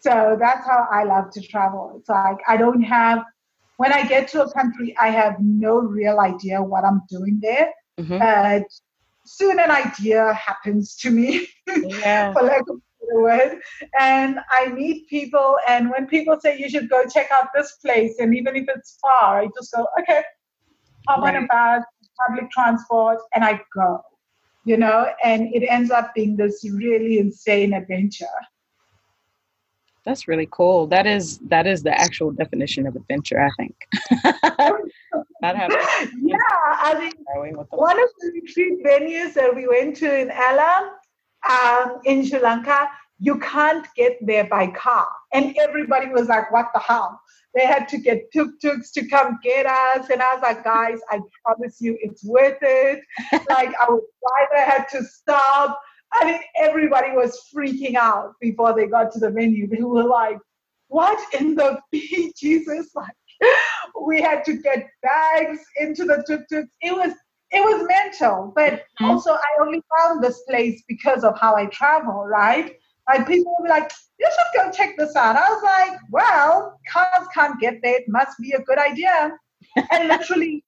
So 0.00 0.36
that's 0.40 0.66
how 0.66 0.88
I 0.90 1.04
love 1.04 1.30
to 1.32 1.42
travel. 1.42 1.94
It's 1.98 2.08
like 2.08 2.38
I 2.48 2.56
don't 2.56 2.82
have, 2.82 3.22
when 3.80 3.94
I 3.94 4.06
get 4.06 4.28
to 4.32 4.42
a 4.42 4.52
country, 4.52 4.94
I 5.00 5.08
have 5.08 5.36
no 5.40 5.78
real 5.78 6.20
idea 6.20 6.62
what 6.62 6.84
I'm 6.84 7.00
doing 7.08 7.38
there. 7.40 7.72
Mm-hmm. 7.98 8.18
But 8.18 8.64
soon 9.24 9.58
an 9.58 9.70
idea 9.70 10.34
happens 10.34 10.96
to 10.96 11.10
me, 11.10 11.48
yeah. 11.66 12.30
for 12.34 12.42
lack 12.42 12.60
of 12.68 12.76
a 12.76 13.20
word. 13.20 13.58
And 13.98 14.38
I 14.50 14.68
meet 14.68 15.08
people, 15.08 15.56
and 15.66 15.90
when 15.90 16.06
people 16.08 16.38
say 16.38 16.58
you 16.58 16.68
should 16.68 16.90
go 16.90 17.06
check 17.06 17.30
out 17.32 17.46
this 17.54 17.72
place, 17.82 18.16
and 18.18 18.36
even 18.36 18.54
if 18.54 18.66
it's 18.68 18.98
far, 19.00 19.40
I 19.40 19.48
just 19.56 19.72
go, 19.74 19.86
okay, 20.00 20.24
hop 21.08 21.22
right. 21.22 21.34
on 21.34 21.44
a 21.44 21.46
bus, 21.46 21.82
public 22.26 22.50
transport, 22.50 23.16
and 23.34 23.42
I 23.42 23.62
go. 23.74 24.02
You 24.66 24.76
know, 24.76 25.10
and 25.24 25.54
it 25.54 25.66
ends 25.66 25.90
up 25.90 26.14
being 26.14 26.36
this 26.36 26.68
really 26.70 27.18
insane 27.18 27.72
adventure. 27.72 28.38
That's 30.10 30.26
really 30.26 30.48
cool. 30.50 30.88
That 30.88 31.06
is 31.06 31.38
that 31.54 31.68
is 31.68 31.84
the 31.84 31.96
actual 31.96 32.32
definition 32.32 32.84
of 32.88 32.96
adventure, 32.96 33.40
I 33.40 33.50
think. 33.56 33.76
that 35.40 35.54
happens. 35.54 36.12
Yeah, 36.20 36.36
I 36.88 36.98
mean, 36.98 37.54
one 37.70 38.02
of 38.02 38.08
the 38.18 38.32
retreat 38.34 38.84
venues 38.84 39.34
that 39.34 39.54
we 39.54 39.68
went 39.68 39.94
to 39.98 40.12
in 40.22 40.32
Ella, 40.32 40.94
um, 41.48 42.00
in 42.06 42.26
Sri 42.26 42.40
Lanka, 42.40 42.88
you 43.20 43.38
can't 43.38 43.86
get 43.94 44.18
there 44.20 44.46
by 44.46 44.66
car, 44.72 45.06
and 45.32 45.56
everybody 45.60 46.08
was 46.08 46.26
like, 46.26 46.50
"What 46.50 46.70
the 46.74 46.80
hell?" 46.80 47.20
They 47.54 47.64
had 47.64 47.86
to 47.90 47.98
get 47.98 48.32
tuk-tuks 48.32 48.90
to 48.92 49.06
come 49.06 49.38
get 49.44 49.66
us, 49.66 50.10
and 50.10 50.20
I 50.20 50.34
was 50.34 50.42
like, 50.42 50.64
"Guys, 50.64 50.98
I 51.08 51.20
promise 51.44 51.80
you, 51.80 51.96
it's 52.00 52.24
worth 52.24 52.58
it." 52.62 52.98
like 53.48 53.72
our 53.80 54.00
driver 54.22 54.70
had 54.72 54.88
to 54.88 55.04
stop 55.04 55.80
I 56.12 56.24
mean, 56.24 56.40
everybody 56.56 57.12
was 57.12 57.48
freaking 57.54 57.94
out 57.94 58.34
before 58.40 58.74
they 58.74 58.86
got 58.86 59.12
to 59.12 59.18
the 59.18 59.30
venue. 59.30 59.68
They 59.68 59.82
were 59.82 60.04
like, 60.04 60.38
what 60.88 61.18
in 61.34 61.54
the 61.54 61.80
beat, 61.90 62.34
Jesus? 62.40 62.90
Like, 62.94 63.14
we 64.02 64.20
had 64.20 64.44
to 64.44 64.56
get 64.56 64.88
bags 65.02 65.60
into 65.76 66.04
the 66.04 66.24
tuk-tuks. 66.26 66.68
It 66.82 66.92
was 66.92 67.14
it 67.52 67.60
was 67.60 67.88
mental, 67.88 68.52
but 68.54 68.72
mm-hmm. 68.72 69.06
also 69.06 69.32
I 69.32 69.60
only 69.60 69.82
found 69.98 70.22
this 70.22 70.40
place 70.48 70.84
because 70.86 71.24
of 71.24 71.38
how 71.38 71.56
I 71.56 71.66
travel, 71.66 72.24
right? 72.24 72.76
Like 73.08 73.26
people 73.26 73.56
be 73.62 73.68
like, 73.68 73.90
you 74.20 74.28
should 74.30 74.62
go 74.62 74.70
check 74.70 74.96
this 74.96 75.16
out. 75.16 75.34
I 75.34 75.48
was 75.48 75.62
like, 75.62 75.98
well, 76.10 76.78
cars 76.92 77.26
can't 77.34 77.58
get 77.60 77.80
there. 77.82 77.96
It 77.96 78.04
must 78.08 78.38
be 78.38 78.52
a 78.52 78.60
good 78.62 78.78
idea. 78.78 79.32
and 79.90 80.08
literally 80.08 80.64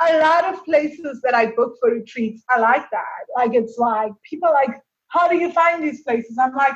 a 0.00 0.18
lot 0.18 0.52
of 0.52 0.64
places 0.64 1.20
that 1.22 1.34
I 1.34 1.46
book 1.46 1.76
for 1.80 1.90
retreats 1.90 2.42
I 2.50 2.58
like 2.58 2.90
that. 2.90 3.24
Like 3.36 3.54
it's 3.54 3.78
like 3.78 4.12
people 4.28 4.50
like, 4.52 4.80
how 5.08 5.28
do 5.28 5.36
you 5.36 5.52
find 5.52 5.82
these 5.82 6.02
places? 6.02 6.36
I'm 6.40 6.54
like, 6.54 6.74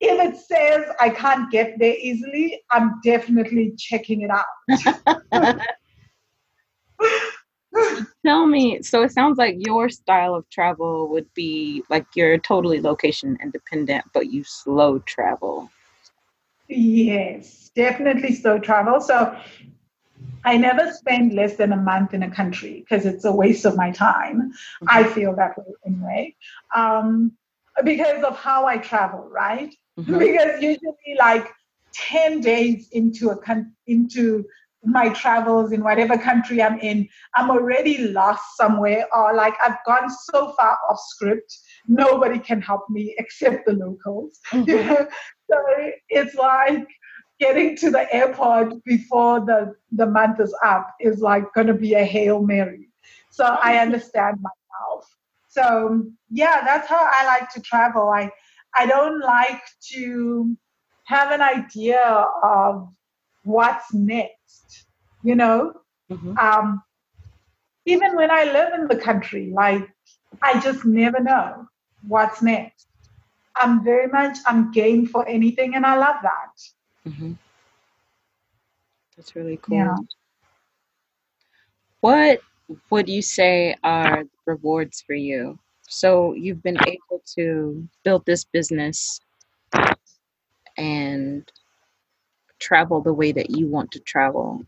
if 0.00 0.20
it 0.20 0.36
says 0.36 0.92
I 1.00 1.10
can't 1.10 1.50
get 1.50 1.78
there 1.78 1.94
easily, 1.94 2.60
I'm 2.70 3.00
definitely 3.04 3.74
checking 3.78 4.22
it 4.22 4.30
out. 4.30 5.60
Tell 8.24 8.46
me, 8.46 8.82
so 8.82 9.02
it 9.02 9.10
sounds 9.10 9.38
like 9.38 9.56
your 9.58 9.88
style 9.88 10.34
of 10.34 10.48
travel 10.50 11.08
would 11.08 11.32
be 11.34 11.82
like 11.90 12.06
you're 12.14 12.38
totally 12.38 12.80
location 12.80 13.36
independent, 13.42 14.04
but 14.12 14.30
you 14.32 14.44
slow 14.44 15.00
travel. 15.00 15.70
Yes, 16.68 17.70
definitely 17.74 18.34
slow 18.34 18.58
travel. 18.58 19.00
So 19.00 19.36
I 20.44 20.56
never 20.56 20.92
spend 20.92 21.34
less 21.34 21.56
than 21.56 21.72
a 21.72 21.76
month 21.76 22.14
in 22.14 22.22
a 22.22 22.30
country 22.30 22.80
because 22.80 23.06
it's 23.06 23.24
a 23.24 23.32
waste 23.32 23.64
of 23.64 23.76
my 23.76 23.90
time. 23.90 24.52
Mm-hmm. 24.82 24.86
I 24.88 25.04
feel 25.04 25.34
that 25.36 25.56
way 25.56 25.74
anyway. 25.86 26.36
Um, 26.74 27.32
because 27.84 28.22
of 28.24 28.36
how 28.38 28.66
I 28.66 28.78
travel, 28.78 29.28
right? 29.30 29.74
Mm-hmm. 29.98 30.18
Because 30.18 30.62
usually, 30.62 31.16
like 31.18 31.48
10 31.94 32.40
days 32.40 32.88
into 32.92 33.30
a 33.30 33.36
con- 33.36 33.72
into 33.86 34.44
my 34.84 35.08
travels 35.10 35.70
in 35.72 35.82
whatever 35.82 36.18
country 36.18 36.60
I'm 36.60 36.78
in, 36.80 37.08
I'm 37.34 37.50
already 37.50 37.98
lost 37.98 38.42
somewhere, 38.56 39.06
or 39.14 39.34
like 39.34 39.54
I've 39.64 39.78
gone 39.86 40.10
so 40.10 40.52
far 40.52 40.76
off 40.90 40.98
script, 41.06 41.56
nobody 41.86 42.38
can 42.38 42.60
help 42.60 42.88
me 42.90 43.14
except 43.18 43.66
the 43.66 43.74
locals. 43.74 44.40
Mm-hmm. 44.50 45.04
so 45.50 45.56
it's 46.08 46.34
like 46.34 46.86
getting 47.40 47.76
to 47.76 47.90
the 47.90 48.12
airport 48.14 48.84
before 48.84 49.40
the, 49.40 49.74
the 49.90 50.06
month 50.06 50.40
is 50.40 50.54
up 50.64 50.94
is 51.00 51.20
like 51.20 51.52
going 51.54 51.66
to 51.66 51.74
be 51.74 51.94
a 51.94 52.04
Hail 52.04 52.42
Mary. 52.42 52.88
So 53.30 53.44
I 53.44 53.78
understand 53.78 54.38
myself. 54.40 55.16
So 55.48 56.04
yeah, 56.30 56.62
that's 56.64 56.88
how 56.88 57.08
I 57.18 57.26
like 57.26 57.50
to 57.50 57.60
travel. 57.60 58.08
I, 58.10 58.30
I 58.74 58.86
don't 58.86 59.20
like 59.20 59.62
to 59.92 60.56
have 61.04 61.30
an 61.30 61.42
idea 61.42 62.00
of 62.42 62.88
what's 63.44 63.92
next, 63.92 64.86
you 65.22 65.34
know? 65.34 65.74
Mm-hmm. 66.10 66.38
Um, 66.38 66.82
even 67.86 68.14
when 68.16 68.30
I 68.30 68.44
live 68.44 68.72
in 68.74 68.86
the 68.86 68.96
country, 68.96 69.50
like 69.52 69.88
I 70.40 70.60
just 70.60 70.84
never 70.84 71.20
know 71.20 71.66
what's 72.06 72.42
next. 72.42 72.86
I'm 73.56 73.84
very 73.84 74.08
much 74.08 74.38
I'm 74.46 74.72
game 74.72 75.06
for 75.06 75.26
anything 75.28 75.74
and 75.74 75.84
I 75.84 75.96
love 75.96 76.16
that. 76.22 76.60
Mm-hmm. 77.06 77.32
That's 79.16 79.34
really 79.36 79.58
cool. 79.62 79.76
Yeah. 79.76 79.96
What 82.00 82.40
would 82.90 83.08
you 83.08 83.22
say 83.22 83.76
are 83.82 84.24
rewards 84.46 85.00
for 85.02 85.14
you? 85.14 85.58
So 85.88 86.34
you've 86.34 86.62
been 86.62 86.78
able 86.86 87.22
to 87.36 87.88
build 88.04 88.24
this 88.26 88.44
business 88.44 89.20
and 90.76 91.50
travel 92.58 93.00
the 93.00 93.12
way 93.12 93.32
that 93.32 93.50
you 93.50 93.66
want 93.68 93.90
to 93.92 94.00
travel. 94.00 94.64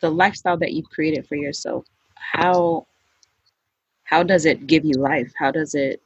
The 0.00 0.10
lifestyle 0.10 0.56
that 0.58 0.72
you've 0.72 0.90
created 0.90 1.26
for 1.26 1.36
yourself, 1.36 1.86
how 2.14 2.86
how 4.04 4.22
does 4.22 4.46
it 4.46 4.66
give 4.66 4.84
you 4.84 4.94
life? 4.94 5.32
How 5.38 5.50
does 5.50 5.74
it 5.74 6.02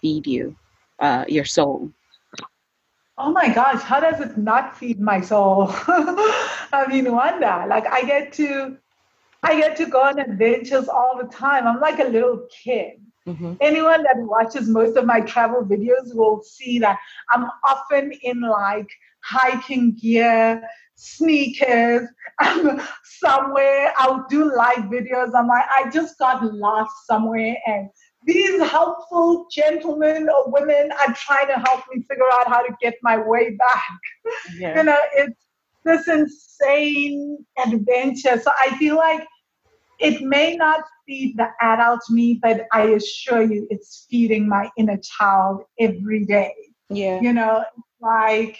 feed 0.00 0.26
you, 0.26 0.56
uh, 1.00 1.24
your 1.28 1.44
soul? 1.44 1.92
Oh 3.18 3.32
my 3.32 3.52
gosh, 3.52 3.82
how 3.82 4.00
does 4.00 4.20
it 4.20 4.36
not 4.36 4.76
feed 4.76 5.00
my 5.00 5.20
soul? 5.20 5.68
I 5.70 6.86
mean, 6.88 7.10
wonder. 7.12 7.64
Like 7.68 7.86
I 7.86 8.02
get 8.02 8.32
to, 8.34 8.76
I 9.42 9.58
get 9.58 9.76
to 9.78 9.86
go 9.86 10.02
on 10.02 10.18
adventures 10.18 10.88
all 10.88 11.18
the 11.20 11.28
time. 11.28 11.66
I'm 11.66 11.80
like 11.80 11.98
a 11.98 12.04
little 12.04 12.46
kid. 12.50 13.00
Mm-hmm. 13.26 13.54
Anyone 13.60 14.02
that 14.04 14.16
watches 14.18 14.68
most 14.68 14.96
of 14.96 15.04
my 15.04 15.20
travel 15.20 15.64
videos 15.64 16.14
will 16.14 16.42
see 16.42 16.78
that 16.78 16.98
I'm 17.30 17.46
often 17.68 18.12
in 18.22 18.40
like 18.42 18.88
hiking 19.20 19.94
gear, 19.94 20.62
sneakers. 20.94 22.08
I'm 22.38 22.80
somewhere. 23.02 23.94
I'll 23.98 24.26
do 24.28 24.54
live 24.54 24.90
videos. 24.90 25.34
I'm 25.34 25.48
like, 25.48 25.64
I 25.74 25.90
just 25.90 26.18
got 26.18 26.44
lost 26.54 27.06
somewhere 27.06 27.56
and 27.66 27.88
these 28.26 28.60
helpful 28.60 29.46
gentlemen 29.50 30.28
or 30.28 30.50
women 30.50 30.90
are 30.92 31.14
trying 31.14 31.46
to 31.46 31.54
help 31.54 31.84
me 31.92 32.02
figure 32.02 32.24
out 32.34 32.48
how 32.48 32.60
to 32.60 32.74
get 32.82 32.94
my 33.02 33.16
way 33.16 33.56
back. 33.56 33.98
Yeah. 34.58 34.76
You 34.76 34.82
know, 34.82 34.98
it's 35.14 35.40
this 35.84 36.08
insane 36.08 37.38
adventure. 37.64 38.38
So 38.40 38.50
I 38.60 38.76
feel 38.76 38.96
like 38.96 39.24
it 40.00 40.20
may 40.22 40.56
not 40.56 40.80
feed 41.06 41.36
the 41.36 41.48
adult 41.62 42.00
me, 42.10 42.38
but 42.42 42.66
I 42.72 42.82
assure 42.88 43.42
you 43.42 43.66
it's 43.70 44.06
feeding 44.10 44.48
my 44.48 44.68
inner 44.76 44.98
child 44.98 45.62
every 45.78 46.24
day. 46.24 46.52
Yeah. 46.90 47.20
You 47.20 47.32
know, 47.32 47.64
like 48.00 48.58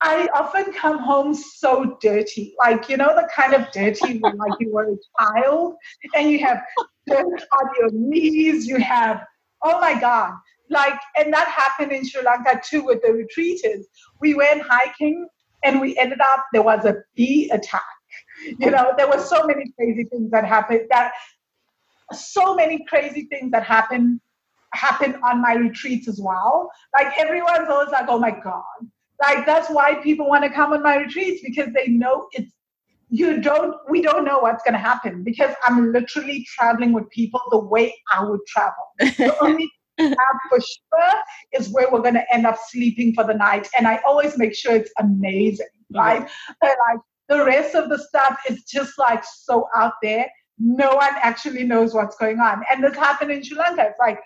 I 0.00 0.28
often 0.32 0.72
come 0.72 0.98
home 0.98 1.34
so 1.34 1.96
dirty, 2.00 2.54
like 2.58 2.88
you 2.88 2.96
know 2.96 3.14
the 3.16 3.28
kind 3.34 3.54
of 3.54 3.70
dirty 3.72 4.18
when 4.18 4.36
like 4.36 4.52
you 4.60 4.72
were 4.72 4.92
a 4.92 4.96
child 5.20 5.74
and 6.14 6.30
you 6.30 6.38
have 6.40 6.60
dirt 7.06 7.42
on 7.58 7.70
your 7.78 7.90
knees, 7.92 8.66
you 8.66 8.78
have 8.78 9.24
oh 9.62 9.80
my 9.80 9.98
god, 9.98 10.34
like 10.70 10.98
and 11.16 11.32
that 11.32 11.48
happened 11.48 11.90
in 11.92 12.06
Sri 12.06 12.22
Lanka 12.22 12.60
too 12.64 12.84
with 12.84 13.02
the 13.02 13.08
retreaters. 13.08 13.84
We 14.20 14.34
went 14.34 14.62
hiking 14.62 15.26
and 15.64 15.80
we 15.80 15.98
ended 15.98 16.20
up 16.20 16.44
there 16.52 16.62
was 16.62 16.84
a 16.84 16.96
bee 17.16 17.50
attack. 17.50 17.82
You 18.58 18.70
know 18.70 18.92
there 18.96 19.08
were 19.08 19.20
so 19.20 19.44
many 19.46 19.72
crazy 19.76 20.04
things 20.04 20.30
that 20.30 20.44
happened 20.44 20.82
that 20.90 21.12
so 22.12 22.54
many 22.54 22.84
crazy 22.88 23.26
things 23.30 23.50
that 23.50 23.64
happened 23.64 24.20
happened 24.74 25.16
on 25.24 25.42
my 25.42 25.54
retreats 25.54 26.06
as 26.06 26.20
well. 26.22 26.70
Like 26.94 27.18
everyone's 27.18 27.68
always 27.68 27.90
like, 27.90 28.06
oh 28.08 28.20
my 28.20 28.30
god 28.30 28.62
like 29.20 29.46
that's 29.46 29.68
why 29.68 29.94
people 29.96 30.28
want 30.28 30.44
to 30.44 30.50
come 30.50 30.72
on 30.72 30.82
my 30.82 30.96
retreats 30.96 31.42
because 31.44 31.68
they 31.74 31.88
know 31.88 32.28
it's 32.32 32.52
you 33.10 33.40
don't 33.40 33.74
we 33.88 34.02
don't 34.02 34.24
know 34.24 34.38
what's 34.38 34.62
going 34.62 34.74
to 34.74 34.78
happen 34.78 35.24
because 35.24 35.54
i'm 35.66 35.92
literally 35.92 36.46
traveling 36.56 36.92
with 36.92 37.08
people 37.10 37.40
the 37.50 37.58
way 37.58 37.94
i 38.12 38.22
would 38.22 38.40
travel 38.46 38.84
the 38.98 39.34
only 39.42 39.70
thing 39.96 40.14
for 40.48 40.60
sure 40.60 41.14
is 41.54 41.70
where 41.70 41.88
we're 41.90 42.02
going 42.02 42.14
to 42.14 42.34
end 42.34 42.46
up 42.46 42.56
sleeping 42.68 43.14
for 43.14 43.24
the 43.24 43.32
night 43.34 43.66
and 43.78 43.88
i 43.88 43.98
always 44.06 44.36
make 44.36 44.54
sure 44.54 44.76
it's 44.76 44.92
amazing 44.98 45.66
right 45.94 46.22
mm-hmm. 46.22 46.52
but 46.60 46.76
like 46.88 47.00
the 47.28 47.44
rest 47.44 47.74
of 47.74 47.88
the 47.88 47.98
stuff 47.98 48.38
is 48.48 48.62
just 48.64 48.98
like 48.98 49.24
so 49.24 49.68
out 49.74 49.94
there 50.02 50.28
no 50.58 50.94
one 50.94 51.14
actually 51.22 51.64
knows 51.64 51.94
what's 51.94 52.16
going 52.16 52.40
on. 52.40 52.62
And 52.70 52.82
this 52.82 52.96
happened 52.96 53.30
in 53.30 53.42
Sri 53.42 53.56
Lanka. 53.56 53.86
It's 53.86 53.98
like 53.98 54.20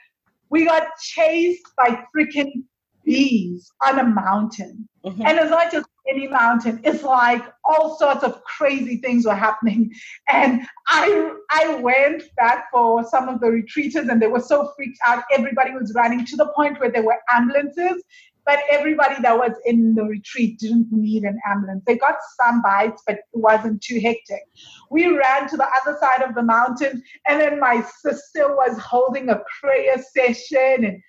we 0.50 0.64
got 0.64 0.86
chased 1.00 1.62
by 1.76 2.04
freaking 2.14 2.64
bees 3.04 3.70
on 3.86 3.98
a 3.98 4.04
mountain. 4.04 4.88
Mm-hmm. 5.04 5.22
And 5.22 5.38
it's 5.38 5.50
not 5.50 5.72
just 5.72 5.86
any 6.08 6.28
mountain. 6.28 6.80
It's 6.84 7.02
like 7.02 7.42
all 7.64 7.96
sorts 7.96 8.24
of 8.24 8.42
crazy 8.44 8.96
things 8.98 9.26
were 9.26 9.34
happening. 9.34 9.92
And 10.28 10.62
I 10.88 11.32
I 11.50 11.74
went 11.76 12.22
back 12.36 12.70
for 12.72 13.04
some 13.04 13.28
of 13.28 13.40
the 13.40 13.46
retreaters 13.46 14.08
and 14.08 14.20
they 14.20 14.28
were 14.28 14.40
so 14.40 14.72
freaked 14.76 14.98
out. 15.06 15.24
Everybody 15.32 15.72
was 15.72 15.92
running 15.94 16.24
to 16.26 16.36
the 16.36 16.52
point 16.56 16.80
where 16.80 16.90
there 16.90 17.02
were 17.02 17.18
ambulances 17.30 18.02
but 18.44 18.60
everybody 18.70 19.16
that 19.22 19.36
was 19.36 19.52
in 19.64 19.94
the 19.94 20.04
retreat 20.04 20.58
didn't 20.58 20.88
need 20.90 21.24
an 21.24 21.38
ambulance. 21.46 21.82
They 21.86 21.96
got 21.96 22.16
some 22.40 22.62
bites, 22.62 23.02
but 23.06 23.16
it 23.16 23.24
wasn't 23.32 23.82
too 23.82 24.00
hectic. 24.00 24.42
We 24.90 25.06
ran 25.16 25.48
to 25.48 25.56
the 25.56 25.68
other 25.80 25.96
side 26.00 26.22
of 26.22 26.34
the 26.34 26.42
mountain, 26.42 27.02
and 27.26 27.40
then 27.40 27.60
my 27.60 27.82
sister 28.00 28.54
was 28.54 28.78
holding 28.78 29.28
a 29.28 29.42
prayer 29.60 30.02
session, 30.14 30.84
and 30.84 31.02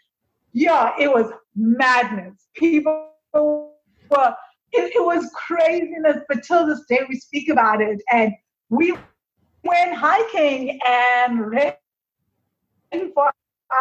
yeah, 0.54 0.92
it 1.00 1.12
was 1.12 1.32
madness. 1.56 2.48
People 2.56 3.10
were, 3.34 4.36
it, 4.72 4.94
it 4.96 5.06
was 5.06 5.30
craziness, 5.36 6.18
but 6.28 6.44
till 6.44 6.66
this 6.66 6.84
day 6.88 7.02
we 7.10 7.16
speak 7.16 7.50
about 7.50 7.82
it, 7.82 8.02
and 8.12 8.32
we 8.70 8.96
went 9.64 9.96
hiking 9.96 10.80
and 10.88 11.52
ran 11.52 11.74
for 13.14 13.32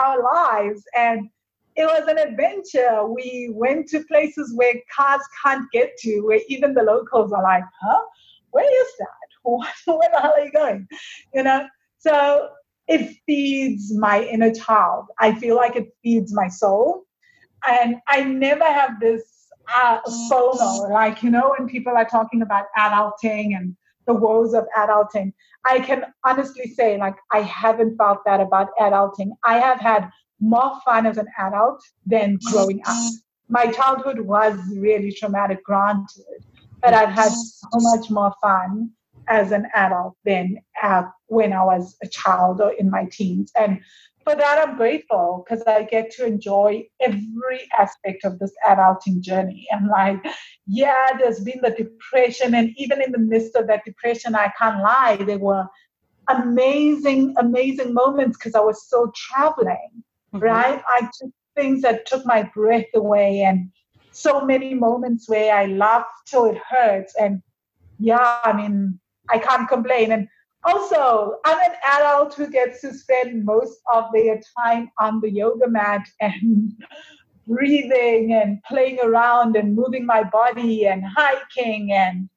our 0.03 0.23
lives, 0.23 0.83
and 0.97 1.29
it 1.77 1.85
was 1.85 2.07
an 2.09 2.19
adventure. 2.19 3.05
We 3.07 3.51
went 3.53 3.89
to 3.89 4.05
places 4.05 4.53
where 4.57 4.75
cars 4.95 5.23
can't 5.45 5.71
get 5.73 5.97
to, 5.99 6.21
where 6.21 6.41
even 6.49 6.75
the 6.75 6.83
locals 6.83 7.33
are 7.33 7.43
like, 7.43 7.65
huh? 7.81 8.01
Where 8.51 8.65
is 8.65 8.93
that? 8.99 9.09
Where 9.45 10.11
the 10.13 10.21
hell 10.21 10.35
are 10.37 10.45
you 10.45 10.53
going? 10.53 10.87
You 11.35 11.43
know? 11.43 11.67
So 11.99 12.51
it 12.93 13.17
feeds 13.27 13.97
my 13.97 14.23
inner 14.25 14.53
child. 14.53 15.07
I 15.19 15.35
feel 15.35 15.57
like 15.57 15.77
it 15.77 15.89
feeds 16.03 16.35
my 16.35 16.49
soul. 16.49 17.05
And 17.67 17.97
I 18.09 18.23
never 18.23 18.65
have 18.65 19.01
this 19.01 19.23
uh, 19.73 20.01
FOMO, 20.31 20.91
like, 20.91 21.23
you 21.23 21.31
know, 21.31 21.55
when 21.57 21.69
people 21.69 21.95
are 21.97 22.05
talking 22.05 22.43
about 22.43 22.67
adulting 22.77 23.57
and 23.57 23.77
the 24.07 24.15
woes 24.15 24.53
of 24.53 24.65
adulting, 24.77 25.33
I 25.65 25.79
can 25.79 26.05
honestly 26.25 26.69
say, 26.75 26.99
like, 26.99 27.15
I 27.33 27.41
haven't 27.43 27.97
felt 27.97 28.19
that 28.27 28.41
about 28.41 28.69
adulting. 28.81 29.31
I 29.45 29.59
have 29.59 29.81
had 29.81 30.11
more 30.41 30.73
fun 30.85 31.07
as 31.07 31.19
an 31.19 31.29
adult 31.39 31.81
than 32.05 32.39
growing 32.51 32.83
up. 32.85 33.13
My 33.49 33.67
childhood 33.67 34.21
was 34.21 34.59
really 34.77 35.13
traumatic, 35.13 35.63
granted, 35.65 36.41
but 36.83 36.95
I've 36.95 37.15
had 37.15 37.31
so 37.31 37.69
much 37.75 38.11
more 38.11 38.35
fun 38.43 38.91
as 39.33 39.51
an 39.51 39.67
adult 39.75 40.15
than 40.25 40.59
uh, 40.83 41.05
when 41.27 41.53
I 41.53 41.65
was 41.65 41.97
a 42.03 42.09
child 42.09 42.61
or 42.61 42.73
in 42.73 42.91
my 42.91 43.07
teens. 43.11 43.51
And 43.59 43.81
for 44.25 44.37
that, 44.37 44.59
I'm 44.59 44.77
grateful 44.77 45.45
because 45.45 45.63
I 45.67 45.83
get 45.83 46.11
to 46.13 46.27
enjoy 46.27 46.87
every 47.01 47.61
aspect 47.79 48.25
of 48.25 48.39
this 48.39 48.53
adulting 48.69 49.21
journey. 49.21 49.67
And 49.73 49.89
like, 49.89 50.21
yeah, 50.67 51.17
there's 51.19 51.41
been 51.41 51.61
the 51.63 51.71
depression, 51.71 52.55
and 52.55 52.71
even 52.77 53.03
in 53.03 53.11
the 53.11 53.19
midst 53.19 53.57
of 53.57 53.67
that 53.67 53.85
depression, 53.85 54.37
I 54.37 54.53
can't 54.59 54.83
lie, 54.83 55.17
there 55.27 55.39
were 55.39 55.67
amazing, 56.29 57.35
amazing 57.39 57.93
moments 57.93 58.37
because 58.39 58.55
I 58.55 58.61
was 58.61 58.87
still 58.87 59.13
traveling 59.15 60.05
mm-hmm. 60.35 60.45
right? 60.45 60.83
I 60.89 61.09
took 61.19 61.31
things 61.55 61.83
that 61.83 62.07
took 62.07 62.25
my 62.25 62.51
breath 62.55 62.87
away 62.95 63.43
and 63.43 63.71
so 64.11 64.45
many 64.45 64.75
moments 64.75 65.29
where 65.29 65.55
I 65.55 65.67
laughed 65.67 66.27
till 66.27 66.47
it 66.47 66.59
hurts. 66.69 67.15
And 67.19 67.43
yeah, 67.99 68.41
I 68.45 68.53
mean, 68.53 68.99
I 69.31 69.39
can't 69.39 69.69
complain. 69.69 70.13
And 70.13 70.29
also, 70.65 71.37
I'm 71.45 71.59
an 71.59 71.77
adult 71.85 72.35
who 72.35 72.49
gets 72.49 72.81
to 72.83 72.95
spend 72.95 73.45
most 73.45 73.81
of 73.93 74.05
their 74.13 74.41
time 74.57 74.91
on 74.99 75.21
the 75.21 75.31
yoga 75.31 75.69
mat 75.69 76.07
and 76.21 76.73
breathing 77.47 78.33
and 78.33 78.63
playing 78.65 78.99
around 79.03 79.57
and 79.57 79.75
moving 79.75 80.07
my 80.07 80.23
body 80.23 80.87
and 80.87 81.03
hiking 81.05 81.93
and 81.93 82.29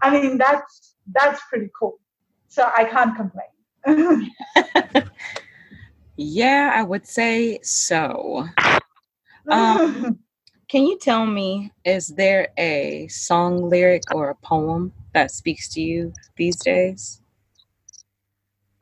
I 0.00 0.10
mean 0.10 0.38
that's 0.38 0.94
that's 1.12 1.42
pretty 1.50 1.70
cool. 1.78 1.98
So 2.48 2.70
I 2.74 2.84
can't 2.84 3.14
complain. 3.14 4.30
Yeah, 6.18 6.72
I 6.74 6.82
would 6.82 7.06
say 7.06 7.60
so. 7.62 8.46
Um, 9.50 10.18
can 10.68 10.86
you 10.86 10.98
tell 10.98 11.24
me, 11.24 11.72
is 11.84 12.08
there 12.08 12.48
a 12.58 13.08
song 13.08 13.68
lyric 13.70 14.02
or 14.14 14.30
a 14.30 14.34
poem 14.34 14.92
that 15.14 15.30
speaks 15.30 15.68
to 15.70 15.80
you 15.80 16.12
these 16.36 16.56
days? 16.56 17.22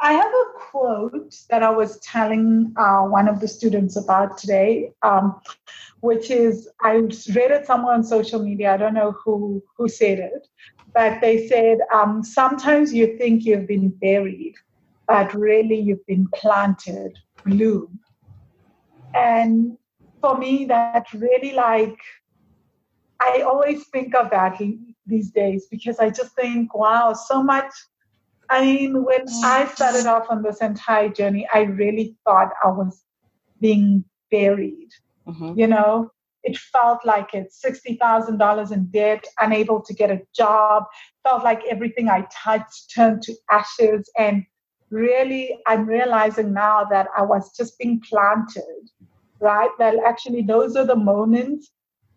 I 0.00 0.12
have 0.12 0.32
a 0.32 0.44
quote 0.58 1.34
that 1.48 1.62
I 1.62 1.70
was 1.70 1.98
telling 2.00 2.74
uh, 2.76 3.02
one 3.02 3.28
of 3.28 3.40
the 3.40 3.48
students 3.48 3.96
about 3.96 4.36
today, 4.36 4.92
um, 5.02 5.40
which 6.00 6.30
is 6.30 6.68
I 6.82 6.96
read 6.96 7.50
it 7.50 7.66
somewhere 7.66 7.94
on 7.94 8.04
social 8.04 8.42
media. 8.42 8.74
I 8.74 8.76
don't 8.76 8.94
know 8.94 9.12
who 9.12 9.62
who 9.76 9.88
said 9.88 10.18
it, 10.18 10.48
but 10.92 11.20
they 11.20 11.48
said 11.48 11.78
um, 11.94 12.22
sometimes 12.22 12.92
you 12.92 13.16
think 13.16 13.44
you've 13.44 13.66
been 13.66 13.88
buried, 13.88 14.54
but 15.08 15.32
really 15.34 15.80
you've 15.80 16.06
been 16.06 16.28
planted 16.34 17.18
bloom. 17.44 17.98
And 19.14 19.78
for 20.20 20.36
me, 20.36 20.64
that 20.66 21.06
really 21.12 21.52
like, 21.52 21.98
I 23.20 23.42
always 23.42 23.86
think 23.88 24.14
of 24.14 24.30
that 24.30 24.60
these 25.06 25.30
days 25.30 25.66
because 25.70 25.98
I 25.98 26.10
just 26.10 26.34
think, 26.34 26.74
wow, 26.74 27.12
so 27.12 27.42
much. 27.42 27.72
I 28.48 28.60
mean, 28.64 29.04
when 29.04 29.24
I 29.44 29.66
started 29.74 30.06
off 30.06 30.26
on 30.30 30.42
this 30.42 30.60
entire 30.60 31.08
journey, 31.08 31.48
I 31.52 31.62
really 31.62 32.16
thought 32.24 32.52
I 32.62 32.68
was 32.68 33.02
being 33.60 34.04
buried. 34.30 34.90
Mm-hmm. 35.26 35.58
You 35.58 35.66
know, 35.66 36.10
it 36.44 36.56
felt 36.56 37.04
like 37.04 37.34
it's 37.34 37.60
$60,000 37.64 38.72
in 38.72 38.86
debt, 38.86 39.24
unable 39.40 39.80
to 39.82 39.94
get 39.94 40.10
a 40.10 40.20
job, 40.34 40.84
felt 41.24 41.42
like 41.42 41.62
everything 41.68 42.08
I 42.08 42.26
touched 42.32 42.92
turned 42.94 43.22
to 43.22 43.34
ashes. 43.50 44.08
And 44.16 44.44
really 44.90 45.58
i'm 45.66 45.86
realizing 45.86 46.52
now 46.52 46.84
that 46.84 47.08
i 47.16 47.22
was 47.22 47.54
just 47.56 47.78
being 47.78 48.00
planted 48.08 48.88
right 49.40 49.70
that 49.78 49.94
actually 50.06 50.42
those 50.42 50.76
are 50.76 50.86
the 50.86 50.96
moments 50.96 51.72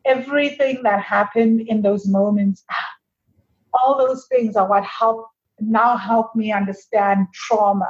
everything 0.06 0.82
that 0.84 1.02
happened 1.02 1.62
in 1.62 1.82
those 1.82 2.08
moments 2.08 2.64
all 3.74 3.98
those 3.98 4.26
things 4.28 4.56
are 4.56 4.68
what 4.68 4.84
help 4.84 5.28
now 5.60 5.96
help 5.98 6.36
me 6.36 6.52
understand 6.52 7.28
trauma 7.34 7.90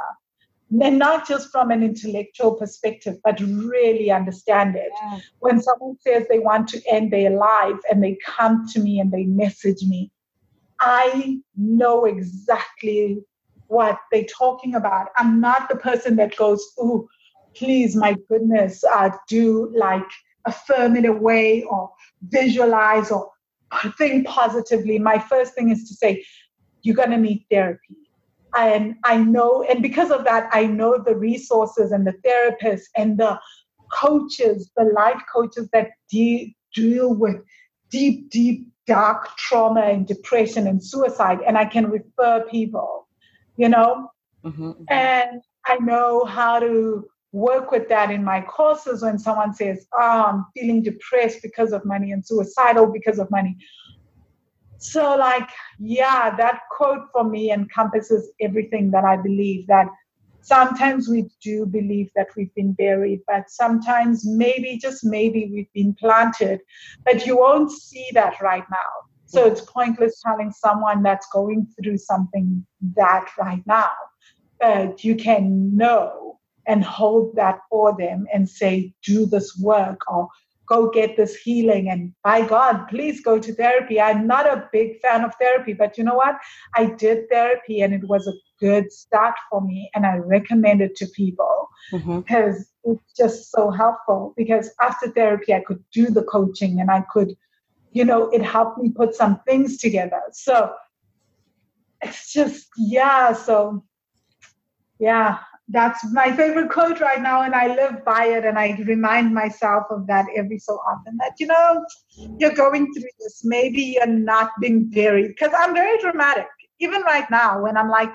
and 0.82 0.98
not 0.98 1.26
just 1.26 1.50
from 1.50 1.70
an 1.70 1.82
intellectual 1.82 2.54
perspective 2.54 3.16
but 3.24 3.40
really 3.40 4.10
understand 4.10 4.76
it 4.76 4.90
yeah. 5.02 5.18
when 5.38 5.60
someone 5.60 5.96
says 6.00 6.26
they 6.28 6.38
want 6.38 6.68
to 6.68 6.80
end 6.88 7.12
their 7.12 7.30
life 7.30 7.80
and 7.90 8.02
they 8.02 8.16
come 8.26 8.66
to 8.66 8.80
me 8.80 9.00
and 9.00 9.12
they 9.12 9.24
message 9.24 9.82
me 9.82 10.10
i 10.80 11.38
know 11.56 12.04
exactly 12.04 13.22
what 13.70 13.98
they're 14.10 14.24
talking 14.24 14.74
about. 14.74 15.08
I'm 15.16 15.40
not 15.40 15.68
the 15.68 15.76
person 15.76 16.16
that 16.16 16.36
goes, 16.36 16.72
oh, 16.78 17.08
please, 17.54 17.96
my 17.96 18.16
goodness, 18.28 18.84
uh, 18.84 19.10
do 19.28 19.72
like 19.76 20.06
affirm 20.46 20.96
in 20.96 21.06
a 21.06 21.12
way 21.12 21.62
or 21.64 21.90
visualize 22.22 23.10
or 23.10 23.30
think 23.98 24.26
positively. 24.26 24.98
My 24.98 25.18
first 25.18 25.54
thing 25.54 25.70
is 25.70 25.88
to 25.88 25.94
say, 25.94 26.24
you're 26.82 26.96
going 26.96 27.10
to 27.10 27.18
need 27.18 27.44
therapy. 27.50 27.96
And 28.56 28.96
I 29.04 29.18
know, 29.18 29.62
and 29.62 29.82
because 29.82 30.10
of 30.10 30.24
that, 30.24 30.48
I 30.52 30.66
know 30.66 30.98
the 30.98 31.14
resources 31.14 31.92
and 31.92 32.06
the 32.06 32.14
therapists 32.24 32.86
and 32.96 33.18
the 33.18 33.38
coaches, 33.92 34.70
the 34.76 34.84
life 34.84 35.22
coaches 35.32 35.68
that 35.72 35.90
de- 36.10 36.56
deal 36.74 37.14
with 37.14 37.36
deep, 37.90 38.30
deep, 38.30 38.66
dark 38.86 39.36
trauma 39.36 39.82
and 39.82 40.06
depression 40.06 40.66
and 40.66 40.82
suicide. 40.82 41.38
And 41.46 41.56
I 41.56 41.64
can 41.64 41.90
refer 41.90 42.44
people 42.50 43.06
you 43.60 43.68
know? 43.68 44.10
Mm-hmm, 44.44 44.70
mm-hmm. 44.70 44.84
And 44.88 45.42
I 45.66 45.76
know 45.76 46.24
how 46.24 46.58
to 46.58 47.04
work 47.32 47.70
with 47.70 47.88
that 47.88 48.10
in 48.10 48.24
my 48.24 48.40
courses 48.40 49.02
when 49.02 49.18
someone 49.18 49.54
says, 49.54 49.86
oh, 49.94 50.24
I'm 50.32 50.46
feeling 50.54 50.82
depressed 50.82 51.42
because 51.42 51.72
of 51.72 51.84
money 51.84 52.12
and 52.12 52.24
suicidal 52.24 52.86
because 52.86 53.18
of 53.18 53.30
money. 53.30 53.56
So, 54.78 55.14
like, 55.16 55.48
yeah, 55.78 56.34
that 56.36 56.62
quote 56.70 57.06
for 57.12 57.24
me 57.24 57.52
encompasses 57.52 58.30
everything 58.40 58.90
that 58.92 59.04
I 59.04 59.16
believe 59.16 59.66
that 59.66 59.88
sometimes 60.40 61.08
we 61.08 61.28
do 61.42 61.66
believe 61.66 62.10
that 62.16 62.28
we've 62.36 62.54
been 62.54 62.72
buried, 62.72 63.20
but 63.26 63.50
sometimes 63.50 64.26
maybe, 64.26 64.78
just 64.78 65.04
maybe, 65.04 65.50
we've 65.52 65.72
been 65.74 65.94
planted, 65.94 66.60
but 67.04 67.26
you 67.26 67.36
won't 67.36 67.70
see 67.70 68.08
that 68.14 68.40
right 68.40 68.64
now. 68.70 69.10
So 69.26 69.44
mm. 69.44 69.52
it's 69.52 69.60
pointless 69.60 70.20
telling 70.24 70.50
someone 70.50 71.02
that's 71.02 71.28
going 71.32 71.68
through 71.80 71.98
something 71.98 72.66
that 72.96 73.28
right 73.38 73.62
now. 73.66 73.90
But 74.58 75.04
you 75.04 75.14
can 75.14 75.76
know 75.76 76.39
and 76.70 76.84
hold 76.84 77.34
that 77.36 77.58
for 77.68 77.96
them 77.98 78.26
and 78.32 78.48
say, 78.48 78.94
do 79.02 79.26
this 79.26 79.48
work 79.58 80.00
or 80.10 80.28
go 80.66 80.88
get 80.88 81.16
this 81.16 81.34
healing. 81.34 81.90
And 81.90 82.14
by 82.22 82.46
God, 82.46 82.86
please 82.88 83.20
go 83.20 83.40
to 83.40 83.52
therapy. 83.52 84.00
I'm 84.00 84.26
not 84.26 84.46
a 84.46 84.68
big 84.72 85.00
fan 85.00 85.24
of 85.24 85.34
therapy, 85.40 85.72
but 85.72 85.98
you 85.98 86.04
know 86.04 86.14
what? 86.14 86.36
I 86.76 86.84
did 86.86 87.28
therapy 87.28 87.80
and 87.80 87.92
it 87.92 88.06
was 88.06 88.28
a 88.28 88.38
good 88.60 88.92
start 88.92 89.34
for 89.50 89.60
me 89.60 89.90
and 89.94 90.06
I 90.06 90.18
recommend 90.18 90.80
it 90.80 90.94
to 90.96 91.06
people 91.08 91.68
Mm-hmm. 91.92 92.20
because 92.20 92.70
it's 92.84 93.12
just 93.16 93.50
so 93.50 93.70
helpful. 93.70 94.32
Because 94.36 94.70
after 94.80 95.10
therapy, 95.10 95.52
I 95.52 95.60
could 95.60 95.82
do 95.92 96.06
the 96.06 96.22
coaching 96.22 96.80
and 96.80 96.90
I 96.90 97.02
could, 97.12 97.36
you 97.90 98.04
know, 98.04 98.28
it 98.30 98.42
helped 98.42 98.78
me 98.78 98.90
put 98.90 99.14
some 99.14 99.40
things 99.46 99.78
together. 99.78 100.20
So 100.32 100.72
it's 102.00 102.32
just, 102.32 102.68
yeah. 102.76 103.32
So, 103.32 103.84
yeah, 105.00 105.38
that's 105.70 106.04
my 106.12 106.32
favorite 106.32 106.70
quote 106.70 107.00
right 107.00 107.22
now. 107.22 107.42
And 107.42 107.54
I 107.54 107.74
live 107.74 108.04
by 108.04 108.26
it 108.26 108.44
and 108.44 108.58
I 108.58 108.76
remind 108.84 109.32
myself 109.34 109.84
of 109.90 110.06
that 110.08 110.26
every 110.36 110.58
so 110.58 110.74
often 110.74 111.16
that, 111.18 111.34
you 111.38 111.46
know, 111.46 111.84
you're 112.38 112.54
going 112.54 112.92
through 112.92 113.10
this. 113.20 113.42
Maybe 113.44 113.82
you're 113.82 114.06
not 114.06 114.50
being 114.60 114.90
buried 114.90 115.28
because 115.28 115.52
I'm 115.56 115.74
very 115.74 115.98
dramatic. 116.00 116.46
Even 116.80 117.02
right 117.02 117.30
now, 117.30 117.62
when 117.62 117.76
I'm 117.76 117.90
like, 117.90 118.12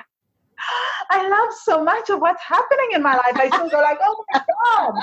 I 1.10 1.28
love 1.28 1.54
so 1.64 1.84
much 1.84 2.10
of 2.10 2.20
what's 2.20 2.42
happening 2.42 2.90
in 2.94 3.04
my 3.04 3.16
life. 3.16 3.36
I 3.36 3.48
still 3.48 3.70
go 3.70 3.80
like, 3.82 4.00
oh 4.04 4.26
my 4.34 4.40
God, 4.40 4.94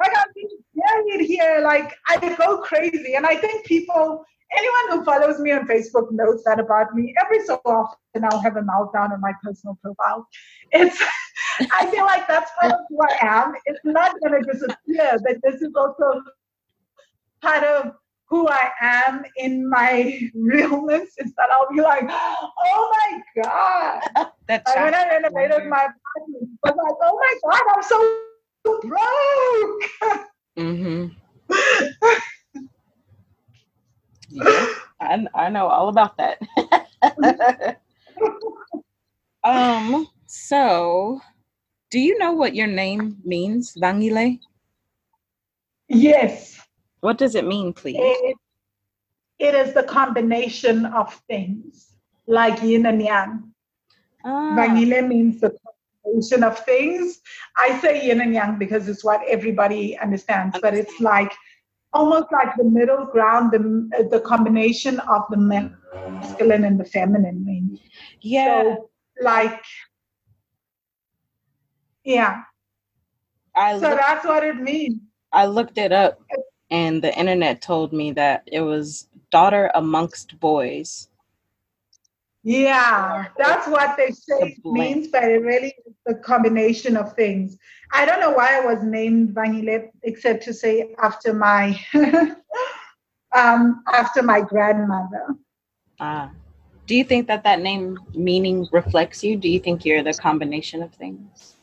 like 0.00 0.12
I'm 0.16 0.32
being 0.34 0.48
buried 0.74 1.26
here. 1.26 1.60
Like 1.62 1.94
I 2.08 2.34
go 2.36 2.58
crazy. 2.58 3.14
And 3.14 3.26
I 3.26 3.36
think 3.36 3.64
people, 3.64 4.24
anyone 4.56 4.98
who 4.98 5.04
follows 5.04 5.38
me 5.38 5.52
on 5.52 5.66
Facebook 5.66 6.10
knows 6.10 6.42
that 6.44 6.60
about 6.60 6.94
me. 6.94 7.14
Every 7.22 7.44
so 7.44 7.60
often 7.64 8.24
I'll 8.24 8.40
have 8.40 8.56
a 8.56 8.62
meltdown 8.62 9.12
on 9.12 9.20
my 9.20 9.32
personal 9.42 9.78
profile. 9.82 10.26
It's 10.72 11.02
I 11.72 11.86
feel 11.90 12.04
like 12.04 12.26
that's 12.28 12.50
part 12.60 12.72
of 12.72 12.78
who 12.88 12.98
I 13.02 13.16
am. 13.20 13.54
It's 13.66 13.80
not 13.84 14.14
gonna 14.22 14.42
disappear, 14.42 15.18
but 15.24 15.36
this 15.42 15.62
is 15.62 15.72
also 15.74 16.22
part 17.40 17.64
of 17.64 17.92
who 18.32 18.48
I 18.48 18.70
am 18.80 19.24
in 19.36 19.68
my 19.68 20.18
realness 20.34 21.10
is 21.18 21.34
that 21.34 21.50
I'll 21.52 21.70
be 21.70 21.82
like, 21.82 22.04
oh 22.08 22.92
my 22.94 23.42
God. 23.42 24.00
that's 24.48 24.74
Like 24.74 24.84
when 24.84 24.94
I 24.94 25.08
renovated 25.08 25.68
my 25.68 25.88
apartment, 25.88 26.50
I 26.64 26.70
was 26.70 26.76
like, 26.82 26.96
oh 27.02 27.18
my 27.20 27.34
God, 27.50 27.62
I'm 27.74 27.82
so 27.82 27.98
broke. 28.88 30.28
Mm-hmm. 30.56 31.08
Yeah, 34.32 34.66
I, 35.00 35.26
I 35.34 35.48
know 35.50 35.66
all 35.68 35.88
about 35.88 36.16
that. 36.16 36.38
um, 39.44 40.08
so 40.26 41.20
do 41.90 41.98
you 41.98 42.18
know 42.18 42.32
what 42.32 42.54
your 42.54 42.66
name 42.66 43.18
means, 43.24 43.74
Vangile? 43.80 44.38
yes, 45.88 46.58
What 47.00 47.18
does 47.18 47.34
it 47.34 47.46
mean, 47.46 47.72
please? 47.72 47.96
it, 47.98 48.36
it 49.38 49.54
is 49.54 49.74
the 49.74 49.82
combination 49.82 50.86
of 50.86 51.12
things 51.28 51.92
like 52.26 52.62
yin 52.62 52.86
and 52.86 53.02
yang. 53.02 53.52
Ah, 54.24 54.54
Vangile 54.56 55.06
means 55.06 55.40
the 55.40 55.52
combination 56.04 56.44
of 56.44 56.58
things. 56.64 57.20
I 57.56 57.78
say 57.80 58.06
yin 58.06 58.20
and 58.20 58.32
yang 58.32 58.58
because 58.58 58.88
it's 58.88 59.04
what 59.04 59.20
everybody 59.28 59.98
understands, 59.98 60.56
but 60.62 60.74
it's 60.74 61.00
like 61.00 61.32
almost 61.92 62.26
like 62.32 62.56
the 62.56 62.64
middle 62.64 63.04
ground, 63.06 63.52
the, 63.52 64.08
the 64.10 64.20
combination 64.20 65.00
of 65.00 65.22
the 65.30 65.36
masculine 65.36 66.64
and 66.64 66.78
the 66.78 66.84
feminine. 66.84 67.44
Maybe. 67.44 67.82
yeah, 68.20 68.62
So, 68.62 68.90
like, 69.20 69.62
yeah. 72.04 72.42
I 73.54 73.74
So 73.74 73.80
looked, 73.90 74.00
that's 74.00 74.24
what 74.24 74.44
it 74.44 74.56
means. 74.56 75.00
I 75.32 75.46
looked 75.46 75.78
it 75.78 75.92
up, 75.92 76.20
and 76.70 77.02
the 77.02 77.16
internet 77.18 77.60
told 77.60 77.92
me 77.92 78.12
that 78.12 78.42
it 78.46 78.60
was 78.62 79.08
daughter 79.30 79.70
amongst 79.74 80.38
boys. 80.40 81.08
Yeah, 82.44 83.26
that's 83.38 83.68
what 83.68 83.96
they 83.96 84.10
say 84.10 84.34
it 84.40 84.58
means, 84.68 85.08
but 85.08 85.24
it 85.24 85.42
really 85.42 85.74
is 85.86 85.94
the 86.06 86.14
combination 86.16 86.96
of 86.96 87.12
things. 87.14 87.56
I 87.92 88.04
don't 88.04 88.20
know 88.20 88.32
why 88.32 88.58
I 88.58 88.64
was 88.64 88.82
named 88.82 89.34
Vangile, 89.34 89.90
except 90.02 90.42
to 90.44 90.52
say 90.52 90.94
after 90.98 91.32
my 91.32 91.78
um, 93.36 93.84
after 93.92 94.22
my 94.22 94.40
grandmother. 94.40 95.36
Ah, 96.00 96.30
do 96.86 96.96
you 96.96 97.04
think 97.04 97.28
that 97.28 97.44
that 97.44 97.60
name 97.60 97.98
meaning 98.14 98.66
reflects 98.72 99.22
you? 99.22 99.36
Do 99.36 99.48
you 99.48 99.60
think 99.60 99.84
you're 99.84 100.02
the 100.02 100.14
combination 100.14 100.82
of 100.82 100.92
things? 100.92 101.54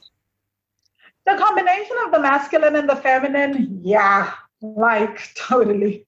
The 1.25 1.35
combination 1.37 1.97
of 2.05 2.11
the 2.13 2.19
masculine 2.19 2.75
and 2.77 2.89
the 2.89 2.95
feminine, 2.95 3.81
yeah, 3.83 4.31
like 4.61 5.33
totally. 5.35 6.07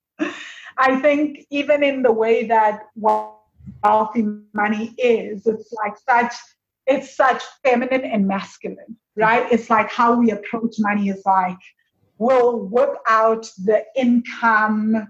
I 0.78 1.00
think 1.02 1.46
even 1.50 1.84
in 1.84 2.02
the 2.02 2.12
way 2.12 2.46
that 2.48 2.84
wealthy 3.84 4.28
money 4.54 4.94
is, 4.98 5.46
it's 5.46 5.74
like 5.74 5.94
such, 6.10 6.34
it's 6.88 7.16
such 7.16 7.44
feminine 7.64 8.06
and 8.06 8.28
masculine, 8.28 8.98
right? 9.16 9.52
It's 9.52 9.70
like 9.70 9.92
how 9.92 10.16
we 10.16 10.32
approach 10.32 10.76
money 10.80 11.10
is 11.10 11.22
like 11.26 11.58
we'll 12.22 12.68
whip 12.68 12.96
out 13.08 13.50
the 13.66 13.84
income 13.96 15.08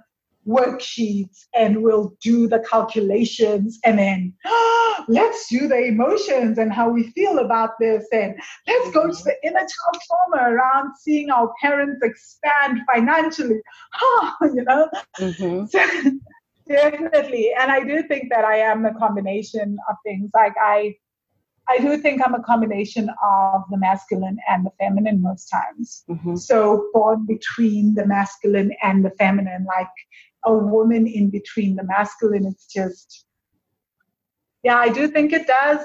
worksheets 0.48 1.46
and 1.54 1.84
we'll 1.84 2.16
do 2.22 2.48
the 2.48 2.60
calculations 2.70 3.80
and 3.86 4.00
then 4.00 4.34
let's 5.08 5.48
do 5.50 5.68
the 5.68 5.78
emotions 5.78 6.58
and 6.58 6.74
how 6.74 6.90
we 6.90 7.12
feel 7.12 7.40
about 7.40 7.72
this 7.80 8.08
and 8.12 8.34
let's 8.66 8.92
go 8.92 9.08
to 9.08 9.24
the 9.24 9.36
inner 9.44 9.60
child 9.60 10.02
trauma 10.08 10.52
around 10.52 10.96
seeing 10.98 11.30
our 11.30 11.54
parents 11.62 12.02
expand 12.02 12.80
financially 12.92 13.62
you 14.42 14.64
know 14.64 14.90
Mm-hmm. 15.20 16.18
definitely. 16.72 17.52
And 17.60 17.72
i 17.72 17.84
do 17.84 18.04
think 18.04 18.30
that 18.30 18.46
i 18.46 18.58
am 18.58 18.86
a 18.86 18.94
combination 18.94 19.78
of 19.90 19.96
things. 20.06 20.32
Like 20.34 20.54
i 20.62 20.96
i 21.70 21.78
do 21.78 21.98
think 21.98 22.22
i'm 22.26 22.34
a 22.34 22.44
combination 22.44 23.10
of 23.24 23.62
the 23.70 23.78
masculine 23.78 24.38
and 24.50 24.66
the 24.66 24.72
feminine 24.80 25.22
most 25.22 25.46
times. 25.48 26.04
Mm-hmm. 26.10 26.36
so 26.36 26.90
born 26.94 27.26
between 27.26 27.96
the 27.96 28.06
masculine 28.06 28.72
and 28.84 29.06
the 29.06 29.12
feminine 29.12 29.66
like 29.66 29.96
a 30.46 30.54
woman 30.54 31.06
in 31.06 31.30
between 31.30 31.76
the 31.76 31.84
masculine 31.84 32.46
it's 32.46 32.66
just 32.66 33.26
yeah 34.64 34.78
i 34.78 34.90
do 34.90 35.08
think 35.08 35.34
it 35.34 35.46
does 35.46 35.82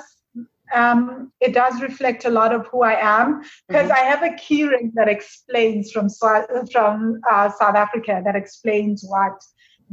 um, 0.74 1.32
it 1.40 1.54
does 1.54 1.80
reflect 1.80 2.24
a 2.24 2.30
lot 2.30 2.54
of 2.54 2.66
who 2.68 2.82
I 2.82 2.94
am. 3.00 3.42
Because 3.68 3.90
I 3.90 3.98
have 3.98 4.22
a 4.22 4.34
key 4.34 4.64
ring 4.64 4.92
that 4.94 5.08
explains 5.08 5.92
from 5.92 6.08
South, 6.08 6.46
from 6.72 7.20
uh, 7.30 7.50
South 7.50 7.76
Africa 7.76 8.22
that 8.24 8.36
explains 8.36 9.04
what 9.06 9.40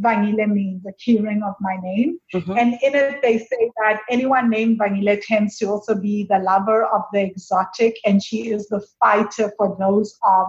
Vangile 0.02 0.48
means, 0.50 0.86
a 0.88 0.94
key 0.94 1.20
ring 1.20 1.44
of 1.44 1.56
my 1.62 1.78
name. 1.82 2.20
Mhm. 2.34 2.60
And 2.60 2.74
in 2.82 2.96
it, 2.96 3.22
they 3.22 3.38
say 3.38 3.72
that 3.82 4.02
anyone 4.10 4.50
named 4.50 4.80
Vangile 4.80 5.22
tends 5.22 5.58
to 5.60 5.68
also 5.68 5.94
be 5.96 6.26
the 6.30 6.40
lover 6.40 6.84
of 6.86 7.04
the 7.14 7.22
exotic, 7.22 7.98
and 8.06 8.22
she 8.24 8.50
is 8.52 8.68
the 8.70 8.82
fighter 9.00 9.52
for 9.58 9.76
those 9.80 10.18
of 10.26 10.48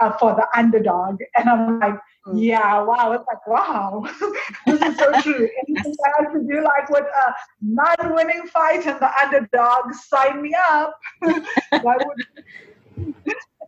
uh, 0.00 0.12
for 0.18 0.34
the 0.34 0.46
underdog. 0.58 1.18
And 1.36 1.48
I'm 1.48 1.80
like, 1.80 1.98
Mm. 2.26 2.42
yeah, 2.42 2.80
wow. 2.82 3.12
It's 3.12 3.24
like, 3.26 3.46
wow, 3.46 4.02
this 4.66 4.80
is 4.80 4.96
so 4.96 5.12
true. 5.20 5.46
Anything 5.68 5.94
that 5.98 6.12
has 6.18 6.32
to 6.32 6.40
do 6.50 6.62
like 6.62 6.88
with 6.88 7.04
a 7.04 7.34
non-winning 7.60 8.46
fight 8.46 8.86
and 8.86 8.98
the 8.98 9.10
underdog, 9.22 9.92
sign 9.92 10.40
me 10.40 10.54
up. 10.70 10.98
Why 11.82 11.96
would 11.98 12.16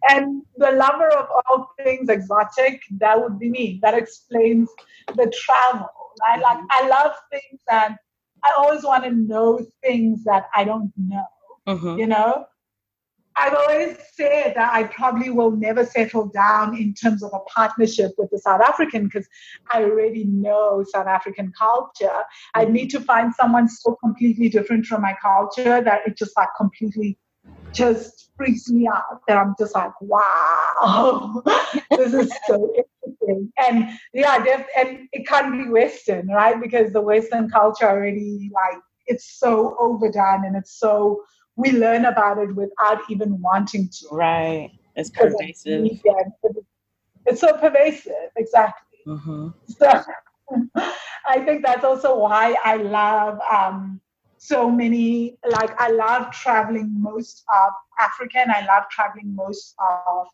and 0.09 0.43
the 0.57 0.73
lover 0.73 1.09
of 1.09 1.27
all 1.49 1.71
things 1.83 2.09
exotic, 2.09 2.83
that 2.99 3.21
would 3.21 3.39
be 3.39 3.51
me. 3.51 3.81
That 3.83 3.95
explains 3.95 4.69
the 5.09 5.33
travel. 5.45 5.89
I 6.27 6.39
like 6.39 6.59
I 6.71 6.89
love 6.89 7.13
things 7.31 7.61
that 7.69 7.97
I 8.45 8.53
always 8.59 8.85
want 8.85 9.05
to 9.05 9.11
know 9.11 9.61
things 9.83 10.25
that 10.25 10.47
I 10.55 10.65
don't 10.65 10.93
know. 10.97 11.27
Mm-hmm. 11.69 11.99
You 11.99 12.07
know? 12.07 12.47
I've 13.39 13.53
always 13.53 13.99
said 14.15 14.55
that 14.57 14.73
I 14.73 14.85
probably 14.85 15.29
will 15.29 15.51
never 15.51 15.85
settle 15.85 16.27
down 16.29 16.75
in 16.75 16.95
terms 16.95 17.23
of 17.23 17.33
a 17.35 17.41
partnership 17.41 18.13
with 18.17 18.31
the 18.31 18.39
South 18.39 18.63
African 18.63 19.05
because 19.05 19.29
I 19.71 19.83
already 19.83 20.25
know 20.25 20.83
South 20.89 21.07
African 21.07 21.53
culture. 21.57 22.23
I 22.55 22.65
need 22.65 22.89
to 22.91 23.01
find 23.01 23.35
someone 23.35 23.69
so 23.69 23.95
completely 24.03 24.49
different 24.49 24.87
from 24.87 25.03
my 25.03 25.15
culture 25.21 25.83
that 25.83 26.01
it 26.07 26.17
just 26.17 26.35
like 26.35 26.49
completely 26.57 27.19
just 27.77 28.31
freaks 28.37 28.69
me 28.69 28.89
out. 28.89 29.21
That 29.29 29.37
I'm 29.39 29.55
just 29.59 29.75
like, 29.75 29.93
wow, 30.01 31.43
this 31.91 32.15
is 32.15 32.33
so 32.47 32.73
interesting. 32.77 33.53
And 33.69 33.91
yeah, 34.15 34.43
def- 34.43 34.67
and 34.77 35.09
it 35.13 35.27
can't 35.27 35.53
be 35.53 35.71
Western, 35.71 36.29
right? 36.29 36.61
Because 36.61 36.93
the 36.93 37.01
Western 37.01 37.49
culture 37.51 37.89
already 37.89 38.51
like 38.53 38.81
it's 39.07 39.39
so 39.39 39.77
overdone 39.79 40.45
and 40.45 40.57
it's 40.57 40.79
so 40.79 41.23
we 41.57 41.73
learn 41.73 42.05
about 42.07 42.39
it 42.39 42.55
without 42.55 42.99
even 43.09 43.41
wanting 43.41 43.89
to. 43.89 44.09
Right. 44.11 44.71
It's 44.97 45.11
pervasive. 45.11 45.83
media 45.83 46.13
and 46.23 46.33
it- 46.57 46.65
It's 47.29 47.41
so 47.41 47.57
pervasive, 47.57 48.31
exactly. 48.37 48.99
Mm-hmm. 49.07 49.49
So 49.79 50.03
I 51.29 51.41
think 51.45 51.65
that's 51.65 51.85
also 51.85 52.19
why 52.19 52.55
I 52.65 52.77
love 52.77 53.41
um, 53.51 54.01
so 54.47 54.71
many, 54.71 55.37
like, 55.51 55.79
I 55.81 55.91
love 55.91 56.33
traveling 56.33 56.95
most 56.99 57.45
of 57.53 57.73
Africa 57.99 58.39
and 58.39 58.53
I 58.53 58.65
love 58.67 58.85
traveling 58.91 59.35
most 59.35 59.75
of 59.79 60.27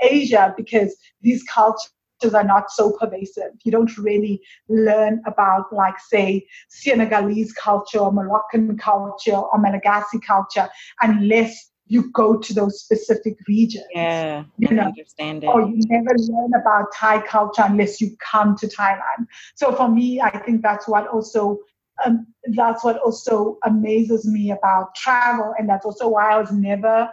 Asia 0.00 0.54
because 0.56 0.96
these 1.22 1.42
cultures 1.44 1.90
are 2.34 2.44
not 2.44 2.70
so 2.70 2.92
pervasive. 2.92 3.52
You 3.64 3.72
don't 3.72 3.96
really 3.96 4.42
learn 4.68 5.22
about, 5.26 5.72
like, 5.72 5.98
say, 5.98 6.46
Senegalese 6.68 7.52
culture 7.52 7.98
or 7.98 8.12
Moroccan 8.12 8.76
culture 8.76 9.36
or 9.36 9.58
Malagasy 9.58 10.18
culture 10.20 10.68
unless 11.00 11.70
you 11.86 12.10
go 12.12 12.36
to 12.36 12.54
those 12.54 12.80
specific 12.80 13.36
regions. 13.48 13.84
Yeah, 13.92 14.44
you 14.58 14.68
know, 14.68 14.84
understand 14.84 15.42
it. 15.42 15.48
Or 15.48 15.62
you 15.62 15.80
never 15.88 16.16
learn 16.18 16.52
about 16.54 16.92
Thai 16.94 17.20
culture 17.22 17.64
unless 17.66 18.00
you 18.00 18.16
come 18.18 18.56
to 18.58 18.68
Thailand. 18.68 19.26
So 19.56 19.72
for 19.74 19.88
me, 19.88 20.20
I 20.20 20.38
think 20.38 20.62
that's 20.62 20.86
what 20.86 21.08
also 21.08 21.58
um, 22.04 22.26
that's 22.54 22.84
what 22.84 22.98
also 22.98 23.58
amazes 23.64 24.26
me 24.26 24.50
about 24.50 24.94
travel, 24.94 25.54
and 25.58 25.68
that's 25.68 25.84
also 25.84 26.08
why 26.08 26.32
I 26.32 26.38
was 26.38 26.52
never 26.52 27.10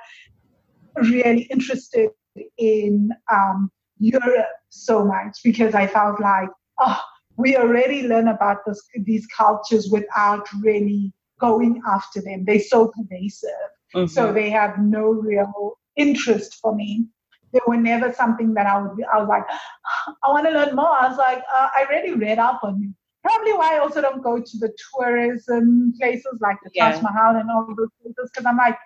really 0.96 1.44
interested 1.44 2.10
in 2.58 3.10
um, 3.32 3.72
Europe 4.00 4.48
so 4.70 5.06
much 5.06 5.40
because 5.44 5.74
I 5.76 5.88
felt 5.88 6.20
like, 6.20 6.50
oh, 6.80 7.00
we 7.38 7.56
already 7.56 8.04
learn 8.08 8.28
about 8.28 8.66
this, 8.66 8.82
these 9.04 9.26
cultures 9.28 9.90
without 9.92 10.48
really 10.62 11.14
going 11.40 11.82
after 11.88 12.22
them. 12.22 12.46
They're 12.46 12.60
so 12.60 12.92
pervasive. 12.96 13.50
Mm-hmm. 13.96 14.08
So 14.08 14.34
they 14.34 14.50
have 14.50 14.80
no 14.80 15.10
real 15.12 15.78
interest 15.96 16.58
for 16.62 16.76
me. 16.76 17.06
They 17.54 17.60
were 17.68 17.78
never 17.78 18.14
something 18.14 18.54
that 18.56 18.68
I 18.68 18.82
would 18.82 18.98
be, 18.98 19.04
I 19.04 19.20
was 19.20 19.28
like, 19.28 19.44
I 20.24 20.30
want 20.30 20.48
to 20.48 20.52
learn 20.52 20.76
more. 20.76 20.90
I 20.90 21.08
was 21.08 21.18
like, 21.18 21.40
uh, 21.40 21.70
I 21.76 21.86
already 21.86 22.14
read 22.14 22.40
up 22.40 22.62
on 22.64 22.82
you. 22.82 22.94
Probably 23.24 23.54
why 23.54 23.76
I 23.76 23.80
also 23.80 24.02
don't 24.02 24.24
go 24.24 24.40
to 24.40 24.58
the 24.58 24.74
tourism 24.94 25.94
places 26.00 26.40
like 26.40 26.58
the 26.64 26.70
yeah. 26.74 26.92
Taj 26.92 27.02
Mahal 27.02 27.36
and 27.36 27.50
all 27.50 27.68
those 27.76 27.90
places 28.02 28.30
because 28.32 28.46
I'm 28.46 28.58
like, 28.58 28.78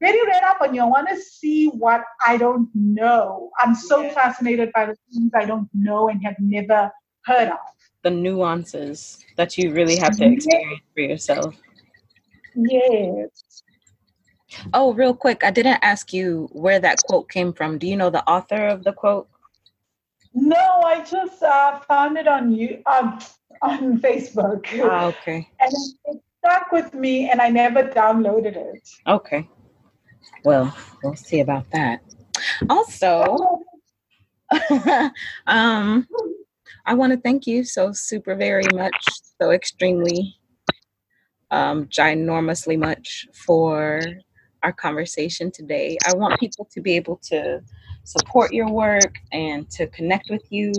very 0.00 0.20
read 0.26 0.42
up 0.42 0.60
on 0.60 0.74
you. 0.74 0.82
I 0.82 0.86
want 0.86 1.08
to 1.10 1.16
see 1.16 1.68
what 1.68 2.02
I 2.26 2.36
don't 2.36 2.68
know. 2.74 3.50
I'm 3.60 3.74
so 3.74 4.02
yeah. 4.02 4.12
fascinated 4.12 4.72
by 4.74 4.86
the 4.86 4.96
things 5.12 5.30
I 5.34 5.44
don't 5.44 5.68
know 5.72 6.08
and 6.08 6.22
have 6.24 6.36
never 6.40 6.90
heard 7.24 7.48
of. 7.48 7.58
The 8.02 8.10
nuances 8.10 9.24
that 9.36 9.56
you 9.56 9.72
really 9.72 9.96
have 9.96 10.16
to 10.16 10.24
experience 10.24 10.82
for 10.92 11.00
yourself. 11.00 11.54
Yes. 12.56 13.62
Oh, 14.74 14.92
real 14.92 15.14
quick, 15.14 15.44
I 15.44 15.50
didn't 15.50 15.78
ask 15.82 16.12
you 16.12 16.48
where 16.52 16.80
that 16.80 16.98
quote 17.06 17.30
came 17.30 17.52
from. 17.52 17.78
Do 17.78 17.86
you 17.86 17.96
know 17.96 18.10
the 18.10 18.28
author 18.28 18.66
of 18.66 18.84
the 18.84 18.92
quote? 18.92 19.28
No, 20.34 20.82
I 20.84 21.04
just 21.04 21.42
uh, 21.42 21.78
found 21.80 22.16
it 22.16 22.26
on 22.26 22.52
you 22.52 22.82
um, 22.86 23.20
on 23.62 23.98
Facebook. 24.04 24.66
Ah, 24.82 25.06
okay. 25.06 25.48
And 25.60 25.72
it 26.06 26.22
stuck 26.38 26.72
with 26.72 26.92
me, 26.94 27.30
and 27.30 27.40
I 27.40 27.48
never 27.48 27.84
downloaded 27.84 28.56
it. 28.56 28.88
Okay. 29.06 29.48
Well, 30.44 30.76
we'll 31.02 31.16
see 31.16 31.40
about 31.40 31.70
that. 31.70 32.00
Also, 32.68 33.62
um, 35.46 36.06
I 36.84 36.94
want 36.94 37.12
to 37.12 37.20
thank 37.20 37.46
you 37.46 37.64
so 37.64 37.92
super 37.92 38.34
very 38.34 38.64
much, 38.74 38.94
so 39.40 39.50
extremely, 39.52 40.36
um, 41.50 41.86
ginormously 41.86 42.78
much 42.78 43.28
for 43.32 44.02
our 44.62 44.72
conversation 44.72 45.50
today. 45.50 45.96
I 46.06 46.16
want 46.16 46.40
people 46.40 46.68
to 46.72 46.80
be 46.80 46.96
able 46.96 47.16
to 47.24 47.60
support 48.04 48.52
your 48.52 48.70
work 48.70 49.14
and 49.32 49.70
to 49.70 49.86
connect 49.88 50.30
with 50.30 50.44
you. 50.50 50.72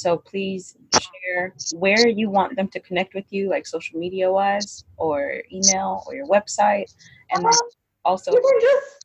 So 0.00 0.16
please 0.16 0.76
share 0.94 1.54
where 1.74 2.08
you 2.08 2.30
want 2.30 2.56
them 2.56 2.68
to 2.68 2.80
connect 2.80 3.12
with 3.14 3.30
you, 3.30 3.50
like 3.50 3.66
social 3.66 3.98
media 3.98 4.32
wise, 4.32 4.86
or 4.96 5.42
email, 5.52 6.02
or 6.06 6.14
your 6.14 6.26
website, 6.26 6.94
and 7.30 7.44
also 8.04 8.32
you 8.32 8.40
can 8.40 8.60
just 8.60 8.96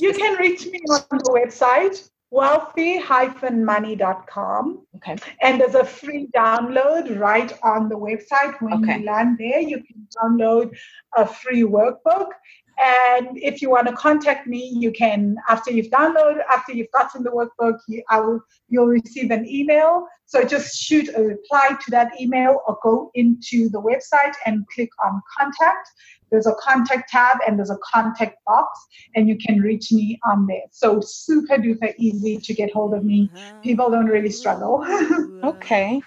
you 0.00 0.12
can 0.12 0.36
reach 0.38 0.66
me 0.66 0.80
on 0.90 1.04
the 1.10 1.30
website 1.30 2.10
wealthy-money.com 2.30 4.86
okay. 4.96 5.16
And 5.40 5.58
there's 5.58 5.74
a 5.74 5.84
free 5.84 6.28
download 6.36 7.18
right 7.18 7.50
on 7.62 7.88
the 7.88 7.96
website. 7.96 8.60
When 8.60 8.84
okay. 8.84 8.98
you 8.98 9.06
land 9.06 9.38
there 9.38 9.60
you 9.60 9.82
can 9.82 10.06
download 10.22 10.76
a 11.16 11.26
free 11.26 11.62
workbook 11.62 12.32
and 12.78 13.28
if 13.34 13.60
you 13.60 13.70
want 13.70 13.88
to 13.88 13.92
contact 13.94 14.46
me, 14.46 14.72
you 14.78 14.92
can, 14.92 15.36
after 15.48 15.72
you've 15.72 15.90
downloaded, 15.90 16.42
after 16.48 16.72
you've 16.72 16.90
gotten 16.92 17.24
the 17.24 17.30
workbook, 17.30 17.78
you, 17.88 18.02
I 18.08 18.20
will, 18.20 18.40
you'll 18.68 18.86
receive 18.86 19.30
an 19.30 19.48
email. 19.48 20.06
So 20.26 20.44
just 20.44 20.76
shoot 20.76 21.08
a 21.16 21.22
reply 21.22 21.70
to 21.84 21.90
that 21.90 22.12
email 22.20 22.60
or 22.68 22.78
go 22.82 23.10
into 23.14 23.68
the 23.68 23.80
website 23.80 24.34
and 24.46 24.64
click 24.68 24.90
on 25.04 25.20
contact. 25.36 25.88
There's 26.30 26.46
a 26.46 26.54
contact 26.60 27.10
tab 27.10 27.38
and 27.46 27.58
there's 27.58 27.70
a 27.70 27.78
contact 27.82 28.36
box, 28.46 28.78
and 29.14 29.28
you 29.28 29.36
can 29.38 29.60
reach 29.60 29.90
me 29.90 30.20
on 30.24 30.46
there. 30.46 30.66
So 30.70 31.00
super 31.00 31.56
duper 31.56 31.94
easy 31.98 32.36
to 32.36 32.54
get 32.54 32.72
hold 32.72 32.94
of 32.94 33.04
me. 33.04 33.30
Mm-hmm. 33.34 33.60
People 33.62 33.90
don't 33.90 34.06
really 34.06 34.30
struggle. 34.30 34.84
Mm-hmm. 35.08 35.44
okay. 35.44 36.02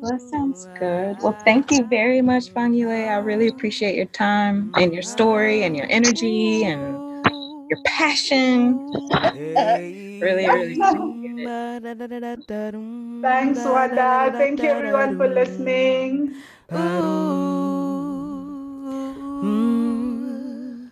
Well, 0.00 0.12
that 0.12 0.22
sounds 0.22 0.68
good. 0.78 1.18
Well, 1.20 1.38
thank 1.44 1.70
you 1.70 1.82
uh, 1.82 1.86
very 1.86 2.20
much, 2.22 2.52
Vangile. 2.54 3.08
I 3.08 3.16
really 3.18 3.48
appreciate 3.48 3.96
your 3.96 4.06
time 4.06 4.72
and 4.76 4.92
your 4.92 5.02
story 5.02 5.62
and 5.62 5.76
your 5.76 5.86
energy 5.90 6.64
and 6.64 7.02
your 7.68 7.80
passion. 7.84 8.82
really, 10.20 10.48
really 10.48 10.78
it. 11.38 11.50
Thanks, 13.22 13.64
Wanda. 13.64 14.34
Thank 14.36 14.62
you, 14.62 14.70
everyone, 14.70 15.16
for 15.16 15.28
listening. 15.28 16.34
Ooh. 16.72 18.56
Mm, 19.42 20.90